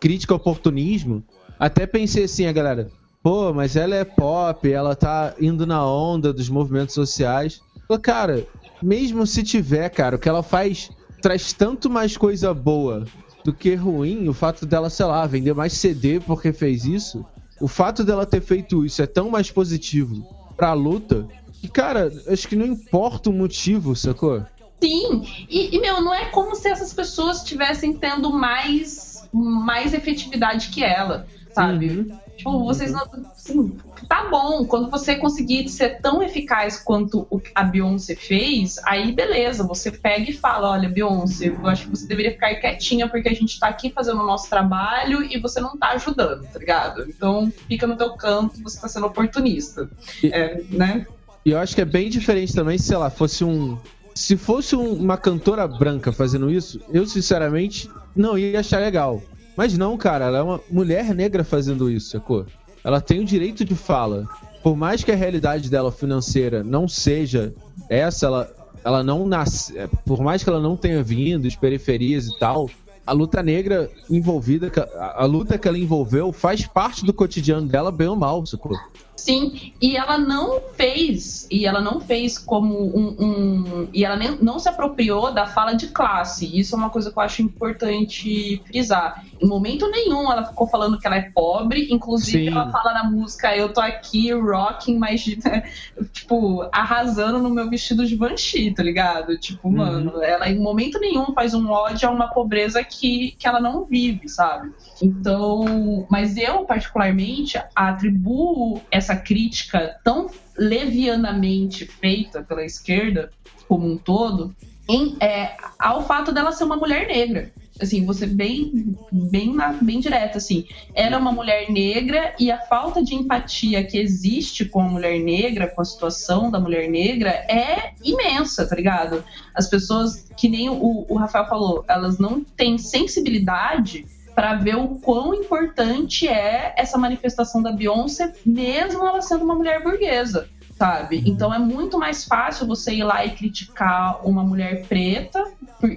crítica 0.00 0.32
ao 0.32 0.38
oportunismo, 0.38 1.22
até 1.58 1.86
pensei 1.86 2.24
assim, 2.24 2.46
a 2.46 2.52
galera. 2.52 2.90
Pô, 3.22 3.52
mas 3.52 3.76
ela 3.76 3.94
é 3.94 4.04
pop, 4.04 4.70
ela 4.70 4.96
tá 4.96 5.34
indo 5.40 5.64
na 5.64 5.86
onda 5.86 6.32
dos 6.32 6.48
movimentos 6.48 6.94
sociais. 6.94 7.60
Cara, 8.00 8.44
mesmo 8.82 9.26
se 9.26 9.42
tiver, 9.42 9.88
cara, 9.90 10.16
o 10.16 10.18
que 10.18 10.28
ela 10.28 10.42
faz 10.42 10.90
traz 11.20 11.52
tanto 11.52 11.88
mais 11.88 12.16
coisa 12.16 12.52
boa 12.52 13.06
do 13.44 13.52
que 13.52 13.74
ruim. 13.74 14.28
O 14.28 14.34
fato 14.34 14.66
dela, 14.66 14.90
sei 14.90 15.06
lá, 15.06 15.26
vender 15.26 15.54
mais 15.54 15.72
CD 15.74 16.20
porque 16.20 16.52
fez 16.52 16.84
isso. 16.84 17.24
O 17.60 17.68
fato 17.68 18.04
dela 18.04 18.26
ter 18.26 18.40
feito 18.40 18.84
isso 18.84 19.00
é 19.00 19.06
tão 19.06 19.30
mais 19.30 19.50
positivo 19.50 20.26
pra 20.56 20.72
luta 20.72 21.26
que, 21.60 21.68
cara, 21.68 22.12
acho 22.26 22.48
que 22.48 22.56
não 22.56 22.66
importa 22.66 23.30
o 23.30 23.32
motivo, 23.32 23.94
sacou? 23.94 24.44
Sim, 24.82 25.22
e, 25.48 25.76
e 25.76 25.80
meu, 25.80 26.02
não 26.02 26.12
é 26.12 26.24
como 26.26 26.56
se 26.56 26.68
essas 26.68 26.92
pessoas 26.92 27.38
estivessem 27.38 27.92
tendo 27.92 28.32
mais, 28.32 29.28
mais 29.32 29.94
efetividade 29.94 30.70
que 30.70 30.82
ela, 30.82 31.24
sabe? 31.54 31.88
Uhum. 31.88 32.18
Tipo, 32.42 32.64
vocês 32.64 32.90
não. 32.90 33.02
Assim, 33.30 33.76
tá 34.08 34.28
bom, 34.28 34.64
quando 34.66 34.90
você 34.90 35.14
conseguir 35.14 35.68
ser 35.68 36.00
tão 36.00 36.20
eficaz 36.22 36.76
quanto 36.76 37.26
o- 37.30 37.40
a 37.54 37.62
Beyoncé 37.62 38.16
fez, 38.16 38.78
aí 38.84 39.12
beleza, 39.12 39.64
você 39.64 39.92
pega 39.92 40.28
e 40.28 40.32
fala: 40.34 40.70
olha, 40.70 40.88
Beyoncé, 40.88 41.48
eu 41.48 41.66
acho 41.68 41.84
que 41.84 41.90
você 41.90 42.06
deveria 42.06 42.32
ficar 42.32 42.54
quietinha 42.56 43.08
porque 43.08 43.28
a 43.28 43.34
gente 43.34 43.58
tá 43.60 43.68
aqui 43.68 43.90
fazendo 43.90 44.20
o 44.20 44.26
nosso 44.26 44.50
trabalho 44.50 45.22
e 45.22 45.38
você 45.38 45.60
não 45.60 45.76
tá 45.78 45.90
ajudando, 45.90 46.44
tá 46.52 46.58
ligado? 46.58 47.04
Então 47.08 47.52
fica 47.68 47.86
no 47.86 47.96
teu 47.96 48.10
canto, 48.16 48.60
você 48.60 48.80
tá 48.80 48.88
sendo 48.88 49.06
oportunista. 49.06 49.88
É, 50.24 50.60
né? 50.70 51.06
E 51.44 51.50
eu 51.52 51.58
acho 51.58 51.74
que 51.74 51.80
é 51.80 51.84
bem 51.84 52.10
diferente 52.10 52.52
também, 52.54 52.76
se 52.78 52.86
sei 52.88 52.96
lá, 52.96 53.08
fosse 53.08 53.44
um. 53.44 53.78
Se 54.14 54.36
fosse 54.36 54.74
um- 54.76 54.92
uma 54.94 55.16
cantora 55.16 55.66
branca 55.66 56.12
fazendo 56.12 56.50
isso, 56.50 56.80
eu 56.92 57.06
sinceramente 57.06 57.88
não 58.14 58.36
ia 58.36 58.60
achar 58.60 58.78
legal. 58.80 59.22
Mas 59.56 59.76
não, 59.76 59.96
cara, 59.96 60.26
ela 60.26 60.38
é 60.38 60.42
uma 60.42 60.60
mulher 60.70 61.14
negra 61.14 61.44
fazendo 61.44 61.90
isso, 61.90 62.10
sacou? 62.10 62.46
Ela 62.84 63.00
tem 63.00 63.20
o 63.20 63.24
direito 63.24 63.64
de 63.64 63.74
fala. 63.74 64.26
Por 64.62 64.76
mais 64.76 65.02
que 65.04 65.12
a 65.12 65.16
realidade 65.16 65.68
dela 65.68 65.92
financeira 65.92 66.62
não 66.62 66.88
seja 66.88 67.52
essa, 67.88 68.26
ela, 68.26 68.50
ela 68.84 69.02
não 69.02 69.26
nasce. 69.26 69.76
é, 69.76 69.86
Por 70.06 70.20
mais 70.20 70.42
que 70.42 70.50
ela 70.50 70.60
não 70.60 70.76
tenha 70.76 71.02
vindo 71.02 71.48
de 71.48 71.58
periferias 71.58 72.26
e 72.26 72.38
tal, 72.38 72.68
a 73.06 73.12
luta 73.12 73.42
negra 73.42 73.90
envolvida, 74.08 74.70
a, 74.96 75.22
a 75.22 75.26
luta 75.26 75.58
que 75.58 75.66
ela 75.66 75.78
envolveu 75.78 76.32
faz 76.32 76.66
parte 76.66 77.04
do 77.04 77.12
cotidiano 77.12 77.66
dela, 77.66 77.90
bem 77.90 78.08
ou 78.08 78.16
mal, 78.16 78.44
sacou? 78.46 78.76
Sim, 79.24 79.52
e 79.80 79.96
ela 79.96 80.18
não 80.18 80.60
fez, 80.76 81.46
e 81.50 81.64
ela 81.64 81.80
não 81.80 82.00
fez 82.00 82.38
como 82.38 82.74
um. 82.96 83.16
um- 83.20 83.88
e 83.92 84.04
ela 84.04 84.16
nem, 84.16 84.36
não 84.42 84.58
se 84.58 84.68
apropriou 84.68 85.32
da 85.32 85.46
fala 85.46 85.74
de 85.74 85.88
classe. 85.88 86.58
Isso 86.58 86.74
é 86.74 86.78
uma 86.78 86.90
coisa 86.90 87.12
que 87.12 87.18
eu 87.18 87.22
acho 87.22 87.40
importante 87.42 88.62
frisar. 88.66 89.22
Em 89.40 89.46
momento 89.46 89.88
nenhum 89.90 90.30
ela 90.30 90.44
ficou 90.44 90.66
falando 90.68 90.98
que 90.98 91.06
ela 91.06 91.16
é 91.16 91.30
pobre, 91.30 91.86
inclusive 91.90 92.46
Sim. 92.46 92.48
ela 92.48 92.70
fala 92.70 92.92
na 92.94 93.04
música 93.04 93.56
Eu 93.56 93.72
tô 93.72 93.80
aqui, 93.80 94.32
rocking, 94.32 94.98
mas 94.98 95.22
tipo, 96.12 96.68
arrasando 96.72 97.38
no 97.38 97.50
meu 97.50 97.68
vestido 97.70 98.04
de 98.06 98.16
Banshee, 98.16 98.74
tá 98.74 98.82
ligado? 98.82 99.38
Tipo, 99.38 99.68
Uhum. 99.68 99.76
mano, 99.76 100.22
ela 100.22 100.48
em 100.48 100.58
momento 100.58 100.98
nenhum 100.98 101.32
faz 101.32 101.54
um 101.54 101.70
ódio 101.70 102.08
a 102.08 102.12
uma 102.12 102.28
pobreza 102.28 102.82
que, 102.82 103.36
que 103.38 103.46
ela 103.46 103.60
não 103.60 103.84
vive, 103.84 104.28
sabe? 104.28 104.68
Então, 105.00 106.06
mas 106.10 106.36
eu, 106.36 106.64
particularmente, 106.64 107.60
atribuo 107.74 108.80
essa 108.90 109.11
crítica 109.16 109.98
tão 110.04 110.30
levianamente 110.56 111.86
feita 111.86 112.42
pela 112.42 112.64
esquerda 112.64 113.30
como 113.66 113.90
um 113.90 113.96
todo 113.96 114.54
em, 114.88 115.16
é, 115.20 115.56
ao 115.78 116.06
fato 116.06 116.32
dela 116.32 116.52
ser 116.52 116.64
uma 116.64 116.76
mulher 116.76 117.06
negra. 117.06 117.50
Assim, 117.80 118.04
você 118.04 118.26
bem, 118.26 118.94
bem, 119.10 119.56
bem 119.80 119.98
direta, 119.98 120.38
assim. 120.38 120.66
Ela 120.94 121.16
é 121.16 121.18
uma 121.18 121.32
mulher 121.32 121.70
negra 121.70 122.34
e 122.38 122.50
a 122.50 122.58
falta 122.58 123.02
de 123.02 123.14
empatia 123.14 123.82
que 123.82 123.98
existe 123.98 124.66
com 124.66 124.82
a 124.82 124.88
mulher 124.88 125.18
negra, 125.18 125.68
com 125.68 125.80
a 125.80 125.84
situação 125.84 126.50
da 126.50 126.60
mulher 126.60 126.88
negra, 126.88 127.30
é 127.30 127.94
imensa, 128.04 128.68
tá 128.68 128.76
ligado? 128.76 129.24
As 129.54 129.68
pessoas, 129.68 130.26
que 130.36 130.48
nem 130.48 130.68
o, 130.68 131.06
o 131.08 131.16
Rafael 131.16 131.46
falou, 131.46 131.84
elas 131.88 132.18
não 132.18 132.44
têm 132.44 132.76
sensibilidade 132.76 134.04
para 134.34 134.54
ver 134.54 134.76
o 134.76 134.88
quão 134.96 135.34
importante 135.34 136.26
é 136.26 136.74
essa 136.76 136.96
manifestação 136.98 137.62
da 137.62 137.72
Beyoncé, 137.72 138.32
mesmo 138.44 139.06
ela 139.06 139.20
sendo 139.20 139.44
uma 139.44 139.54
mulher 139.54 139.82
burguesa, 139.82 140.48
sabe? 140.76 141.22
Então 141.26 141.52
é 141.52 141.58
muito 141.58 141.98
mais 141.98 142.24
fácil 142.24 142.66
você 142.66 142.94
ir 142.94 143.04
lá 143.04 143.24
e 143.24 143.30
criticar 143.30 144.26
uma 144.26 144.42
mulher 144.42 144.86
preta 144.86 145.44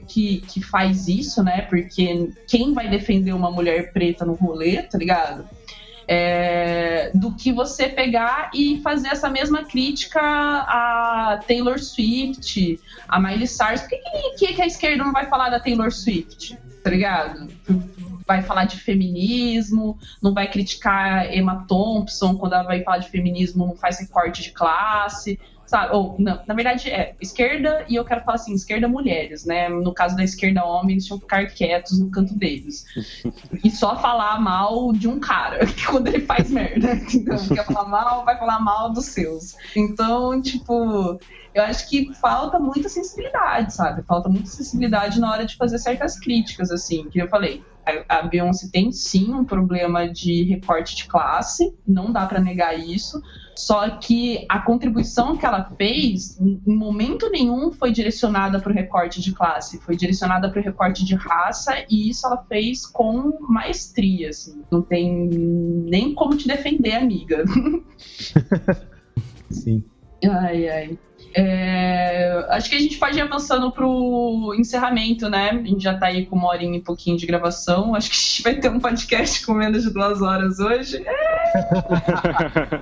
que, 0.07 0.41
que 0.47 0.61
faz 0.61 1.07
isso, 1.07 1.43
né? 1.43 1.61
Porque 1.61 2.31
quem 2.47 2.73
vai 2.73 2.89
defender 2.89 3.33
uma 3.33 3.51
mulher 3.51 3.91
preta 3.93 4.25
no 4.25 4.33
rolê, 4.33 4.81
tá 4.83 4.97
ligado? 4.97 5.47
É, 6.07 7.09
do 7.15 7.33
que 7.33 7.51
você 7.51 7.89
pegar 7.89 8.51
e 8.53 8.79
fazer 8.81 9.07
essa 9.07 9.27
mesma 9.27 9.63
crítica 9.65 10.21
a 10.21 11.39
Taylor 11.47 11.79
Swift, 11.79 12.79
a 13.07 13.19
Miley 13.19 13.47
Cyrus. 13.47 13.81
Por 13.81 13.89
que, 13.89 14.47
que, 14.47 14.53
que 14.53 14.61
a 14.61 14.67
esquerda 14.67 15.03
não 15.03 15.11
vai 15.11 15.25
falar 15.25 15.49
da 15.49 15.59
Taylor 15.59 15.91
Swift? 15.91 16.57
Tá 16.83 16.91
ligado? 16.91 17.49
Vai 18.27 18.41
falar 18.41 18.65
de 18.65 18.77
feminismo, 18.77 19.97
não 20.21 20.33
vai 20.33 20.49
criticar 20.49 21.31
Emma 21.33 21.65
Thompson 21.67 22.35
quando 22.35 22.53
ela 22.53 22.63
vai 22.63 22.83
falar 22.83 22.97
de 22.97 23.09
feminismo, 23.09 23.67
não 23.67 23.75
faz 23.75 23.99
recorte 23.99 24.41
de 24.41 24.51
classe, 24.51 25.39
sabe? 25.65 25.95
Ou, 25.95 26.15
não, 26.19 26.39
na 26.47 26.53
verdade 26.53 26.89
é 26.89 27.15
esquerda, 27.19 27.85
e 27.89 27.95
eu 27.95 28.05
quero 28.05 28.21
falar 28.23 28.35
assim, 28.35 28.53
esquerda 28.53 28.87
mulheres, 28.87 29.45
né? 29.45 29.69
No 29.69 29.93
caso 29.93 30.15
da 30.15 30.23
esquerda 30.23 30.63
homens, 30.63 31.05
tinham 31.05 31.17
que 31.17 31.25
ficar 31.25 31.45
quietos 31.47 31.99
no 31.99 32.09
canto 32.09 32.35
deles. 32.35 32.85
E 33.63 33.71
só 33.71 33.99
falar 33.99 34.39
mal 34.39 34.91
de 34.93 35.07
um 35.07 35.19
cara, 35.19 35.65
que 35.65 35.85
quando 35.85 36.07
ele 36.07 36.21
faz 36.21 36.49
merda. 36.49 36.95
Então, 37.15 37.47
quer 37.47 37.65
falar 37.65 37.87
mal, 37.87 38.25
vai 38.25 38.37
falar 38.37 38.59
mal 38.59 38.91
dos 38.91 39.05
seus. 39.05 39.55
Então, 39.75 40.39
tipo, 40.41 41.19
eu 41.53 41.63
acho 41.63 41.89
que 41.89 42.13
falta 42.15 42.59
muita 42.59 42.89
sensibilidade, 42.89 43.73
sabe? 43.73 44.03
Falta 44.03 44.29
muita 44.29 44.47
sensibilidade 44.47 45.19
na 45.19 45.31
hora 45.31 45.45
de 45.45 45.55
fazer 45.55 45.79
certas 45.79 46.19
críticas, 46.19 46.71
assim, 46.71 47.09
que 47.09 47.19
eu 47.19 47.27
falei. 47.27 47.63
A 48.09 48.23
Beyoncé 48.23 48.69
tem 48.71 48.91
sim 48.91 49.33
um 49.33 49.45
problema 49.45 50.07
de 50.07 50.43
recorte 50.43 50.95
de 50.95 51.05
classe, 51.05 51.73
não 51.87 52.11
dá 52.11 52.25
pra 52.25 52.39
negar 52.39 52.77
isso. 52.79 53.21
Só 53.55 53.89
que 53.97 54.45
a 54.49 54.59
contribuição 54.59 55.37
que 55.37 55.45
ela 55.45 55.71
fez, 55.77 56.37
em 56.41 56.59
momento 56.65 57.29
nenhum, 57.29 57.71
foi 57.71 57.91
direcionada 57.91 58.59
para 58.59 58.71
o 58.71 58.75
recorte 58.75 59.21
de 59.21 59.31
classe, 59.31 59.79
foi 59.79 59.95
direcionada 59.95 60.49
para 60.49 60.59
o 60.59 60.63
recorte 60.63 61.05
de 61.05 61.15
raça, 61.15 61.73
e 61.89 62.09
isso 62.09 62.27
ela 62.27 62.43
fez 62.49 62.85
com 62.85 63.37
maestria. 63.47 64.29
Assim. 64.29 64.61
Não 64.69 64.81
tem 64.81 65.29
nem 65.89 66.13
como 66.13 66.35
te 66.35 66.47
defender, 66.47 66.95
amiga. 66.95 67.45
Sim. 69.49 69.83
Ai, 70.23 70.67
ai. 70.67 70.99
É, 71.37 72.45
acho 72.51 72.69
que 72.69 72.77
a 72.77 72.79
gente 72.79 72.97
pode 72.97 73.17
ir 73.17 73.21
avançando 73.21 73.69
pro 73.69 74.55
encerramento, 74.57 75.29
né? 75.29 75.49
A 75.49 75.55
gente 75.55 75.83
já 75.83 75.97
tá 75.97 76.05
aí 76.05 76.25
com 76.25 76.37
uma 76.37 76.47
horinha 76.47 76.77
e 76.77 76.81
pouquinho 76.81 77.17
de 77.17 77.25
gravação. 77.25 77.93
Acho 77.93 78.09
que 78.09 78.15
a 78.15 78.19
gente 78.19 78.43
vai 78.43 78.55
ter 78.55 78.69
um 78.69 78.79
podcast 78.79 79.45
com 79.45 79.53
menos 79.53 79.83
de 79.83 79.89
duas 79.89 80.21
horas 80.21 80.59
hoje. 80.59 81.03
É. 81.05 82.81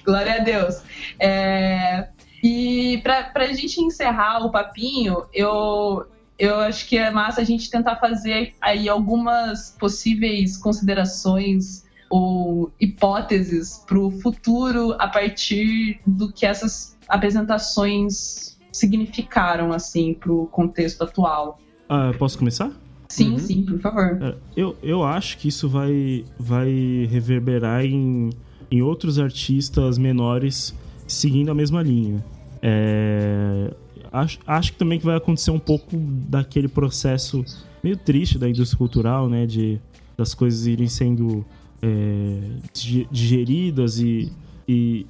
Glória 0.02 0.36
a 0.36 0.38
Deus. 0.38 0.82
É, 1.18 2.08
e 2.42 3.00
pra, 3.02 3.24
pra 3.24 3.52
gente 3.52 3.82
encerrar 3.82 4.46
o 4.46 4.50
papinho, 4.50 5.26
eu, 5.34 6.06
eu 6.38 6.58
acho 6.60 6.88
que 6.88 6.96
é 6.96 7.10
massa 7.10 7.42
a 7.42 7.44
gente 7.44 7.68
tentar 7.68 7.96
fazer 7.96 8.54
aí 8.62 8.88
algumas 8.88 9.76
possíveis 9.78 10.56
considerações 10.56 11.84
ou 12.08 12.72
hipóteses 12.80 13.84
para 13.86 13.98
o 13.98 14.10
futuro 14.10 14.96
a 14.98 15.06
partir 15.06 16.00
do 16.06 16.32
que 16.32 16.46
essas 16.46 16.98
apresentações 17.10 18.56
significaram 18.72 19.72
assim 19.72 20.14
para 20.14 20.32
o 20.32 20.46
contexto 20.46 21.02
atual. 21.02 21.60
Ah, 21.88 22.12
posso 22.18 22.38
começar? 22.38 22.70
Sim, 23.08 23.36
sim, 23.38 23.64
por 23.64 23.80
favor. 23.80 24.18
É, 24.22 24.34
Eu, 24.56 24.76
eu 24.82 25.02
acho 25.02 25.36
que 25.38 25.48
isso 25.48 25.68
vai, 25.68 26.24
vai 26.38 26.70
reverberar 27.10 27.84
em, 27.84 28.30
em 28.70 28.80
outros 28.82 29.18
artistas 29.18 29.98
menores 29.98 30.72
seguindo 31.08 31.50
a 31.50 31.54
mesma 31.54 31.82
linha. 31.82 32.24
É, 32.62 33.74
acho, 34.12 34.38
acho 34.46 34.72
que 34.72 34.78
também 34.78 34.98
que 35.00 35.04
vai 35.04 35.16
acontecer 35.16 35.50
um 35.50 35.58
pouco 35.58 35.96
daquele 35.96 36.68
processo 36.68 37.44
meio 37.82 37.96
triste 37.96 38.38
da 38.38 38.48
indústria 38.48 38.78
cultural, 38.78 39.28
né? 39.28 39.44
De, 39.44 39.80
das 40.16 40.32
coisas 40.32 40.66
irem 40.66 40.86
sendo 40.86 41.44
é, 41.82 42.40
di- 42.72 43.08
digeridas 43.10 43.98
e, 43.98 44.30
e, 44.68 45.04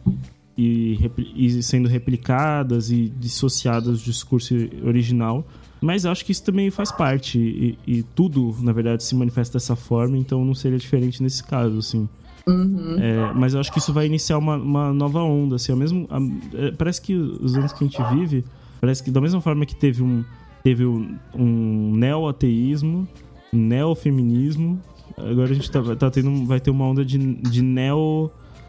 e, 0.56 0.98
e 1.34 1.62
sendo 1.62 1.88
replicadas 1.88 2.90
e 2.90 3.08
dissociadas 3.08 4.00
do 4.00 4.04
discurso 4.04 4.54
original. 4.84 5.46
Mas 5.80 6.04
acho 6.04 6.24
que 6.24 6.32
isso 6.32 6.44
também 6.44 6.70
faz 6.70 6.92
parte 6.92 7.38
e, 7.38 7.78
e 7.86 8.02
tudo, 8.02 8.54
na 8.60 8.70
verdade, 8.72 9.02
se 9.02 9.14
manifesta 9.14 9.54
dessa 9.58 9.74
forma, 9.74 10.18
então 10.18 10.44
não 10.44 10.54
seria 10.54 10.78
diferente 10.78 11.22
nesse 11.22 11.42
caso, 11.42 11.78
assim. 11.78 12.06
Uhum. 12.46 12.96
É, 12.98 13.32
mas 13.34 13.54
eu 13.54 13.60
acho 13.60 13.72
que 13.72 13.78
isso 13.78 13.92
vai 13.92 14.04
iniciar 14.06 14.36
uma, 14.38 14.56
uma 14.56 14.92
nova 14.92 15.22
onda, 15.22 15.56
assim, 15.56 15.72
ao 15.72 15.78
mesmo, 15.78 16.06
a- 16.10 16.18
é, 16.56 16.70
parece 16.72 17.00
que 17.00 17.14
os 17.14 17.56
anos 17.56 17.72
que 17.72 17.82
a 17.84 17.86
gente 17.86 18.02
vive, 18.14 18.44
parece 18.80 19.02
que 19.02 19.10
da 19.10 19.20
mesma 19.20 19.40
forma 19.40 19.64
que 19.64 19.74
teve 19.74 20.02
um, 20.02 20.22
teve 20.62 20.84
um, 20.84 21.16
um 21.34 21.94
neo-ateísmo, 21.96 23.08
um 23.52 23.58
neo-feminismo, 23.58 24.78
agora 25.16 25.50
a 25.50 25.54
gente 25.54 25.70
tá, 25.70 25.82
tá 25.96 26.10
tendo, 26.10 26.44
vai 26.44 26.60
ter 26.60 26.70
uma 26.70 26.84
onda 26.84 27.04
de, 27.04 27.16
de 27.18 27.62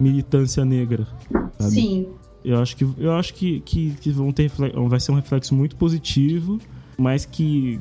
neo-militância 0.01 0.65
negra. 0.65 1.07
sabe? 1.57 1.71
Sim. 1.71 2.07
Eu 2.43 2.59
acho 2.59 2.75
que, 2.75 2.87
eu 2.97 3.13
acho 3.13 3.33
que, 3.35 3.59
que, 3.61 3.91
que 4.01 4.11
vão 4.11 4.31
ter, 4.31 4.51
vai 4.87 4.99
ser 4.99 5.11
um 5.11 5.15
reflexo 5.15 5.53
muito 5.53 5.75
positivo, 5.75 6.59
mas 6.97 7.23
que 7.23 7.79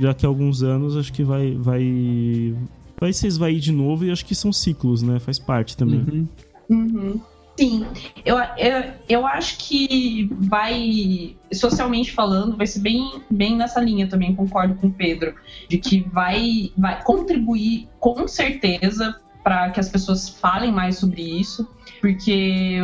daqui 0.00 0.26
a 0.26 0.28
alguns 0.28 0.62
anos 0.62 0.96
acho 0.96 1.12
que 1.12 1.22
vai, 1.22 1.54
vai, 1.54 2.54
vai 3.00 3.12
se 3.12 3.26
esvair 3.26 3.60
de 3.60 3.70
novo 3.70 4.04
e 4.04 4.10
acho 4.10 4.24
que 4.24 4.34
são 4.34 4.52
ciclos, 4.52 5.00
né? 5.00 5.20
Faz 5.20 5.38
parte 5.38 5.76
também. 5.76 6.28
Uhum. 6.68 7.20
Sim, 7.56 7.86
eu, 8.24 8.38
eu, 8.56 8.92
eu 9.08 9.26
acho 9.26 9.58
que 9.58 10.30
vai, 10.32 11.36
socialmente 11.52 12.10
falando, 12.10 12.56
vai 12.56 12.66
ser 12.66 12.80
bem, 12.80 13.20
bem 13.30 13.54
nessa 13.54 13.80
linha 13.80 14.08
também, 14.08 14.34
concordo 14.34 14.74
com 14.76 14.86
o 14.86 14.92
Pedro, 14.92 15.34
de 15.68 15.76
que 15.76 16.00
vai, 16.10 16.72
vai 16.76 17.02
contribuir 17.04 17.86
com 17.98 18.26
certeza 18.26 19.20
para 19.42 19.70
que 19.70 19.80
as 19.80 19.88
pessoas 19.88 20.28
falem 20.28 20.72
mais 20.72 20.98
sobre 20.98 21.22
isso, 21.22 21.68
porque 22.00 22.78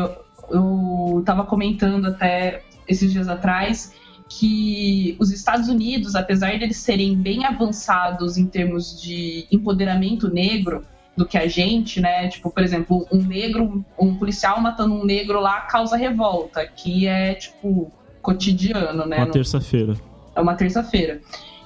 eu 0.50 1.16
estava 1.20 1.44
comentando 1.44 2.06
até 2.06 2.62
esses 2.88 3.12
dias 3.12 3.28
atrás 3.28 3.94
que 4.28 5.16
os 5.20 5.30
Estados 5.30 5.68
Unidos, 5.68 6.14
apesar 6.14 6.56
de 6.58 6.64
eles 6.64 6.78
serem 6.78 7.16
bem 7.16 7.44
avançados 7.44 8.36
em 8.36 8.46
termos 8.46 9.00
de 9.00 9.46
empoderamento 9.52 10.28
negro 10.28 10.84
do 11.16 11.24
que 11.24 11.38
a 11.38 11.46
gente, 11.46 12.00
né? 12.00 12.28
Tipo, 12.28 12.50
por 12.50 12.62
exemplo, 12.62 13.06
um 13.10 13.22
negro, 13.22 13.84
um 13.98 14.16
policial 14.16 14.60
matando 14.60 14.94
um 14.94 15.04
negro 15.04 15.40
lá 15.40 15.62
causa 15.62 15.96
revolta, 15.96 16.66
que 16.66 17.06
é 17.06 17.34
tipo 17.34 17.90
cotidiano, 18.20 19.06
né? 19.06 19.18
Uma 19.18 19.30
terça-feira. 19.30 19.94
é 20.34 20.40
uma 20.40 20.54
terça-feira. 20.54 21.20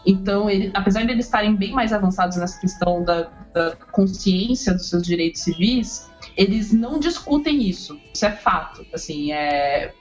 Então, 0.06 0.48
ele, 0.48 0.70
apesar 0.74 1.04
de 1.04 1.12
eles 1.12 1.26
estarem 1.26 1.54
bem 1.54 1.72
mais 1.72 1.92
avançados 1.92 2.36
nessa 2.36 2.60
questão 2.60 3.04
da, 3.04 3.28
da 3.52 3.76
consciência 3.92 4.72
dos 4.72 4.88
seus 4.88 5.02
direitos 5.02 5.42
civis, 5.42 6.10
eles 6.36 6.72
não 6.72 6.98
discutem 6.98 7.62
isso. 7.62 8.00
Isso 8.14 8.24
é 8.24 8.30
fato. 8.30 8.84
Assim, 8.92 9.32
é, 9.32 9.92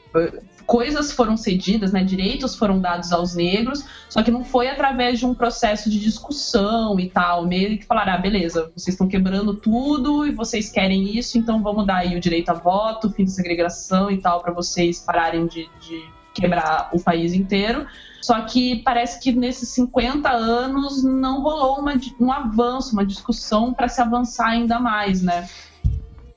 coisas 0.65 1.11
foram 1.11 1.35
cedidas, 1.35 1.91
né, 1.91 2.03
direitos 2.03 2.55
foram 2.55 2.79
dados 2.79 3.11
aos 3.11 3.35
negros, 3.35 3.83
só 4.07 4.21
que 4.21 4.29
não 4.29 4.43
foi 4.43 4.67
através 4.67 5.19
de 5.19 5.25
um 5.25 5.33
processo 5.33 5.89
de 5.89 5.99
discussão 5.99 6.99
e 6.99 7.09
tal, 7.09 7.45
meio 7.47 7.77
que 7.77 7.85
falaram, 7.85 8.13
ah, 8.13 8.17
beleza, 8.17 8.71
vocês 8.75 8.93
estão 8.93 9.07
quebrando 9.07 9.55
tudo 9.55 10.27
e 10.27 10.31
vocês 10.31 10.69
querem 10.69 11.17
isso, 11.17 11.37
então 11.37 11.61
vamos 11.63 11.87
dar 11.87 11.97
aí 11.97 12.15
o 12.15 12.19
direito 12.19 12.49
a 12.49 12.53
voto, 12.53 13.09
fim 13.09 13.23
de 13.23 13.31
segregação 13.31 14.11
e 14.11 14.17
tal, 14.21 14.41
para 14.41 14.53
vocês 14.53 14.99
pararem 14.99 15.47
de, 15.47 15.67
de 15.81 16.03
quebrar 16.33 16.89
o 16.93 17.01
país 17.01 17.33
inteiro. 17.33 17.87
Só 18.21 18.41
que 18.41 18.77
parece 18.83 19.19
que 19.19 19.31
nesses 19.31 19.69
50 19.69 20.29
anos 20.29 21.03
não 21.03 21.41
rolou 21.41 21.79
uma, 21.79 21.93
um 22.19 22.31
avanço, 22.31 22.93
uma 22.93 23.05
discussão 23.05 23.73
para 23.73 23.87
se 23.87 24.01
avançar 24.01 24.49
ainda 24.49 24.79
mais, 24.79 25.21
né? 25.21 25.47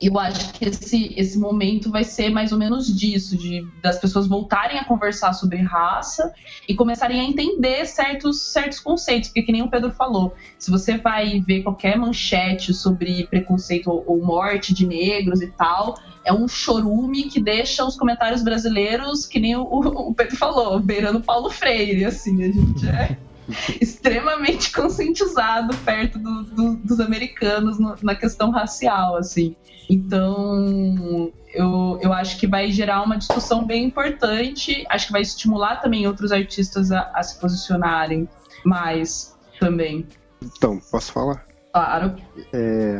Eu 0.03 0.19
acho 0.19 0.53
que 0.55 0.65
esse, 0.65 1.15
esse 1.17 1.39
momento 1.39 1.89
vai 1.89 2.03
ser 2.03 2.29
mais 2.29 2.51
ou 2.51 2.59
menos 2.59 2.93
disso, 2.93 3.37
de 3.37 3.65
das 3.81 3.99
pessoas 4.01 4.27
voltarem 4.27 4.77
a 4.77 4.85
conversar 4.85 5.33
sobre 5.33 5.59
raça 5.59 6.35
e 6.69 6.75
começarem 6.75 7.21
a 7.21 7.25
entender 7.25 7.87
certos, 7.87 8.43
certos 8.43 8.81
conceitos, 8.81 9.29
porque 9.29 9.43
que 9.43 9.53
nem 9.53 9.63
o 9.63 9.71
Pedro 9.71 9.93
falou, 9.93 10.35
se 10.59 10.73
você 10.73 10.99
vai 10.99 11.39
ver 11.41 11.63
qualquer 11.63 11.97
manchete 11.97 12.75
sobre 12.75 13.29
preconceito 13.29 13.89
ou, 13.89 14.03
ou 14.05 14.25
morte 14.25 14.75
de 14.75 14.85
negros 14.85 15.41
e 15.41 15.47
tal, 15.47 15.97
é 16.25 16.33
um 16.33 16.49
chorume 16.49 17.25
que 17.25 17.41
deixa 17.41 17.85
os 17.85 17.97
comentários 17.97 18.43
brasileiros, 18.43 19.25
que 19.25 19.39
nem 19.39 19.55
o, 19.55 19.63
o 19.63 20.13
Pedro 20.15 20.37
falou, 20.37 20.81
beirando 20.81 21.21
Paulo 21.21 21.49
Freire, 21.49 22.05
assim, 22.05 22.43
a 22.43 22.47
gente 22.51 22.89
é 22.89 23.17
extremamente 23.81 24.73
conscientizado 24.73 25.77
perto 25.79 26.19
do- 26.19 26.43
do- 26.45 26.77
dos 26.77 27.01
americanos 27.01 27.79
no- 27.79 27.97
na 28.03 28.15
questão 28.15 28.51
racial, 28.51 29.17
assim. 29.17 29.55
Então, 29.91 31.33
eu, 31.53 31.99
eu 32.01 32.13
acho 32.13 32.39
que 32.39 32.47
vai 32.47 32.71
gerar 32.71 33.03
uma 33.03 33.17
discussão 33.17 33.65
bem 33.67 33.85
importante, 33.85 34.85
acho 34.89 35.07
que 35.07 35.13
vai 35.13 35.23
estimular 35.23 35.77
também 35.81 36.07
outros 36.07 36.33
artistas 36.33 36.91
a, 36.91 37.11
a 37.15 37.23
se 37.23 37.39
posicionarem 37.41 38.29
mais 38.65 39.37
também. 39.61 40.07
Então, 40.41 40.81
posso 40.91 41.13
falar? 41.13 41.45
Claro. 41.73 42.17
É, 42.53 42.99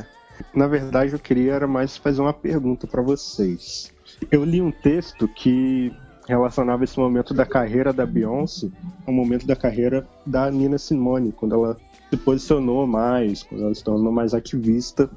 na 0.55 0.67
verdade, 0.67 1.13
eu 1.13 1.19
queria 1.19 1.55
era 1.55 1.67
mais 1.67 1.97
fazer 1.97 2.21
uma 2.21 2.33
pergunta 2.33 2.87
para 2.87 3.03
vocês. 3.03 3.93
Eu 4.31 4.45
li 4.45 4.61
um 4.61 4.71
texto 4.71 5.27
que 5.29 5.93
relacionava 6.27 6.85
esse 6.85 6.99
momento 6.99 7.35
da 7.35 7.45
carreira 7.45 7.93
da 7.93 8.07
Beyoncé 8.07 8.69
ao 9.07 9.13
momento 9.13 9.47
da 9.47 9.57
carreira 9.57 10.07
da 10.25 10.51
Nina 10.51 10.79
Simone, 10.79 11.33
quando 11.33 11.55
ela 11.55 11.77
se 12.11 12.17
posicionou 12.17 12.87
mais, 12.87 13.43
quando 13.43 13.65
ela 13.65 13.75
se 13.75 13.83
tornou 13.83 14.13
mais 14.13 14.35
ativista. 14.35 15.09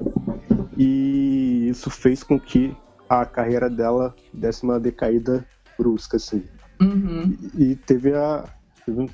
E 0.78 1.68
isso 1.70 1.90
fez 1.90 2.24
com 2.24 2.40
que 2.40 2.76
a 3.08 3.26
carreira 3.26 3.70
dela 3.70 4.16
desse 4.34 4.64
uma 4.64 4.80
decaída 4.80 5.46
brusca, 5.78 6.18
assim. 6.18 6.44
Uhum. 6.82 7.38
E 7.58 7.76
teve 7.76 8.14
a. 8.14 8.46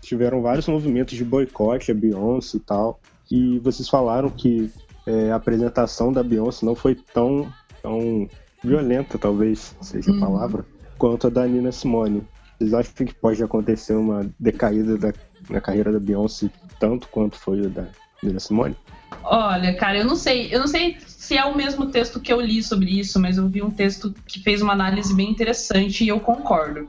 Tiveram 0.01 0.41
vários 0.41 0.67
movimentos 0.67 1.15
de 1.15 1.23
boicote 1.23 1.91
a 1.91 1.95
Beyoncé 1.95 2.57
e 2.57 2.59
tal. 2.59 2.99
E 3.29 3.59
vocês 3.59 3.87
falaram 3.87 4.29
que 4.29 4.69
é, 5.07 5.31
a 5.31 5.35
apresentação 5.35 6.11
da 6.11 6.21
Beyoncé 6.21 6.65
não 6.65 6.75
foi 6.75 6.95
tão, 7.13 7.47
tão 7.81 8.27
violenta, 8.61 9.17
talvez 9.17 9.73
seja 9.81 10.11
a 10.11 10.13
Uhum. 10.13 10.19
palavra, 10.19 10.65
quanto 11.01 11.25
a 11.25 11.29
da 11.31 11.47
Nina 11.47 11.71
Simone. 11.71 12.21
Vocês 12.59 12.75
acham 12.75 13.07
que 13.07 13.15
pode 13.15 13.43
acontecer 13.43 13.95
uma 13.95 14.31
decaída 14.39 14.99
da, 14.99 15.11
na 15.49 15.59
carreira 15.59 15.91
da 15.91 15.99
Beyoncé 15.99 16.47
tanto 16.79 17.07
quanto 17.07 17.39
foi 17.39 17.65
a 17.65 17.69
da 17.69 17.87
Nina 18.21 18.39
Simone? 18.39 18.77
Olha, 19.23 19.73
cara, 19.73 19.97
eu 19.97 20.05
não 20.05 20.15
sei, 20.15 20.53
eu 20.53 20.59
não 20.59 20.67
sei 20.67 20.97
se 21.07 21.35
é 21.35 21.43
o 21.43 21.57
mesmo 21.57 21.87
texto 21.87 22.19
que 22.19 22.31
eu 22.31 22.39
li 22.39 22.61
sobre 22.61 22.99
isso, 22.99 23.19
mas 23.19 23.37
eu 23.37 23.49
vi 23.49 23.63
um 23.63 23.71
texto 23.71 24.13
que 24.27 24.43
fez 24.43 24.61
uma 24.61 24.73
análise 24.73 25.11
bem 25.15 25.31
interessante 25.31 26.03
e 26.03 26.09
eu 26.09 26.19
concordo. 26.19 26.87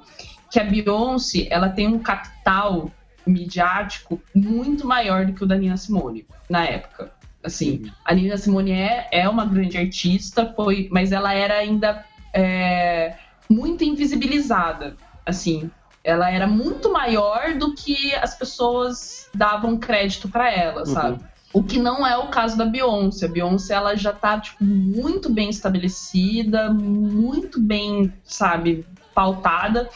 Que 0.51 0.61
a 0.61 0.65
Beyoncé, 0.65 1.49
ela 1.51 1.71
tem 1.71 1.89
um 1.89 1.99
capital 1.99 2.91
midiático 3.27 4.21
muito 4.35 4.87
maior 4.87 5.25
do 5.25 5.33
que 5.33 5.43
o 5.43 5.47
da 5.47 5.57
Nina 5.57 5.79
Simone 5.79 6.27
na 6.51 6.67
época. 6.67 7.11
Assim, 7.43 7.91
a 8.05 8.15
Nina 8.15 8.37
Simone 8.37 8.73
é, 8.73 9.09
é 9.11 9.27
uma 9.27 9.47
grande 9.47 9.79
artista, 9.79 10.53
foi, 10.55 10.91
mas 10.93 11.13
ela 11.13 11.33
era 11.33 11.55
ainda 11.55 12.05
é, 12.35 13.15
muito 13.53 13.85
invisibilizada, 13.85 14.97
assim. 15.25 15.71
Ela 16.03 16.31
era 16.31 16.47
muito 16.47 16.93
maior 16.93 17.55
do 17.55 17.75
que 17.75 18.15
as 18.17 18.35
pessoas 18.35 19.29
davam 19.33 19.77
crédito 19.77 20.29
para 20.29 20.51
ela, 20.51 20.85
sabe? 20.85 21.21
O 21.53 21.63
que 21.63 21.79
não 21.79 22.05
é 22.07 22.17
o 22.17 22.29
caso 22.29 22.57
da 22.57 22.65
Beyoncé. 22.65 23.27
A 23.27 23.29
Beyoncé 23.29 23.75
ela 23.75 23.95
já 23.95 24.13
tá 24.13 24.41
tipo, 24.41 24.65
muito 24.65 25.31
bem 25.31 25.51
estabelecida, 25.51 26.73
muito 26.73 27.61
bem, 27.61 28.13
sabe, 28.25 28.87
pautada. 29.15 29.89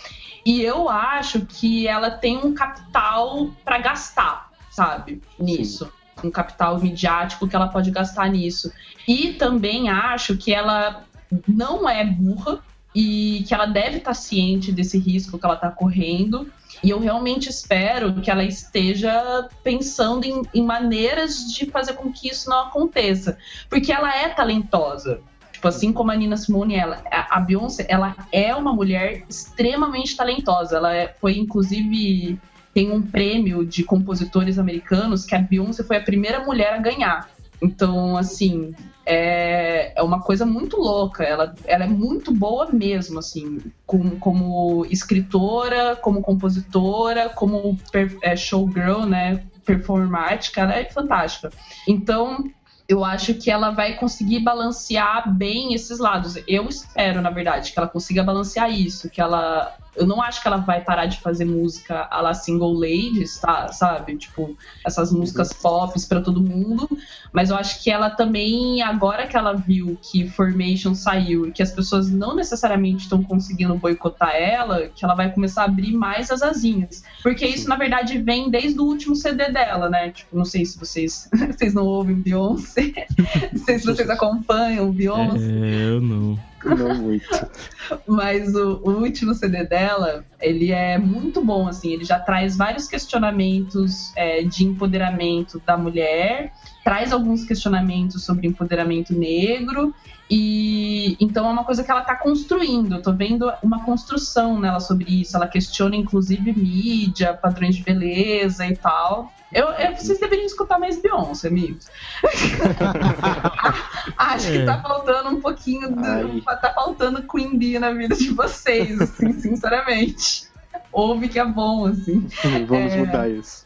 E 0.44 0.62
eu 0.62 0.88
acho 0.88 1.40
que 1.46 1.88
ela 1.88 2.10
tem 2.10 2.36
um 2.36 2.54
capital 2.54 3.50
para 3.64 3.78
gastar, 3.78 4.50
sabe, 4.70 5.20
nisso. 5.38 5.90
Um 6.22 6.30
capital 6.30 6.78
midiático 6.78 7.48
que 7.48 7.56
ela 7.56 7.68
pode 7.68 7.90
gastar 7.90 8.28
nisso. 8.28 8.70
E 9.08 9.32
também 9.32 9.88
acho 9.88 10.36
que 10.36 10.52
ela 10.54 11.04
não 11.48 11.88
é 11.88 12.04
burra 12.04 12.60
e 12.96 13.44
que 13.46 13.52
ela 13.52 13.66
deve 13.66 13.98
estar 13.98 14.14
ciente 14.14 14.72
desse 14.72 14.98
risco 14.98 15.38
que 15.38 15.44
ela 15.44 15.54
está 15.54 15.70
correndo. 15.70 16.50
E 16.82 16.88
eu 16.88 16.98
realmente 16.98 17.50
espero 17.50 18.14
que 18.22 18.30
ela 18.30 18.42
esteja 18.42 19.46
pensando 19.62 20.24
em, 20.24 20.40
em 20.54 20.62
maneiras 20.62 21.52
de 21.52 21.66
fazer 21.66 21.92
com 21.92 22.10
que 22.10 22.28
isso 22.28 22.48
não 22.48 22.60
aconteça. 22.60 23.36
Porque 23.68 23.92
ela 23.92 24.16
é 24.16 24.30
talentosa. 24.30 25.20
Tipo, 25.52 25.68
assim 25.68 25.92
como 25.92 26.10
a 26.10 26.16
Nina 26.16 26.38
Simone, 26.38 26.74
ela, 26.74 27.02
a 27.10 27.36
a 27.36 27.40
Beyoncé, 27.40 27.84
ela 27.86 28.16
é 28.32 28.54
uma 28.54 28.72
mulher 28.72 29.24
extremamente 29.28 30.16
talentosa. 30.16 30.78
Ela 30.78 30.94
é- 30.94 31.14
foi, 31.20 31.36
inclusive, 31.36 32.38
tem 32.72 32.90
um 32.90 33.02
prêmio 33.02 33.62
de 33.64 33.84
compositores 33.84 34.58
americanos 34.58 35.26
que 35.26 35.34
a 35.34 35.38
Beyoncé 35.38 35.82
foi 35.84 35.98
a 35.98 36.02
primeira 36.02 36.42
mulher 36.44 36.72
a 36.72 36.78
ganhar. 36.78 37.28
Então, 37.62 38.16
assim, 38.16 38.74
é, 39.04 39.92
é 39.96 40.02
uma 40.02 40.20
coisa 40.20 40.44
muito 40.44 40.76
louca. 40.76 41.22
Ela, 41.24 41.54
ela 41.64 41.84
é 41.84 41.88
muito 41.88 42.32
boa 42.32 42.68
mesmo, 42.72 43.18
assim, 43.18 43.60
com- 43.86 44.18
como 44.18 44.84
escritora, 44.90 45.96
como 45.96 46.22
compositora, 46.22 47.28
como 47.30 47.78
per- 47.90 48.18
é, 48.22 48.36
showgirl, 48.36 49.06
né? 49.06 49.42
Performática, 49.64 50.60
ela 50.60 50.74
é 50.74 50.84
fantástica. 50.84 51.50
Então, 51.88 52.44
eu 52.88 53.04
acho 53.04 53.34
que 53.34 53.50
ela 53.50 53.70
vai 53.70 53.94
conseguir 53.94 54.40
balancear 54.40 55.32
bem 55.34 55.74
esses 55.74 55.98
lados. 55.98 56.36
Eu 56.46 56.68
espero, 56.68 57.20
na 57.20 57.30
verdade, 57.30 57.72
que 57.72 57.78
ela 57.78 57.88
consiga 57.88 58.22
balancear 58.22 58.70
isso, 58.70 59.10
que 59.10 59.20
ela. 59.20 59.74
Eu 59.96 60.06
não 60.06 60.22
acho 60.22 60.42
que 60.42 60.48
ela 60.48 60.58
vai 60.58 60.82
parar 60.82 61.06
de 61.06 61.20
fazer 61.20 61.44
música 61.44 62.06
a 62.10 62.20
la 62.20 62.34
single 62.34 62.74
ladies, 62.74 63.38
tá? 63.38 63.72
Sabe? 63.72 64.16
Tipo, 64.16 64.56
essas 64.84 65.10
músicas 65.10 65.52
pop 65.52 65.92
pra 66.08 66.20
todo 66.20 66.40
mundo. 66.40 66.88
Mas 67.32 67.50
eu 67.50 67.56
acho 67.56 67.82
que 67.82 67.90
ela 67.90 68.10
também, 68.10 68.82
agora 68.82 69.26
que 69.26 69.36
ela 69.36 69.52
viu 69.52 69.98
que 70.00 70.28
Formation 70.28 70.94
saiu 70.94 71.46
e 71.46 71.52
que 71.52 71.62
as 71.62 71.70
pessoas 71.70 72.10
não 72.10 72.34
necessariamente 72.34 73.04
estão 73.04 73.22
conseguindo 73.22 73.76
boicotar 73.76 74.34
ela, 74.34 74.88
que 74.88 75.04
ela 75.04 75.14
vai 75.14 75.30
começar 75.32 75.62
a 75.62 75.64
abrir 75.66 75.92
mais 75.92 76.30
as 76.30 76.42
asinhas. 76.42 77.02
Porque 77.22 77.46
isso, 77.46 77.68
na 77.68 77.76
verdade, 77.76 78.18
vem 78.18 78.50
desde 78.50 78.78
o 78.80 78.84
último 78.84 79.14
CD 79.14 79.50
dela, 79.50 79.88
né? 79.88 80.10
Tipo, 80.10 80.36
não 80.36 80.44
sei 80.44 80.64
se 80.64 80.78
vocês, 80.78 81.28
vocês 81.52 81.74
não 81.74 81.84
ouvem 81.84 82.16
Beyoncé, 82.16 83.06
não 83.52 83.64
sei 83.64 83.78
se 83.78 83.86
vocês 83.86 84.08
acompanham 84.08 84.90
Beyoncé. 84.92 85.38
É, 85.38 85.90
eu 85.90 86.00
não. 86.00 86.38
Não 86.64 86.94
muito. 86.94 87.26
Mas 88.06 88.54
o, 88.54 88.80
o 88.82 88.90
último 89.02 89.34
CD 89.34 89.64
dela, 89.64 90.24
ele 90.40 90.72
é 90.72 90.98
muito 90.98 91.44
bom, 91.44 91.68
assim, 91.68 91.92
ele 91.92 92.04
já 92.04 92.18
traz 92.18 92.56
vários 92.56 92.88
questionamentos 92.88 94.12
é, 94.16 94.42
de 94.42 94.64
empoderamento 94.64 95.60
da 95.64 95.76
mulher 95.76 96.52
traz 96.86 97.12
alguns 97.12 97.42
questionamentos 97.44 98.24
sobre 98.24 98.46
empoderamento 98.46 99.12
negro 99.12 99.92
e 100.30 101.16
então 101.18 101.44
é 101.48 101.50
uma 101.50 101.64
coisa 101.64 101.82
que 101.82 101.90
ela 101.90 102.02
está 102.02 102.14
construindo. 102.14 102.94
Eu 102.94 103.02
tô 103.02 103.12
vendo 103.12 103.52
uma 103.60 103.84
construção 103.84 104.56
nela 104.60 104.78
sobre 104.78 105.20
isso. 105.20 105.36
Ela 105.36 105.48
questiona 105.48 105.96
inclusive 105.96 106.52
mídia, 106.56 107.34
padrões 107.34 107.74
de 107.74 107.82
beleza 107.82 108.64
e 108.64 108.76
tal. 108.76 109.32
Eu, 109.52 109.66
eu- 109.70 109.96
vocês 109.96 110.20
deveriam 110.20 110.46
escutar 110.46 110.78
mais 110.78 111.00
Beyoncé, 111.02 111.48
amigos. 111.48 111.88
Acho 114.16 114.50
que 114.52 114.58
É. 114.58 114.64
tá 114.64 114.80
faltando 114.80 115.30
um 115.30 115.40
pouquinho. 115.40 115.88
do- 115.90 116.40
tá 116.42 116.72
faltando 116.72 117.22
Queen 117.26 117.58
Bee 117.58 117.78
na 117.80 117.90
vida 117.92 118.14
de 118.14 118.30
vocês, 118.30 119.00
assim, 119.00 119.32
sinceramente. 119.40 120.46
Ouve 120.92 121.28
que 121.28 121.38
é 121.38 121.44
bom, 121.44 121.86
assim. 121.86 122.26
Vamos 122.66 122.92
É. 122.92 122.96
mudar 122.96 123.28
isso. 123.28 123.64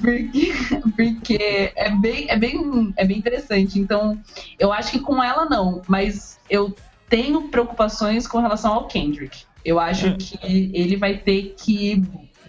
Porque, 0.00 0.52
porque 0.96 1.72
é, 1.76 1.90
bem, 1.96 2.26
é, 2.30 2.36
bem, 2.38 2.92
é 2.96 3.04
bem 3.04 3.18
interessante. 3.18 3.78
Então, 3.78 4.18
eu 4.58 4.72
acho 4.72 4.92
que 4.92 5.00
com 5.00 5.22
ela 5.22 5.44
não, 5.46 5.82
mas 5.88 6.38
eu 6.48 6.74
tenho 7.08 7.48
preocupações 7.48 8.26
com 8.26 8.38
relação 8.40 8.72
ao 8.72 8.86
Kendrick. 8.86 9.44
Eu 9.64 9.78
acho 9.78 10.06
É. 10.08 10.14
que 10.14 10.38
ele 10.74 10.96
vai 10.96 11.16
ter 11.18 11.54
que 11.58 12.02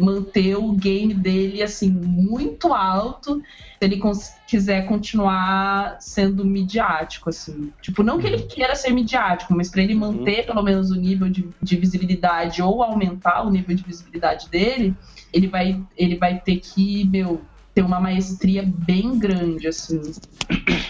manter 0.04 0.56
o 0.56 0.72
game 0.74 1.14
dele 1.14 1.64
assim 1.64 1.90
muito 1.90 2.74
alto 2.74 3.38
se 3.38 3.86
ele 3.86 4.02
quiser 4.48 4.86
continuar 4.86 5.98
sendo 6.00 6.46
midiático 6.46 7.30
assim. 7.30 7.72
Tipo 7.82 8.04
não 8.04 8.20
que 8.20 8.28
ele 8.28 8.44
queira 8.44 8.76
ser 8.76 8.92
midiático 8.92 9.54
mas 9.56 9.70
para 9.70 9.82
ele 9.82 9.96
manter 9.96 10.46
pelo 10.46 10.62
menos 10.62 10.92
o 10.92 10.96
nível 10.96 11.30
de, 11.30 11.48
de 11.62 11.76
visibilidade 11.76 12.62
ou 12.62 12.84
aumentar 12.84 13.44
o 13.44 13.50
nível 13.50 13.76
de 13.76 13.84
visibilidade 13.84 14.50
dele 14.50 14.96
ele 15.34 15.48
vai 15.48 15.82
ele 15.98 16.18
vai 16.18 16.40
ter 16.40 16.58
que 16.58 17.06
meu 17.06 17.42
ter 17.74 17.82
uma 17.82 18.00
maestria 18.00 18.64
bem 18.64 19.18
grande 19.18 19.68
assim. 19.68 20.02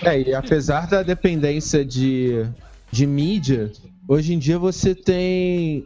É, 0.03 0.22
e 0.22 0.35
apesar 0.35 0.88
da 0.88 1.02
dependência 1.02 1.84
de, 1.85 2.45
de 2.91 3.07
mídia, 3.07 3.72
hoje 4.07 4.34
em 4.34 4.40
dia 4.40 4.60
você 4.60 4.94
tem. 4.94 5.85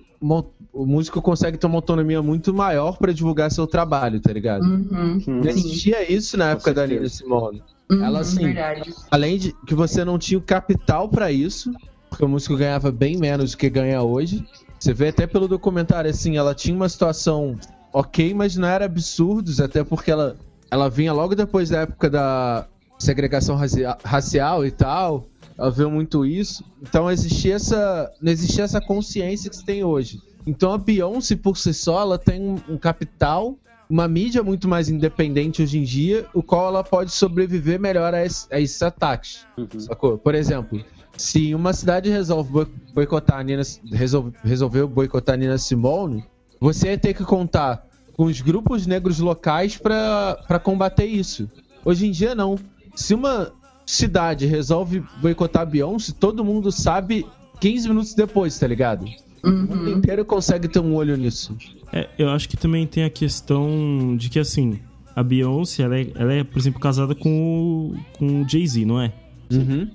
O 0.78 0.86
músico 0.86 1.22
consegue 1.22 1.58
ter 1.58 1.66
uma 1.66 1.78
autonomia 1.78 2.22
muito 2.22 2.54
maior 2.54 2.98
pra 2.98 3.12
divulgar 3.12 3.50
seu 3.52 3.66
trabalho, 3.66 4.20
tá 4.20 4.32
ligado? 4.32 4.62
Uhum, 4.64 5.22
Não 5.26 5.44
sim. 5.44 5.50
existia 5.50 6.12
isso 6.12 6.38
na 6.38 6.52
época 6.52 6.72
da. 6.74 6.86
Nina 6.86 7.10
Simone. 7.10 7.64
Uhum, 7.90 8.04
ela, 8.04 8.20
assim, 8.20 8.44
verdade 8.44 8.94
Além 9.10 9.38
de 9.40 9.56
que 9.66 9.74
você 9.74 10.06
não 10.06 10.20
tinha 10.20 10.38
o 10.38 10.42
capital 10.42 11.10
pra 11.10 11.32
isso, 11.32 11.72
porque 12.10 12.24
o 12.24 12.28
músico 12.28 12.56
ganhava 12.56 12.92
bem 12.92 13.18
menos 13.18 13.52
do 13.52 13.58
que 13.58 13.70
ganha 13.70 14.04
hoje. 14.04 14.46
Você 14.80 14.94
vê 14.94 15.08
até 15.08 15.26
pelo 15.26 15.48
documentário, 15.48 16.10
assim, 16.12 16.38
ela 16.38 16.54
tinha 16.54 16.76
uma 16.76 16.88
situação 16.90 17.58
ok, 17.92 18.34
mas 18.36 18.56
não 18.56 18.68
era 18.68 18.86
absurdos, 18.86 19.60
até 19.60 19.84
porque 19.84 20.12
ela, 20.12 20.36
ela 20.70 20.90
vinha 20.90 21.12
logo 21.12 21.34
depois 21.34 21.70
da 21.70 21.80
época 21.80 22.08
da 22.10 22.68
segregação 23.00 23.56
racia- 23.56 23.98
racial 24.04 24.64
e 24.64 24.70
tal. 24.70 25.26
Ela 25.58 25.72
viu 25.72 25.90
muito 25.90 26.24
isso. 26.24 26.64
Então 26.84 27.10
existia 27.10 27.56
essa, 27.56 28.12
não 28.22 28.32
existia 28.32 28.64
essa 28.64 28.80
consciência 28.80 29.50
que 29.50 29.56
se 29.56 29.66
tem 29.66 29.84
hoje. 29.84 30.20
Então 30.48 30.72
a 30.72 30.78
Beyoncé, 30.78 31.36
por 31.36 31.58
si 31.58 31.74
só, 31.74 32.02
ela 32.02 32.18
tem 32.18 32.56
um, 32.70 32.78
capital 32.78 33.56
uma 33.90 34.06
mídia 34.08 34.44
muito 34.44 34.68
mais 34.68 34.90
independente 34.90 35.62
hoje 35.62 35.78
em 35.78 35.84
dia, 35.84 36.26
o 36.34 36.44
qual 36.44 36.68
ela 36.68 36.84
pode 36.84 37.12
sobreviver 37.12 37.80
melhor 37.80 38.14
a, 38.14 38.26
esse- 38.26 38.46
a 38.54 38.60
esses 38.60 38.82
ataques. 38.82 39.46
Sacou? 39.80 40.18
Por 40.18 40.36
exemplo, 40.36 40.84
se 41.18 41.56
uma 41.56 41.72
cidade 41.72 42.10
resolve 42.10 42.52
boi- 42.52 42.68
boicotar 42.94 43.40
a 43.40 43.44
Nina, 43.44 43.62
resolve, 43.94 44.34
resolveu 44.44 44.88
boicotar 44.90 45.36
a 45.36 45.38
Nina 45.38 45.58
Simone, 45.58 46.26
você 46.60 46.90
ia 46.90 46.98
ter 46.98 47.14
que 47.14 47.24
contar 47.24 47.86
com 48.14 48.26
os 48.26 48.42
grupos 48.42 48.86
negros 48.86 49.20
locais 49.20 49.78
pra 49.78 50.60
combater 50.62 51.06
isso. 51.06 51.50
Hoje 51.86 52.08
em 52.08 52.12
dia, 52.12 52.36
não. 52.36 52.58
Se 52.94 53.14
uma 53.14 53.54
cidade 53.86 54.46
resolve 54.46 55.02
boicotar 55.22 55.62
a 55.62 55.66
Beyoncé, 55.66 56.12
todo 56.20 56.44
mundo 56.44 56.72
sabe 56.74 57.26
15 57.62 57.88
minutos 57.88 58.14
depois, 58.14 58.58
tá 58.60 58.68
ligado? 58.68 59.06
O 59.50 59.76
mundo 59.76 59.90
inteiro 59.92 60.26
consegue 60.26 60.68
ter 60.68 60.80
um 60.80 60.94
olho 60.96 61.16
nisso. 61.18 61.56
É, 61.92 62.08
eu 62.18 62.30
acho 62.30 62.48
que 62.50 62.58
também 62.58 62.86
tem 62.86 63.04
a 63.04 63.10
questão 63.10 64.16
de 64.18 64.30
que, 64.30 64.40
assim, 64.40 64.80
a 65.16 65.24
Beyoncé, 65.24 65.84
ela 65.84 65.98
é, 66.00 66.08
ela 66.16 66.34
é, 66.34 66.44
por 66.44 66.60
exemplo, 66.60 66.80
casada 66.80 67.16
com 67.16 67.30
o, 67.30 67.96
com 68.18 68.42
o 68.42 68.50
Jay-Z, 68.50 68.86
não 68.86 69.02
é? 69.02 69.12
Uhum. 69.52 69.90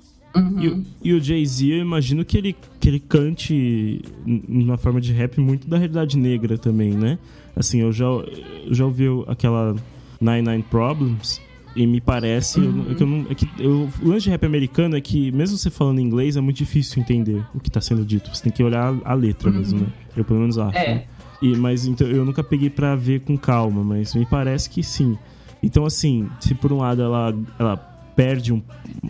E, 0.59 0.67
o- 0.67 0.85
e 1.03 1.13
o 1.13 1.23
Jay-Z, 1.23 1.67
eu 1.73 1.77
imagino 1.79 2.25
que 2.25 2.35
ele, 2.37 2.55
que 2.79 2.89
ele 2.89 2.99
cante 2.99 4.01
numa 4.25 4.77
forma 4.77 4.99
de 4.99 5.13
rap 5.13 5.39
muito 5.39 5.67
da 5.67 5.77
realidade 5.77 6.17
negra 6.17 6.57
também, 6.57 6.89
né? 6.91 7.19
Assim, 7.55 7.81
eu 7.81 7.91
já, 7.91 8.05
eu 8.05 8.73
já 8.73 8.83
ouvi 8.85 9.05
aquela 9.27 9.75
Nine 10.19 10.41
Nine 10.41 10.63
Problems 10.63 11.39
e 11.75 11.85
me 11.87 11.99
parece... 12.01 12.59
eu 12.59 12.71
não- 12.71 12.91
é 12.91 12.95
que 12.95 13.03
eu 13.03 13.07
não- 13.07 13.25
é 13.29 13.35
que 13.35 13.49
eu- 13.59 13.89
o 14.01 14.07
lance 14.07 14.23
de 14.25 14.29
rap 14.29 14.45
americano 14.45 14.95
é 14.95 15.01
que, 15.01 15.31
mesmo 15.31 15.57
você 15.57 15.69
falando 15.69 15.99
inglês, 15.99 16.35
é 16.37 16.41
muito 16.41 16.57
difícil 16.57 17.01
entender 17.01 17.43
o 17.53 17.59
que 17.59 17.69
tá 17.71 17.81
sendo 17.81 18.05
dito. 18.05 18.29
Você 18.35 18.43
tem 18.43 18.51
que 18.51 18.63
olhar 18.63 18.93
a 19.03 19.13
letra 19.13 19.49
mesmo, 19.51 19.79
né? 19.81 19.87
Eu 20.15 20.23
pelo 20.23 20.39
menos 20.39 20.57
acho, 20.57 20.77
É. 20.77 20.95
né? 20.95 21.03
E, 21.41 21.55
mas 21.57 21.85
então, 21.85 22.07
eu 22.07 22.23
nunca 22.23 22.43
peguei 22.43 22.69
pra 22.69 22.95
ver 22.95 23.21
com 23.21 23.37
calma, 23.37 23.83
mas 23.83 24.13
me 24.15 24.25
parece 24.25 24.69
que 24.69 24.81
sim. 24.83 25.17
Então, 25.61 25.85
assim, 25.85 26.27
se 26.39 26.53
por 26.55 26.71
um 26.71 26.77
lado 26.77 27.01
ela, 27.01 27.35
ela 27.59 27.75
perde 28.15 28.53
um- 28.53 28.61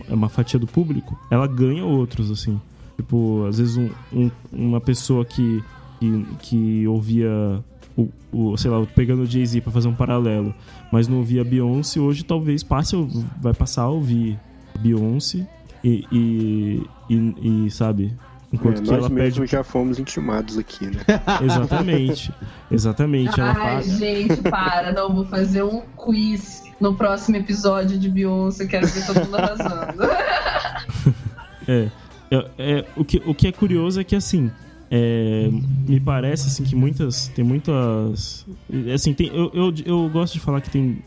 uma 0.08 0.28
fatia 0.28 0.58
do 0.58 0.66
público, 0.66 1.18
ela 1.30 1.46
ganha 1.46 1.84
outros, 1.84 2.30
assim. 2.30 2.60
Tipo, 2.96 3.44
às 3.48 3.58
vezes 3.58 3.76
um- 3.76 3.90
um- 4.12 4.30
uma 4.52 4.80
pessoa 4.80 5.24
que, 5.24 5.62
que, 6.00 6.26
que 6.40 6.86
ouvia 6.88 7.62
o, 7.96 8.08
o, 8.32 8.56
sei 8.56 8.70
lá, 8.70 8.84
pegando 8.94 9.22
o 9.22 9.26
Jay-Z 9.26 9.60
pra 9.60 9.72
fazer 9.72 9.88
um 9.88 9.94
paralelo, 9.94 10.54
mas 10.90 11.08
não 11.08 11.18
ouvia 11.18 11.44
Beyoncé, 11.44 12.00
hoje 12.00 12.24
talvez 12.24 12.62
passe, 12.62 12.96
vai 13.40 13.54
passar 13.54 13.82
a 13.82 13.88
ouvir 13.88 14.38
Beyoncé 14.78 15.46
e, 15.82 16.04
e, 16.10 16.82
e, 17.08 17.66
e, 17.66 17.70
sabe, 17.70 18.12
enquanto 18.52 18.78
É, 18.78 18.82
que 18.82 18.90
nós 18.90 18.98
ela 18.98 19.08
mesmos 19.08 19.38
perde... 19.38 19.52
já 19.52 19.62
fomos 19.62 19.98
intimados 19.98 20.58
aqui, 20.58 20.86
né? 20.86 21.02
Exatamente, 21.44 22.32
exatamente, 22.70 23.40
ela 23.40 23.50
Ai, 23.50 23.76
paga... 23.76 23.82
gente, 23.82 24.36
para. 24.42 24.92
Não, 24.92 25.14
vou 25.14 25.24
fazer 25.26 25.62
um 25.62 25.82
quiz 25.96 26.64
no 26.80 26.94
próximo 26.94 27.36
episódio 27.36 27.98
de 27.98 28.08
Beyoncé. 28.08 28.66
Quero 28.66 28.86
ver 28.86 29.06
todo 29.06 29.20
mundo 29.20 29.36
arrasando. 29.36 30.02
É, 31.66 31.88
é, 32.30 32.50
é, 32.58 32.84
o, 32.94 33.02
que, 33.02 33.22
o 33.24 33.34
que 33.34 33.46
é 33.46 33.52
curioso 33.52 33.98
é 33.98 34.04
que, 34.04 34.14
assim, 34.14 34.50
é, 34.96 35.50
me 35.88 35.98
parece 35.98 36.46
assim, 36.46 36.62
que 36.62 36.76
muitas. 36.76 37.26
Tem 37.34 37.44
muitas. 37.44 38.46
Assim, 38.94 39.12
tem, 39.12 39.26
eu, 39.28 39.50
eu, 39.52 39.74
eu 39.84 40.08
gosto 40.08 40.34
de 40.34 40.40
falar 40.40 40.60
que 40.60 40.70
tem, 40.70 40.98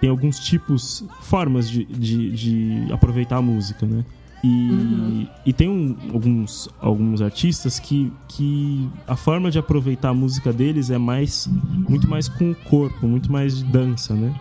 tem 0.00 0.08
alguns 0.08 0.38
tipos, 0.38 1.04
formas 1.22 1.68
de, 1.68 1.84
de, 1.84 2.30
de 2.30 2.92
aproveitar 2.92 3.38
a 3.38 3.42
música, 3.42 3.84
né? 3.84 4.04
E, 4.46 5.26
e 5.46 5.52
tem 5.54 5.68
um- 5.70 5.96
alguns, 6.12 6.68
alguns 6.78 7.22
artistas 7.22 7.78
que, 7.80 8.12
que 8.28 8.86
a 9.08 9.16
forma 9.16 9.50
de 9.50 9.58
aproveitar 9.58 10.10
a 10.10 10.14
música 10.14 10.52
deles 10.52 10.90
é 10.90 10.98
mais 10.98 11.48
muito 11.88 12.06
mais 12.06 12.28
com 12.28 12.50
o 12.50 12.54
corpo, 12.54 13.06
muito 13.08 13.32
mais 13.32 13.56
de 13.56 13.64
dança, 13.64 14.12
né? 14.14 14.32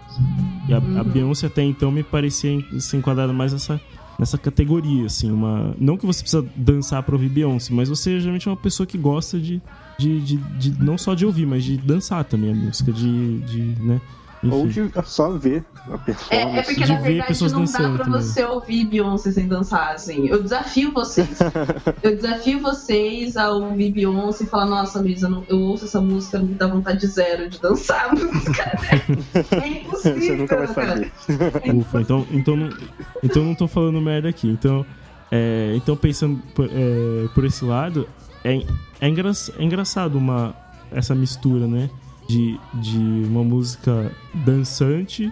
E 0.68 0.74
a, 0.74 0.78
a 1.00 1.04
Beyoncé 1.06 1.48
até 1.48 1.64
então 1.64 1.90
me 1.90 2.04
parecia 2.04 2.60
se 2.82 2.98
enquadrar 2.98 3.32
mais 3.34 3.54
nessa, 3.54 3.80
nessa 4.20 4.38
categoria, 4.38 5.06
assim, 5.06 5.32
uma... 5.32 5.76
Não 5.80 5.98
que 5.98 6.06
você 6.06 6.22
precisa 6.22 6.46
dançar 6.56 7.02
pra 7.04 7.16
ouvir 7.16 7.30
Beyoncé, 7.30 7.74
mas 7.74 7.90
você 7.90 8.20
geralmente 8.20 8.48
é 8.48 8.52
uma 8.52 8.58
pessoa 8.58 8.86
que 8.88 8.98
gosta 8.98 9.40
de, 9.40 9.62
de, 9.98 10.22
de, 10.22 10.38
de- 10.38 10.84
não 10.84 10.98
só 10.98 11.14
de 11.14 11.26
ouvir, 11.26 11.46
mas 11.46 11.64
de 11.64 11.78
dançar 11.78 12.24
também 12.24 12.52
a 12.52 12.56
música, 12.56 12.92
de, 12.92 13.40
de 13.42 13.60
né? 13.82 14.00
Ou 14.52 14.68
Enfim. 14.68 14.88
de 14.88 15.08
só 15.10 15.30
ver 15.32 15.64
a 15.90 15.94
É, 15.94 15.98
performance. 15.98 16.58
é 16.60 16.62
porque, 16.64 16.84
De 16.84 16.92
na 16.92 17.00
ver 17.00 17.04
verdade, 17.18 17.54
não 17.54 17.64
dá 17.66 17.72
pra 17.96 18.06
também. 18.06 18.22
você 18.22 18.44
ouvir 18.44 18.86
Beyoncé 18.86 19.32
sem 19.32 19.48
dançar, 19.48 19.94
assim. 19.94 20.28
Eu 20.28 20.44
desafio 20.44 20.92
vocês. 20.94 21.40
eu 22.04 22.16
desafio 22.16 22.60
vocês 22.60 23.38
a 23.38 23.50
ouvir 23.52 23.92
Beyoncé 23.92 24.44
e 24.44 24.48
falar, 24.48 24.66
nossa, 24.66 25.00
Luísa, 25.00 25.30
eu 25.48 25.60
ouço 25.60 25.86
essa 25.86 26.02
música, 26.02 26.40
me 26.40 26.54
dá 26.56 26.68
vontade 26.68 27.06
zero 27.08 27.50
de 27.50 27.60
dançar 27.62 28.10
a 28.10 28.12
música. 28.14 28.64
É 29.64 29.68
impossível, 29.68 30.20
Você 30.22 30.36
nunca 30.36 30.58
vai 30.58 30.68
cara. 30.74 31.12
saber. 31.28 31.76
Ufa, 31.76 32.02
então, 32.02 32.28
então, 32.32 32.56
não, 32.56 32.70
então 33.24 33.44
não 33.44 33.56
tô 33.56 33.68
falando 33.68 34.00
merda 34.02 34.28
aqui. 34.30 34.48
Então, 34.50 34.86
é, 35.32 35.74
então 35.76 35.96
pensando 35.96 36.40
por, 36.54 36.66
é, 36.72 37.28
por 37.34 37.46
esse 37.46 37.64
lado, 37.64 38.08
é, 38.44 38.62
é, 39.00 39.08
engra, 39.08 39.32
é 39.58 39.64
engraçado 39.64 40.18
uma, 40.18 40.54
essa 40.92 41.16
mistura, 41.16 41.66
né? 41.68 41.90
De, 42.28 42.60
de 42.76 42.98
uma 42.98 43.44
música 43.44 44.12
dançante, 44.34 45.32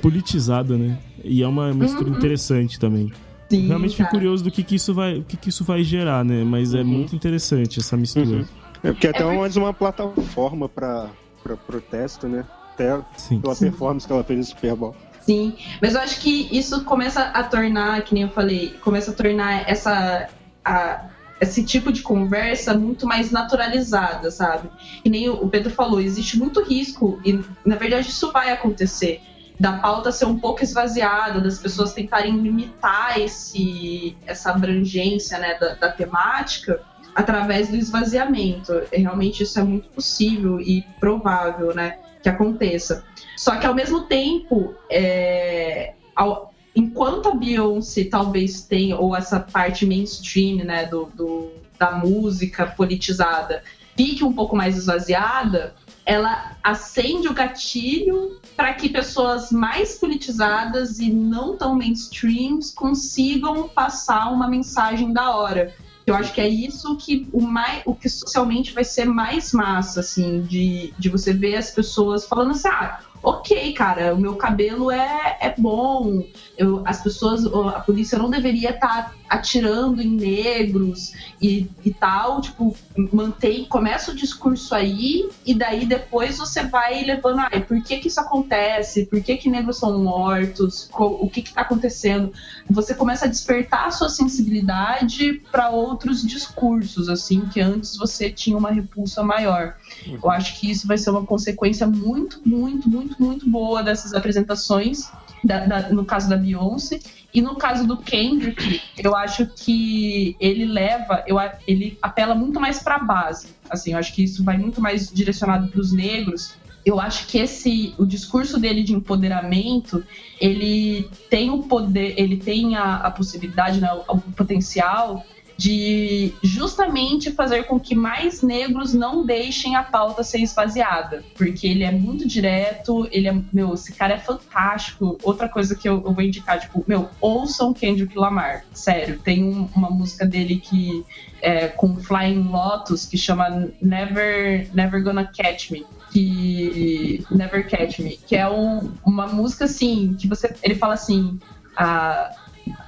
politizada, 0.00 0.76
né? 0.76 0.98
E 1.24 1.42
é 1.42 1.46
uma 1.46 1.72
mistura 1.72 2.10
interessante 2.10 2.78
também. 2.78 3.12
Sim, 3.48 3.66
Realmente 3.68 3.96
fico 3.96 4.08
curioso 4.10 4.42
do 4.42 4.50
que, 4.50 4.62
que 4.62 4.74
isso 4.76 4.94
vai, 4.94 5.18
o 5.18 5.22
que, 5.24 5.36
que 5.36 5.50
isso 5.50 5.62
vai 5.62 5.84
gerar, 5.84 6.24
né? 6.24 6.42
Mas 6.42 6.74
é 6.74 6.82
muito 6.82 7.14
interessante 7.14 7.78
essa 7.78 7.96
mistura. 7.96 8.46
É 8.82 8.90
porque 8.92 9.06
até 9.06 9.22
É 9.22 9.38
mais 9.38 9.56
uma 9.56 9.72
plataforma 9.72 10.68
pra, 10.68 11.10
pra 11.44 11.56
protesto, 11.56 12.26
né? 12.28 12.44
Até 12.72 12.98
Sim. 13.16 13.40
pela 13.40 13.54
performance 13.54 14.06
que 14.06 14.12
ela 14.12 14.24
fez 14.24 14.38
no 14.38 14.44
Super 14.46 14.74
Bowl. 14.74 14.96
Sim, 15.20 15.54
mas 15.80 15.94
eu 15.94 16.00
acho 16.00 16.20
que 16.20 16.48
isso 16.50 16.82
começa 16.84 17.22
a 17.22 17.44
tornar, 17.44 18.02
que 18.02 18.12
nem 18.14 18.24
eu 18.24 18.30
falei, 18.30 18.70
começa 18.82 19.12
a 19.12 19.14
tornar 19.14 19.68
essa 19.70 20.28
a- 20.64 21.04
esse 21.42 21.64
tipo 21.64 21.92
de 21.92 22.02
conversa 22.02 22.72
muito 22.72 23.04
mais 23.04 23.32
naturalizada, 23.32 24.30
sabe? 24.30 24.70
Que 25.02 25.10
nem 25.10 25.28
o 25.28 25.48
Pedro 25.48 25.70
falou, 25.70 26.00
existe 26.00 26.38
muito 26.38 26.62
risco 26.62 27.20
e 27.24 27.40
na 27.64 27.74
verdade 27.74 28.08
isso 28.08 28.30
vai 28.30 28.52
acontecer 28.52 29.20
da 29.58 29.72
pauta 29.74 30.12
ser 30.12 30.24
um 30.24 30.38
pouco 30.38 30.62
esvaziada, 30.62 31.40
das 31.40 31.58
pessoas 31.58 31.92
tentarem 31.92 32.36
limitar 32.36 33.20
esse, 33.20 34.16
essa 34.24 34.50
abrangência 34.50 35.38
né, 35.38 35.58
da, 35.58 35.74
da 35.74 35.92
temática 35.92 36.80
através 37.14 37.68
do 37.68 37.76
esvaziamento. 37.76 38.82
E 38.92 38.98
realmente 38.98 39.42
isso 39.42 39.58
é 39.58 39.62
muito 39.64 39.88
possível 39.90 40.60
e 40.60 40.82
provável 40.98 41.74
né, 41.74 41.98
que 42.22 42.28
aconteça. 42.28 43.04
Só 43.36 43.56
que 43.56 43.66
ao 43.66 43.74
mesmo 43.74 44.02
tempo, 44.02 44.74
é, 44.88 45.94
ao, 46.14 46.51
enquanto 46.74 47.28
a 47.28 47.34
Beyoncé 47.34 48.04
talvez 48.04 48.62
tenha, 48.62 48.96
ou 48.96 49.14
essa 49.14 49.38
parte 49.40 49.84
mainstream 49.86 50.64
né, 50.64 50.86
do, 50.86 51.06
do 51.14 51.50
da 51.78 51.90
música 51.90 52.64
politizada, 52.66 53.64
fique 53.96 54.22
um 54.22 54.32
pouco 54.32 54.54
mais 54.54 54.76
esvaziada, 54.76 55.74
ela 56.06 56.56
acende 56.62 57.28
o 57.28 57.34
gatilho 57.34 58.40
para 58.56 58.72
que 58.74 58.88
pessoas 58.88 59.50
mais 59.50 59.98
politizadas 59.98 60.98
e 60.98 61.10
não 61.10 61.56
tão 61.56 61.74
mainstreams 61.74 62.70
consigam 62.72 63.68
passar 63.68 64.32
uma 64.32 64.48
mensagem 64.48 65.12
da 65.12 65.34
hora. 65.34 65.74
Eu 66.04 66.16
acho 66.16 66.32
que 66.32 66.40
é 66.40 66.48
isso 66.48 66.96
que 66.96 67.28
o, 67.32 67.40
mais, 67.40 67.82
o 67.84 67.94
que 67.94 68.08
socialmente 68.08 68.72
vai 68.72 68.82
ser 68.82 69.04
mais 69.04 69.52
massa, 69.52 70.00
assim, 70.00 70.42
de, 70.42 70.92
de 70.98 71.08
você 71.08 71.32
ver 71.32 71.56
as 71.56 71.70
pessoas 71.70 72.26
falando 72.26 72.50
assim, 72.50 72.68
ah, 72.68 73.00
ok, 73.22 73.72
cara, 73.72 74.14
o 74.14 74.18
meu 74.18 74.34
cabelo 74.34 74.90
é, 74.90 75.38
é 75.40 75.54
bom, 75.56 76.24
eu, 76.58 76.82
as 76.84 77.02
pessoas, 77.02 77.46
a 77.46 77.80
polícia 77.80 78.18
não 78.18 78.28
deveria 78.28 78.70
estar 78.70 79.10
tá 79.10 79.14
atirando 79.32 80.02
em 80.02 80.10
negros 80.10 81.14
e, 81.40 81.66
e 81.82 81.90
tal, 81.90 82.42
tipo, 82.42 82.76
mantém, 83.10 83.64
começa 83.64 84.12
o 84.12 84.14
discurso 84.14 84.74
aí 84.74 85.30
e 85.46 85.54
daí 85.54 85.86
depois 85.86 86.36
você 86.36 86.64
vai 86.64 87.02
levando, 87.02 87.40
ai, 87.40 87.62
por 87.62 87.82
que 87.82 87.98
que 87.98 88.08
isso 88.08 88.20
acontece? 88.20 89.06
Por 89.06 89.22
que 89.22 89.38
que 89.38 89.48
negros 89.48 89.78
são 89.78 89.98
mortos? 89.98 90.90
O 90.92 91.30
que 91.30 91.40
que 91.40 91.54
tá 91.54 91.62
acontecendo? 91.62 92.30
Você 92.68 92.94
começa 92.94 93.24
a 93.24 93.28
despertar 93.28 93.86
a 93.86 93.90
sua 93.90 94.10
sensibilidade 94.10 95.40
para 95.50 95.70
outros 95.70 96.22
discursos, 96.22 97.08
assim, 97.08 97.46
que 97.46 97.60
antes 97.60 97.96
você 97.96 98.30
tinha 98.30 98.58
uma 98.58 98.70
repulsa 98.70 99.22
maior. 99.22 99.76
Eu 100.06 100.30
acho 100.30 100.60
que 100.60 100.70
isso 100.70 100.86
vai 100.86 100.98
ser 100.98 101.08
uma 101.08 101.24
consequência 101.24 101.86
muito, 101.86 102.40
muito, 102.44 102.86
muito, 102.86 103.11
muito 103.20 103.48
boa 103.48 103.82
dessas 103.82 104.14
apresentações, 104.14 105.10
da, 105.44 105.66
da, 105.66 105.88
no 105.90 106.04
caso 106.04 106.28
da 106.28 106.36
Beyoncé. 106.36 107.00
E 107.34 107.40
no 107.40 107.56
caso 107.56 107.86
do 107.86 107.96
Kendrick, 107.96 108.80
eu 108.98 109.16
acho 109.16 109.46
que 109.46 110.36
ele 110.38 110.66
leva, 110.66 111.24
eu, 111.26 111.38
ele 111.66 111.98
apela 112.02 112.34
muito 112.34 112.60
mais 112.60 112.82
para 112.82 112.96
a 112.96 112.98
base. 112.98 113.48
Assim, 113.70 113.92
eu 113.92 113.98
acho 113.98 114.14
que 114.14 114.22
isso 114.22 114.44
vai 114.44 114.58
muito 114.58 114.80
mais 114.82 115.10
direcionado 115.10 115.68
para 115.68 115.80
os 115.80 115.92
negros. 115.92 116.54
Eu 116.84 117.00
acho 117.00 117.26
que 117.26 117.38
esse, 117.38 117.94
o 117.96 118.04
discurso 118.04 118.58
dele 118.58 118.82
de 118.82 118.92
empoderamento, 118.92 120.04
ele 120.38 121.08
tem 121.30 121.48
o 121.50 121.62
poder, 121.62 122.14
ele 122.18 122.36
tem 122.36 122.76
a, 122.76 122.96
a 122.96 123.10
possibilidade, 123.10 123.80
né, 123.80 123.90
o, 123.92 124.16
o 124.16 124.20
potencial 124.32 125.24
de 125.62 126.34
justamente 126.42 127.30
fazer 127.30 127.68
com 127.68 127.78
que 127.78 127.94
mais 127.94 128.42
negros 128.42 128.92
não 128.92 129.24
deixem 129.24 129.76
a 129.76 129.82
pauta 129.84 130.24
ser 130.24 130.40
esvaziada, 130.40 131.22
porque 131.36 131.68
ele 131.68 131.84
é 131.84 131.92
muito 131.92 132.26
direto, 132.26 133.08
ele 133.12 133.28
é, 133.28 133.36
meu, 133.52 133.74
esse 133.74 133.92
cara 133.92 134.14
é 134.14 134.18
fantástico. 134.18 135.16
Outra 135.22 135.48
coisa 135.48 135.76
que 135.76 135.88
eu, 135.88 136.02
eu 136.04 136.12
vou 136.12 136.24
indicar, 136.24 136.58
tipo, 136.58 136.84
meu, 136.88 137.08
ouçam 137.20 137.72
Kendrick 137.72 138.18
Lamar, 138.18 138.64
sério, 138.72 139.20
tem 139.20 139.44
um, 139.44 139.68
uma 139.72 139.88
música 139.88 140.26
dele 140.26 140.56
que 140.56 141.04
é 141.40 141.68
com 141.68 141.94
Flying 141.94 142.42
Lotus 142.42 143.06
que 143.06 143.16
chama 143.16 143.70
Never 143.80 144.68
Never 144.74 145.00
Gonna 145.00 145.30
Catch 145.32 145.70
Me, 145.70 145.86
que 146.10 147.24
Never 147.30 147.70
Catch 147.70 148.00
Me, 148.00 148.18
que 148.26 148.34
é 148.34 148.50
um, 148.50 148.92
uma 149.06 149.28
música 149.28 149.66
assim, 149.66 150.16
que 150.18 150.26
você 150.26 150.52
ele 150.60 150.74
fala 150.74 150.94
assim, 150.94 151.38
a 151.76 152.34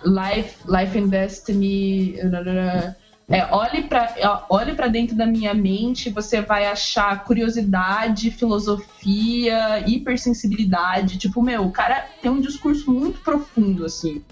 Life, 0.05 0.59
Life 0.67 0.99
and 0.99 1.09
Destiny. 1.09 2.17
É, 3.27 3.47
olhe 3.55 3.85
para 3.85 4.45
olhe 4.51 4.75
para 4.75 4.87
dentro 4.87 5.17
da 5.17 5.25
minha 5.25 5.55
mente, 5.55 6.11
você 6.11 6.43
vai 6.43 6.67
achar 6.67 7.25
curiosidade, 7.25 8.31
filosofia, 8.31 9.83
hipersensibilidade. 9.89 11.17
Tipo, 11.17 11.41
meu, 11.41 11.65
o 11.65 11.71
cara 11.71 12.07
tem 12.21 12.31
um 12.31 12.41
discurso 12.41 12.93
muito 12.93 13.21
profundo, 13.21 13.87
assim. 13.87 14.23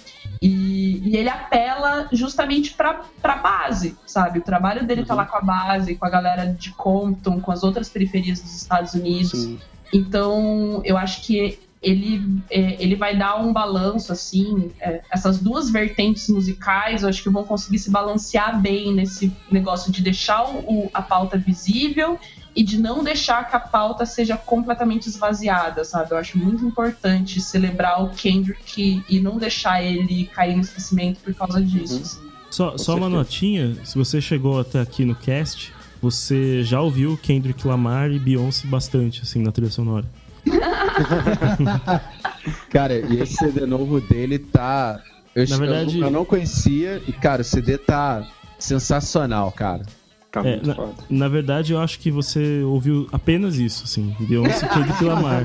E, 0.42 1.08
e 1.08 1.16
ele 1.16 1.30
apela 1.30 2.08
justamente 2.12 2.74
para 2.74 3.02
a 3.22 3.36
base, 3.36 3.96
sabe? 4.06 4.40
O 4.40 4.42
trabalho 4.42 4.86
dele 4.86 5.00
uhum. 5.02 5.06
tá 5.06 5.14
lá 5.14 5.24
com 5.24 5.38
a 5.38 5.40
base, 5.40 5.94
com 5.94 6.04
a 6.04 6.10
galera 6.10 6.46
de 6.46 6.70
Compton, 6.72 7.40
com 7.40 7.50
as 7.50 7.62
outras 7.62 7.88
periferias 7.88 8.42
dos 8.42 8.54
Estados 8.54 8.92
Unidos. 8.92 9.30
Sim. 9.30 9.58
Então, 9.92 10.82
eu 10.84 10.98
acho 10.98 11.22
que 11.22 11.58
ele, 11.82 12.40
é, 12.48 12.82
ele 12.82 12.94
vai 12.94 13.16
dar 13.16 13.36
um 13.42 13.52
balanço, 13.52 14.12
assim, 14.12 14.70
é, 14.80 15.00
essas 15.10 15.38
duas 15.38 15.68
vertentes 15.68 16.28
musicais, 16.28 17.02
eu 17.02 17.08
acho 17.08 17.22
que 17.22 17.28
vão 17.28 17.44
conseguir 17.44 17.78
se 17.78 17.90
balancear 17.90 18.60
bem 18.60 18.94
nesse 18.94 19.32
negócio 19.50 19.90
de 19.90 20.00
deixar 20.00 20.48
o, 20.48 20.88
a 20.94 21.02
pauta 21.02 21.36
visível 21.36 22.18
e 22.54 22.62
de 22.62 22.78
não 22.78 23.02
deixar 23.02 23.48
que 23.48 23.56
a 23.56 23.60
pauta 23.60 24.06
seja 24.06 24.36
completamente 24.36 25.08
esvaziada, 25.08 25.84
sabe? 25.84 26.12
Eu 26.12 26.18
acho 26.18 26.38
muito 26.38 26.64
importante 26.64 27.40
celebrar 27.40 28.04
o 28.04 28.10
Kendrick 28.10 29.02
e 29.08 29.20
não 29.20 29.38
deixar 29.38 29.82
ele 29.82 30.26
cair 30.26 30.54
no 30.54 30.60
esquecimento 30.60 31.20
por 31.20 31.34
causa 31.34 31.60
disso. 31.60 31.96
Uhum. 31.96 32.02
Assim. 32.02 32.32
Só, 32.50 32.76
só 32.76 32.96
uma 32.96 33.08
notinha, 33.08 33.78
se 33.82 33.96
você 33.96 34.20
chegou 34.20 34.60
até 34.60 34.78
aqui 34.78 35.06
no 35.06 35.14
cast, 35.14 35.72
você 36.02 36.62
já 36.62 36.80
ouviu 36.80 37.16
Kendrick 37.16 37.66
Lamar 37.66 38.10
e 38.10 38.18
Beyoncé 38.18 38.66
bastante, 38.66 39.22
assim, 39.22 39.42
na 39.42 39.50
trilha 39.50 39.70
sonora. 39.70 40.04
cara, 42.70 42.94
e 42.94 43.20
esse 43.20 43.34
CD 43.34 43.66
novo 43.66 44.00
dele 44.00 44.38
tá. 44.38 45.00
Eu, 45.34 45.48
na 45.48 45.56
verdade... 45.56 45.98
eu, 45.98 46.06
eu 46.06 46.10
não 46.10 46.24
conhecia 46.24 47.02
e, 47.06 47.12
cara, 47.12 47.42
o 47.42 47.44
CD 47.44 47.78
tá 47.78 48.26
sensacional, 48.58 49.52
cara. 49.52 49.84
Tá 50.30 50.46
é, 50.46 50.60
na, 50.62 50.76
na, 51.10 51.28
verdade, 51.28 51.74
eu 51.74 51.80
acho 51.80 51.98
que 51.98 52.10
você 52.10 52.62
ouviu 52.62 53.06
apenas 53.12 53.58
isso, 53.58 53.84
assim. 53.84 54.16
Beyoncé 54.20 54.66
Kendrick 54.66 55.04
Lamar. 55.04 55.44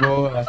Boa. 0.00 0.46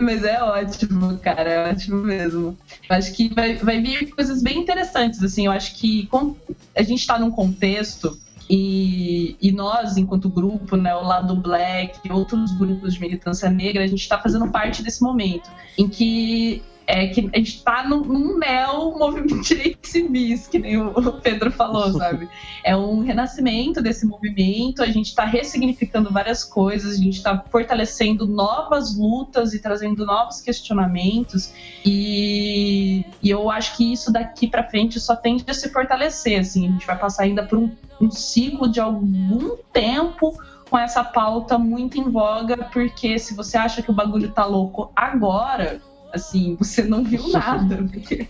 Mas 0.00 0.24
é 0.24 0.42
ótimo, 0.42 1.16
cara, 1.18 1.48
é 1.48 1.70
ótimo 1.70 1.98
mesmo. 1.98 2.56
Eu 2.88 2.96
acho 2.96 3.12
que 3.12 3.32
vai, 3.32 3.56
vai 3.56 3.80
vir 3.80 4.10
coisas 4.10 4.42
bem 4.42 4.58
interessantes, 4.58 5.22
assim. 5.22 5.46
Eu 5.46 5.52
acho 5.52 5.76
que 5.76 6.06
com, 6.06 6.34
a 6.74 6.82
gente 6.82 7.06
tá 7.06 7.18
num 7.18 7.30
contexto 7.30 8.18
e, 8.48 9.36
e, 9.40 9.52
nós, 9.52 9.96
enquanto 9.96 10.28
grupo, 10.28 10.76
né, 10.76 10.94
o 10.94 11.02
lado 11.02 11.34
black 11.36 11.98
e 12.04 12.12
outros 12.12 12.52
grupos 12.52 12.94
de 12.94 13.00
militância 13.00 13.48
negra, 13.48 13.82
a 13.82 13.86
gente 13.86 14.00
está 14.00 14.18
fazendo 14.18 14.48
parte 14.48 14.82
desse 14.82 15.02
momento 15.02 15.50
em 15.78 15.88
que 15.88 16.62
é 16.86 17.06
que 17.08 17.30
a 17.32 17.38
gente 17.38 17.56
está 17.56 17.86
num, 17.88 18.00
num 18.00 18.38
neo 18.38 18.98
movimento 18.98 19.40
de 19.40 19.48
direitos 19.54 19.90
civis, 19.90 20.46
que 20.46 20.58
nem 20.58 20.76
o 20.76 21.12
Pedro 21.20 21.50
falou, 21.50 21.90
sabe? 21.92 22.28
É 22.62 22.76
um 22.76 23.00
renascimento 23.00 23.82
desse 23.82 24.06
movimento, 24.06 24.82
a 24.82 24.86
gente 24.86 25.06
está 25.06 25.24
ressignificando 25.24 26.12
várias 26.12 26.44
coisas, 26.44 26.94
a 26.98 27.02
gente 27.02 27.16
está 27.16 27.42
fortalecendo 27.50 28.26
novas 28.26 28.96
lutas 28.96 29.54
e 29.54 29.58
trazendo 29.58 30.04
novos 30.04 30.40
questionamentos, 30.40 31.52
e, 31.84 33.04
e 33.22 33.30
eu 33.30 33.50
acho 33.50 33.76
que 33.76 33.92
isso 33.92 34.12
daqui 34.12 34.46
para 34.46 34.64
frente 34.64 35.00
só 35.00 35.16
tende 35.16 35.44
a 35.48 35.54
se 35.54 35.70
fortalecer, 35.70 36.40
assim, 36.40 36.68
a 36.68 36.70
gente 36.70 36.86
vai 36.86 36.98
passar 36.98 37.24
ainda 37.24 37.42
por 37.44 37.58
um, 37.58 37.70
um 38.00 38.10
ciclo 38.10 38.70
de 38.70 38.80
algum 38.80 39.56
tempo 39.72 40.36
com 40.68 40.78
essa 40.78 41.04
pauta 41.04 41.56
muito 41.56 41.98
em 41.98 42.10
voga, 42.10 42.56
porque 42.72 43.18
se 43.18 43.34
você 43.34 43.56
acha 43.56 43.82
que 43.82 43.90
o 43.90 43.94
bagulho 43.94 44.32
tá 44.32 44.44
louco 44.44 44.90
agora, 44.94 45.80
assim, 46.14 46.56
você 46.58 46.82
não 46.82 47.02
viu 47.02 47.28
nada, 47.32 47.76
porque, 47.90 48.28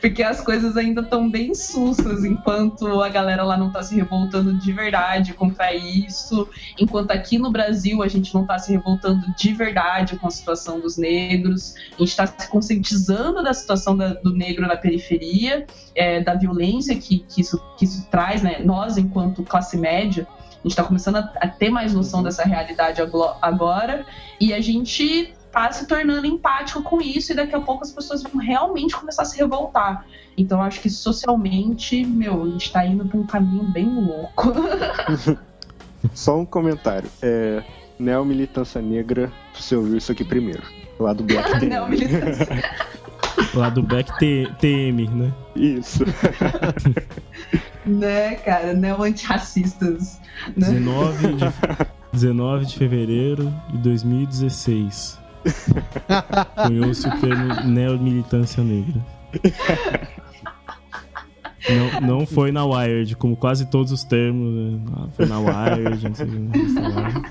porque 0.00 0.22
as 0.22 0.40
coisas 0.40 0.76
ainda 0.76 1.02
estão 1.02 1.30
bem 1.30 1.54
sussas, 1.54 2.24
enquanto 2.24 3.00
a 3.02 3.08
galera 3.08 3.42
lá 3.42 3.56
não 3.56 3.70
tá 3.70 3.82
se 3.82 3.94
revoltando 3.94 4.54
de 4.54 4.72
verdade 4.72 5.34
contra 5.34 5.74
isso, 5.74 6.48
enquanto 6.78 7.10
aqui 7.10 7.38
no 7.38 7.50
Brasil 7.50 8.02
a 8.02 8.08
gente 8.08 8.34
não 8.34 8.46
tá 8.46 8.58
se 8.58 8.72
revoltando 8.72 9.26
de 9.36 9.52
verdade 9.52 10.16
com 10.16 10.26
a 10.26 10.30
situação 10.30 10.80
dos 10.80 10.96
negros, 10.96 11.74
a 11.96 11.98
gente 11.98 12.08
está 12.08 12.26
se 12.26 12.48
conscientizando 12.48 13.42
da 13.42 13.52
situação 13.52 13.96
da, 13.96 14.14
do 14.14 14.32
negro 14.32 14.66
na 14.66 14.76
periferia, 14.76 15.66
é, 15.94 16.20
da 16.20 16.34
violência 16.34 16.96
que, 16.96 17.20
que, 17.20 17.40
isso, 17.40 17.62
que 17.76 17.84
isso 17.84 18.06
traz, 18.10 18.42
né? 18.42 18.60
Nós, 18.64 18.96
enquanto 18.96 19.42
classe 19.42 19.76
média, 19.76 20.26
a 20.58 20.62
gente 20.62 20.72
está 20.72 20.82
começando 20.82 21.16
a, 21.16 21.32
a, 21.40 21.48
ter 21.48 21.70
mais 21.70 21.94
noção 21.94 22.22
dessa 22.22 22.42
realidade 22.44 23.00
agora 23.40 24.04
e 24.40 24.52
a 24.52 24.60
gente 24.60 25.32
tá 25.58 25.72
se 25.72 25.86
tornando 25.86 26.26
empático 26.26 26.82
com 26.82 27.00
isso 27.00 27.32
e 27.32 27.34
daqui 27.34 27.54
a 27.54 27.60
pouco 27.60 27.82
as 27.82 27.90
pessoas 27.90 28.22
vão 28.22 28.40
realmente 28.40 28.94
começar 28.94 29.22
a 29.22 29.24
se 29.24 29.36
revoltar. 29.36 30.06
Então 30.36 30.62
acho 30.62 30.80
que 30.80 30.88
socialmente, 30.88 32.04
meu, 32.06 32.44
a 32.44 32.48
gente 32.50 32.70
tá 32.70 32.86
indo 32.86 33.04
pra 33.04 33.18
um 33.18 33.26
caminho 33.26 33.64
bem 33.64 33.86
louco. 33.86 34.54
Só 36.14 36.38
um 36.38 36.46
comentário. 36.46 37.10
É, 37.20 37.64
Neomilitância 37.98 38.80
negra, 38.80 39.32
você 39.52 39.74
ouviu 39.74 39.96
isso 39.96 40.12
aqui 40.12 40.24
primeiro. 40.24 40.62
Lá 41.00 41.12
do 41.12 41.24
Black 41.24 41.50
TM. 41.58 41.72
Lá 43.54 43.68
do 43.68 43.82
Black 43.82 44.12
TM, 44.60 45.08
né? 45.08 45.34
Isso. 45.56 46.04
né, 47.84 48.36
cara, 48.36 48.74
neo 48.74 49.02
antirracistas. 49.02 50.20
Né? 50.56 50.68
19 50.70 51.32
de 51.34 51.44
19 52.12 52.66
de 52.66 52.76
fevereiro 52.76 53.52
de 53.70 53.78
2016. 53.78 55.17
Cunhou-se 56.66 57.06
o 57.08 57.20
termo 57.20 57.54
neomilitância 57.66 58.62
negra. 58.62 59.00
Não, 61.68 62.00
não 62.18 62.26
foi 62.26 62.50
na 62.52 62.64
Wired, 62.64 63.16
como 63.16 63.36
quase 63.36 63.66
todos 63.66 63.92
os 63.92 64.04
termos. 64.04 64.54
né? 64.54 64.80
Ah, 64.96 65.08
Foi 65.12 65.26
na 65.26 65.38
Wired, 65.38 66.08
não 66.08 66.14
sei 66.14 66.26
o 66.26 66.94
lá. 66.94 67.22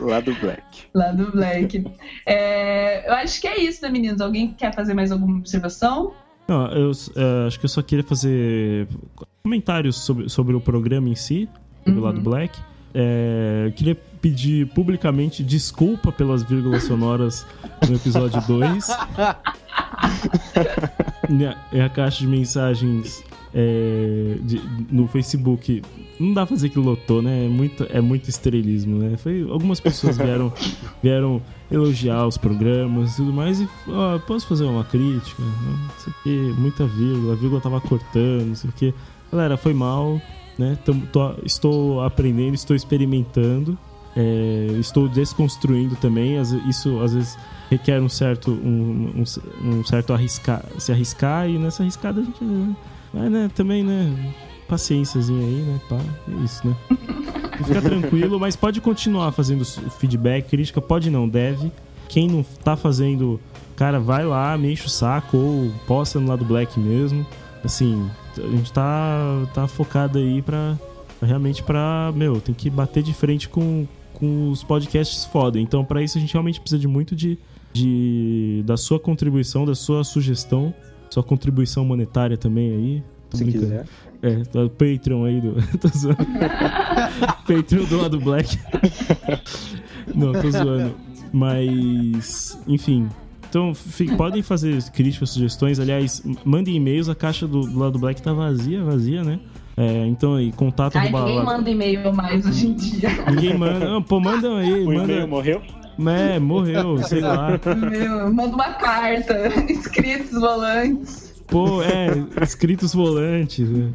Lá 0.00 0.20
do 0.20 0.34
Black. 0.34 0.62
Lá 0.92 1.12
do 1.12 1.30
Black. 1.32 1.84
É, 2.26 3.08
eu 3.08 3.14
acho 3.14 3.40
que 3.40 3.46
é 3.48 3.58
isso, 3.60 3.82
né, 3.82 3.88
meninos? 3.88 4.20
Alguém 4.20 4.52
quer 4.52 4.74
fazer 4.74 4.92
mais 4.94 5.10
alguma 5.10 5.38
observação? 5.38 6.12
Não, 6.46 6.66
eu 6.68 6.90
é, 7.16 7.46
acho 7.46 7.58
que 7.58 7.64
eu 7.64 7.68
só 7.70 7.80
queria 7.82 8.04
fazer 8.04 8.88
comentários 9.42 9.96
sobre, 10.04 10.28
sobre 10.28 10.54
o 10.54 10.60
programa 10.60 11.08
em 11.08 11.14
si, 11.14 11.48
do 11.86 12.00
lado 12.00 12.20
Black. 12.20 12.58
É, 12.94 13.64
eu 13.66 13.72
queria 13.72 13.96
pedir 14.20 14.66
publicamente 14.68 15.42
desculpa 15.42 16.10
pelas 16.12 16.42
vírgulas 16.42 16.84
sonoras 16.84 17.46
no 17.88 17.96
episódio 17.96 18.40
2. 18.46 18.86
Minha, 21.28 21.56
minha 21.72 21.88
caixa 21.88 22.18
de 22.20 22.26
mensagens 22.26 23.22
é, 23.54 24.36
de- 24.42 24.60
no 24.90 25.06
Facebook. 25.08 25.82
Não 26.18 26.34
dá 26.34 26.44
pra 26.44 26.54
dizer 26.56 26.68
que 26.70 26.78
lotou, 26.78 27.22
né? 27.22 27.46
É 27.46 27.48
muito, 27.48 27.86
é 27.90 28.00
muito 28.00 28.28
estrelismo, 28.28 28.98
né? 28.98 29.16
Foi, 29.16 29.42
algumas 29.48 29.78
pessoas 29.80 30.16
vieram, 30.18 30.52
vieram 31.02 31.40
elogiar 31.70 32.26
os 32.26 32.36
programas 32.36 33.12
e 33.12 33.16
tudo 33.16 33.32
mais. 33.32 33.60
E, 33.60 33.68
ó, 33.88 34.18
posso 34.20 34.46
fazer 34.46 34.64
uma 34.64 34.84
crítica? 34.84 35.42
Não 35.42 35.90
sei 36.24 36.50
o 36.50 36.54
muita 36.56 36.86
vírgula, 36.86 37.34
a 37.34 37.36
vírgula 37.36 37.60
tava 37.60 37.80
cortando, 37.80 38.46
não 38.48 38.54
sei 38.56 38.70
o 38.70 38.72
que. 38.72 38.94
Galera, 39.30 39.56
foi 39.56 39.72
mal, 39.74 40.20
né? 40.58 40.76
Tamo- 40.84 41.06
tô- 41.12 41.34
estou 41.44 42.02
aprendendo, 42.02 42.54
estou 42.54 42.74
experimentando. 42.74 43.78
É, 44.18 44.66
estou 44.80 45.08
desconstruindo 45.08 45.94
também. 45.96 46.36
isso 46.68 46.98
às 47.00 47.14
vezes 47.14 47.38
requer 47.70 48.00
um 48.02 48.08
certo, 48.08 48.50
um, 48.50 49.22
um- 49.22 49.68
um 49.78 49.84
certo 49.84 50.12
arriscar, 50.12 50.64
se 50.78 50.90
arriscar, 50.90 51.48
e 51.48 51.56
nessa 51.58 51.82
arriscada 51.82 52.20
a 52.20 52.24
gente. 52.24 52.42
né, 52.42 52.74
Mas, 53.14 53.30
né, 53.30 53.50
também, 53.54 53.84
né? 53.84 54.34
Paciênciazinha 54.68 55.40
aí, 55.46 55.62
né? 55.62 55.80
Pá, 55.88 55.96
é 56.28 56.44
isso, 56.44 56.66
né? 56.66 56.76
Fica 57.64 57.80
tranquilo, 57.80 58.38
mas 58.38 58.54
pode 58.54 58.80
continuar 58.80 59.32
fazendo 59.32 59.64
feedback, 59.64 60.48
crítica, 60.48 60.80
pode 60.80 61.10
não, 61.10 61.28
deve. 61.28 61.72
Quem 62.08 62.28
não 62.28 62.42
tá 62.64 62.76
fazendo, 62.76 63.40
cara, 63.76 63.98
vai 63.98 64.24
lá, 64.24 64.56
me 64.58 64.72
enche 64.72 64.86
o 64.86 64.90
saco 64.90 65.36
ou 65.36 65.70
posta 65.86 66.18
no 66.20 66.28
lado 66.28 66.44
Black 66.44 66.78
mesmo. 66.78 67.26
Assim, 67.64 68.08
a 68.36 68.40
gente 68.56 68.72
tá, 68.72 69.46
tá 69.54 69.66
focado 69.66 70.18
aí 70.18 70.40
pra 70.42 70.76
realmente 71.20 71.62
pra, 71.64 72.12
meu, 72.14 72.40
tem 72.40 72.54
que 72.54 72.70
bater 72.70 73.02
de 73.02 73.12
frente 73.12 73.48
com, 73.48 73.86
com 74.18 74.50
os 74.50 74.62
podcasts 74.62 75.24
foda. 75.24 75.58
Então, 75.58 75.84
pra 75.84 76.02
isso 76.02 76.18
a 76.18 76.20
gente 76.20 76.32
realmente 76.32 76.60
precisa 76.60 76.78
de 76.78 76.88
muito 76.88 77.14
de, 77.14 77.38
de 77.72 78.62
da 78.66 78.76
sua 78.76 78.98
contribuição, 78.98 79.64
da 79.64 79.74
sua 79.74 80.02
sugestão, 80.04 80.74
sua 81.10 81.22
contribuição 81.22 81.84
monetária 81.84 82.36
também 82.36 82.70
aí. 82.70 83.02
Tô 83.30 83.36
Se 83.36 83.44
brincando. 83.44 83.66
quiser. 83.66 83.86
É, 84.20 84.34
do 84.36 84.68
Patreon 84.70 85.24
aí 85.24 85.40
do. 85.40 85.54
tô 85.78 85.88
zoando. 85.96 86.18
Patreon 87.46 87.84
do 87.84 87.96
lado 88.02 88.18
Black. 88.20 88.58
Não, 90.14 90.32
tô 90.32 90.50
zoando. 90.50 90.94
Mas, 91.32 92.58
enfim. 92.66 93.08
Então, 93.48 93.72
podem 94.16 94.42
fazer 94.42 94.82
críticas, 94.90 95.30
sugestões. 95.30 95.78
Aliás, 95.78 96.22
mandem 96.44 96.74
e-mails. 96.76 97.08
A 97.08 97.14
caixa 97.14 97.46
do, 97.46 97.60
do 97.60 97.78
lado 97.78 97.98
Black 97.98 98.20
tá 98.20 98.32
vazia, 98.32 98.82
vazia, 98.82 99.22
né? 99.22 99.38
É, 99.78 100.06
então 100.06 100.34
aí, 100.34 100.50
contato 100.52 100.96
Ai, 100.96 101.06
arroba 101.08 101.20
ninguém 101.20 101.38
lá- 101.38 101.44
manda 101.44 101.70
e-mail 101.70 102.12
mais 102.12 102.44
hoje 102.44 102.66
em 102.68 102.74
dia. 102.74 103.08
Ninguém 103.30 103.56
manda. 103.56 103.78
Não, 103.88 104.02
pô, 104.02 104.18
mandam 104.18 104.56
aí. 104.58 104.82
O 104.84 104.86
manda... 104.92 105.04
e-mail 105.12 105.28
morreu? 105.28 105.62
É, 106.06 106.38
morreu, 106.38 106.98
sei 107.04 107.20
lá. 107.20 107.58
Meu, 107.90 108.32
manda 108.32 108.54
uma 108.54 108.72
carta, 108.74 109.34
escritos 109.70 110.32
volantes. 110.32 111.28
Pô, 111.46 111.82
é, 111.82 112.08
escritos 112.42 112.92
volantes. 112.94 113.68
Né? 113.68 113.90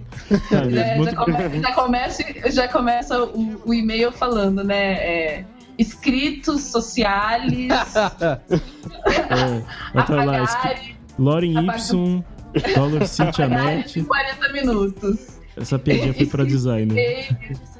Sabe, 0.50 0.78
É, 0.78 0.98
bota- 0.98 1.12
já, 1.12 1.18
come- 1.18 1.62
já 1.62 1.72
começa, 1.74 2.24
já 2.52 2.68
começa 2.68 3.24
o, 3.24 3.62
o 3.66 3.74
e-mail 3.74 4.12
falando, 4.12 4.64
né? 4.64 4.94
é, 4.94 5.46
escritos 5.78 6.62
sociais. 6.62 7.52
É, 9.30 9.62
vai 9.94 10.06
tá 10.06 10.16
lá, 10.24 10.44
escri- 10.44 10.70
apagar, 10.72 10.96
Loren 11.20 11.52
Y, 11.66 12.24
Dollar 12.76 13.08
City 13.08 13.42
apagar 13.44 13.60
Amet. 13.74 14.00
em 14.00 14.04
40 14.04 14.54
minutos. 14.54 15.40
Essa 15.56 15.78
piadinha 15.78 16.14
foi 16.14 16.26
pra 16.26 16.44
designer. 16.44 17.28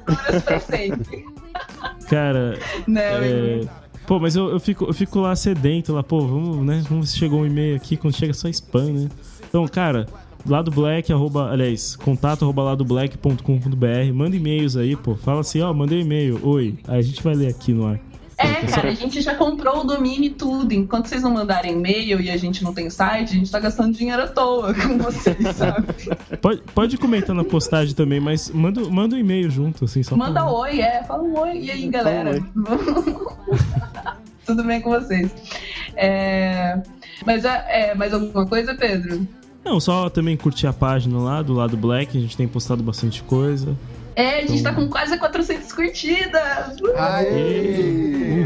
Cara, 2.08 2.58
Né, 2.86 3.02
é, 3.02 3.60
Pô, 4.06 4.20
mas 4.20 4.36
eu, 4.36 4.50
eu, 4.50 4.60
fico, 4.60 4.84
eu 4.84 4.92
fico 4.92 5.20
lá 5.20 5.34
sedento, 5.34 5.92
lá, 5.92 6.02
pô, 6.02 6.20
vamos, 6.20 6.64
né? 6.64 6.84
Vamos 6.88 7.06
ver 7.06 7.12
se 7.12 7.18
chegou 7.18 7.40
um 7.40 7.46
e-mail 7.46 7.76
aqui, 7.76 7.96
quando 7.96 8.14
chega 8.14 8.34
só 8.34 8.48
spam, 8.48 8.92
né? 8.92 9.08
Então, 9.48 9.66
cara, 9.66 10.06
lado 10.46 10.70
black, 10.70 11.10
arroba, 11.10 11.50
aliás, 11.50 11.96
contato 11.96 12.44
arroba 12.44 12.62
ladoblack.com.br, 12.62 14.12
manda 14.12 14.36
e-mails 14.36 14.76
aí, 14.76 14.94
pô. 14.94 15.14
Fala 15.14 15.40
assim, 15.40 15.62
ó, 15.62 15.72
mandei 15.72 15.98
um 15.98 16.02
e-mail, 16.02 16.38
oi. 16.42 16.74
Aí 16.86 16.98
a 16.98 17.02
gente 17.02 17.22
vai 17.22 17.34
ler 17.34 17.48
aqui 17.48 17.72
no 17.72 17.86
ar. 17.86 17.98
É, 18.36 18.66
cara, 18.66 18.88
a 18.88 18.94
gente 18.94 19.20
já 19.20 19.34
comprou 19.34 19.80
o 19.80 19.84
domínio 19.84 20.24
e 20.24 20.30
tudo. 20.30 20.72
Enquanto 20.72 21.06
vocês 21.06 21.22
não 21.22 21.30
mandarem 21.32 21.72
e-mail 21.72 22.20
e 22.20 22.30
a 22.30 22.36
gente 22.36 22.64
não 22.64 22.74
tem 22.74 22.90
site, 22.90 23.32
a 23.32 23.36
gente 23.36 23.50
tá 23.50 23.60
gastando 23.60 23.96
dinheiro 23.96 24.22
à 24.22 24.28
toa 24.28 24.74
com 24.74 24.98
vocês, 24.98 25.36
sabe? 25.56 25.86
Pode, 26.40 26.62
pode 26.74 26.96
comentar 26.98 27.34
na 27.34 27.44
postagem 27.44 27.94
também, 27.94 28.20
mas 28.20 28.50
manda, 28.50 28.80
manda 28.88 29.16
um 29.16 29.18
e-mail 29.18 29.50
junto, 29.50 29.84
assim, 29.84 30.02
só 30.02 30.16
Manda 30.16 30.40
pra... 30.42 30.52
oi, 30.52 30.80
é. 30.80 31.02
Fala 31.04 31.22
um 31.22 31.38
oi. 31.38 31.58
E 31.58 31.70
aí, 31.70 31.88
galera? 31.88 32.40
Tudo 34.44 34.62
bem 34.64 34.80
com 34.80 34.90
vocês? 34.90 35.34
É... 35.96 36.82
Mas 37.24 37.44
é, 37.44 37.94
mais 37.94 38.12
alguma 38.12 38.46
coisa, 38.46 38.74
Pedro? 38.74 39.26
Não, 39.64 39.80
só 39.80 40.10
também 40.10 40.36
curtir 40.36 40.66
a 40.66 40.72
página 40.72 41.18
lá, 41.18 41.40
do 41.40 41.54
lado 41.54 41.76
black, 41.76 42.16
a 42.18 42.20
gente 42.20 42.36
tem 42.36 42.46
postado 42.46 42.82
bastante 42.82 43.22
coisa. 43.22 43.74
É, 44.16 44.40
a 44.40 44.46
gente 44.46 44.62
tá 44.62 44.72
com 44.72 44.88
quase 44.88 45.18
400 45.18 45.72
curtidas. 45.72 46.78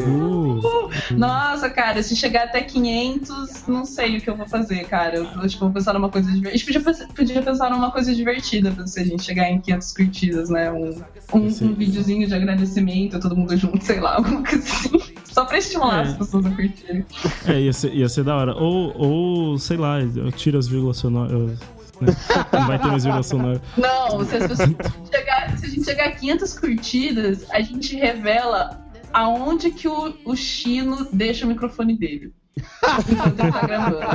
Uhul. 0.07 0.91
Nossa, 1.17 1.69
cara, 1.71 2.03
se 2.03 2.17
chegar 2.17 2.45
até 2.45 2.61
500, 2.63 3.67
não 3.69 3.85
sei 3.85 4.17
o 4.17 4.21
que 4.21 4.29
eu 4.31 4.37
vou 4.37 4.47
fazer, 4.49 4.85
cara. 4.87 5.17
Eu 5.17 5.25
vou, 5.35 5.47
tipo, 5.47 5.65
vou 5.65 5.73
pensar 5.73 5.93
numa 5.95 6.09
coisa 6.09 6.29
divertida. 6.33 6.49
A 6.49 6.57
gente 6.57 6.65
podia, 6.67 6.81
pens- 6.81 7.07
podia 7.15 7.43
pensar 7.43 7.71
numa 7.71 7.91
coisa 7.91 8.15
divertida 8.15 8.71
pra 8.71 8.87
se 8.87 9.01
a 9.01 9.05
gente 9.05 9.23
chegar 9.23 9.49
em 9.51 9.61
500 9.61 9.93
curtidas, 9.93 10.49
né? 10.51 10.71
Um, 10.73 10.91
um, 11.35 11.47
um 11.47 11.75
videozinho 11.75 12.27
de 12.27 12.35
agradecimento, 12.35 13.21
todo 13.21 13.37
mundo 13.37 13.57
junto, 13.57 13.83
sei 13.85 14.01
lá, 14.01 14.17
alguma 14.19 14.43
coisa 14.43 14.59
assim. 14.65 14.99
Só 15.25 15.45
pra 15.45 15.59
estimular 15.59 15.99
É. 16.07 16.09
as 16.09 16.17
pessoas 16.17 16.47
a 16.47 16.51
curtirem. 16.51 17.05
É, 17.47 17.61
ia 17.61 17.73
ser, 17.73 17.93
ia 17.95 18.09
ser 18.09 18.25
da 18.25 18.35
hora. 18.37 18.55
Ou, 18.57 18.93
ou 18.97 19.59
sei 19.59 19.77
lá, 19.77 20.01
eu 20.01 20.33
tiro 20.33 20.59
as 20.59 20.67
vírgulas 20.67 20.97
sonoras. 20.97 21.59
Né? 22.01 22.15
Não 22.53 22.67
vai 22.67 22.79
ter 22.79 22.87
mais 22.87 23.05
vírgula 23.05 23.23
sonora. 23.23 23.63
Não, 23.77 24.25
se, 24.25 24.37
as 24.37 24.47
pessoas 24.47 24.71
chegar, 25.13 25.59
se 25.59 25.67
a 25.67 25.69
gente 25.69 25.85
chegar 25.85 26.09
a 26.09 26.13
500 26.13 26.59
curtidas, 26.59 27.51
a 27.51 27.61
gente 27.61 27.97
revela 27.97 28.85
aonde 29.13 29.71
que 29.71 29.89
o, 29.89 30.15
o 30.25 30.37
Chino 30.37 31.09
deixa 31.13 31.45
o 31.45 31.49
microfone 31.49 31.97
dele. 31.97 32.33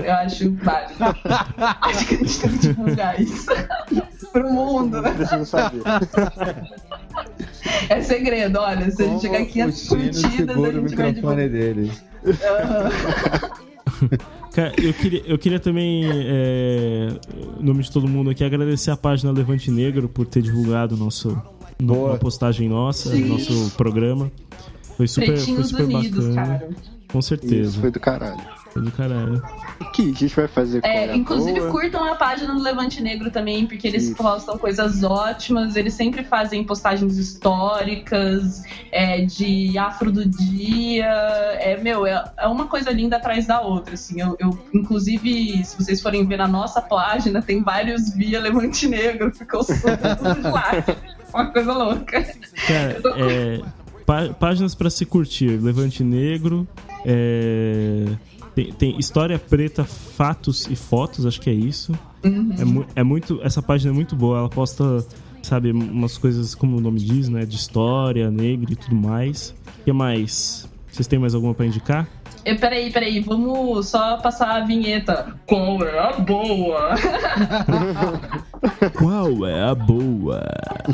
Eu 0.04 0.14
acho 0.14 0.52
válido. 0.56 0.96
Acho 1.82 2.08
que 2.08 2.16
a 2.16 2.18
gente 2.18 2.40
tem 2.40 2.50
que 2.52 2.58
divulgar 2.60 3.22
isso 3.22 3.52
pro 4.32 4.52
mundo. 4.52 5.02
Preciso 5.02 5.46
saber. 5.46 5.82
É 7.90 8.02
segredo, 8.02 8.60
olha. 8.60 8.92
Se 8.92 9.04
a 9.04 9.08
gente 9.08 9.22
chegar 9.22 9.42
a 9.42 9.46
500 9.46 9.78
o 9.78 9.86
Chino 9.86 10.04
curtidas, 10.04 10.58
a 10.58 10.72
gente 10.72 10.96
vai 10.96 11.14
divulgar. 11.14 11.14
microfone 11.14 11.50
dele. 11.50 11.92
Cara, 14.54 14.74
eu 14.82 14.94
queria, 14.94 15.22
eu 15.26 15.38
queria 15.38 15.60
também, 15.60 16.04
é, 16.06 17.08
em 17.60 17.64
nome 17.64 17.82
de 17.84 17.92
todo 17.92 18.08
mundo 18.08 18.30
aqui, 18.30 18.44
agradecer 18.44 18.92
a 18.92 18.98
página 18.98 19.32
Levante 19.32 19.72
Negro 19.72 20.08
por 20.08 20.26
ter 20.28 20.42
divulgado 20.42 20.96
nosso, 20.96 21.30
no- 21.82 21.94
Boa. 21.96 22.10
uma 22.12 22.18
postagem 22.18 22.70
nossa, 22.70 23.10
Sim. 23.10 23.26
nosso 23.26 23.72
programa. 23.76 24.32
Foi 24.96 25.08
super, 25.08 25.38
foi 25.38 25.64
super 25.64 25.84
Unidos, 25.86 26.28
bacana. 26.28 26.60
cara. 26.60 26.70
Com 27.12 27.22
certeza. 27.22 27.70
Isso 27.72 27.80
foi 27.82 27.92
do 27.92 28.00
caralho. 28.00 28.42
Do 28.76 28.91
caralho. 28.91 29.41
O 29.80 29.86
que 29.91 30.02
a 30.02 30.06
gente 30.14 30.36
vai 30.36 30.48
fazer 30.48 30.82
com 30.82 30.88
É, 30.88 31.16
inclusive 31.16 31.60
Boa. 31.60 31.72
curtam 31.72 32.04
a 32.12 32.16
página 32.16 32.54
do 32.56 32.62
Levante 32.62 33.02
Negro 33.04 33.30
também, 33.30 33.68
porque 33.68 33.88
eles 33.88 34.06
Isso. 34.06 34.16
postam 34.16 34.58
coisas 34.58 35.04
ótimas, 35.04 35.76
eles 35.76 35.94
sempre 35.94 36.24
fazem 36.24 36.64
postagens 36.64 37.18
históricas, 37.18 38.64
é, 38.91 39.22
de 39.22 39.78
afro 39.78 40.12
do 40.12 40.26
dia. 40.26 41.06
É, 41.60 41.80
meu, 41.82 42.06
é, 42.06 42.24
é 42.38 42.48
uma 42.48 42.68
coisa 42.68 42.90
linda 42.91 43.18
atrás 43.18 43.45
da 43.45 43.62
outra, 43.62 43.94
assim. 43.94 44.20
Eu, 44.20 44.36
eu, 44.40 44.58
inclusive, 44.74 45.64
se 45.64 45.78
vocês 45.78 46.02
forem 46.02 46.26
ver 46.26 46.38
na 46.38 46.48
nossa 46.48 46.82
página, 46.82 47.41
tem 47.41 47.62
vários 47.62 48.14
via 48.14 48.40
Levante 48.40 48.88
Negro, 48.88 49.34
ficou 49.34 49.64
super 49.64 49.98
tudo 50.18 50.41
lá. 50.52 50.72
Uma 51.34 51.45
coisa 51.52 51.74
louca. 51.74 52.24
Cara, 52.68 53.02
é, 53.18 53.62
pá- 54.06 54.30
páginas 54.40 54.76
pra 54.76 54.90
se 54.90 55.06
curtir. 55.06 55.58
Levante 55.62 56.04
Negro. 56.04 56.68
é, 57.06 58.06
tem, 58.56 58.72
tem 58.74 59.00
História 59.00 59.38
Preta, 59.40 59.84
Fatos 59.84 60.68
e 60.70 60.76
Fotos, 60.76 61.26
acho 61.26 61.40
que 61.42 61.50
é 61.50 61.54
isso. 61.54 61.92
Uhum. 62.24 62.56
É, 62.58 62.64
mu- 62.66 62.86
é 62.96 63.04
muito, 63.04 63.40
essa 63.44 63.62
página 63.62 63.92
é 63.92 63.96
muito 63.96 64.16
boa. 64.16 64.38
Ela 64.40 64.50
posta 64.50 65.06
sabe, 65.42 65.72
umas 65.72 66.18
coisas, 66.18 66.56
como 66.56 66.78
o 66.78 66.80
nome 66.82 67.00
diz, 67.00 67.28
né? 67.28 67.46
De 67.46 67.56
história, 67.58 68.32
negra 68.32 68.72
e 68.72 68.76
tudo 68.76 68.96
mais. 68.96 69.54
O 69.82 69.84
que 69.84 69.92
mais? 69.92 70.70
Vocês 70.90 71.06
têm 71.06 71.20
mais 71.20 71.36
alguma 71.36 71.54
pra 71.54 71.66
indicar? 71.66 72.08
E, 72.46 72.56
peraí, 72.56 72.92
peraí, 72.92 73.20
vamos 73.22 73.88
só 73.90 74.18
passar 74.18 74.62
a 74.62 74.66
vinheta. 74.66 75.34
Qual 75.46 75.82
é 75.84 76.00
a 76.00 76.12
boa? 76.20 76.96
Qual 78.98 79.45
é 79.45 79.64
a 79.64 79.76
boa? 79.76 80.41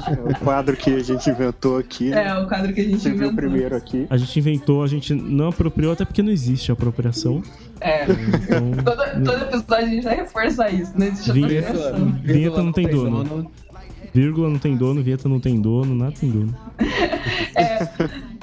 É 0.08 0.32
o 0.32 0.36
quadro 0.40 0.76
que 0.76 0.96
a 0.96 1.04
gente 1.04 1.30
inventou 1.30 1.78
aqui. 1.78 2.10
né? 2.10 2.28
É, 2.28 2.38
o 2.40 2.48
quadro 2.48 2.74
que 2.74 2.82
a 2.82 2.84
gente 2.84 3.00
Você 3.00 3.10
viu 3.10 3.18
inventou. 3.28 3.36
primeiro 3.36 3.76
aqui. 3.76 4.08
A 4.10 4.18
gente 4.18 4.40
inventou, 4.40 4.84
a 4.84 4.88
gente 4.88 5.14
não 5.14 5.50
apropriou, 5.50 5.94
até 5.94 6.06
porque 6.06 6.22
não 6.24 6.32
existe 6.32 6.72
apropriação. 6.72 7.42
É. 7.82 8.04
Então, 8.06 8.72
Todo, 8.84 9.24
todo 9.24 9.44
episódio 9.44 9.76
a 9.86 9.90
gente 9.90 10.04
vai 10.04 10.16
reforçar 10.18 10.70
isso, 10.72 10.92
né? 10.98 11.12
Deixa 11.12 11.30
eu 11.30 11.34
Vinheta- 11.34 11.94
vinheta 12.24 12.64
não 12.64 12.72
tem 12.72 12.88
dono. 12.88 13.52
Vírgula 14.12 14.50
não 14.50 14.58
tem 14.58 14.76
dono, 14.76 15.04
vinheta 15.04 15.30
não 15.30 15.40
tem 15.40 15.62
dono, 15.62 15.94
nada 15.94 16.14
tem 16.20 16.32
dono. 16.32 16.56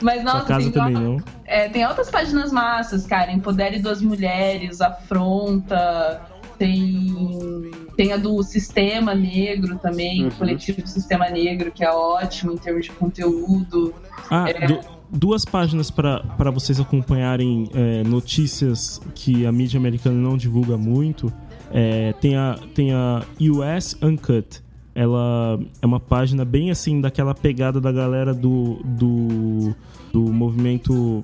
Mas 0.02 0.22
Sua 0.22 0.32
nossa, 0.32 0.46
casa 0.46 0.60
tem, 0.62 0.70
também 0.72 0.94
não. 0.94 1.16
é, 1.44 1.68
tem 1.68 1.82
altas 1.82 2.10
páginas 2.10 2.52
massas, 2.52 3.06
cara. 3.06 3.32
Empodere 3.32 3.78
duas 3.80 4.00
mulheres, 4.00 4.80
afronta. 4.80 6.20
Tem, 6.58 7.70
tem 7.96 8.12
a 8.12 8.16
do 8.16 8.42
Sistema 8.42 9.14
Negro 9.14 9.78
também, 9.78 10.24
Uhum. 10.24 10.30
coletivo 10.30 10.86
Sistema 10.86 11.28
Negro, 11.28 11.70
que 11.70 11.84
é 11.84 11.90
ótimo 11.90 12.52
em 12.52 12.56
termos 12.56 12.84
de 12.86 12.92
conteúdo. 12.92 13.94
Ah, 14.30 14.46
É. 14.48 14.66
du- 14.66 14.80
duas 15.10 15.44
páginas 15.44 15.90
para 15.90 16.50
vocês 16.52 16.80
acompanharem 16.80 17.68
é, 17.74 18.02
notícias 18.04 19.00
que 19.14 19.46
a 19.46 19.52
mídia 19.52 19.78
americana 19.78 20.16
não 20.16 20.36
divulga 20.36 20.76
muito. 20.76 21.32
É, 21.72 22.12
tem, 22.20 22.36
a, 22.36 22.58
tem 22.74 22.92
a 22.92 23.22
US 23.40 23.96
Uncut. 24.02 24.62
Ela 24.94 25.60
é 25.82 25.84
uma 25.86 26.00
página 26.00 26.42
bem 26.44 26.70
assim, 26.70 27.00
daquela 27.02 27.34
pegada 27.34 27.80
da 27.80 27.92
galera 27.92 28.32
do, 28.32 28.78
do, 28.82 29.74
do 30.10 30.32
movimento 30.32 31.22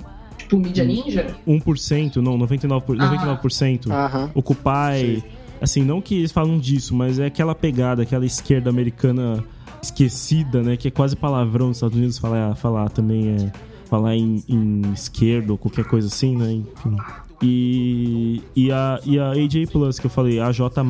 Tipo, 0.57 0.63
mídia 0.63 0.85
ninja? 0.85 1.35
1%, 1.47 2.17
não, 2.17 2.37
99%, 2.39 2.81
por- 2.85 2.97
Ah. 3.01 3.07
99%. 3.07 3.91
Aham. 3.91 4.31
Occupy. 4.35 5.23
Assim, 5.61 5.83
não 5.83 6.01
que 6.01 6.17
eles 6.17 6.33
falam 6.33 6.59
disso, 6.59 6.95
mas 6.95 7.19
é 7.19 7.27
aquela 7.27 7.55
pegada, 7.55 8.03
aquela 8.03 8.27
esquerda 8.27 8.69
americana 8.69 9.43
esquecida, 9.81 10.63
né? 10.63 10.77
Que 10.77 10.89
é 10.89 10.91
quase 10.91 11.17
palavrão 11.17 11.69
nos 11.69 11.77
Estados 11.79 11.97
Unidos 11.97 12.19
falar, 12.19 12.55
falar 12.57 12.89
também 12.91 13.29
é. 13.29 13.53
Falar 13.89 14.17
em, 14.17 14.43
em 14.49 14.81
esquerda 14.95 15.53
ou 15.53 15.59
qualquer 15.59 15.85
coisa 15.85 16.09
assim, 16.09 16.35
né? 16.37 16.51
Enfim. 16.53 16.97
E, 17.43 18.41
e, 18.57 18.73
a, 18.73 18.99
e 19.05 19.19
a 19.19 19.31
AJ 19.33 19.67
Plus, 19.71 19.99
que 19.99 20.07
eu 20.07 20.11
falei, 20.11 20.41
a 20.41 20.51
J. 20.51 20.83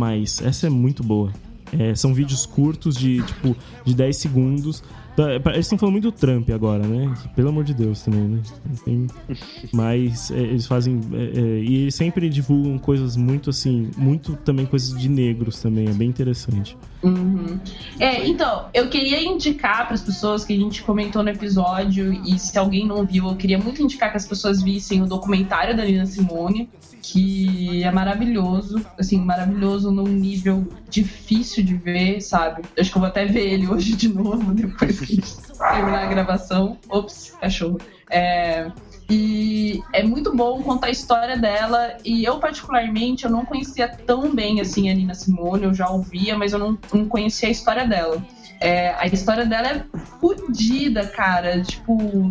Essa 0.44 0.66
é 0.68 0.70
muito 0.70 1.02
boa. 1.02 1.32
É, 1.76 1.94
são 1.94 2.12
vídeos 2.14 2.46
curtos 2.46 2.94
de, 2.96 3.20
tipo, 3.22 3.56
de 3.84 3.94
10 3.94 4.16
segundos. 4.16 4.84
Tá, 5.16 5.34
Eles 5.52 5.66
estão 5.66 5.76
falando 5.76 5.92
muito 5.92 6.10
do 6.10 6.12
Trump 6.12 6.48
agora, 6.50 6.86
né? 6.86 7.12
Pelo 7.36 7.50
amor 7.50 7.64
de 7.64 7.74
Deus 7.74 8.02
também, 8.02 8.22
né? 8.22 8.42
Tem- 8.84 9.06
Mas 9.72 10.30
é, 10.30 10.38
eles 10.38 10.66
fazem. 10.66 11.00
é, 11.12 11.38
é, 11.38 11.62
e 11.62 11.82
eles 11.82 11.94
sempre 11.94 12.28
divulgam 12.30 12.78
coisas 12.78 13.16
muito 13.16 13.50
assim. 13.50 13.90
Muito 13.96 14.34
também 14.36 14.64
coisas 14.64 14.98
de 14.98 15.08
negros 15.08 15.60
também. 15.60 15.88
É 15.88 15.92
bem 15.92 16.08
interessante. 16.08 16.76
Uhum. 17.02 17.58
É, 17.98 18.26
então, 18.26 18.66
eu 18.72 18.88
queria 18.88 19.20
indicar 19.22 19.86
para 19.86 19.94
as 19.94 20.02
pessoas 20.02 20.44
que 20.44 20.52
a 20.52 20.56
gente 20.56 20.82
comentou 20.82 21.22
no 21.22 21.28
episódio, 21.30 22.12
e 22.26 22.38
se 22.38 22.56
alguém 22.56 22.86
não 22.86 23.04
viu, 23.04 23.26
eu 23.28 23.34
queria 23.36 23.58
muito 23.58 23.82
indicar 23.82 24.10
que 24.10 24.16
as 24.16 24.26
pessoas 24.26 24.62
vissem 24.62 25.02
o 25.02 25.06
documentário 25.06 25.76
da 25.76 25.84
Nina 25.84 26.06
Simone, 26.06 26.70
que 27.02 27.82
é 27.82 27.90
maravilhoso, 27.90 28.80
assim, 28.96 29.18
maravilhoso 29.18 29.90
num 29.90 30.06
nível 30.06 30.64
difícil 30.88 31.64
de 31.64 31.74
ver, 31.74 32.20
sabe? 32.20 32.62
Acho 32.78 32.90
que 32.92 32.96
eu 32.96 33.00
vou 33.00 33.08
até 33.08 33.26
ver 33.26 33.52
ele 33.52 33.66
hoje 33.66 33.96
de 33.96 34.08
novo, 34.08 34.54
depois 34.54 35.01
terminar 35.06 36.04
a 36.04 36.06
gravação. 36.06 36.78
Ops, 36.88 37.36
cachorro. 37.40 37.78
É, 38.10 38.70
e 39.10 39.82
é 39.92 40.02
muito 40.02 40.34
bom 40.34 40.62
contar 40.62 40.86
a 40.86 40.90
história 40.90 41.36
dela. 41.36 41.96
E 42.04 42.24
eu, 42.24 42.38
particularmente, 42.38 43.24
eu 43.24 43.30
não 43.30 43.44
conhecia 43.44 43.88
tão 43.88 44.34
bem 44.34 44.60
assim 44.60 44.90
a 44.90 44.94
Nina 44.94 45.14
Simone, 45.14 45.64
eu 45.64 45.74
já 45.74 45.88
ouvia, 45.88 46.36
mas 46.36 46.52
eu 46.52 46.58
não, 46.58 46.78
não 46.92 47.06
conhecia 47.06 47.48
a 47.48 47.52
história 47.52 47.86
dela. 47.86 48.24
É, 48.60 48.94
a 48.94 49.06
história 49.06 49.44
dela 49.44 49.68
é 49.68 49.84
fodida, 50.20 51.06
cara. 51.06 51.62
Tipo, 51.62 52.30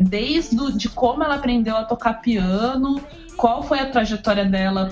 desde 0.00 0.72
de 0.76 0.88
como 0.88 1.22
ela 1.22 1.36
aprendeu 1.36 1.76
a 1.76 1.84
tocar 1.84 2.20
piano, 2.20 3.00
qual 3.36 3.62
foi 3.62 3.78
a 3.78 3.90
trajetória 3.90 4.44
dela 4.44 4.90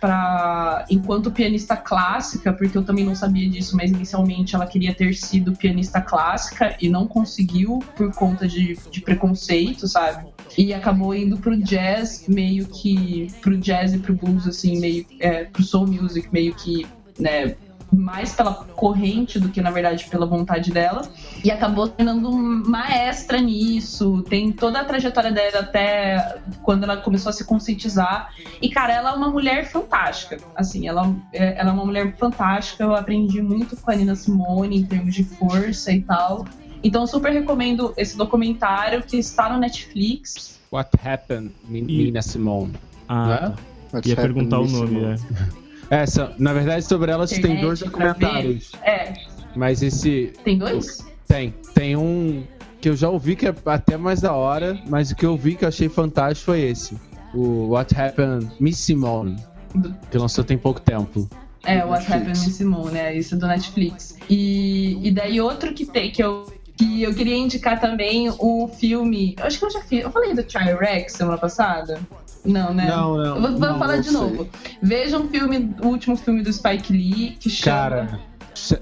pra, 0.00 0.84
enquanto 0.90 1.30
pianista 1.30 1.76
clássica, 1.76 2.52
porque 2.52 2.76
eu 2.76 2.84
também 2.84 3.04
não 3.04 3.14
sabia 3.14 3.48
disso, 3.48 3.76
mas 3.76 3.90
inicialmente 3.90 4.54
ela 4.54 4.66
queria 4.66 4.94
ter 4.94 5.14
sido 5.14 5.52
pianista 5.52 6.00
clássica 6.00 6.76
e 6.80 6.88
não 6.88 7.06
conseguiu 7.06 7.80
por 7.96 8.12
conta 8.14 8.46
de, 8.46 8.78
de 8.90 9.00
preconceito, 9.00 9.86
sabe? 9.86 10.32
E 10.56 10.72
acabou 10.72 11.14
indo 11.14 11.36
pro 11.36 11.56
jazz, 11.56 12.26
meio 12.28 12.66
que. 12.66 13.32
pro 13.40 13.56
jazz 13.56 13.92
e 13.94 13.98
pro 13.98 14.14
blues, 14.14 14.46
assim, 14.46 14.78
meio. 14.78 15.04
É, 15.20 15.44
pro 15.44 15.62
soul 15.62 15.86
music, 15.86 16.28
meio 16.32 16.54
que. 16.54 16.86
né? 17.18 17.56
Mais 17.94 18.32
pela 18.34 18.52
corrente 18.54 19.38
do 19.38 19.48
que 19.48 19.60
na 19.60 19.70
verdade 19.70 20.04
pela 20.10 20.26
vontade 20.26 20.70
dela 20.70 21.02
e 21.42 21.50
acabou 21.50 21.88
tornando 21.88 22.30
maestra 22.32 23.40
nisso 23.40 24.22
tem 24.28 24.52
toda 24.52 24.80
a 24.80 24.84
trajetória 24.84 25.30
dela 25.32 25.60
até 25.60 26.38
quando 26.62 26.84
ela 26.84 26.96
começou 26.96 27.30
a 27.30 27.32
se 27.32 27.44
conscientizar 27.44 28.30
e 28.60 28.68
cara 28.68 28.92
ela 28.92 29.10
é 29.10 29.14
uma 29.14 29.30
mulher 29.30 29.66
fantástica 29.66 30.38
assim 30.56 30.86
ela, 30.88 31.14
é- 31.32 31.58
ela 31.60 31.70
é 31.70 31.72
uma 31.72 31.84
mulher 31.84 32.16
fantástica 32.16 32.82
eu 32.84 32.94
aprendi 32.94 33.40
muito 33.42 33.76
com 33.76 33.90
a 33.90 33.94
Nina 33.94 34.14
Simone 34.16 34.78
em 34.78 34.84
termos 34.86 35.14
de 35.14 35.24
força 35.24 35.92
e 35.92 36.02
tal 36.02 36.44
então 36.82 37.02
eu 37.02 37.06
super 37.06 37.32
recomendo 37.32 37.94
esse 37.96 38.16
documentário 38.16 39.02
que 39.02 39.16
está 39.16 39.48
no 39.52 39.58
Netflix 39.58 40.60
What 40.72 40.90
Happened, 41.06 41.52
Nina 41.68 42.20
Simone. 42.20 42.72
Ah, 43.08 43.26
Né? 43.28 43.54
tá. 43.92 44.00
Ia 44.04 44.16
perguntar 44.16 44.58
o 44.58 44.66
nome, 44.66 44.88
Simone? 44.88 45.20
é. 45.90 45.96
Essa, 46.02 46.32
na 46.38 46.52
verdade, 46.52 46.84
sobre 46.84 47.10
elas 47.10 47.30
tem 47.30 47.38
Internet 47.38 47.62
dois 47.62 47.80
pra 47.80 47.88
documentários. 47.90 48.72
é 48.82 49.14
Mas 49.54 49.82
esse. 49.82 50.32
tem 50.44 50.58
dois 50.58 51.04
Tem. 51.26 51.54
Tem 51.74 51.96
um 51.96 52.44
que 52.80 52.88
eu 52.90 52.96
já 52.96 53.08
ouvi 53.08 53.34
que 53.34 53.46
é 53.46 53.54
até 53.64 53.96
mais 53.96 54.20
da 54.20 54.34
hora, 54.34 54.78
mas 54.86 55.10
o 55.10 55.16
que 55.16 55.24
eu 55.24 55.36
vi 55.36 55.54
que 55.54 55.64
eu 55.64 55.68
achei 55.68 55.88
fantástico 55.88 56.44
foi 56.44 56.60
esse. 56.60 56.94
O 57.32 57.68
What 57.68 57.98
Happened 57.98 58.50
Miss 58.60 58.78
Simone. 58.78 59.36
Que 60.10 60.18
lançou 60.18 60.44
tem 60.44 60.58
pouco 60.58 60.80
tempo. 60.80 61.28
É, 61.64 61.82
What 61.84 62.04
Happened 62.12 62.38
in 62.38 62.50
Simone, 62.50 62.98
é 62.98 63.16
isso 63.16 63.38
do 63.38 63.46
Netflix. 63.46 64.18
E, 64.28 64.98
e 65.02 65.10
daí 65.10 65.40
outro 65.40 65.72
que 65.72 65.86
tem, 65.86 66.10
que 66.10 66.22
eu, 66.22 66.46
que 66.76 67.02
eu 67.02 67.14
queria 67.14 67.36
indicar 67.36 67.80
também 67.80 68.30
o 68.38 68.68
filme. 68.68 69.34
Eu 69.38 69.46
acho 69.46 69.58
que 69.58 69.64
eu 69.64 69.70
já 69.70 69.80
fiz. 69.80 70.02
Eu 70.02 70.10
falei 70.10 70.34
do 70.34 70.42
T-Rex 70.42 71.14
semana 71.14 71.38
passada? 71.38 72.00
Não, 72.44 72.74
né? 72.74 72.86
Não, 72.86 73.16
não, 73.16 73.40
vou, 73.40 73.50
não, 73.52 73.78
falar 73.78 73.96
não 73.96 74.02
de 74.02 74.10
sei. 74.10 74.20
novo. 74.20 74.48
Veja 74.82 75.18
um 75.18 75.28
filme, 75.28 75.74
o 75.82 75.88
último 75.88 76.16
filme 76.16 76.42
do 76.42 76.52
Spike 76.52 76.92
Lee, 76.92 77.36
que 77.40 77.48
chama. 77.48 77.76
Cara, 77.76 78.20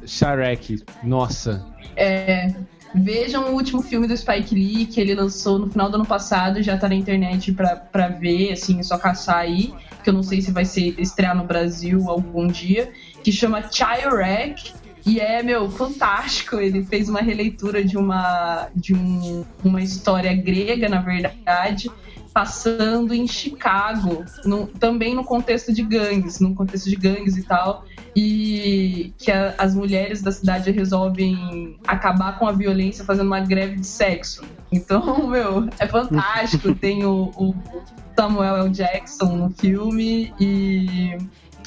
Shrek, 0.07 0.83
nossa. 1.03 1.65
É, 1.97 2.55
vejam 2.95 3.51
o 3.51 3.55
último 3.55 3.83
filme 3.83 4.07
do 4.07 4.17
Spike 4.17 4.55
Lee 4.55 4.87
que 4.87 5.01
ele 5.01 5.15
lançou 5.15 5.59
no 5.59 5.71
final 5.71 5.89
do 5.89 5.97
ano 5.97 6.07
passado, 6.07 6.63
já 6.63 6.77
tá 6.77 6.89
na 6.89 6.95
internet 6.95 7.53
pra, 7.53 7.77
pra 7.77 8.09
ver, 8.09 8.53
assim, 8.53 8.81
é 8.81 8.83
só 8.83 8.99
caçar 8.99 9.39
aí, 9.39 9.73
que 10.03 10.11
eu 10.11 10.15
não 10.15 10.23
sei 10.23 10.41
se 10.43 10.51
vai 10.51 10.65
ser 10.65 10.95
estrear 10.99 11.37
no 11.37 11.45
Brasil 11.45 12.09
algum 12.09 12.47
dia, 12.47 12.91
que 13.23 13.31
chama 13.31 13.63
Chirec. 13.71 14.73
E 15.05 15.19
é, 15.21 15.43
meu, 15.43 15.71
fantástico. 15.71 16.57
Ele 16.57 16.85
fez 16.85 17.09
uma 17.09 17.21
releitura 17.21 17.85
de 17.85 17.97
uma, 17.97 18.69
de 18.75 18.95
um, 18.95 19.45
uma 19.65 19.81
história 19.83 20.33
grega, 20.35 20.89
na 20.89 21.01
verdade, 21.01 21.91
passando 22.33 23.13
em 23.13 23.27
Chicago, 23.27 24.25
no- 24.45 24.67
também 24.67 25.15
no 25.15 25.25
contexto 25.25 25.73
de 25.73 25.83
gangues, 25.83 26.41
no 26.41 26.55
contexto 26.55 26.89
de 26.89 26.97
gangues 26.97 27.37
e 27.37 27.43
tal 27.43 27.85
e 28.15 29.13
que 29.19 29.31
a- 29.31 29.55
as 29.59 29.75
mulheres 29.75 30.21
da 30.23 30.31
cidade 30.31 30.71
resolvem 30.71 31.79
acabar 31.87 32.39
com 32.39 32.47
a 32.47 32.53
violência 32.53 33.05
fazendo 33.05 33.27
uma 33.27 33.41
greve 33.41 33.77
de 33.77 33.87
sexo. 33.87 34.43
Então, 34.71 35.27
meu, 35.29 35.69
é 35.79 35.87
fantástico. 35.87 36.75
Tem 36.75 37.05
o, 37.05 37.31
o 37.37 37.55
Samuel 38.17 38.57
L. 38.59 38.71
Jackson 38.71 39.37
no 39.37 39.51
filme 39.51 40.33
e 40.39 41.17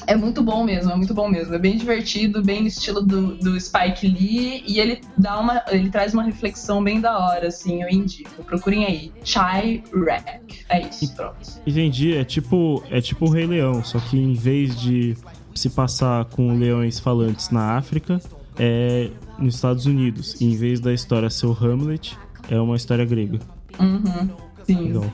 é 0.06 0.14
muito 0.14 0.42
bom 0.42 0.64
mesmo, 0.64 0.92
é 0.92 0.96
muito 0.96 1.12
bom 1.12 1.28
mesmo. 1.28 1.54
É 1.54 1.58
bem 1.58 1.76
divertido, 1.76 2.42
bem 2.42 2.62
no 2.62 2.68
estilo 2.68 3.02
do, 3.02 3.36
do 3.36 3.60
Spike 3.60 4.06
Lee 4.06 4.62
e 4.66 4.78
ele 4.78 5.00
dá 5.18 5.38
uma, 5.38 5.62
ele 5.68 5.90
traz 5.90 6.14
uma 6.14 6.22
reflexão 6.22 6.82
bem 6.82 7.00
da 7.00 7.18
hora, 7.18 7.48
assim, 7.48 7.82
eu 7.82 7.88
indico. 7.88 8.44
Procurem 8.44 8.84
aí. 8.84 9.12
Chai 9.24 9.82
Rack. 9.92 10.64
É 10.68 10.80
isso, 10.86 11.14
pronto. 11.14 11.36
Entendi, 11.66 12.16
é 12.16 12.24
tipo, 12.24 12.82
é 12.90 13.00
tipo 13.00 13.26
o 13.26 13.30
Rei 13.30 13.46
Leão, 13.46 13.82
só 13.82 13.98
que 13.98 14.16
em 14.16 14.34
vez 14.34 14.78
de 14.80 15.16
se 15.54 15.70
passar 15.70 16.24
com 16.26 16.56
leões 16.56 17.00
falantes 17.00 17.50
na 17.50 17.76
África, 17.76 18.20
é 18.58 19.10
nos 19.38 19.56
Estados 19.56 19.86
Unidos. 19.86 20.40
E 20.40 20.44
em 20.44 20.56
vez 20.56 20.80
da 20.80 20.92
história 20.92 21.28
ser 21.30 21.46
o 21.46 21.52
Hamlet, 21.52 22.16
é 22.48 22.60
uma 22.60 22.76
história 22.76 23.04
grega. 23.04 23.38
Uhum. 23.80 24.30
Sim. 24.64 24.88
Legal. 24.88 25.12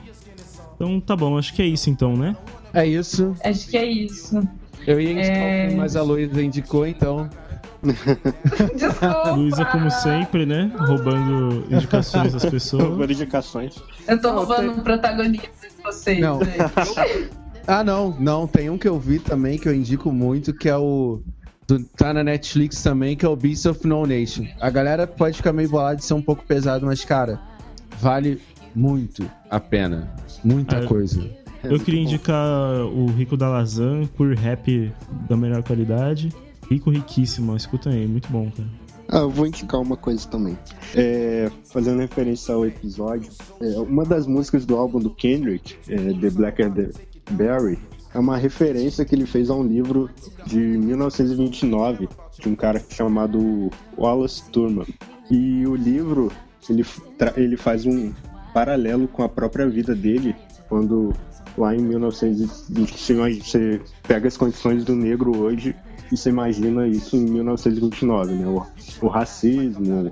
Então 0.75 0.99
tá 0.99 1.15
bom, 1.15 1.37
acho 1.37 1.53
que 1.53 1.61
é 1.61 1.65
isso 1.65 1.89
então, 1.89 2.15
né? 2.15 2.35
É 2.73 2.85
isso. 2.85 3.35
Acho 3.43 3.67
que 3.67 3.77
é 3.77 3.85
isso. 3.85 4.41
Eu 4.85 4.99
ia 4.99 5.11
indicar 5.11 5.37
É. 5.37 5.57
o 5.57 5.67
filme, 5.67 5.75
mas 5.81 5.95
a 5.95 6.01
Luísa 6.01 6.41
indicou, 6.41 6.85
então 6.87 7.29
Desculpa. 8.75 9.31
Luísa, 9.31 9.65
como 9.65 9.89
sempre, 9.91 10.45
né? 10.45 10.71
Roubando 10.77 11.65
indicações 11.69 12.33
das 12.33 12.45
pessoas. 12.45 12.83
Roubando 12.83 13.11
indicações. 13.11 13.75
Eu 14.07 14.19
tô 14.21 14.31
roubando 14.31 14.71
o 14.79 14.81
protagonista 14.81 15.67
de 15.67 15.83
vocês. 15.83 16.19
Não. 16.19 16.39
Ah, 17.67 17.83
não, 17.83 18.15
não. 18.19 18.47
Tem 18.47 18.69
um 18.69 18.77
que 18.77 18.87
eu 18.87 18.99
vi 18.99 19.19
também 19.19 19.57
que 19.57 19.67
eu 19.67 19.73
indico 19.75 20.11
muito, 20.11 20.53
que 20.53 20.69
é 20.69 20.77
o. 20.77 21.21
do- 21.67 21.83
tá 21.83 22.13
na 22.13 22.23
Netflix 22.23 22.81
também, 22.81 23.15
que 23.17 23.25
é 23.25 23.29
o 23.29 23.35
Beast 23.35 23.65
of 23.65 23.85
No 23.87 24.05
Nation. 24.05 24.45
A 24.61 24.69
galera 24.69 25.05
pode 25.07 25.37
ficar 25.37 25.51
meio 25.53 25.69
bolada 25.69 25.95
de 25.97 26.05
ser 26.05 26.13
um 26.13 26.21
pouco 26.21 26.43
pesado, 26.45 26.85
mas, 26.85 27.03
cara, 27.03 27.39
vale 27.99 28.41
muito 28.75 29.29
a 29.49 29.59
pena. 29.59 30.09
Muita 30.43 30.77
É. 30.77 30.85
coisa. 30.85 31.21
Eu 31.63 31.79
queria 31.79 32.01
indicar 32.01 32.85
o 32.85 33.05
Rico 33.07 33.37
da 33.37 33.47
Lazan 33.49 34.05
por 34.17 34.33
rap 34.35 34.91
da 35.29 35.37
melhor 35.37 35.63
qualidade. 35.63 36.29
Rico 36.69 36.89
Riquíssimo, 36.89 37.55
escuta 37.55 37.89
aí, 37.89 38.07
muito 38.07 38.29
bom, 38.29 38.51
cara. 38.51 38.69
Ah, 39.09 39.19
eu 39.19 39.29
vou 39.29 39.45
indicar 39.45 39.79
uma 39.79 39.95
coisa 39.95 40.27
também. 40.27 40.57
É, 40.95 41.51
fazendo 41.71 41.99
referência 41.99 42.53
ao 42.53 42.65
episódio, 42.65 43.31
é, 43.61 43.79
uma 43.79 44.03
das 44.03 44.25
músicas 44.25 44.65
do 44.65 44.75
álbum 44.75 44.99
do 44.99 45.09
Kendrick, 45.09 45.75
é, 45.87 46.13
The 46.13 46.29
Blacker 46.29 46.71
the 46.71 46.89
Berry, 47.31 47.77
é 48.13 48.19
uma 48.19 48.37
referência 48.37 49.03
que 49.03 49.15
ele 49.15 49.25
fez 49.25 49.49
a 49.49 49.55
um 49.55 49.63
livro 49.63 50.09
de 50.45 50.57
1929 50.57 52.07
de 52.39 52.49
um 52.49 52.55
cara 52.55 52.81
chamado 52.89 53.69
Wallace 53.97 54.49
Turman. 54.51 54.87
E 55.29 55.65
o 55.65 55.75
livro 55.75 56.31
ele, 56.69 56.85
ele 57.35 57.57
faz 57.57 57.85
um 57.85 58.13
paralelo 58.53 59.07
com 59.07 59.23
a 59.23 59.29
própria 59.29 59.67
vida 59.67 59.95
dele 59.95 60.35
quando 60.69 61.13
lá 61.57 61.75
em 61.75 61.81
1920 61.81 63.43
você 63.43 63.81
pega 64.07 64.27
as 64.27 64.37
condições 64.37 64.83
do 64.83 64.95
negro 64.95 65.37
hoje 65.37 65.75
e 66.11 66.17
você 66.17 66.29
imagina 66.29 66.87
isso 66.87 67.15
em 67.15 67.25
1929, 67.25 68.33
né? 68.33 68.47
O, 68.47 68.65
o 69.05 69.07
racismo, 69.07 70.11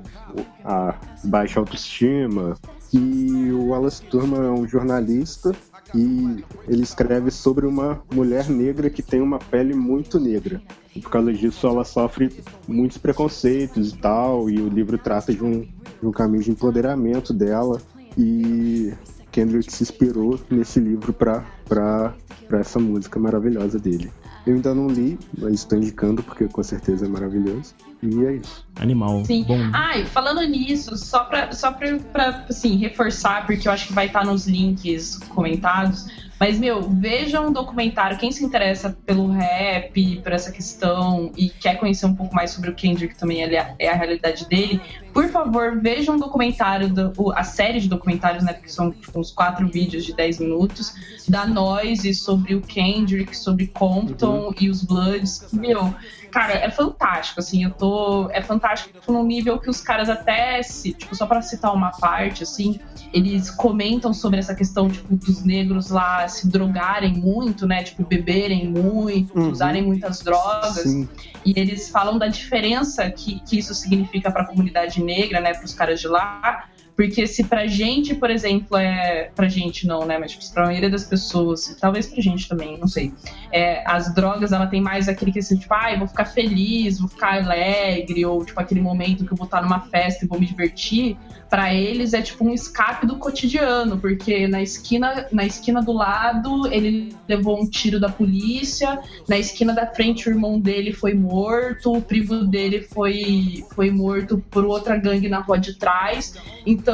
a 0.63 0.95
baixa 1.23 1.59
autoestima. 1.59 2.55
E 2.93 3.51
o 3.51 3.67
Wallace 3.67 4.01
Turman 4.03 4.47
é 4.47 4.51
um 4.51 4.67
jornalista 4.67 5.53
e 5.95 6.43
ele 6.67 6.83
escreve 6.83 7.31
sobre 7.31 7.65
uma 7.65 8.01
mulher 8.13 8.49
negra 8.49 8.89
que 8.89 9.01
tem 9.01 9.21
uma 9.21 9.39
pele 9.39 9.73
muito 9.73 10.19
negra. 10.19 10.61
E 10.95 10.99
por 10.99 11.09
causa 11.09 11.31
disso 11.31 11.67
ela 11.67 11.85
sofre 11.85 12.43
muitos 12.67 12.97
preconceitos 12.97 13.91
e 13.91 13.97
tal, 13.97 14.49
e 14.49 14.59
o 14.59 14.67
livro 14.67 14.97
trata 14.97 15.33
de 15.33 15.43
um, 15.43 15.61
de 15.61 16.05
um 16.05 16.11
caminho 16.11 16.43
de 16.43 16.51
empoderamento 16.51 17.33
dela. 17.33 17.79
E 18.17 18.91
Kendrick 19.31 19.71
se 19.71 19.83
inspirou 19.83 20.39
nesse 20.49 20.79
livro 20.79 21.13
pra, 21.13 21.45
pra, 21.65 22.13
pra 22.47 22.59
essa 22.59 22.79
música 22.79 23.19
maravilhosa 23.19 23.79
dele. 23.79 24.11
Eu 24.45 24.55
ainda 24.55 24.73
não 24.73 24.87
li, 24.87 25.19
mas 25.37 25.53
estou 25.53 25.77
indicando 25.77 26.23
porque 26.23 26.47
com 26.47 26.63
certeza 26.63 27.05
é 27.05 27.09
maravilhoso. 27.09 27.75
E 28.01 28.25
é 28.25 28.33
isso. 28.37 28.65
Animal. 28.75 29.23
Sim. 29.25 29.43
Bom. 29.43 29.59
Ai, 29.71 30.05
falando 30.05 30.41
nisso, 30.41 30.97
só 30.97 31.23
pra, 31.25 31.51
só 31.51 31.71
pra, 31.71 31.97
pra 32.11 32.45
assim, 32.49 32.75
reforçar, 32.77 33.45
porque 33.45 33.67
eu 33.67 33.71
acho 33.71 33.87
que 33.87 33.93
vai 33.93 34.07
estar 34.07 34.25
nos 34.25 34.47
links 34.47 35.17
comentados. 35.29 36.07
Mas, 36.41 36.57
meu, 36.57 36.81
vejam 36.81 37.49
um 37.49 37.53
documentário. 37.53 38.17
Quem 38.17 38.31
se 38.31 38.43
interessa 38.43 38.97
pelo 39.05 39.27
rap, 39.27 40.19
por 40.23 40.31
essa 40.31 40.51
questão 40.51 41.31
e 41.37 41.49
quer 41.49 41.75
conhecer 41.75 42.07
um 42.07 42.15
pouco 42.15 42.33
mais 42.33 42.49
sobre 42.49 42.71
o 42.71 42.73
Kendrick 42.73 43.15
também, 43.15 43.43
ele 43.43 43.55
é, 43.55 43.75
é 43.77 43.89
a 43.89 43.93
realidade 43.93 44.49
dele, 44.49 44.81
por 45.13 45.29
favor, 45.29 45.79
vejam 45.79 46.15
um 46.15 46.17
documentário, 46.17 46.89
do, 46.89 47.31
a 47.33 47.43
série 47.43 47.79
de 47.79 47.87
documentários, 47.89 48.43
né? 48.43 48.53
Que 48.53 48.71
são 48.71 48.91
tipo, 48.91 49.19
uns 49.19 49.29
quatro 49.29 49.67
vídeos 49.67 50.05
de 50.05 50.15
10 50.15 50.39
minutos, 50.39 50.93
da 51.27 51.45
Noise 51.45 52.13
sobre 52.13 52.55
o 52.55 52.61
Kendrick, 52.61 53.37
sobre 53.37 53.67
Compton 53.67 54.53
e 54.59 54.69
os 54.69 54.83
Bloods. 54.83 55.51
Meu, 55.51 55.93
cara, 56.31 56.53
é 56.53 56.71
fantástico, 56.71 57.39
assim, 57.39 57.63
eu 57.63 57.71
tô. 57.71 58.29
É 58.31 58.41
fantástico 58.41 59.11
num 59.11 59.23
nível 59.23 59.59
que 59.59 59.69
os 59.69 59.81
caras 59.81 60.09
até 60.09 60.63
se. 60.63 60.93
Tipo, 60.93 61.13
só 61.13 61.25
pra 61.25 61.41
citar 61.41 61.73
uma 61.73 61.91
parte, 61.91 62.43
assim, 62.43 62.79
eles 63.13 63.49
comentam 63.51 64.13
sobre 64.13 64.39
essa 64.39 64.55
questão, 64.55 64.89
tipo, 64.89 65.15
dos 65.15 65.43
negros 65.43 65.89
lá 65.89 66.27
se 66.27 66.47
drogarem 66.49 67.13
muito, 67.13 67.67
né? 67.67 67.83
Tipo, 67.83 68.05
beberem 68.05 68.67
muito, 68.69 69.37
Uhum. 69.37 69.49
usarem 69.51 69.81
muitas 69.81 70.19
drogas. 70.21 70.83
Sim. 70.83 71.07
E 71.45 71.53
eles 71.59 71.89
falam 71.89 72.17
da 72.17 72.27
diferença 72.27 73.09
que, 73.11 73.39
que 73.41 73.57
isso 73.57 73.73
significa 73.73 74.31
para 74.31 74.43
a 74.43 74.45
comunidade 74.45 75.01
negra, 75.03 75.41
né, 75.41 75.53
para 75.53 75.65
os 75.65 75.73
caras 75.73 75.99
de 75.99 76.07
lá. 76.07 76.65
Porque 77.01 77.25
se 77.25 77.45
pra 77.45 77.65
gente, 77.65 78.13
por 78.13 78.29
exemplo, 78.29 78.77
é. 78.77 79.31
Pra 79.35 79.49
gente 79.49 79.87
não, 79.87 80.05
né? 80.05 80.19
Mas 80.19 80.33
tipo, 80.33 80.53
pra 80.53 80.67
maioria 80.67 80.89
das 80.89 81.03
pessoas, 81.03 81.75
talvez 81.81 82.05
pra 82.05 82.21
gente 82.21 82.47
também, 82.47 82.77
não 82.77 82.87
sei. 82.87 83.11
É, 83.51 83.83
as 83.87 84.13
drogas, 84.13 84.51
ela 84.51 84.67
tem 84.67 84.79
mais 84.79 85.09
aquele 85.09 85.31
que 85.31 85.39
assim, 85.39 85.57
tipo, 85.57 85.73
ah, 85.73 85.95
vou 85.97 86.07
ficar 86.07 86.25
feliz, 86.25 86.99
vou 86.99 87.09
ficar 87.09 87.41
alegre, 87.41 88.23
ou 88.23 88.45
tipo, 88.45 88.59
aquele 88.59 88.81
momento 88.81 89.25
que 89.25 89.31
eu 89.31 89.37
vou 89.37 89.45
estar 89.45 89.63
numa 89.63 89.79
festa 89.79 90.25
e 90.25 90.27
vou 90.27 90.39
me 90.39 90.45
divertir. 90.45 91.17
Pra 91.49 91.73
eles 91.73 92.13
é 92.13 92.21
tipo 92.21 92.45
um 92.45 92.53
escape 92.53 93.05
do 93.05 93.17
cotidiano, 93.17 93.97
porque 93.97 94.47
na 94.47 94.61
esquina, 94.61 95.27
na 95.33 95.43
esquina 95.43 95.81
do 95.81 95.91
lado 95.91 96.71
ele 96.71 97.13
levou 97.27 97.61
um 97.61 97.69
tiro 97.69 97.99
da 97.99 98.07
polícia, 98.07 99.01
na 99.27 99.37
esquina 99.37 99.73
da 99.73 99.85
frente 99.85 100.29
o 100.29 100.31
irmão 100.31 100.57
dele 100.57 100.93
foi 100.93 101.13
morto, 101.13 101.91
o 101.91 102.01
primo 102.01 102.45
dele 102.45 102.83
foi, 102.83 103.65
foi 103.75 103.91
morto 103.91 104.41
por 104.49 104.63
outra 104.63 104.95
gangue 104.95 105.27
na 105.27 105.39
rua 105.39 105.59
de 105.59 105.73
trás. 105.73 106.37
Então, 106.65 106.90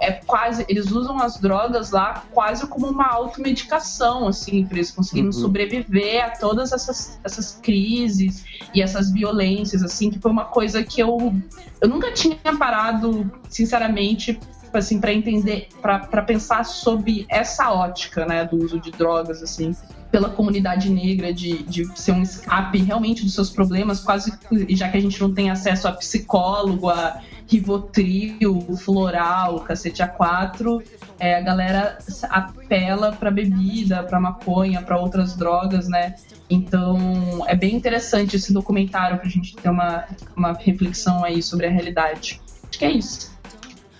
é 0.00 0.12
quase. 0.12 0.64
Eles 0.68 0.90
usam 0.90 1.18
as 1.18 1.38
drogas 1.38 1.90
lá 1.90 2.24
quase 2.32 2.66
como 2.66 2.86
uma 2.88 3.06
automedicação, 3.06 4.28
assim, 4.28 4.64
para 4.64 4.76
eles 4.76 4.90
conseguirem 4.90 5.26
Uhum. 5.26 5.32
sobreviver 5.32 6.24
a 6.24 6.30
todas 6.30 6.72
essas, 6.72 7.18
essas 7.24 7.58
crises 7.62 8.44
e 8.74 8.82
essas 8.82 9.10
violências, 9.10 9.82
assim, 9.82 10.10
que 10.10 10.18
foi 10.18 10.30
uma 10.30 10.44
coisa 10.44 10.82
que 10.82 11.00
eu, 11.00 11.34
eu 11.80 11.88
nunca 11.88 12.12
tinha 12.12 12.36
parado, 12.58 13.30
sinceramente, 13.48 14.38
assim, 14.72 15.00
para 15.00 15.12
entender, 15.12 15.68
para 15.80 16.22
pensar 16.22 16.64
sobre 16.64 17.26
essa 17.28 17.72
ótica, 17.72 18.26
né, 18.26 18.44
do 18.44 18.56
uso 18.56 18.78
de 18.78 18.90
drogas, 18.90 19.42
assim 19.42 19.74
pela 20.10 20.30
comunidade 20.30 20.90
negra 20.90 21.32
de, 21.32 21.62
de 21.64 21.86
ser 21.98 22.12
um 22.12 22.22
escape 22.22 22.78
realmente 22.78 23.24
dos 23.24 23.34
seus 23.34 23.50
problemas, 23.50 24.00
quase 24.00 24.32
já 24.70 24.88
que 24.88 24.96
a 24.96 25.00
gente 25.00 25.20
não 25.20 25.32
tem 25.32 25.50
acesso 25.50 25.86
a 25.86 25.92
psicólogo, 25.92 26.88
a 26.88 27.20
Rivotril, 27.46 28.60
Floral, 28.76 29.60
cacete 29.60 30.02
A4, 30.02 30.82
é, 31.18 31.36
a 31.36 31.40
galera 31.40 31.98
apela 32.30 33.12
pra 33.12 33.30
bebida, 33.30 34.02
pra 34.02 34.20
maconha, 34.20 34.82
pra 34.82 34.98
outras 34.98 35.34
drogas, 35.34 35.88
né? 35.88 36.14
Então 36.48 37.44
é 37.46 37.56
bem 37.56 37.74
interessante 37.74 38.36
esse 38.36 38.52
documentário 38.52 39.18
pra 39.18 39.28
gente 39.28 39.56
ter 39.56 39.70
uma, 39.70 40.04
uma 40.36 40.52
reflexão 40.52 41.24
aí 41.24 41.42
sobre 41.42 41.66
a 41.66 41.70
realidade. 41.70 42.40
Acho 42.68 42.78
que 42.78 42.84
é 42.84 42.90
isso. 42.90 43.38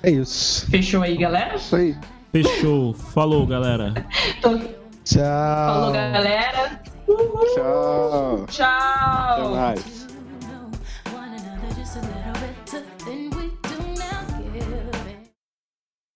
É 0.02 0.10
isso. 0.10 0.70
Fechou 0.70 1.02
aí, 1.02 1.16
galera? 1.16 1.56
Isso 1.56 1.74
aí. 1.74 1.96
Fechou. 2.30 2.94
Falou, 2.94 3.46
galera. 3.46 3.94
Então, 4.38 4.60
Tchau. 5.08 5.22
Falou, 5.24 5.92
galera. 5.92 6.80
Uhul. 7.08 7.46
Tchau. 7.54 8.46
Tchau. 8.46 8.66
Até 8.66 9.48
mais. 9.48 9.98